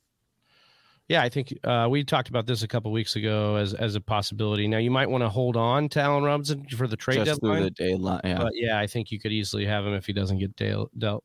Yeah, 1.08 1.22
I 1.22 1.28
think 1.28 1.52
uh, 1.64 1.88
we 1.90 2.04
talked 2.04 2.28
about 2.28 2.46
this 2.46 2.62
a 2.62 2.68
couple 2.68 2.92
weeks 2.92 3.16
ago 3.16 3.56
as 3.56 3.74
as 3.74 3.96
a 3.96 4.00
possibility. 4.00 4.68
Now 4.68 4.78
you 4.78 4.92
might 4.92 5.10
want 5.10 5.22
to 5.22 5.28
hold 5.28 5.56
on 5.56 5.88
to 5.90 6.00
Allen 6.00 6.22
Robinson 6.24 6.64
for 6.76 6.86
the 6.86 6.96
trade 6.96 7.24
Just 7.24 7.40
deadline. 7.40 7.64
the 7.64 7.70
deadline, 7.70 8.20
yeah. 8.24 8.38
But 8.38 8.52
yeah, 8.54 8.78
I 8.78 8.86
think 8.86 9.10
you 9.10 9.18
could 9.18 9.32
easily 9.32 9.66
have 9.66 9.84
him 9.84 9.92
if 9.94 10.06
he 10.06 10.12
doesn't 10.12 10.38
get 10.38 10.54
dealt. 10.56 11.24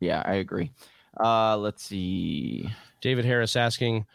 Yeah, 0.00 0.22
I 0.26 0.34
agree. 0.34 0.72
Uh, 1.22 1.56
let's 1.56 1.84
see. 1.84 2.70
David 3.00 3.24
Harris 3.24 3.56
asking. 3.56 4.06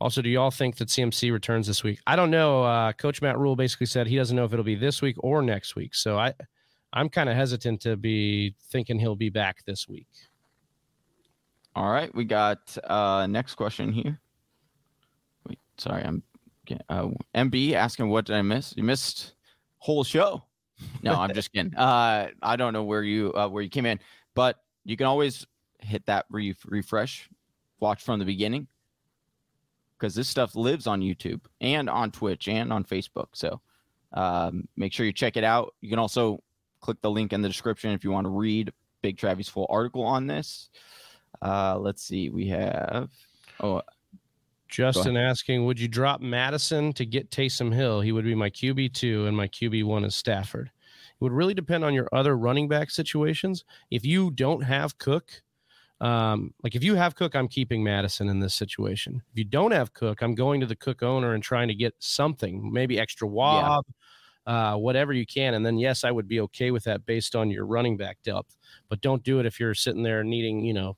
Also, 0.00 0.22
do 0.22 0.28
y'all 0.28 0.52
think 0.52 0.76
that 0.76 0.88
CMC 0.88 1.32
returns 1.32 1.66
this 1.66 1.82
week? 1.82 1.98
I 2.06 2.14
don't 2.14 2.30
know. 2.30 2.62
Uh, 2.62 2.92
Coach 2.92 3.20
Matt 3.20 3.36
Rhule 3.36 3.56
basically 3.56 3.86
said 3.86 4.06
he 4.06 4.14
doesn't 4.14 4.36
know 4.36 4.44
if 4.44 4.52
it'll 4.52 4.64
be 4.64 4.76
this 4.76 5.02
week 5.02 5.16
or 5.18 5.42
next 5.42 5.74
week. 5.74 5.92
So 5.94 6.16
I, 6.16 6.34
I'm 6.92 7.08
kind 7.08 7.28
of 7.28 7.34
hesitant 7.34 7.80
to 7.82 7.96
be 7.96 8.54
thinking 8.70 8.98
he'll 9.00 9.16
be 9.16 9.28
back 9.28 9.64
this 9.64 9.88
week. 9.88 10.06
All 11.74 11.90
right, 11.90 12.12
we 12.14 12.24
got 12.24 12.76
uh 12.84 13.26
next 13.26 13.54
question 13.54 13.92
here. 13.92 14.20
Wait, 15.46 15.58
sorry, 15.76 16.02
I'm 16.02 16.22
uh, 16.88 17.08
MB 17.34 17.72
asking 17.72 18.08
what 18.08 18.26
did 18.26 18.36
I 18.36 18.42
miss? 18.42 18.74
You 18.76 18.82
missed 18.82 19.34
whole 19.78 20.04
show. 20.04 20.44
No, 21.02 21.14
I'm 21.14 21.34
just 21.34 21.52
kidding. 21.52 21.74
Uh, 21.78 22.28
I 22.42 22.56
don't 22.56 22.72
know 22.72 22.84
where 22.84 23.02
you 23.02 23.32
uh, 23.34 23.48
where 23.48 23.62
you 23.62 23.70
came 23.70 23.86
in, 23.86 23.98
but 24.34 24.56
you 24.84 24.96
can 24.96 25.06
always 25.06 25.46
hit 25.80 26.04
that 26.06 26.26
re- 26.30 26.56
refresh, 26.66 27.28
watch 27.80 28.02
from 28.02 28.18
the 28.18 28.24
beginning, 28.24 28.66
because 29.96 30.14
this 30.14 30.28
stuff 30.28 30.54
lives 30.54 30.86
on 30.86 31.00
YouTube 31.00 31.40
and 31.60 31.88
on 31.88 32.10
Twitch 32.10 32.48
and 32.48 32.72
on 32.72 32.84
Facebook. 32.84 33.28
So 33.32 33.60
um, 34.12 34.68
make 34.76 34.92
sure 34.92 35.06
you 35.06 35.12
check 35.12 35.36
it 35.36 35.44
out. 35.44 35.74
You 35.80 35.90
can 35.90 35.98
also 35.98 36.42
click 36.80 37.00
the 37.00 37.10
link 37.10 37.32
in 37.32 37.42
the 37.42 37.48
description 37.48 37.92
if 37.92 38.04
you 38.04 38.10
want 38.10 38.24
to 38.24 38.30
read 38.30 38.72
Big 39.02 39.18
Travis 39.18 39.48
full 39.48 39.66
article 39.68 40.02
on 40.02 40.26
this. 40.26 40.70
Uh, 41.42 41.78
let's 41.78 42.02
see. 42.02 42.30
We 42.30 42.48
have 42.48 43.10
oh 43.60 43.82
Justin 44.68 45.16
asking, 45.16 45.64
would 45.64 45.80
you 45.80 45.88
drop 45.88 46.20
Madison 46.20 46.92
to 46.92 47.06
get 47.06 47.30
Taysom 47.30 47.72
Hill? 47.72 48.00
He 48.00 48.12
would 48.12 48.24
be 48.24 48.34
my 48.34 48.50
QB 48.50 48.92
two, 48.92 49.26
and 49.26 49.36
my 49.36 49.48
QB 49.48 49.84
one 49.84 50.04
is 50.04 50.14
Stafford. 50.14 50.66
It 50.66 51.24
would 51.24 51.32
really 51.32 51.54
depend 51.54 51.84
on 51.84 51.94
your 51.94 52.08
other 52.12 52.36
running 52.36 52.68
back 52.68 52.90
situations. 52.90 53.64
If 53.90 54.04
you 54.04 54.30
don't 54.30 54.62
have 54.62 54.98
Cook, 54.98 55.42
um, 56.00 56.54
like 56.62 56.76
if 56.76 56.84
you 56.84 56.94
have 56.94 57.16
Cook, 57.16 57.34
I'm 57.34 57.48
keeping 57.48 57.82
Madison 57.82 58.28
in 58.28 58.38
this 58.38 58.54
situation. 58.54 59.22
If 59.32 59.38
you 59.38 59.44
don't 59.44 59.72
have 59.72 59.94
Cook, 59.94 60.22
I'm 60.22 60.34
going 60.34 60.60
to 60.60 60.66
the 60.66 60.76
Cook 60.76 61.02
owner 61.02 61.34
and 61.34 61.42
trying 61.42 61.68
to 61.68 61.74
get 61.74 61.94
something, 61.98 62.72
maybe 62.72 63.00
extra 63.00 63.26
Wob, 63.26 63.84
yeah. 64.46 64.72
uh, 64.72 64.76
whatever 64.76 65.12
you 65.12 65.26
can. 65.26 65.54
And 65.54 65.66
then 65.66 65.78
yes, 65.78 66.04
I 66.04 66.10
would 66.12 66.28
be 66.28 66.40
okay 66.40 66.70
with 66.70 66.84
that 66.84 67.04
based 67.04 67.34
on 67.34 67.50
your 67.50 67.66
running 67.66 67.96
back 67.96 68.18
depth. 68.22 68.56
But 68.88 69.00
don't 69.00 69.24
do 69.24 69.40
it 69.40 69.46
if 69.46 69.58
you're 69.58 69.74
sitting 69.74 70.02
there 70.02 70.22
needing, 70.22 70.64
you 70.64 70.74
know, 70.74 70.96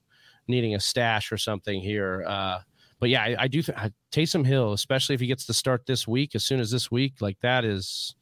needing 0.51 0.75
a 0.75 0.81
stash 0.81 1.33
or 1.33 1.39
something 1.39 1.81
here. 1.81 2.25
Uh, 2.27 2.59
but 2.99 3.09
yeah, 3.09 3.23
I, 3.23 3.37
I 3.41 3.49
do 3.49 3.63
think 3.63 3.79
Taysom 4.13 4.45
Hill, 4.45 4.73
especially 4.73 5.15
if 5.15 5.21
he 5.21 5.27
gets 5.27 5.47
to 5.47 5.55
start 5.55 5.87
this 5.87 6.07
week, 6.07 6.35
as 6.35 6.45
soon 6.45 6.61
as 6.61 6.71
this 6.71 6.91
week, 6.91 7.15
like 7.21 7.39
that 7.41 7.65
is 7.65 8.15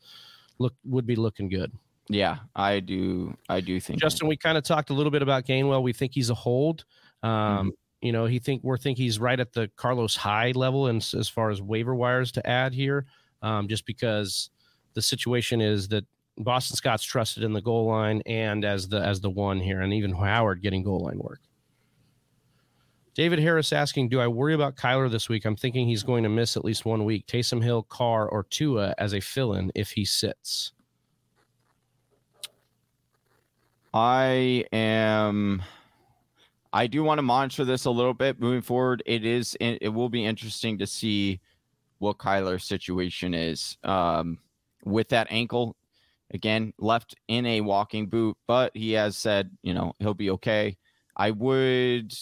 look 0.59 0.75
would 0.85 1.07
be 1.07 1.17
looking 1.17 1.49
good. 1.49 1.73
Yeah, 2.09 2.39
I 2.55 2.81
do. 2.81 3.37
I 3.49 3.61
do 3.61 3.79
think 3.81 4.01
Justin. 4.01 4.29
We 4.29 4.37
kind 4.37 4.57
of 4.57 4.65
talked 4.65 4.91
a 4.91 4.95
little 4.95 5.11
bit 5.11 5.21
about 5.21 5.45
Gainwell. 5.45 5.83
We 5.83 5.93
think 5.93 6.13
he's 6.15 6.31
a 6.31 6.35
hold. 6.35 6.85
Um, 7.23 7.31
mm-hmm. 7.31 7.69
You 8.01 8.13
know, 8.13 8.27
he 8.27 8.39
think 8.39 8.63
we're 8.63 8.79
think 8.79 8.97
he's 8.97 9.19
right 9.19 9.39
at 9.39 9.53
the 9.53 9.71
Carlos 9.77 10.17
Hyde 10.17 10.57
level, 10.57 10.87
and 10.87 11.07
as 11.17 11.29
far 11.29 11.51
as 11.51 11.61
waiver 11.61 11.95
wires 11.95 12.33
to 12.33 12.49
add 12.49 12.73
here, 12.73 13.07
um, 13.43 13.69
just 13.69 13.85
because 13.85 14.51
the 14.95 15.03
situation 15.03 15.61
is 15.61 15.89
that 15.89 16.05
Boston 16.39 16.77
Scott's 16.77 17.05
trusted 17.05 17.43
in 17.43 17.53
the 17.53 17.61
goal 17.61 17.87
line 17.87 18.23
and 18.25 18.65
as 18.65 18.89
the 18.89 19.01
as 19.01 19.21
the 19.21 19.31
one 19.31 19.61
here, 19.61 19.81
and 19.81 19.93
even 19.93 20.13
Howard 20.15 20.63
getting 20.63 20.83
goal 20.83 21.01
line 21.01 21.19
work. 21.19 21.41
David 23.19 23.41
Harris 23.41 23.73
asking, 23.73 24.11
Do 24.11 24.21
I 24.21 24.29
worry 24.29 24.55
about 24.55 24.77
Kyler 24.77 25.11
this 25.11 25.29
week? 25.29 25.45
I'm 25.45 25.57
thinking 25.57 25.89
he's 25.89 26.05
going 26.05 26.23
to 26.23 26.29
miss 26.29 26.57
at 26.57 26.65
least 26.65 26.85
one 26.85 27.05
week. 27.05 27.27
Taysom 27.27 27.61
Hill, 27.61 27.83
Carr, 27.83 28.29
or 28.29 28.45
Tua 28.45 28.95
as 28.97 29.13
a 29.13 29.19
fill 29.19 29.55
in 29.55 29.73
if 29.75 29.91
he 29.91 30.05
sits. 30.05 30.71
I 33.93 34.65
am. 34.73 35.65
I 36.73 36.87
do 36.87 37.03
want 37.03 37.19
to 37.19 37.23
monitor 37.23 37.65
this 37.65 37.87
a 37.87 37.91
little 37.91 38.15
bit 38.15 38.39
moving 38.39 38.63
forward. 38.63 39.03
It 39.05 39.27
is 39.27 39.57
it 39.59 39.93
will 39.93 40.09
be 40.09 40.25
interesting 40.25 40.79
to 40.79 40.87
see 40.87 41.41
what 41.99 42.19
Kyler's 42.19 42.67
situation 42.67 43.35
is 43.35 43.79
um, 43.83 44.39
with 44.85 45.09
that 45.09 45.27
ankle. 45.29 45.75
Again, 46.31 46.73
left 46.79 47.17
in 47.27 47.47
a 47.47 47.63
walking 47.63 48.07
boot, 48.07 48.37
but 48.47 48.71
he 48.77 48.93
has 48.93 49.17
said, 49.17 49.51
you 49.65 49.75
know, 49.75 49.93
he'll 49.99 50.15
be 50.15 50.31
okay. 50.31 50.77
I 51.17 51.33
would 51.33 52.15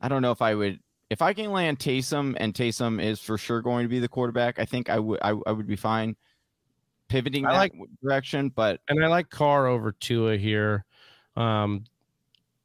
I 0.00 0.08
don't 0.08 0.22
know 0.22 0.30
if 0.32 0.42
I 0.42 0.54
would 0.54 0.80
if 1.10 1.22
I 1.22 1.32
can 1.32 1.50
land 1.52 1.78
Taysom 1.78 2.34
and 2.38 2.52
Taysom 2.52 3.02
is 3.02 3.18
for 3.20 3.38
sure 3.38 3.62
going 3.62 3.84
to 3.84 3.88
be 3.88 3.98
the 3.98 4.08
quarterback, 4.08 4.58
I 4.58 4.64
think 4.64 4.90
I 4.90 4.98
would 4.98 5.18
I, 5.22 5.30
I 5.46 5.52
would 5.52 5.66
be 5.66 5.76
fine 5.76 6.16
pivoting 7.08 7.46
I 7.46 7.52
that 7.52 7.58
like- 7.58 7.74
direction. 8.02 8.50
But 8.50 8.80
And 8.88 9.02
I 9.04 9.08
like 9.08 9.30
Carr 9.30 9.66
over 9.66 9.92
Tua 9.92 10.36
here. 10.36 10.84
Um, 11.36 11.84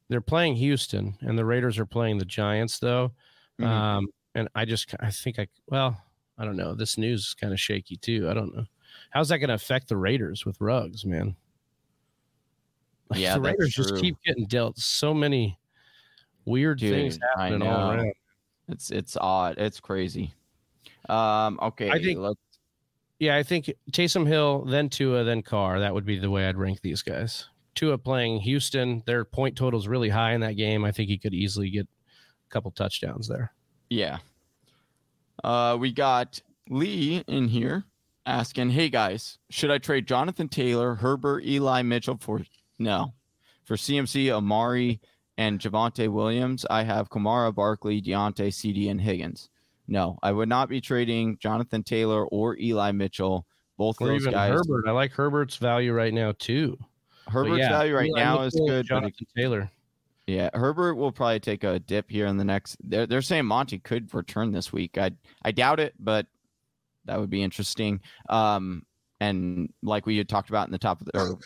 they're 0.08 0.20
playing 0.20 0.56
Houston, 0.56 1.16
and 1.22 1.38
the 1.38 1.44
Raiders 1.44 1.78
are 1.78 1.86
playing 1.86 2.18
the 2.18 2.24
Giants, 2.26 2.78
though. 2.78 3.12
Mhm. 3.58 3.66
Um, 3.66 4.06
and 4.34 4.48
I 4.54 4.64
just, 4.66 4.94
I 5.00 5.10
think 5.10 5.38
I, 5.38 5.46
well, 5.68 5.98
I 6.36 6.44
don't 6.44 6.56
know. 6.56 6.74
This 6.74 6.98
news 6.98 7.28
is 7.28 7.34
kind 7.34 7.52
of 7.52 7.60
shaky 7.60 7.96
too. 7.96 8.28
I 8.28 8.34
don't 8.34 8.54
know. 8.54 8.66
How's 9.10 9.28
that 9.30 9.38
going 9.38 9.48
to 9.48 9.54
affect 9.54 9.88
the 9.88 9.96
Raiders 9.96 10.44
with 10.44 10.60
Ruggs, 10.60 11.04
man? 11.06 11.36
Like, 13.08 13.20
Yeah, 13.20 13.34
the 13.34 13.40
Raiders 13.42 13.72
just 13.74 13.96
keep 13.96 14.16
getting 14.24 14.46
dealt 14.46 14.76
so 14.78 15.14
many 15.14 15.58
weird 16.44 16.80
things 16.80 17.14
Dude, 17.14 17.22
I 17.36 17.44
happening 17.48 17.68
all 17.68 17.90
around. 17.92 18.12
it's 18.68 18.90
it's 18.90 19.16
odd. 19.20 19.56
It's 19.58 19.80
crazy. 19.80 20.32
Um, 21.08 21.58
okay, 21.62 21.90
I 21.90 21.98
think- 22.02 22.18
let's 22.18 22.40
Yeah, 23.18 23.36
I 23.36 23.42
think 23.42 23.72
Taysom 23.92 24.26
Hill, 24.26 24.64
then 24.64 24.88
Tua, 24.88 25.24
then 25.24 25.42
Carr. 25.42 25.80
That 25.80 25.94
would 25.94 26.04
be 26.04 26.18
the 26.18 26.30
way 26.30 26.46
I'd 26.48 26.56
rank 26.56 26.80
these 26.82 27.02
guys. 27.02 27.48
Tua 27.74 27.98
playing 27.98 28.40
Houston, 28.40 29.02
their 29.06 29.24
point 29.24 29.56
total's 29.56 29.88
really 29.88 30.08
high 30.08 30.32
in 30.32 30.40
that 30.42 30.56
game. 30.56 30.84
I 30.84 30.92
think 30.92 31.08
he 31.08 31.18
could 31.18 31.34
easily 31.34 31.70
get 31.70 31.86
a 31.86 32.50
couple 32.50 32.70
touchdowns 32.70 33.26
there. 33.28 33.52
Yeah. 33.90 34.18
Uh, 35.42 35.76
we 35.78 35.92
got 35.92 36.40
Lee 36.70 37.22
in 37.26 37.48
here 37.48 37.84
asking, 38.26 38.70
"Hey 38.70 38.88
guys, 38.88 39.38
should 39.50 39.70
I 39.70 39.78
trade 39.78 40.06
Jonathan 40.06 40.48
Taylor, 40.48 40.94
Herbert, 40.94 41.44
Eli 41.44 41.82
Mitchell 41.82 42.16
for 42.18 42.42
no 42.78 43.12
for 43.64 43.76
CMC, 43.76 44.30
Amari, 44.30 45.00
and 45.38 45.58
Javonte 45.58 46.08
Williams? 46.08 46.66
I 46.68 46.82
have 46.82 47.10
Kamara, 47.10 47.54
Barkley, 47.54 48.00
Diontae, 48.00 48.52
CD, 48.52 48.88
and 48.88 49.00
Higgins. 49.00 49.50
No, 49.86 50.18
I 50.22 50.32
would 50.32 50.48
not 50.48 50.68
be 50.68 50.80
trading 50.80 51.36
Jonathan 51.38 51.82
Taylor 51.82 52.26
or 52.26 52.56
Eli 52.58 52.92
Mitchell. 52.92 53.46
Both 53.76 54.00
of 54.00 54.06
Or 54.06 54.12
those 54.12 54.26
guys. 54.26 54.52
Herbert. 54.52 54.88
I 54.88 54.92
like 54.92 55.12
Herbert's 55.12 55.56
value 55.56 55.92
right 55.92 56.14
now 56.14 56.32
too. 56.38 56.78
Herbert's 57.26 57.58
yeah, 57.58 57.70
value 57.70 57.96
right 57.96 58.06
Eli 58.06 58.22
now 58.22 58.42
is 58.42 58.54
Mitchell, 58.54 58.66
good, 58.66 58.86
but 58.88 58.96
it 58.96 59.00
Jonathan 59.00 59.26
Taylor. 59.36 59.70
Yeah, 60.26 60.48
Herbert 60.54 60.94
will 60.94 61.12
probably 61.12 61.40
take 61.40 61.64
a 61.64 61.80
dip 61.80 62.10
here 62.10 62.26
in 62.26 62.36
the 62.36 62.44
next. 62.44 62.76
They're 62.82 63.06
they're 63.06 63.20
saying 63.20 63.46
Monty 63.46 63.78
could 63.78 64.12
return 64.14 64.52
this 64.52 64.72
week. 64.72 64.96
I 64.96 65.10
I 65.44 65.50
doubt 65.50 65.80
it, 65.80 65.94
but 65.98 66.26
that 67.04 67.20
would 67.20 67.30
be 67.30 67.42
interesting. 67.42 68.00
Um, 68.28 68.86
and 69.28 69.72
like 69.82 70.06
we 70.06 70.16
had 70.18 70.28
talked 70.28 70.48
about 70.50 70.66
in 70.68 70.72
the 70.72 70.78
top 70.78 71.00
of 71.00 71.06
the 71.06 71.38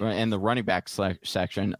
or 0.00 0.10
in 0.10 0.30
the 0.30 0.38
running 0.38 0.64
back 0.64 0.88
sele- 0.88 1.16
section, 1.22 1.74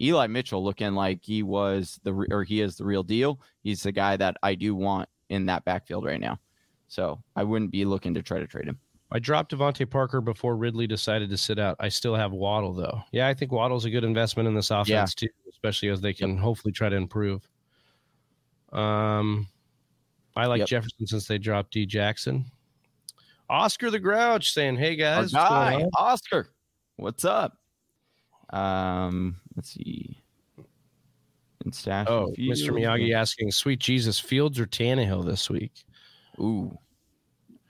Eli 0.00 0.26
Mitchell 0.26 0.64
looking 0.64 0.94
like 0.94 1.20
he 1.22 1.42
was 1.42 2.00
the 2.02 2.12
re- 2.12 2.28
or 2.30 2.42
he 2.44 2.60
is 2.60 2.76
the 2.76 2.84
real 2.84 3.02
deal. 3.02 3.40
He's 3.62 3.82
the 3.82 3.92
guy 3.92 4.16
that 4.16 4.36
I 4.42 4.54
do 4.54 4.74
want 4.74 5.08
in 5.28 5.46
that 5.46 5.64
backfield 5.64 6.04
right 6.04 6.20
now. 6.20 6.38
So 6.88 7.22
I 7.36 7.42
wouldn't 7.44 7.70
be 7.70 7.84
looking 7.84 8.14
to 8.14 8.22
try 8.22 8.38
to 8.38 8.46
trade 8.46 8.66
him. 8.66 8.78
I 9.10 9.18
dropped 9.18 9.52
DeVante 9.54 9.88
Parker 9.88 10.20
before 10.22 10.56
Ridley 10.56 10.86
decided 10.86 11.28
to 11.30 11.36
sit 11.36 11.58
out. 11.58 11.76
I 11.80 11.88
still 11.90 12.14
have 12.14 12.32
Waddle 12.32 12.72
though. 12.72 13.02
Yeah, 13.12 13.28
I 13.28 13.34
think 13.34 13.52
Waddle's 13.52 13.84
a 13.84 13.90
good 13.90 14.04
investment 14.04 14.48
in 14.48 14.54
this 14.54 14.70
offense 14.70 15.14
too, 15.14 15.28
especially 15.50 15.88
as 15.90 16.00
they 16.00 16.14
can 16.14 16.36
hopefully 16.38 16.72
try 16.72 16.88
to 16.88 16.96
improve. 16.96 17.46
Um, 18.72 19.46
I 20.34 20.46
like 20.46 20.60
Yep. 20.60 20.68
Jefferson 20.68 21.06
since 21.06 21.26
they 21.26 21.36
dropped 21.38 21.72
D 21.72 21.84
Jackson. 21.84 22.46
Oscar 23.48 23.90
the 23.90 23.98
Grouch 23.98 24.52
saying, 24.52 24.76
"Hey 24.76 24.96
guys, 24.96 25.32
what's 25.32 25.48
going 25.48 25.48
guy, 25.48 25.82
on?" 25.82 25.90
Oscar, 25.96 26.48
what's 26.96 27.24
up? 27.24 27.58
Um, 28.50 29.36
let's 29.56 29.70
see. 29.70 30.22
In 31.64 31.72
stash. 31.72 32.06
Oh, 32.08 32.34
Mr. 32.38 32.70
Miyagi 32.70 33.14
asking, 33.14 33.52
"Sweet 33.52 33.78
Jesus, 33.78 34.18
Fields 34.18 34.58
or 34.58 34.66
Tannehill 34.66 35.24
this 35.24 35.48
week?" 35.48 35.84
Ooh, 36.40 36.76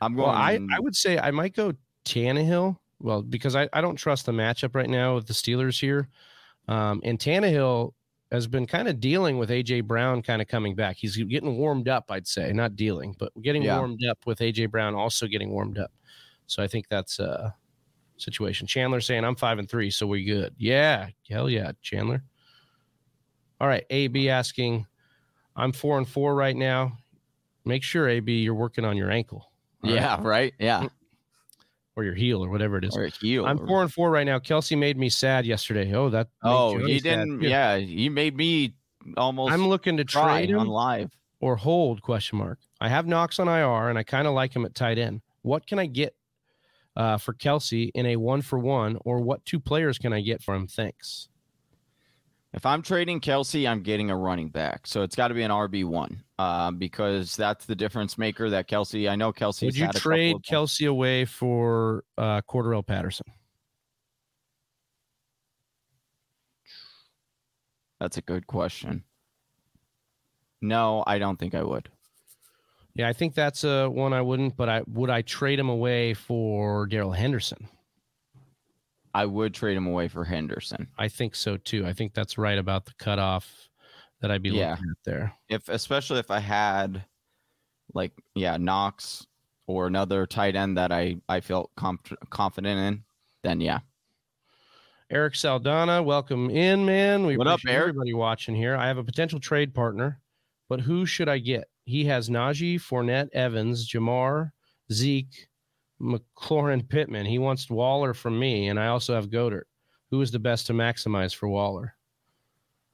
I'm 0.00 0.14
going. 0.14 0.28
Well, 0.28 0.36
I, 0.36 0.58
I 0.74 0.80
would 0.80 0.96
say 0.96 1.18
I 1.18 1.30
might 1.30 1.54
go 1.54 1.72
Tannehill. 2.04 2.76
Well, 3.00 3.22
because 3.22 3.56
I, 3.56 3.68
I 3.72 3.80
don't 3.80 3.96
trust 3.96 4.26
the 4.26 4.32
matchup 4.32 4.74
right 4.74 4.88
now 4.88 5.16
with 5.16 5.26
the 5.26 5.34
Steelers 5.34 5.80
here. 5.80 6.08
Um, 6.68 7.00
and 7.04 7.18
Tannehill 7.18 7.92
has 8.32 8.46
been 8.46 8.66
kind 8.66 8.88
of 8.88 8.98
dealing 8.98 9.36
with 9.38 9.50
AJ 9.50 9.84
Brown 9.84 10.22
kind 10.22 10.40
of 10.40 10.48
coming 10.48 10.74
back. 10.74 10.96
He's 10.96 11.16
getting 11.16 11.58
warmed 11.58 11.86
up, 11.86 12.06
I'd 12.10 12.26
say, 12.26 12.50
not 12.52 12.74
dealing, 12.76 13.14
but 13.18 13.30
getting 13.42 13.62
Yeah. 13.62 13.78
warmed 13.78 14.04
up 14.06 14.18
with 14.26 14.40
AJ 14.40 14.66
Brown 14.70 14.94
also 14.94 15.26
getting 15.26 15.50
warmed 15.50 15.78
up. 15.78 15.92
So 16.46 16.62
I 16.62 16.66
think 16.66 16.88
that's 16.88 17.18
a 17.18 17.54
situation. 18.16 18.66
Chandler 18.66 19.00
saying 19.00 19.24
I'm 19.24 19.36
five 19.36 19.58
and 19.58 19.68
three, 19.68 19.90
so 19.90 20.06
we're 20.06 20.24
good. 20.24 20.54
Yeah, 20.56 21.08
hell 21.28 21.50
yeah, 21.50 21.72
Chandler. 21.82 22.24
All 23.60 23.68
right, 23.68 23.84
AB 23.90 24.28
asking, 24.30 24.86
I'm 25.54 25.72
four 25.72 25.98
and 25.98 26.08
four 26.08 26.34
right 26.34 26.56
now. 26.56 26.98
Make 27.64 27.82
sure 27.82 28.08
AB 28.08 28.42
you're 28.42 28.54
working 28.54 28.84
on 28.84 28.96
your 28.96 29.10
ankle. 29.10 29.52
Right? 29.84 29.94
yeah, 29.94 30.18
right. 30.22 30.54
Yeah, 30.58 30.84
mm. 30.84 30.90
Or 31.94 32.04
your 32.04 32.14
heel 32.14 32.42
or 32.42 32.48
whatever 32.48 32.78
it 32.78 32.84
is. 32.84 32.96
or 32.96 33.06
heel. 33.06 33.44
I'm 33.44 33.58
four 33.66 33.82
and 33.82 33.92
four 33.92 34.10
right 34.10 34.24
now. 34.24 34.38
Kelce 34.38 34.78
made 34.78 34.96
me 34.96 35.10
sad 35.10 35.44
yesterday. 35.44 35.92
Oh, 35.94 36.08
that. 36.08 36.28
Oh, 36.42 36.78
he 36.78 37.00
didn't. 37.00 37.42
Yeah, 37.42 37.76
he 37.76 38.08
made 38.08 38.34
me 38.36 38.74
almost. 39.16 39.52
I'm 39.52 39.68
looking 39.68 39.98
to 39.98 40.04
trade 40.04 40.54
on 40.54 40.68
live. 40.68 41.10
or 41.40 41.56
hold 41.56 42.00
question 42.00 42.38
mark. 42.38 42.58
I 42.80 42.88
have 42.88 43.06
Knox 43.06 43.38
on 43.38 43.46
IR 43.48 43.90
and 43.90 43.98
I 43.98 44.04
kind 44.04 44.26
of 44.26 44.32
like 44.32 44.56
him 44.56 44.64
at 44.64 44.74
tight 44.74 44.96
end. 44.98 45.20
What 45.42 45.66
can 45.66 45.78
I 45.78 45.86
get 45.86 46.14
uh, 46.96 47.18
for 47.18 47.34
Kelce 47.34 47.90
in 47.94 48.06
a 48.06 48.16
one 48.16 48.40
for 48.42 48.58
one, 48.58 48.96
or 49.04 49.20
what 49.20 49.44
two 49.44 49.60
players 49.60 49.98
can 49.98 50.12
I 50.12 50.20
get 50.22 50.42
for 50.42 50.54
him? 50.54 50.66
Thanks. 50.66 51.28
If 52.54 52.66
I'm 52.66 52.82
trading 52.82 53.20
Kelce, 53.20 53.68
I'm 53.68 53.82
getting 53.82 54.10
a 54.10 54.16
running 54.16 54.48
back. 54.48 54.86
So 54.86 55.02
it's 55.02 55.16
got 55.16 55.28
to 55.28 55.34
be 55.34 55.42
an 55.42 55.50
RB 55.50 55.86
one, 55.86 56.22
um, 56.38 56.76
because 56.76 57.34
that's 57.34 57.64
the 57.64 57.74
difference 57.74 58.18
maker. 58.18 58.50
That 58.50 58.68
Kelce, 58.68 59.08
I 59.08 59.16
know 59.16 59.32
Kelce. 59.32 59.64
Would 59.64 59.76
you 59.76 59.88
trade 59.88 60.36
Kelce 60.48 60.86
away 60.86 61.24
for 61.24 62.04
uh, 62.18 62.42
Patterson? 62.86 63.26
That's 68.00 68.18
a 68.18 68.22
good 68.22 68.46
question. 68.46 69.04
No, 70.60 71.04
I 71.06 71.18
don't 71.18 71.38
think 71.38 71.54
I 71.54 71.62
would. 71.62 71.88
Yeah, 72.94 73.08
I 73.08 73.14
think 73.14 73.34
that's 73.34 73.64
a 73.64 73.88
one 73.88 74.12
I 74.12 74.20
wouldn't. 74.20 74.56
But 74.56 74.68
I 74.68 74.82
would 74.86 75.08
I 75.08 75.22
trade 75.22 75.58
him 75.58 75.70
away 75.70 76.12
for 76.12 76.86
Darrell 76.86 77.12
Henderson? 77.12 77.68
I 79.14 79.26
would 79.26 79.52
trade 79.54 79.76
him 79.76 79.86
away 79.86 80.08
for 80.08 80.24
Henderson. 80.24 80.88
I 80.98 81.08
think 81.08 81.34
so 81.34 81.56
too. 81.56 81.86
I 81.86 81.92
think 81.92 82.14
that's 82.14 82.38
right 82.38 82.58
about 82.58 82.86
the 82.86 82.92
cutoff 82.98 83.68
that 84.20 84.30
I'd 84.30 84.42
be 84.42 84.50
Yeah. 84.50 84.70
looking 84.70 84.90
at 84.90 84.96
there. 85.04 85.34
If 85.48 85.68
especially 85.68 86.18
if 86.18 86.30
I 86.30 86.38
had 86.38 87.04
like 87.94 88.12
yeah, 88.34 88.56
Knox 88.56 89.26
or 89.66 89.86
another 89.86 90.26
tight 90.26 90.56
end 90.56 90.78
that 90.78 90.92
I 90.92 91.16
I 91.28 91.40
felt 91.40 91.70
comf- 91.76 92.16
confident 92.30 92.78
in, 92.80 93.04
then 93.42 93.60
yeah. 93.60 93.80
Eric 95.10 95.34
Saldana, 95.36 96.02
welcome 96.02 96.48
in, 96.48 96.86
man. 96.86 97.26
We 97.26 97.36
What 97.36 97.46
up, 97.46 97.58
appreciate 97.58 97.74
Eric? 97.76 97.88
everybody 97.90 98.14
watching 98.14 98.54
here. 98.54 98.76
I 98.76 98.86
have 98.86 98.96
a 98.96 99.04
potential 99.04 99.38
trade 99.40 99.74
partner, 99.74 100.20
but 100.70 100.80
who 100.80 101.04
should 101.04 101.28
I 101.28 101.36
get? 101.38 101.68
He 101.84 102.06
has 102.06 102.30
Najee, 102.30 102.76
Fournette, 102.80 103.28
Evans, 103.34 103.86
Ja'Marr, 103.90 104.52
Zeke, 104.90 105.48
McLaurin, 106.02 106.88
Pittman. 106.88 107.26
He 107.26 107.38
wants 107.38 107.70
Waller 107.70 108.12
from 108.14 108.38
me, 108.38 108.68
and 108.68 108.78
I 108.78 108.88
also 108.88 109.14
have 109.14 109.30
Goedert. 109.30 109.64
Who 110.10 110.20
is 110.20 110.30
the 110.30 110.38
best 110.38 110.66
to 110.66 110.72
maximize 110.72 111.34
for 111.34 111.48
Waller? 111.48 111.94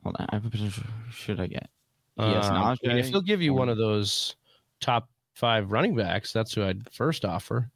Hold 0.04 0.16
on. 0.20 0.26
I 0.30 0.36
have 0.36 0.46
a 0.46 0.50
potential 0.50 0.84
should 1.10 1.40
I 1.40 1.46
get? 1.46 1.68
Yes, 2.16 2.46
Um, 2.46 2.56
I 2.56 2.76
mean, 2.82 2.98
if 2.98 3.08
he'll 3.08 3.20
give 3.20 3.42
you 3.42 3.54
one 3.54 3.68
of 3.68 3.76
those 3.76 4.36
top 4.80 5.08
five 5.34 5.70
running 5.70 5.94
backs, 5.96 6.32
that's 6.32 6.52
who 6.52 6.64
I'd 6.64 6.92
first 6.92 7.24
offer. 7.24 7.70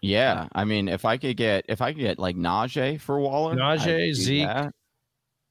Yeah, 0.00 0.48
I 0.52 0.64
mean, 0.64 0.88
if 0.88 1.04
I 1.04 1.16
could 1.16 1.36
get 1.36 1.64
if 1.68 1.80
I 1.80 1.92
could 1.92 2.00
get 2.00 2.18
like 2.18 2.36
Najee 2.36 3.00
for 3.00 3.18
Waller, 3.20 3.56
Najee, 3.56 4.14
Zeke, 4.14 4.46
that. 4.46 4.74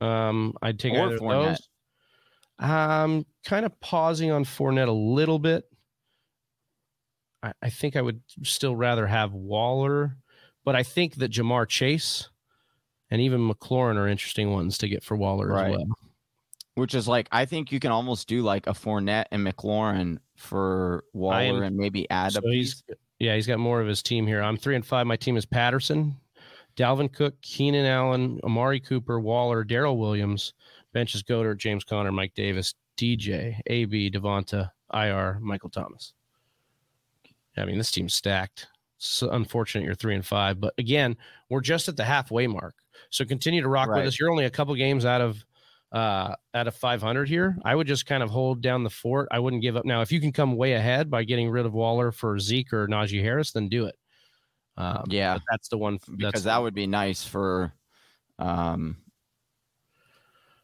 Um, 0.06 0.54
I'd 0.62 0.80
take 0.80 0.94
Or 0.94 1.08
either 1.08 1.16
of 1.16 1.22
those. 1.22 1.70
I'm 2.60 3.26
kind 3.46 3.66
of 3.66 3.80
pausing 3.80 4.32
on 4.32 4.44
Fournette 4.44 4.88
a 4.88 4.92
little 4.92 5.40
bit. 5.40 5.66
I, 7.44 7.54
I 7.62 7.70
think 7.70 7.96
I 7.96 8.02
would 8.02 8.22
still 8.44 8.76
rather 8.76 9.08
have 9.08 9.34
Waller, 9.34 10.18
but 10.66 10.76
I 10.76 10.84
think 10.84 11.16
that 11.16 11.32
Ja'Marr 11.32 11.68
Chase 11.68 12.30
and 13.10 13.22
even 13.22 13.48
McLaurin 13.48 13.96
are 13.96 14.08
interesting 14.08 14.52
ones 14.52 14.78
to 14.80 14.88
get 14.90 15.04
for 15.04 15.16
Waller 15.16 15.48
Right. 15.48 15.72
as 15.72 15.78
well. 15.78 15.86
which 16.76 16.94
is 16.96 17.08
like 17.08 17.28
I 17.32 17.46
think 17.46 17.72
you 17.72 17.80
can 17.80 17.92
almost 17.92 18.28
do 18.28 18.42
like 18.42 18.68
a 18.68 18.72
Fournette 18.74 19.26
and 19.32 19.46
McLaurin 19.46 20.18
for 20.36 21.04
Waller 21.14 21.64
and 21.64 21.76
maybe 21.78 22.10
add 22.10 22.32
a 22.32 22.34
So 22.34 22.42
he's 22.50 22.84
yeah, 23.20 23.34
he's 23.36 23.48
got 23.48 23.60
more 23.60 23.82
of 23.82 23.88
his 23.88 24.04
team 24.04 24.28
here. 24.28 24.42
I'm 24.44 24.58
three 24.58 24.76
and 24.76 24.86
five. 24.86 25.08
My 25.08 25.16
team 25.16 25.38
is 25.38 25.46
Patterson, 25.46 26.18
Dalvin 26.76 27.12
Cook, 27.12 27.40
Keenan 27.42 27.86
Allen, 27.86 28.40
Amari 28.44 28.80
Cooper, 28.80 29.20
Waller, 29.20 29.64
Darrel 29.64 29.98
Williams, 29.98 30.54
benches 30.94 31.24
Goedert, 31.24 31.58
James 31.58 31.84
Conner, 31.84 32.12
Mike 32.12 32.34
Davis, 32.36 32.76
DJ, 32.96 33.60
AB, 33.68 34.12
Devonta, 34.12 34.70
IR, 34.94 35.40
Michael 35.42 35.70
Thomas. 35.72 36.14
I 37.58 37.66
mean, 37.66 37.78
this 37.78 37.92
team's 37.92 38.14
stacked. 38.14 38.68
It's 38.98 39.22
unfortunate 39.22 39.86
you're 39.86 39.96
three 39.96 40.16
and 40.16 40.26
five, 40.26 40.60
but 40.60 40.74
again, 40.78 41.16
we're 41.50 41.62
just 41.62 41.88
at 41.88 41.96
the 41.98 42.04
halfway 42.04 42.48
mark. 42.48 42.76
So 43.12 43.26
continue 43.26 43.62
to 43.62 43.68
rock 43.70 43.90
Right. 43.90 44.00
with 44.00 44.08
us. 44.08 44.20
You're 44.20 44.32
only 44.32 44.46
a 44.46 44.50
couple 44.50 44.74
games 44.76 45.06
out 45.06 45.22
of 45.22 45.44
uh 45.94 46.36
out 46.54 46.68
of 46.68 46.76
500 46.76 47.30
here. 47.30 47.58
I 47.64 47.74
would 47.76 47.88
just 47.88 48.06
kind 48.06 48.22
of 48.22 48.30
hold 48.30 48.62
down 48.62 48.84
the 48.84 48.90
fort. 48.90 49.28
I 49.32 49.40
wouldn't 49.40 49.62
give 49.62 49.78
up. 49.78 49.86
Now, 49.86 50.02
if 50.02 50.12
you 50.12 50.20
can 50.20 50.32
come 50.34 50.56
way 50.58 50.74
ahead 50.74 51.10
by 51.10 51.24
getting 51.24 51.50
rid 51.50 51.66
of 51.66 51.74
Waller 51.74 52.12
for 52.12 52.38
Zeke 52.40 52.74
or 52.74 52.88
Najee 52.88 53.22
Harris, 53.22 53.52
then 53.52 53.70
do 53.70 53.86
it. 53.86 53.96
Um, 54.76 55.06
Yeah, 55.10 55.38
that's 55.50 55.70
the 55.70 55.78
one. 55.78 56.00
because 56.18 56.44
that 56.44 56.62
would 56.62 56.74
be 56.74 56.88
nice 56.88 57.24
for. 57.24 57.72
Um, 58.40 58.98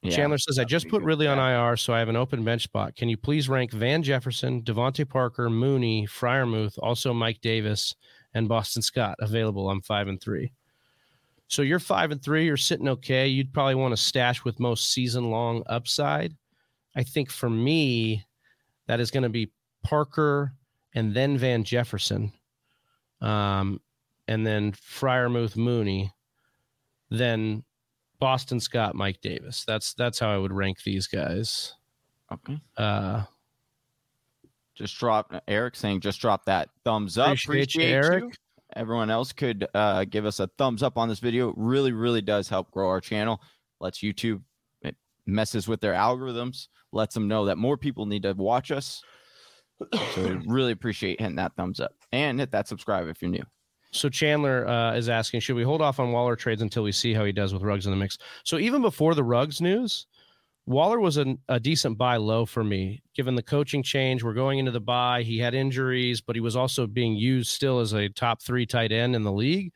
yeah, 0.04 0.16
Chandler 0.16 0.38
says, 0.38 0.60
I 0.60 0.64
just 0.64 0.90
put. 0.90 1.02
Ridley 1.04 1.28
on 1.28 1.40
IR, 1.40 1.78
so 1.78 1.94
I 1.94 2.00
have 2.00 2.10
an 2.10 2.16
open 2.16 2.44
bench 2.44 2.64
spot. 2.64 2.96
Can 2.96 3.10
you 3.10 3.18
please 3.18 3.48
rank 3.48 3.72
Van 3.72 4.04
Jefferson, 4.04 4.62
DeVante 4.62 5.08
Parker, 5.08 5.50
Mooney, 5.50 6.08
Freiermuth, 6.08 6.78
also 6.82 7.14
Mike 7.14 7.40
Davis, 7.42 7.96
and 8.34 8.50
Boston 8.50 8.82
Scott 8.82 9.16
available? 9.20 9.70
I'm 9.70 9.82
five 9.82 10.08
and 10.08 10.22
three. 10.22 10.52
So 11.48 11.62
you're 11.62 11.80
five 11.80 12.12
and 12.12 12.22
three. 12.22 12.46
You're 12.46 12.58
sitting 12.58 12.88
okay. 12.90 13.28
You'd 13.28 13.54
probably 13.54 13.76
want 13.76 13.94
to 13.94 13.98
stash 13.98 14.44
with 14.44 14.60
most 14.60 14.92
season 14.92 15.30
long 15.30 15.64
upside. 15.68 16.36
I 16.96 17.04
think 17.04 17.32
for 17.32 17.50
me, 17.50 18.26
that 18.88 19.00
is 19.00 19.12
going 19.12 19.24
to 19.24 19.30
be 19.30 19.52
Parker 19.84 20.54
and 20.96 21.14
then 21.14 21.38
Van 21.38 21.64
Jefferson, 21.64 22.32
um, 23.22 23.80
and 24.28 24.46
then 24.46 24.72
Freiermuth, 24.74 25.56
Mooney, 25.58 26.12
then 27.10 27.64
Boston 28.24 28.62
Scott, 28.62 28.96
Mike 28.96 29.20
Davis. 29.22 29.66
That's 29.68 29.94
that's 29.96 30.18
how 30.18 30.30
I 30.30 30.38
would 30.38 30.54
rank 30.54 30.78
these 30.86 31.08
guys. 31.08 31.74
Okay. 32.32 32.58
Uh, 32.78 33.24
Just 34.76 34.98
drop 34.98 35.34
Eric 35.46 35.76
saying 35.76 36.00
just 36.00 36.22
drop 36.22 36.46
that 36.46 36.70
thumbs 36.86 37.18
up. 37.18 37.38
Appreciate 37.38 37.76
you, 37.76 37.84
Eric. 37.84 38.24
you. 38.24 38.32
Everyone 38.78 39.10
else 39.12 39.34
could 39.34 39.68
uh, 39.74 40.06
give 40.06 40.26
us 40.26 40.40
a 40.40 40.48
thumbs 40.58 40.82
up 40.82 40.98
on 40.98 41.10
this 41.10 41.20
video. 41.20 41.50
It 41.50 41.56
really, 41.58 41.92
really 41.92 42.22
does 42.22 42.48
help 42.48 42.72
grow 42.72 42.88
our 42.88 43.02
channel. 43.02 43.42
Lets 43.82 44.00
YouTube 44.00 44.42
it 44.82 44.96
messes 45.26 45.68
with 45.68 45.82
their 45.82 45.94
algorithms, 45.94 46.70
lets 46.94 47.14
them 47.14 47.28
know 47.28 47.46
that 47.48 47.58
more 47.58 47.76
people 47.76 48.06
need 48.06 48.24
to 48.24 48.32
watch 48.32 48.72
us. 48.72 49.04
So 50.16 50.24
we 50.24 50.32
really 50.48 50.72
appreciate 50.72 51.20
hitting 51.20 51.36
that 51.36 51.58
thumbs 51.58 51.82
up 51.82 51.92
and 52.14 52.40
hit 52.40 52.52
that 52.52 52.70
subscribe 52.70 53.08
if 53.10 53.22
you're 53.22 53.30
new. 53.32 53.44
So 53.94 54.10
Chandler 54.10 54.68
uh, 54.68 54.96
is 54.96 55.08
asking, 55.08 55.42
should 55.42 55.56
we 55.56 55.64
hold 55.64 55.82
off 55.82 56.00
on 56.00 56.12
Waller 56.12 56.36
trades 56.36 56.62
until 56.62 56.84
we 56.84 56.92
see 56.92 57.14
how 57.14 57.24
he 57.26 57.32
does 57.32 57.54
with 57.54 57.62
Ruggs 57.62 57.86
in 57.86 57.92
the 57.92 57.98
mix? 57.98 58.18
So 58.44 58.58
even 58.58 58.82
before 58.82 59.14
the 59.14 59.24
Ruggs 59.24 59.62
news, 59.62 60.08
Waller 60.66 61.00
was 61.00 61.18
an, 61.18 61.38
a 61.48 61.60
decent 61.60 61.98
buy 61.98 62.18
low 62.18 62.46
for 62.46 62.64
me, 62.64 63.04
given 63.16 63.36
the 63.36 63.44
coaching 63.44 63.84
change. 63.84 64.24
We're 64.24 64.34
going 64.34 64.60
into 64.60 64.72
the 64.72 64.80
bye. 64.80 65.22
He 65.22 65.38
had 65.38 65.54
injuries, 65.54 66.22
but 66.22 66.36
he 66.36 66.40
was 66.40 66.56
also 66.56 66.88
being 66.88 67.16
used 67.16 67.52
still 67.52 67.80
as 67.80 67.94
a 67.94 68.10
top 68.10 68.42
three 68.42 68.66
tight 68.66 68.92
end 68.92 69.16
in 69.16 69.24
the 69.24 69.32
league. 69.32 69.72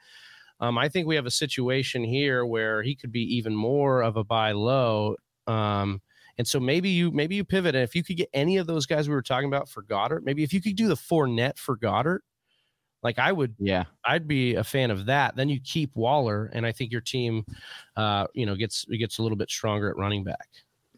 Um, 0.60 0.78
I 0.78 0.90
think 0.90 1.06
we 1.06 1.16
have 1.16 1.26
a 1.26 1.32
situation 1.32 2.04
here 2.04 2.46
where 2.46 2.82
he 2.82 2.96
could 2.96 3.12
be 3.12 3.36
even 3.36 3.56
more 3.56 4.02
of 4.02 4.18
a 4.18 4.24
buy 4.24 4.54
low. 4.54 5.16
Um, 5.46 6.02
and 6.38 6.48
so 6.48 6.60
maybe 6.60 6.90
you 6.90 7.12
maybe 7.12 7.36
you 7.36 7.44
pivot. 7.44 7.76
And 7.76 7.84
if 7.84 7.96
you 7.96 8.04
could 8.04 8.18
get 8.18 8.30
any 8.34 8.58
of 8.58 8.66
those 8.66 8.86
guys 8.86 9.08
we 9.08 9.16
were 9.16 9.22
talking 9.22 9.48
about 9.48 9.70
for 9.70 9.84
Goedert, 9.84 10.24
maybe 10.24 10.44
if 10.44 10.54
you 10.54 10.62
could 10.62 10.76
do 10.76 10.88
the 10.88 10.96
Fournette 10.96 11.58
for 11.58 11.78
Goedert, 11.78 12.20
like 13.04 13.20
I 13.20 13.32
would 13.32 13.56
Yeah. 13.60 13.86
I'd 14.06 14.28
be 14.28 14.56
a 14.56 14.64
fan 14.64 14.92
of 14.92 15.06
that. 15.06 15.36
Then 15.36 15.50
you 15.50 15.60
keep 15.64 15.96
Waller, 15.96 16.50
and 16.54 16.66
I 16.66 16.72
think 16.72 16.92
your 16.92 17.02
team, 17.02 17.46
uh, 17.96 18.28
you 18.34 18.46
know, 18.46 18.56
gets 18.56 18.86
gets 18.86 19.18
a 19.20 19.24
little 19.24 19.38
bit 19.38 19.50
stronger 19.50 19.90
at 19.90 19.98
running 19.98 20.24
back. 20.24 20.48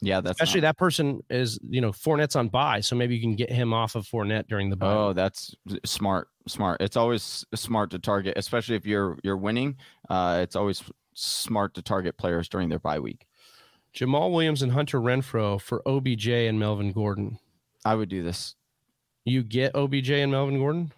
Yeah. 0.01 0.21
That's 0.21 0.39
Especially 0.39 0.61
not- 0.61 0.67
that 0.69 0.77
person 0.77 1.21
is, 1.29 1.59
you 1.69 1.81
know, 1.81 1.91
Fournette's 1.91 2.35
on 2.37 2.47
bye, 2.47 2.79
so 2.79 2.95
maybe 2.95 3.15
you 3.15 3.21
can 3.21 3.35
get 3.35 3.51
him 3.51 3.73
off 3.73 3.95
of 3.95 4.05
Fournette 4.07 4.47
during 4.47 4.69
the 4.69 4.77
bye. 4.77 4.93
Oh, 4.93 5.13
that's 5.13 5.53
smart. 5.85 6.29
Smart. 6.47 6.81
It's 6.81 6.95
always 6.97 7.45
smart 7.53 7.91
to 7.91 7.99
target, 7.99 8.33
especially 8.37 8.75
if 8.75 8.85
you're 8.85 9.19
you're 9.23 9.37
winning. 9.37 9.75
Uh, 10.09 10.39
it's 10.41 10.55
always 10.55 10.81
smart 11.13 11.73
to 11.75 11.81
target 11.81 12.17
players 12.17 12.47
during 12.49 12.69
their 12.69 12.79
bye 12.79 12.99
week. 12.99 13.27
Jamaal 13.93 14.31
Williams 14.31 14.61
and 14.61 14.71
Hunter 14.71 14.99
Renfrow 15.01 15.59
for 15.59 15.81
OBJ 15.87 16.27
and 16.47 16.59
Melvin 16.59 16.91
Gordon. 16.91 17.39
I 17.83 17.95
would 17.95 18.07
do 18.09 18.23
this. 18.23 18.55
You 19.25 19.43
get 19.43 19.75
OBJ 19.75 20.11
and 20.11 20.31
Melvin 20.31 20.57
Gordon. 20.59 20.91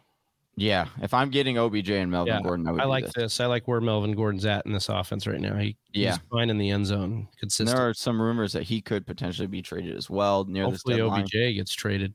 Yeah, 0.58 0.88
if 1.02 1.14
I'm 1.14 1.30
getting 1.30 1.58
OBJ 1.58 1.89
and 1.91 2.12
Melvin 2.12 2.34
Yeah, 2.36 2.41
Gordon, 2.41 2.68
I. 2.68 2.84
I 2.84 2.86
like 2.86 3.06
this. 3.06 3.14
this. 3.16 3.39
I 3.39 3.45
like 3.45 3.68
where 3.68 3.80
Melvin 3.82 4.12
Gordon's 4.14 4.45
at 4.45 4.66
in 4.66 4.74
this 4.74 4.89
offense 4.89 5.26
right 5.26 5.39
now. 5.39 5.56
He, 5.56 5.78
Yeah. 5.93 6.12
he's 6.12 6.20
fine 6.32 6.49
in 6.49 6.58
the 6.58 6.70
end 6.70 6.86
zone, 6.88 7.28
consistent. 7.39 7.76
there 7.78 7.88
are 7.89 7.93
some 7.93 8.22
rumors 8.22 8.52
that 8.54 8.64
he 8.64 8.82
could 8.82 9.08
potentially 9.08 9.47
be 9.47 9.62
traded 9.62 9.95
as 9.95 10.10
well 10.10 10.43
near 10.45 10.66
Hopefully, 10.66 10.95
this 10.95 10.99
deadline. 11.02 11.22
Hopefully 11.22 11.47
OBJ 11.47 11.56
gets 11.56 11.74
traded. 11.74 12.14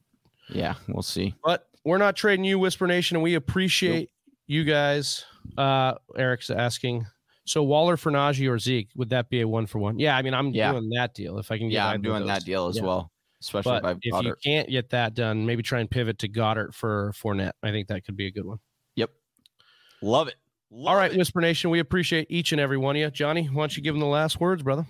Yeah, 0.50 0.74
we'll 0.88 1.02
see. 1.02 1.34
But 1.42 1.66
we're 1.84 1.98
not 1.98 2.14
trading 2.14 2.44
you, 2.44 2.58
Whisper 2.58 2.86
Nation, 2.86 3.16
and 3.16 3.24
we 3.24 3.34
appreciate 3.34 4.10
you 4.46 4.64
guys. 4.64 5.24
Uh, 5.56 5.94
Eric's 6.16 6.50
asking. 6.50 7.06
So 7.46 7.62
Waller 7.62 7.96
for 7.96 8.10
Najee 8.12 8.50
or 8.50 8.58
Zeke, 8.58 8.88
would 8.96 9.08
that 9.10 9.28
be 9.30 9.40
a 9.40 9.48
one 9.48 9.66
for 9.66 9.78
one? 9.78 9.98
Yeah, 9.98 10.16
I 10.16 10.22
mean, 10.22 10.34
I'm 10.34 10.48
Yeah. 10.50 10.72
doing 10.72 10.90
that 10.90 11.14
deal 11.14 11.38
if 11.38 11.50
I 11.50 11.58
can 11.58 11.68
get. 11.68 11.74
Yeah, 11.76 11.88
I'm 11.88 12.02
doing 12.02 12.26
that 12.26 12.44
deal 12.44 12.66
as 12.66 12.76
Yeah. 12.76 12.82
well, 12.82 13.12
especially 13.40 13.72
But 13.72 13.78
if 13.78 13.84
I've 13.84 13.98
if 14.02 14.12
got 14.12 14.24
you 14.24 14.34
can't 14.44 14.68
get 14.68 14.90
that 14.90 15.14
done, 15.14 15.46
maybe 15.46 15.62
try 15.62 15.80
and 15.80 15.90
pivot 15.90 16.18
to 16.20 16.28
Goedert 16.28 16.74
for 16.74 17.12
Fournette. 17.12 17.52
I 17.62 17.70
think 17.70 17.88
that 17.88 18.04
could 18.04 18.16
be 18.16 18.26
a 18.26 18.30
good 18.30 18.44
one. 18.44 18.58
Yep, 18.96 19.10
love 20.02 20.28
it. 20.28 20.36
Love 20.70 20.90
All 20.92 20.96
right, 20.96 21.12
it. 21.12 21.16
Whisper 21.18 21.40
Nation, 21.40 21.70
we 21.70 21.78
appreciate 21.78 22.26
each 22.28 22.52
and 22.52 22.60
every 22.60 22.76
one 22.76 22.96
of 22.96 23.00
you. 23.00 23.10
Johnny, 23.10 23.46
why 23.46 23.62
don't 23.62 23.76
you 23.76 23.82
give 23.82 23.94
them 23.94 24.00
the 24.00 24.06
last 24.06 24.40
words, 24.40 24.62
brother? 24.62 24.86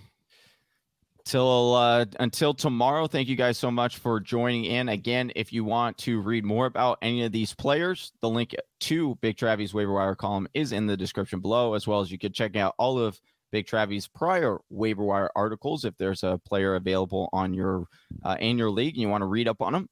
till 1.27 1.75
uh, 1.75 2.05
until 2.19 2.53
tomorrow. 2.53 3.07
Thank 3.07 3.27
you 3.27 3.35
guys 3.35 3.57
so 3.57 3.69
much 3.69 3.97
for 3.97 4.19
joining 4.19 4.65
in. 4.65 4.89
Again, 4.89 5.31
if 5.35 5.51
you 5.51 5.63
want 5.63 5.97
to 5.99 6.21
read 6.21 6.45
more 6.45 6.65
about 6.65 6.97
any 7.01 7.23
of 7.23 7.31
these 7.31 7.53
players, 7.53 8.13
the 8.21 8.29
link 8.29 8.55
to 8.81 9.15
Big 9.15 9.37
Travis 9.37 9.73
waiver 9.73 9.93
wire 9.93 10.15
column 10.15 10.47
is 10.53 10.71
in 10.71 10.87
the 10.87 10.97
description 10.97 11.39
below, 11.39 11.73
as 11.73 11.85
well 11.85 11.99
as 11.99 12.11
you 12.11 12.17
could 12.17 12.33
check 12.33 12.55
out 12.55 12.73
all 12.77 12.97
of 12.97 13.19
Big 13.51 13.67
Travis 13.67 14.07
prior 14.07 14.59
waiver 14.69 15.03
wire 15.03 15.29
articles. 15.35 15.85
If 15.85 15.97
there's 15.97 16.23
a 16.23 16.39
player 16.45 16.75
available 16.75 17.29
on 17.33 17.53
your 17.53 17.85
uh, 18.23 18.37
in 18.39 18.57
your 18.57 18.69
league 18.69 18.95
and 18.95 19.01
you 19.01 19.09
want 19.09 19.21
to 19.21 19.27
read 19.27 19.47
up 19.47 19.61
on 19.61 19.73
them, 19.73 19.89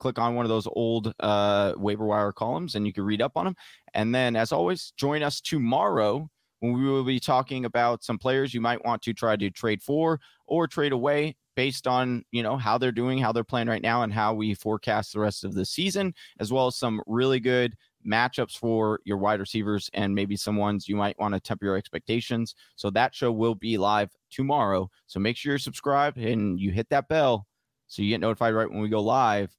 click 0.00 0.18
on 0.18 0.34
one 0.34 0.44
of 0.44 0.50
those 0.50 0.68
old 0.72 1.12
uh, 1.20 1.72
waiver 1.76 2.04
wire 2.04 2.32
columns 2.32 2.74
and 2.74 2.86
you 2.86 2.92
can 2.92 3.04
read 3.04 3.22
up 3.22 3.32
on 3.36 3.44
them. 3.44 3.56
And 3.94 4.14
then, 4.14 4.36
as 4.36 4.52
always, 4.52 4.92
join 4.96 5.22
us 5.22 5.40
tomorrow 5.40 6.28
when 6.60 6.72
we 6.74 6.84
will 6.84 7.04
be 7.04 7.18
talking 7.18 7.64
about 7.64 8.04
some 8.04 8.18
players 8.18 8.54
you 8.54 8.60
might 8.60 8.84
want 8.84 9.02
to 9.02 9.12
try 9.12 9.36
to 9.36 9.50
trade 9.50 9.82
for 9.82 10.20
or 10.46 10.68
trade 10.68 10.92
away 10.92 11.34
based 11.56 11.86
on 11.86 12.24
you 12.30 12.42
know 12.42 12.56
how 12.56 12.78
they're 12.78 12.92
doing 12.92 13.18
how 13.18 13.32
they're 13.32 13.44
playing 13.44 13.68
right 13.68 13.82
now 13.82 14.02
and 14.02 14.12
how 14.12 14.32
we 14.32 14.54
forecast 14.54 15.12
the 15.12 15.20
rest 15.20 15.44
of 15.44 15.54
the 15.54 15.64
season 15.64 16.14
as 16.38 16.52
well 16.52 16.68
as 16.68 16.76
some 16.76 17.02
really 17.06 17.40
good 17.40 17.74
matchups 18.06 18.56
for 18.56 19.00
your 19.04 19.16
wide 19.16 19.40
receivers 19.40 19.90
and 19.94 20.14
maybe 20.14 20.36
some 20.36 20.56
ones 20.56 20.88
you 20.88 20.96
might 20.96 21.18
want 21.18 21.34
to 21.34 21.40
temper 21.40 21.66
your 21.66 21.76
expectations 21.76 22.54
so 22.76 22.90
that 22.90 23.14
show 23.14 23.30
will 23.32 23.54
be 23.54 23.78
live 23.78 24.10
tomorrow 24.30 24.88
so 25.06 25.20
make 25.20 25.36
sure 25.36 25.52
you're 25.52 25.58
subscribed 25.58 26.18
and 26.18 26.58
you 26.58 26.70
hit 26.70 26.88
that 26.90 27.08
bell 27.08 27.46
so 27.86 28.02
you 28.02 28.08
get 28.08 28.20
notified 28.20 28.54
right 28.54 28.70
when 28.70 28.80
we 28.80 28.88
go 28.88 29.00
live 29.00 29.50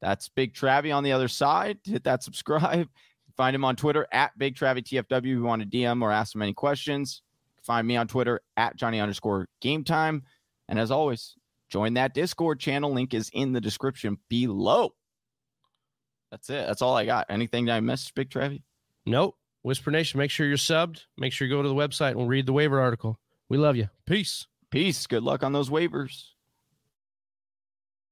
that's 0.00 0.28
big 0.28 0.54
travie 0.54 0.94
on 0.94 1.04
the 1.04 1.12
other 1.12 1.28
side 1.28 1.78
hit 1.84 2.04
that 2.04 2.22
subscribe 2.22 2.88
find 3.36 3.56
him 3.56 3.64
on 3.64 3.76
twitter 3.76 4.06
at 4.12 4.36
big 4.38 4.54
travie 4.54 4.82
tfw 4.82 5.18
if 5.18 5.24
you 5.24 5.42
want 5.42 5.62
to 5.62 5.68
dm 5.78 6.02
or 6.02 6.12
ask 6.12 6.34
him 6.34 6.42
any 6.42 6.54
questions 6.54 7.22
Find 7.64 7.88
me 7.88 7.96
on 7.96 8.06
Twitter 8.06 8.40
at 8.58 8.76
Johnny 8.76 9.00
underscore 9.00 9.48
game 9.60 9.84
time. 9.84 10.22
And 10.68 10.78
as 10.78 10.90
always, 10.90 11.34
join 11.70 11.94
that 11.94 12.12
Discord 12.12 12.60
channel. 12.60 12.92
Link 12.92 13.14
is 13.14 13.30
in 13.32 13.52
the 13.52 13.60
description 13.60 14.18
below. 14.28 14.94
That's 16.34 16.50
it. 16.50 16.66
That's 16.66 16.82
all 16.82 16.96
I 16.96 17.06
got. 17.06 17.26
Anything 17.28 17.66
that 17.66 17.76
I 17.76 17.80
missed, 17.80 18.12
Big 18.16 18.28
Trevi? 18.28 18.64
Nope. 19.06 19.36
Whisper 19.62 19.92
Nation, 19.92 20.18
make 20.18 20.32
sure 20.32 20.48
you're 20.48 20.56
subbed. 20.56 21.04
Make 21.16 21.32
sure 21.32 21.46
you 21.46 21.54
go 21.54 21.62
to 21.62 21.68
the 21.68 21.74
website 21.76 22.18
and 22.18 22.28
read 22.28 22.46
the 22.46 22.52
waiver 22.52 22.80
article. 22.80 23.20
We 23.48 23.56
love 23.56 23.76
you. 23.76 23.88
Peace. 24.04 24.48
Peace. 24.68 25.06
Good 25.06 25.22
luck 25.22 25.44
on 25.44 25.52
those 25.52 25.70
waivers. 25.70 26.30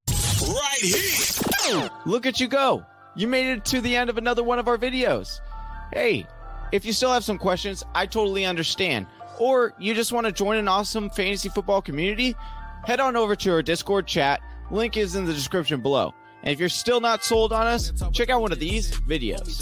Right 0.09 0.79
here. 0.79 1.89
Look 2.05 2.25
at 2.25 2.39
you 2.39 2.47
go. 2.47 2.85
You 3.17 3.27
made 3.27 3.47
it 3.47 3.65
to 3.65 3.81
the 3.81 3.93
end 3.93 4.09
of 4.09 4.17
another 4.17 4.41
one 4.41 4.57
of 4.57 4.69
our 4.69 4.77
videos. 4.77 5.41
Hey, 5.91 6.25
if 6.71 6.85
you 6.85 6.93
still 6.93 7.11
have 7.11 7.25
some 7.25 7.37
questions, 7.37 7.83
I 7.93 8.05
totally 8.05 8.45
understand. 8.45 9.05
Or 9.37 9.73
you 9.77 9.93
just 9.93 10.13
want 10.13 10.27
to 10.27 10.31
join 10.31 10.55
an 10.55 10.69
awesome 10.69 11.09
fantasy 11.09 11.49
football 11.49 11.81
community, 11.81 12.37
head 12.85 13.01
on 13.01 13.17
over 13.17 13.35
to 13.35 13.51
our 13.51 13.61
Discord 13.61 14.07
chat. 14.07 14.39
Link 14.71 14.95
is 14.95 15.17
in 15.17 15.25
the 15.25 15.33
description 15.33 15.81
below. 15.81 16.13
And 16.43 16.51
if 16.51 16.59
you're 16.59 16.69
still 16.69 16.99
not 16.99 17.23
sold 17.23 17.53
on 17.53 17.67
us, 17.67 17.93
check 18.11 18.29
out 18.29 18.41
one 18.41 18.51
of 18.51 18.59
these 18.59 18.91
videos. 18.91 19.61